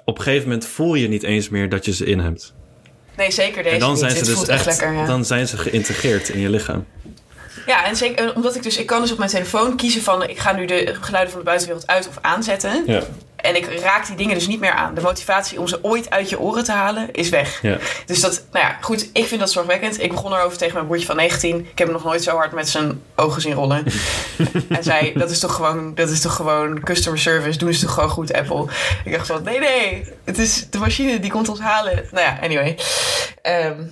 op 0.05 0.19
een 0.19 0.23
gegeven 0.25 0.49
moment 0.49 0.67
voel 0.67 0.95
je 0.95 1.09
niet 1.09 1.23
eens 1.23 1.49
meer 1.49 1.69
dat 1.69 1.85
je 1.85 1.93
ze 1.95 2.05
in 2.05 2.19
hebt. 2.19 2.55
nee, 3.17 3.31
zeker 3.31 3.63
deze 3.63 3.75
En 3.75 3.81
dan 3.81 3.91
niet. 3.91 3.99
zijn 3.99 4.17
ze 4.17 4.25
dus 4.25 4.47
echt, 4.49 4.67
lekker. 4.67 4.93
Ja. 4.93 5.07
dan 5.07 5.25
zijn 5.25 5.49
ze 5.49 5.57
geïntegreerd 5.57 6.29
in 6.29 6.41
je 6.41 6.49
lichaam. 6.51 6.87
Ja, 7.71 7.85
en 7.85 7.97
zeker 7.97 8.29
eh, 8.29 8.37
omdat 8.37 8.55
ik 8.55 8.62
dus, 8.62 8.77
ik 8.77 8.87
kan 8.87 9.01
dus 9.01 9.12
op 9.12 9.18
mijn 9.18 9.31
telefoon 9.31 9.77
kiezen 9.77 10.03
van, 10.03 10.29
ik 10.29 10.39
ga 10.39 10.53
nu 10.53 10.66
de 10.66 10.95
geluiden 11.01 11.33
van 11.33 11.41
de 11.41 11.47
buitenwereld 11.47 11.87
uit 11.87 12.09
of 12.09 12.18
aanzetten. 12.21 12.83
Ja. 12.87 13.03
En 13.43 13.57
ik 13.57 13.80
raak 13.80 14.07
die 14.07 14.16
dingen 14.16 14.34
dus 14.34 14.47
niet 14.47 14.61
meer 14.61 14.72
aan. 14.72 14.95
De 14.95 15.01
motivatie 15.01 15.61
om 15.61 15.68
ze 15.68 15.84
ooit 15.84 16.11
uit 16.11 16.28
je 16.28 16.41
oren 16.41 16.64
te 16.64 16.72
halen 16.72 17.09
is 17.12 17.28
weg. 17.28 17.59
Ja. 17.62 17.78
Dus 18.07 18.20
dat, 18.20 18.45
nou 18.53 18.64
ja, 18.66 18.78
goed, 18.80 19.11
ik 19.12 19.26
vind 19.26 19.41
dat 19.41 19.53
zorgwekkend. 19.53 20.03
Ik 20.03 20.11
begon 20.11 20.32
erover 20.32 20.59
tegen 20.59 20.74
mijn 20.74 20.86
broertje 20.86 21.07
van 21.07 21.16
19. 21.16 21.59
Ik 21.59 21.78
heb 21.78 21.86
hem 21.86 21.93
nog 21.97 22.05
nooit 22.05 22.22
zo 22.22 22.36
hard 22.36 22.53
met 22.53 22.68
zijn 22.68 23.03
ogen 23.16 23.41
zien 23.41 23.55
rollen. 23.55 23.84
en 24.68 24.82
zei, 24.82 25.12
dat 25.14 25.30
is 25.30 25.38
toch 25.38 25.55
gewoon, 25.55 25.95
dat 25.95 26.09
is 26.09 26.20
toch 26.20 26.34
gewoon 26.34 26.80
customer 26.80 27.18
service. 27.18 27.59
Doen 27.59 27.74
ze 27.74 27.80
toch 27.80 27.95
gewoon 27.95 28.11
goed, 28.11 28.32
Apple. 28.32 28.66
Ik 29.05 29.12
dacht 29.12 29.26
van, 29.26 29.43
nee, 29.43 29.59
nee. 29.59 30.05
Het 30.24 30.38
is 30.38 30.66
de 30.70 30.78
machine 30.78 31.20
die 31.20 31.30
komt 31.30 31.49
ons 31.49 31.61
halen. 31.61 32.05
Nou 32.11 32.26
ja, 32.26 32.38
anyway. 32.43 32.76
Ehm, 33.43 33.82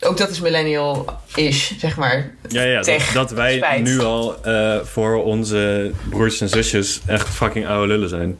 ook 0.00 0.16
dat 0.16 0.30
is 0.30 0.40
millennial-ish, 0.40 1.72
zeg 1.78 1.96
maar. 1.96 2.34
Ja, 2.48 2.62
ja 2.62 2.74
dat, 2.74 2.84
Tech, 2.84 3.12
dat 3.12 3.30
wij 3.30 3.56
spijt. 3.56 3.82
nu 3.82 4.00
al 4.00 4.44
eh, 4.44 4.78
voor 4.84 5.24
onze 5.24 5.92
broers 6.08 6.40
en 6.40 6.48
zusjes 6.48 7.00
echt 7.06 7.28
fucking 7.28 7.66
oude 7.66 7.86
lullen 7.86 8.08
zijn. 8.08 8.38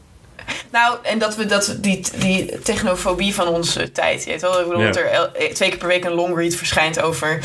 Nou, 0.71 0.97
en 1.03 1.19
dat 1.19 1.35
we 1.35 1.45
dat, 1.45 1.75
die, 1.79 2.05
die 2.15 2.59
technofobie 2.59 3.33
van 3.33 3.47
onze 3.47 3.91
tijd. 3.91 4.23
Je 4.23 4.29
weet 4.29 4.41
wel, 4.41 4.59
ik 4.59 4.65
bedoel 4.67 4.81
Ja. 4.81 4.87
dat 4.87 4.95
er 4.97 5.05
eh, 5.05 5.53
twee 5.53 5.69
keer 5.69 5.77
per 5.77 5.87
week 5.87 6.05
een 6.05 6.11
longread 6.13 6.53
verschijnt 6.53 7.01
over. 7.01 7.39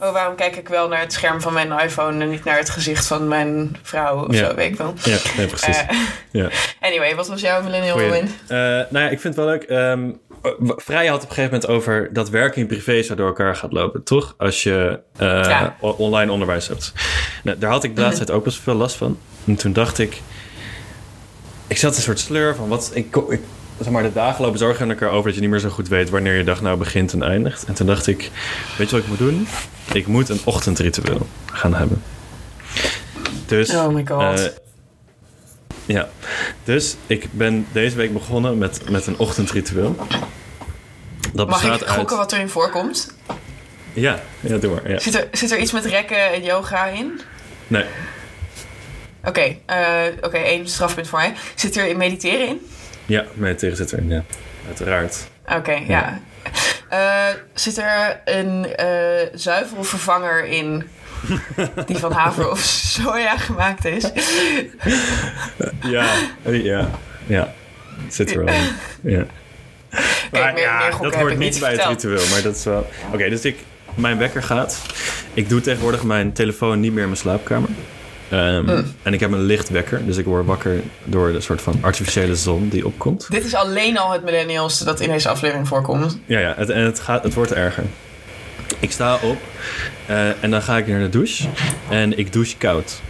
Oh, 0.00 0.12
waarom 0.12 0.34
kijk 0.34 0.56
ik 0.56 0.68
wel 0.68 0.88
naar 0.88 1.00
het 1.00 1.12
scherm 1.12 1.40
van 1.40 1.52
mijn 1.52 1.72
iPhone 1.78 2.22
en 2.22 2.30
niet 2.30 2.44
naar 2.44 2.58
het 2.58 2.70
gezicht 2.70 3.06
van 3.06 3.28
mijn 3.28 3.76
vrouw 3.82 4.26
of 4.26 4.34
Ja. 4.34 4.48
zo, 4.48 4.54
weet 4.54 4.70
ik 4.72 4.76
wel. 4.78 4.94
Ja, 5.04 5.16
nee, 5.36 5.46
precies. 5.46 5.76
Eh, 5.76 5.96
ja. 6.30 6.48
anyway, 6.88 7.14
wat 7.14 7.28
was 7.28 7.40
jouw 7.40 7.62
millennial 7.62 7.92
Goeie. 7.92 8.08
moment? 8.08 8.30
Eh, 8.46 8.56
nou 8.58 9.04
ja, 9.04 9.08
ik 9.08 9.20
vind 9.20 9.36
het 9.36 9.44
wel 9.44 9.46
leuk. 9.46 9.62
ehm 9.62 10.10
Vrij 10.76 11.06
had 11.06 11.22
op 11.22 11.28
een 11.28 11.34
gegeven 11.34 11.50
moment 11.60 11.66
over 11.70 12.08
dat 12.12 12.30
werk 12.30 12.56
en 12.56 12.66
privé 12.66 13.02
zo 13.02 13.14
door 13.14 13.26
elkaar 13.26 13.56
gaat 13.56 13.72
lopen, 13.72 14.02
toch? 14.04 14.34
Als 14.38 14.62
je 14.62 15.00
online 15.80 16.32
onderwijs 16.32 16.68
hebt. 16.68 16.92
Nou, 17.42 17.58
daar 17.58 17.70
had 17.70 17.84
ik 17.84 17.96
de 17.96 18.00
laatste 18.02 18.24
tijd 18.24 18.38
ook 18.38 18.44
best 18.44 18.58
veel 18.60 18.74
last 18.74 18.96
van. 18.96 19.18
En 19.46 19.56
toen 19.56 19.72
dacht 19.72 19.98
ik, 19.98 20.20
ik 21.66 21.76
zat 21.76 21.96
een 21.96 22.02
soort 22.02 22.18
sleur 22.18 22.54
van 22.54 22.68
wat 22.68 22.90
ik, 22.94 23.16
zeg 23.80 23.90
maar, 23.92 24.02
de 24.02 24.12
dagen 24.12 24.44
lopen 24.44 24.58
zorgen 24.58 24.82
aan 24.82 24.90
elkaar 24.90 25.10
over 25.10 25.24
dat 25.24 25.34
je 25.34 25.40
niet 25.40 25.50
meer 25.50 25.58
zo 25.58 25.68
goed 25.68 25.88
weet 25.88 26.10
wanneer 26.10 26.36
je 26.36 26.44
dag 26.44 26.60
nou 26.62 26.78
begint 26.78 27.12
en 27.12 27.22
eindigt. 27.22 27.64
En 27.64 27.74
toen 27.74 27.86
dacht 27.86 28.06
ik, 28.06 28.30
weet 28.78 28.90
je 28.90 28.96
wat 28.96 29.04
ik 29.04 29.08
moet 29.08 29.18
doen? 29.18 29.46
Ik 29.92 30.06
moet 30.06 30.28
een 30.28 30.40
ochtendritueel 30.44 31.26
gaan 31.52 31.74
hebben. 31.74 32.02
Dus, 33.46 33.74
Oh 33.74 33.88
my 33.88 34.06
god. 34.06 34.38
eh, 34.40 34.46
ja, 35.86 36.08
dus 36.64 36.96
ik 37.06 37.28
ben 37.32 37.66
deze 37.72 37.96
week 37.96 38.12
begonnen 38.12 38.58
met, 38.58 38.90
met 38.90 39.06
een 39.06 39.18
ochtendritueel. 39.18 39.96
Dat 41.32 41.48
Mag 41.48 41.64
ik 41.64 41.70
gokken 41.70 41.96
uit... 41.96 42.10
wat 42.10 42.32
erin 42.32 42.48
voorkomt? 42.48 43.14
Ja, 43.92 44.20
ja, 44.40 44.56
doe 44.56 44.72
maar. 44.74 44.90
Ja. 44.90 44.98
Zit 44.98 45.14
er, 45.14 45.28
zit 45.32 45.50
er 45.50 45.58
iets 45.58 45.72
met 45.72 45.84
rekken 45.84 46.32
en 46.32 46.42
yoga 46.42 46.86
in? 46.86 47.20
Nee, 47.66 47.84
Oké, 49.26 49.56
eh, 49.66 49.76
oké, 50.20 50.36
één 50.36 50.68
strafpunt 50.68 51.08
voor 51.08 51.18
mij. 51.18 51.32
Zit 51.54 51.76
er 51.76 51.86
in 51.86 51.96
mediteren 51.96 52.46
in? 52.48 52.66
Ja, 53.06 53.24
mediteren 53.34 53.76
zit 53.76 53.92
erin, 53.92 54.08
ja. 54.08 54.22
Uiteraard. 54.66 55.26
Oké, 55.46 55.72
ja. 55.86 56.20
Eh, 56.88 57.24
zit 57.54 57.78
er 57.78 58.20
een 58.24 58.66
eh, 58.76 59.26
zuivelvervanger 59.34 60.44
in 60.44 60.88
die 61.86 61.96
van 61.96 62.12
haver 62.12 62.50
of 62.50 62.58
soja 62.60 63.36
gemaakt 63.38 63.84
is? 63.84 64.04
Ja, 65.82 66.06
ja, 66.42 66.90
ja. 67.26 67.54
Zit 68.08 68.30
er 68.34 68.44
wel 68.44 68.54
in. 68.54 68.62
Ja. 69.12 69.24
Maar 70.32 70.52
meer- 70.52 70.62
ja, 70.62 70.78
meer 70.90 70.90
dat 71.10 71.14
hoort 71.14 71.38
niet 71.38 71.60
bij 71.60 71.72
het 71.72 71.84
ritueel, 71.84 72.26
maar 72.30 72.42
dat 72.42 72.56
is 72.56 72.64
wel... 72.64 72.90
Oké, 73.12 73.28
dus 73.28 73.44
ik, 73.44 73.58
mijn 73.94 74.18
wekker 74.18 74.42
gaat. 74.42 74.80
Ik 75.34 75.48
doe 75.48 75.60
tegenwoordig 75.60 76.02
mijn 76.02 76.32
telefoon 76.32 76.80
niet 76.80 76.92
meer 76.92 77.00
in 77.02 77.08
mijn 77.08 77.20
slaapkamer. 77.20 77.68
Ehm, 78.28 78.64
Mm. 78.64 78.84
En 79.02 79.12
ik 79.12 79.20
heb 79.20 79.32
een 79.32 79.42
lichtwekker, 79.42 80.06
dus 80.06 80.16
ik 80.16 80.24
word 80.24 80.46
wakker 80.46 80.80
door 81.04 81.32
de 81.32 81.40
soort 81.40 81.62
van 81.62 81.78
artificiële 81.80 82.36
zon 82.36 82.68
die 82.68 82.86
opkomt. 82.86 83.26
Dit 83.30 83.44
is 83.44 83.54
alleen 83.54 83.98
al 83.98 84.12
het 84.12 84.24
millennials 84.24 84.78
dat 84.78 85.00
in 85.00 85.08
deze 85.08 85.28
aflevering 85.28 85.68
voorkomt. 85.68 86.18
Ja, 86.26 86.38
ja, 86.38 86.54
het, 86.56 86.70
en 86.70 86.82
het, 86.84 87.00
gaat, 87.00 87.22
het 87.22 87.34
wordt 87.34 87.52
erger. 87.52 87.84
Ik 88.80 88.92
sta 88.92 89.14
op 89.22 89.36
eh, 90.06 90.42
en 90.42 90.50
dan 90.50 90.62
ga 90.62 90.76
ik 90.76 90.86
naar 90.86 91.00
de 91.00 91.08
douche 91.08 91.48
en 91.88 92.18
ik 92.18 92.32
douche 92.32 92.56
koud. 92.56 93.00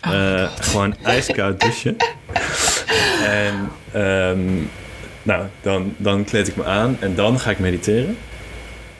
Eh, 0.00 0.48
gewoon 0.60 0.96
ijskoud 1.02 1.60
douchen. 1.60 1.96
En 3.24 3.70
ehm, 3.92 4.38
nou, 5.22 5.44
dan, 5.62 5.94
dan 5.96 6.24
kleed 6.24 6.48
ik 6.48 6.56
me 6.56 6.64
aan 6.64 6.96
en 7.00 7.14
dan 7.14 7.40
ga 7.40 7.50
ik 7.50 7.58
mediteren. 7.58 8.16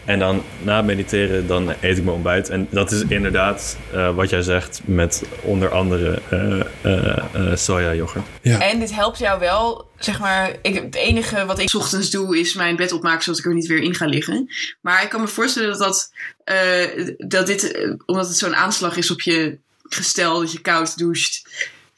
En 0.06 0.18
dan 0.18 0.42
na 0.62 0.82
mediteren, 0.82 1.46
dan 1.46 1.68
eet 1.68 1.96
ik 1.96 2.04
mijn 2.04 2.16
ontbijt. 2.16 2.48
En 2.48 2.66
dat 2.70 2.92
is 2.92 3.02
inderdaad 3.08 3.76
eh, 3.92 4.14
wat 4.14 4.30
jij 4.30 4.42
zegt 4.42 4.80
met 4.84 5.22
onder 5.42 5.70
andere 5.70 6.18
eh 6.30 6.60
eh, 6.86 7.18
eh, 7.34 7.56
soja 7.56 7.94
yoghurt. 7.94 8.26
Ja. 8.42 8.60
En 8.60 8.78
dit 8.78 8.94
helpt 8.94 9.18
jou 9.18 9.40
wel, 9.40 9.90
zeg 9.98 10.20
maar. 10.20 10.56
Ik, 10.62 10.74
het 10.74 10.94
enige 10.94 11.44
wat 11.44 11.58
ik 11.58 11.68
's 11.68 11.74
ochtends 11.74 12.10
doe 12.10 12.38
is 12.38 12.54
mijn 12.54 12.76
bed 12.76 12.92
opmaken 12.92 13.22
zodat 13.22 13.38
ik 13.38 13.46
er 13.46 13.54
niet 13.54 13.66
weer 13.66 13.82
in 13.82 13.94
ga 13.94 14.06
liggen. 14.06 14.48
Maar 14.80 15.02
ik 15.02 15.08
kan 15.08 15.20
me 15.20 15.28
voorstellen 15.28 15.68
dat, 15.68 15.78
dat, 15.78 16.12
eh, 16.44 17.14
dat 17.18 17.46
dit, 17.46 17.94
omdat 18.06 18.28
het 18.28 18.36
zo'n 18.36 18.56
aanslag 18.56 18.96
is 18.96 19.10
op 19.10 19.20
je 19.20 19.58
gestel, 19.82 20.40
dat 20.40 20.52
je 20.52 20.60
koud 20.60 20.98
doucht. 20.98 21.42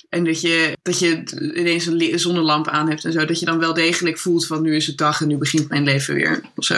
En 0.09 0.24
dat 0.24 0.40
je, 0.40 0.76
dat 0.82 0.98
je 0.98 1.22
ineens 1.54 1.86
een 1.86 2.18
zonnelamp 2.18 2.68
aan 2.68 2.88
hebt 2.88 3.04
en 3.04 3.12
zo. 3.12 3.24
Dat 3.24 3.40
je 3.40 3.46
dan 3.46 3.59
wel 3.59 3.74
degelijk 3.74 4.18
voelt 4.18 4.46
van 4.46 4.62
nu 4.62 4.76
is 4.76 4.86
het 4.86 4.96
dag 4.96 5.20
en 5.20 5.28
nu 5.28 5.36
begint 5.36 5.68
mijn 5.68 5.84
leven 5.84 6.14
weer. 6.14 6.40
Of 6.56 6.64
zo. 6.64 6.74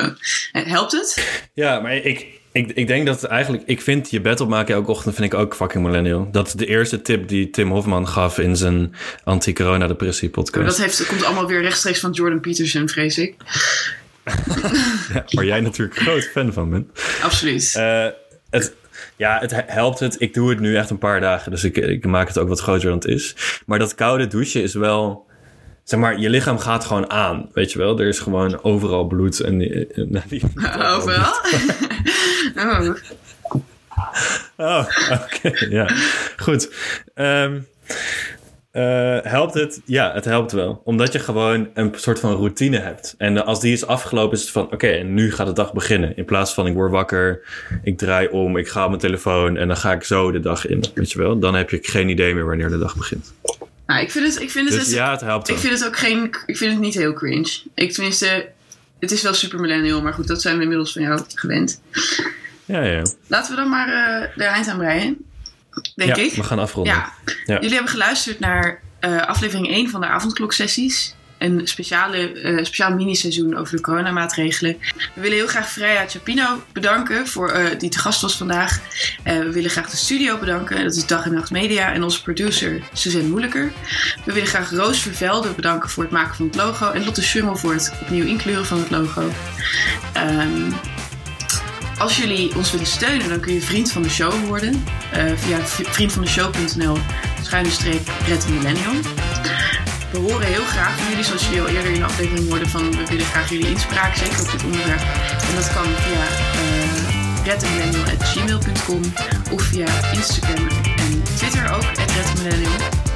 Eh, 0.53 0.63
Helpt 0.65 0.93
het? 0.93 1.39
Ja, 1.55 1.81
maar 1.81 1.97
ik, 1.97 2.27
ik, 2.53 2.71
ik 2.75 2.87
denk 2.87 3.07
dat 3.07 3.25
eigenlijk... 3.25 3.63
Ik 3.67 3.81
vind 3.81 4.11
je 4.11 4.21
bed 4.21 4.41
opmaken 4.41 4.75
elke 4.75 4.91
ochtend 4.91 5.15
vind 5.15 5.33
ik 5.33 5.39
ook 5.39 5.55
fucking 5.55 5.85
millennial. 5.85 6.29
Dat 6.33 6.47
is 6.47 6.53
de 6.53 6.67
eerste 6.67 7.03
tip 7.03 7.29
die 7.29 7.51
Tim 7.51 7.71
Hofman 7.71 8.09
gaf 8.09 8.39
in 8.39 8.57
zijn 8.57 8.95
anti-corona-depressie 9.25 10.31
Maar 10.33 10.45
podcast. 10.45 10.67
dat 10.67 10.77
heeft, 10.87 10.99
dat 10.99 11.07
komt 11.07 11.25
allemaal 11.25 11.47
weer 11.47 11.63
rechtstreeks 11.63 12.01
van 12.01 12.11
Jordan 12.11 12.41
Peterson, 12.41 12.89
vrees 12.89 13.19
ik. 13.19 13.35
Ja, 15.13 15.25
waar 15.31 15.45
jij 15.45 15.61
natuurlijk 15.61 15.99
groot 15.99 16.25
fan 16.25 16.53
van 16.53 16.71
bent. 16.71 16.87
Absoluut. 17.23 17.75
Eh, 17.75 18.07
het, 18.51 18.75
ja, 19.21 19.39
het 19.41 19.51
he- 19.51 19.63
helpt 19.67 19.99
het. 19.99 20.17
Ik 20.21 20.35
doe 20.35 20.51
het 20.51 20.61
nu 20.61 20.77
echt 20.77 20.91
een 20.91 20.99
paar 20.99 21.21
dagen. 21.21 21.51
Dus 21.51 21.65
ik, 21.65 21.77
ik 21.77 22.07
maak 22.07 22.29
het 22.29 22.39
ook 22.39 22.49
wat 22.49 22.61
groter 22.61 22.89
dan 22.89 22.95
het 22.99 23.05
is. 23.05 23.35
Maar 23.67 23.79
dat 23.79 23.95
koude 23.95 24.27
douchen 24.27 24.63
is 24.63 24.75
wel... 24.75 25.27
Zeg 25.85 26.01
maar, 26.01 26.19
je 26.19 26.31
lichaam 26.31 26.59
gaat 26.59 26.85
gewoon 26.85 27.11
aan. 27.11 27.49
Weet 27.53 27.73
je 27.73 27.79
wel? 27.79 28.01
Er 28.01 28.07
is 28.07 28.19
gewoon 28.19 28.63
overal 28.63 29.05
bloed. 29.05 29.41
En 29.41 29.59
die, 29.59 29.89
Overal? 30.95 31.35
oh. 32.67 32.95
Oh, 34.57 34.85
oké. 35.11 35.67
ja, 35.71 35.89
goed. 36.37 36.73
Ehm, 37.15 37.61
eh, 38.71 39.19
helpt 39.23 39.55
het? 39.55 39.81
Ja, 39.85 40.13
het 40.15 40.25
helpt 40.25 40.53
wel. 40.53 40.81
Omdat 40.85 41.13
je 41.13 41.19
gewoon 41.19 41.69
een 41.75 41.93
soort 41.97 42.21
van 42.21 42.33
routine 42.37 42.79
hebt. 42.79 43.15
En 43.19 43.45
als 43.45 43.61
die 43.61 43.73
is 43.73 43.87
afgelopen, 43.87 44.37
is 44.37 44.41
het 44.43 44.51
van... 44.51 44.73
Oké, 44.73 44.87
en 44.89 45.15
nu 45.15 45.33
gaat 45.33 45.47
de 45.47 45.53
dag 45.53 45.73
beginnen. 45.73 46.17
In 46.17 46.25
plaats 46.25 46.55
van 46.55 46.67
ik 46.67 46.75
word 46.75 46.91
wakker, 46.91 47.41
ik 47.83 47.99
draai 47.99 48.29
om, 48.29 48.57
ik 48.57 48.69
ga 48.69 48.83
op 48.83 48.89
mijn 48.89 49.01
telefoon... 49.01 49.57
en 49.57 49.67
dan 49.69 49.77
ga 49.77 49.93
ik 49.93 50.03
zo 50.03 50.31
de 50.31 50.41
dag 50.41 50.67
in. 50.67 50.85
Weet 50.95 51.13
je 51.13 51.19
wel? 51.19 51.39
Dan 51.39 51.55
heb 51.55 51.71
je 51.71 51.79
geen 51.83 52.09
idee 52.09 52.35
meer 52.35 52.47
wanneer 52.47 52.69
de 52.69 52.79
dag 52.79 52.97
begint. 52.97 53.33
Nou, 53.87 54.03
ik 54.03 54.11
vind 54.11 54.27
het, 54.35 54.43
ik 54.43 54.51
vind 54.51 54.69
het, 54.69 54.79
Dus 54.79 54.87
het- 54.87 54.97
ja, 54.97 55.11
het 55.11 55.21
helpt 55.21 55.49
ik 55.49 55.55
wel. 55.55 55.63
vind 55.65 55.79
het 55.79 55.87
ook 55.89 55.97
geen, 55.99 56.25
ik 56.47 56.57
vind 56.57 56.73
het 56.73 56.81
niet 56.81 56.95
heel 56.95 57.13
cringe. 57.13 57.61
Ik 57.75 57.93
tenminste, 57.93 58.49
het 59.01 59.11
is 59.11 59.23
wel 59.23 59.35
super 59.35 59.61
millennial, 59.61 60.03
maar 60.03 60.13
goed, 60.15 60.27
dat 60.29 60.43
zijn 60.43 60.57
we 60.57 60.63
inmiddels 60.63 60.93
van 60.93 61.03
jou 61.03 61.21
gewend. 61.35 61.81
Ja, 62.65 62.83
ja. 62.83 63.03
Laten 63.27 63.51
we 63.55 63.61
dan 63.61 63.69
maar 63.71 63.89
eh 63.89 64.37
de 64.37 64.45
eind 64.45 64.69
aan 64.69 64.79
breien, 64.79 65.17
denk 65.95 66.17
ja, 66.17 66.23
ik. 66.23 66.33
we 66.33 66.43
gaan 66.43 66.59
afronden. 66.59 66.95
Ja. 66.95 67.13
Ja. 67.45 67.55
Jullie 67.55 67.75
hebben 67.75 67.91
geluisterd 67.91 68.41
naar 68.41 68.81
eh, 69.01 69.27
aflevering 69.27 69.69
1 69.69 69.91
van 69.91 70.01
de 70.01 70.07
avondkloksessies. 70.07 71.15
Een 71.39 71.61
speciale, 71.65 72.33
eh, 72.33 72.65
speciaal 72.65 72.95
miniseizoen 72.95 73.57
over 73.57 73.77
de 73.77 73.83
coronamaatregelen. 73.83 74.77
We 75.15 75.21
willen 75.21 75.37
heel 75.37 75.47
graag 75.47 75.71
Freya 75.71 76.09
Chapino 76.09 76.63
bedanken, 76.73 77.27
voor, 77.27 77.51
eh, 77.51 77.79
die 77.79 77.91
te 77.91 77.99
gast 77.99 78.21
was 78.21 78.37
vandaag. 78.37 78.81
We 79.25 79.51
willen 79.53 79.71
graag 79.71 79.91
de 79.91 79.97
studio 79.97 80.39
bedanken, 80.39 80.85
dat 80.85 80.97
is 80.97 81.07
Dag 81.07 81.25
en 81.25 81.35
Nacht 81.35 81.51
Media. 81.51 81.93
En 81.93 82.03
onze 82.03 82.23
producer 82.23 82.83
Suzanne 82.93 83.29
Moeilijker. 83.29 83.73
We 84.25 84.33
willen 84.33 84.49
graag 84.49 84.71
Roos 84.71 85.01
Vervelde 85.03 85.53
bedanken 85.53 85.91
voor 85.91 86.03
het 86.03 86.13
maken 86.13 86.37
van 86.37 86.47
het 86.47 86.55
logo. 86.55 86.91
En 86.91 87.05
Lotte 87.05 87.23
Schummel 87.23 87.57
voor 87.57 87.73
het 87.73 87.93
opnieuw 88.01 88.25
inkleuren 88.25 88.67
van 88.67 88.79
het 88.79 88.91
logo. 88.91 89.31
Ehm, 90.13 90.71
als 92.01 92.17
jullie 92.17 92.57
ons 92.57 92.71
willen 92.71 92.87
steunen, 92.87 93.29
dan 93.29 93.41
kun 93.41 93.53
je 93.53 93.61
vriend 93.61 93.93
van 93.93 94.03
de 94.03 94.11
show 94.11 94.47
worden. 94.47 94.85
eh, 95.13 95.25
via 95.37 95.59
vriendvandeshow.nl 95.67 96.97
schuine 97.43 97.71
streep 97.71 98.11
Red 98.27 98.49
Millennium. 98.49 99.03
We 100.13 100.19
horen 100.19 100.47
heel 100.47 100.65
graag 100.65 100.99
van 100.99 101.09
jullie, 101.09 101.25
zoals 101.25 101.45
jullie 101.45 101.61
al 101.61 101.69
eerder 101.69 101.93
in 101.93 101.99
de 101.99 102.05
aflevering 102.05 102.49
hoorden 102.49 102.69
van 102.69 102.91
we 102.91 103.07
willen 103.07 103.27
graag 103.27 103.49
jullie 103.51 103.69
inspraak, 103.69 104.15
zeker 104.17 104.41
op 104.41 104.51
dit 104.51 104.65
onderwerp. 104.65 105.01
En 105.49 105.55
dat 105.55 105.73
kan 105.73 105.85
via 105.85 106.23
uh, 106.61 107.45
redmillennial.gmail.com 107.45 109.01
of 109.53 109.63
via 109.63 109.87
Instagram 110.13 110.69
en 110.97 111.23
Twitter 111.37 111.73
ook, 111.75 111.85
redmillennial. 112.17 113.10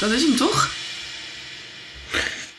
Dat 0.00 0.10
is 0.10 0.22
hem 0.22 0.36
toch? 0.36 0.70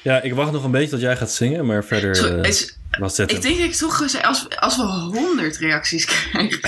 Ja, 0.01 0.21
ik 0.21 0.33
wacht 0.33 0.51
nog 0.51 0.63
een 0.63 0.71
beetje 0.71 0.89
tot 0.89 0.99
jij 1.01 1.17
gaat 1.17 1.31
zingen, 1.31 1.65
maar 1.65 1.83
verder 1.85 2.15
Zo, 2.15 2.37
eh, 2.37 2.49
is- 2.49 2.77
was 2.99 3.15
dit 3.15 3.31
Ik 3.31 3.41
denk 3.41 3.57
dat 3.57 3.65
ik 3.65 3.73
toch 3.73 4.01
als, 4.21 4.49
als 4.59 4.75
we 4.77 4.83
100 4.83 5.57
reacties 5.57 6.05
krijgen. 6.05 6.59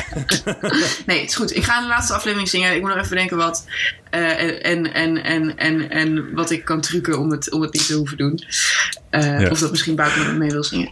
nee, 1.05 1.19
het 1.19 1.29
is 1.29 1.35
goed. 1.35 1.55
Ik 1.55 1.63
ga 1.63 1.75
in 1.77 1.81
de 1.81 1.87
laatste 1.87 2.13
aflevering 2.13 2.49
zingen. 2.49 2.73
Ik 2.75 2.79
moet 2.81 2.89
nog 2.89 2.97
even 2.97 3.09
bedenken 3.09 3.37
wat. 3.37 3.65
eh, 4.09 4.65
en, 4.65 4.93
en, 4.93 5.23
en, 5.23 5.57
en, 5.57 5.89
en 5.89 6.33
wat 6.33 6.49
ik 6.51 6.65
kan 6.65 6.81
trucken 6.81 7.19
om 7.19 7.31
het, 7.31 7.51
om 7.51 7.61
het 7.61 7.73
niet 7.73 7.87
te 7.87 7.93
hoeven 7.93 8.17
doen. 8.17 8.43
Eh, 9.09 9.39
Ja. 9.41 9.49
Of 9.49 9.59
dat 9.59 9.69
misschien 9.71 9.95
nog 9.95 10.33
mee 10.37 10.49
wil 10.49 10.63
zingen. 10.63 10.91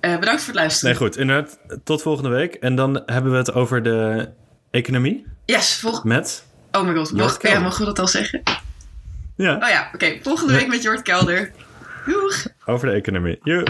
Eh, 0.00 0.18
bedankt 0.18 0.40
voor 0.42 0.52
het 0.52 0.60
luisteren. 0.62 0.90
Nee, 0.90 0.98
goed. 1.08 1.16
Inderdaad, 1.16 1.58
tot 1.84 2.02
volgende 2.02 2.30
week. 2.30 2.54
En 2.54 2.74
dan 2.74 3.02
hebben 3.06 3.32
we 3.32 3.38
het 3.38 3.52
over 3.52 3.82
de 3.82 4.28
economie 4.70 5.26
Yes, 5.44 5.74
volg 5.76 6.04
met... 6.04 6.44
Oh 6.72 6.82
my 6.82 6.94
god. 6.94 7.12
Mag, 7.12 7.42
ja, 7.42 7.60
mogen 7.60 7.78
we 7.80 7.84
dat 7.84 7.98
al 7.98 8.08
zeggen? 8.08 8.42
Ja, 9.40 9.56
Oh 9.62 9.68
ja, 9.68 9.90
oké. 9.94 10.18
Volgende 10.22 10.52
week 10.52 10.68
met 10.68 10.82
Jort 10.82 11.02
Kelder. 11.02 11.52
Doeg! 12.06 12.46
over 12.64 12.88
de 12.88 12.94
economie. 12.94 13.38
Joe. 13.42 13.64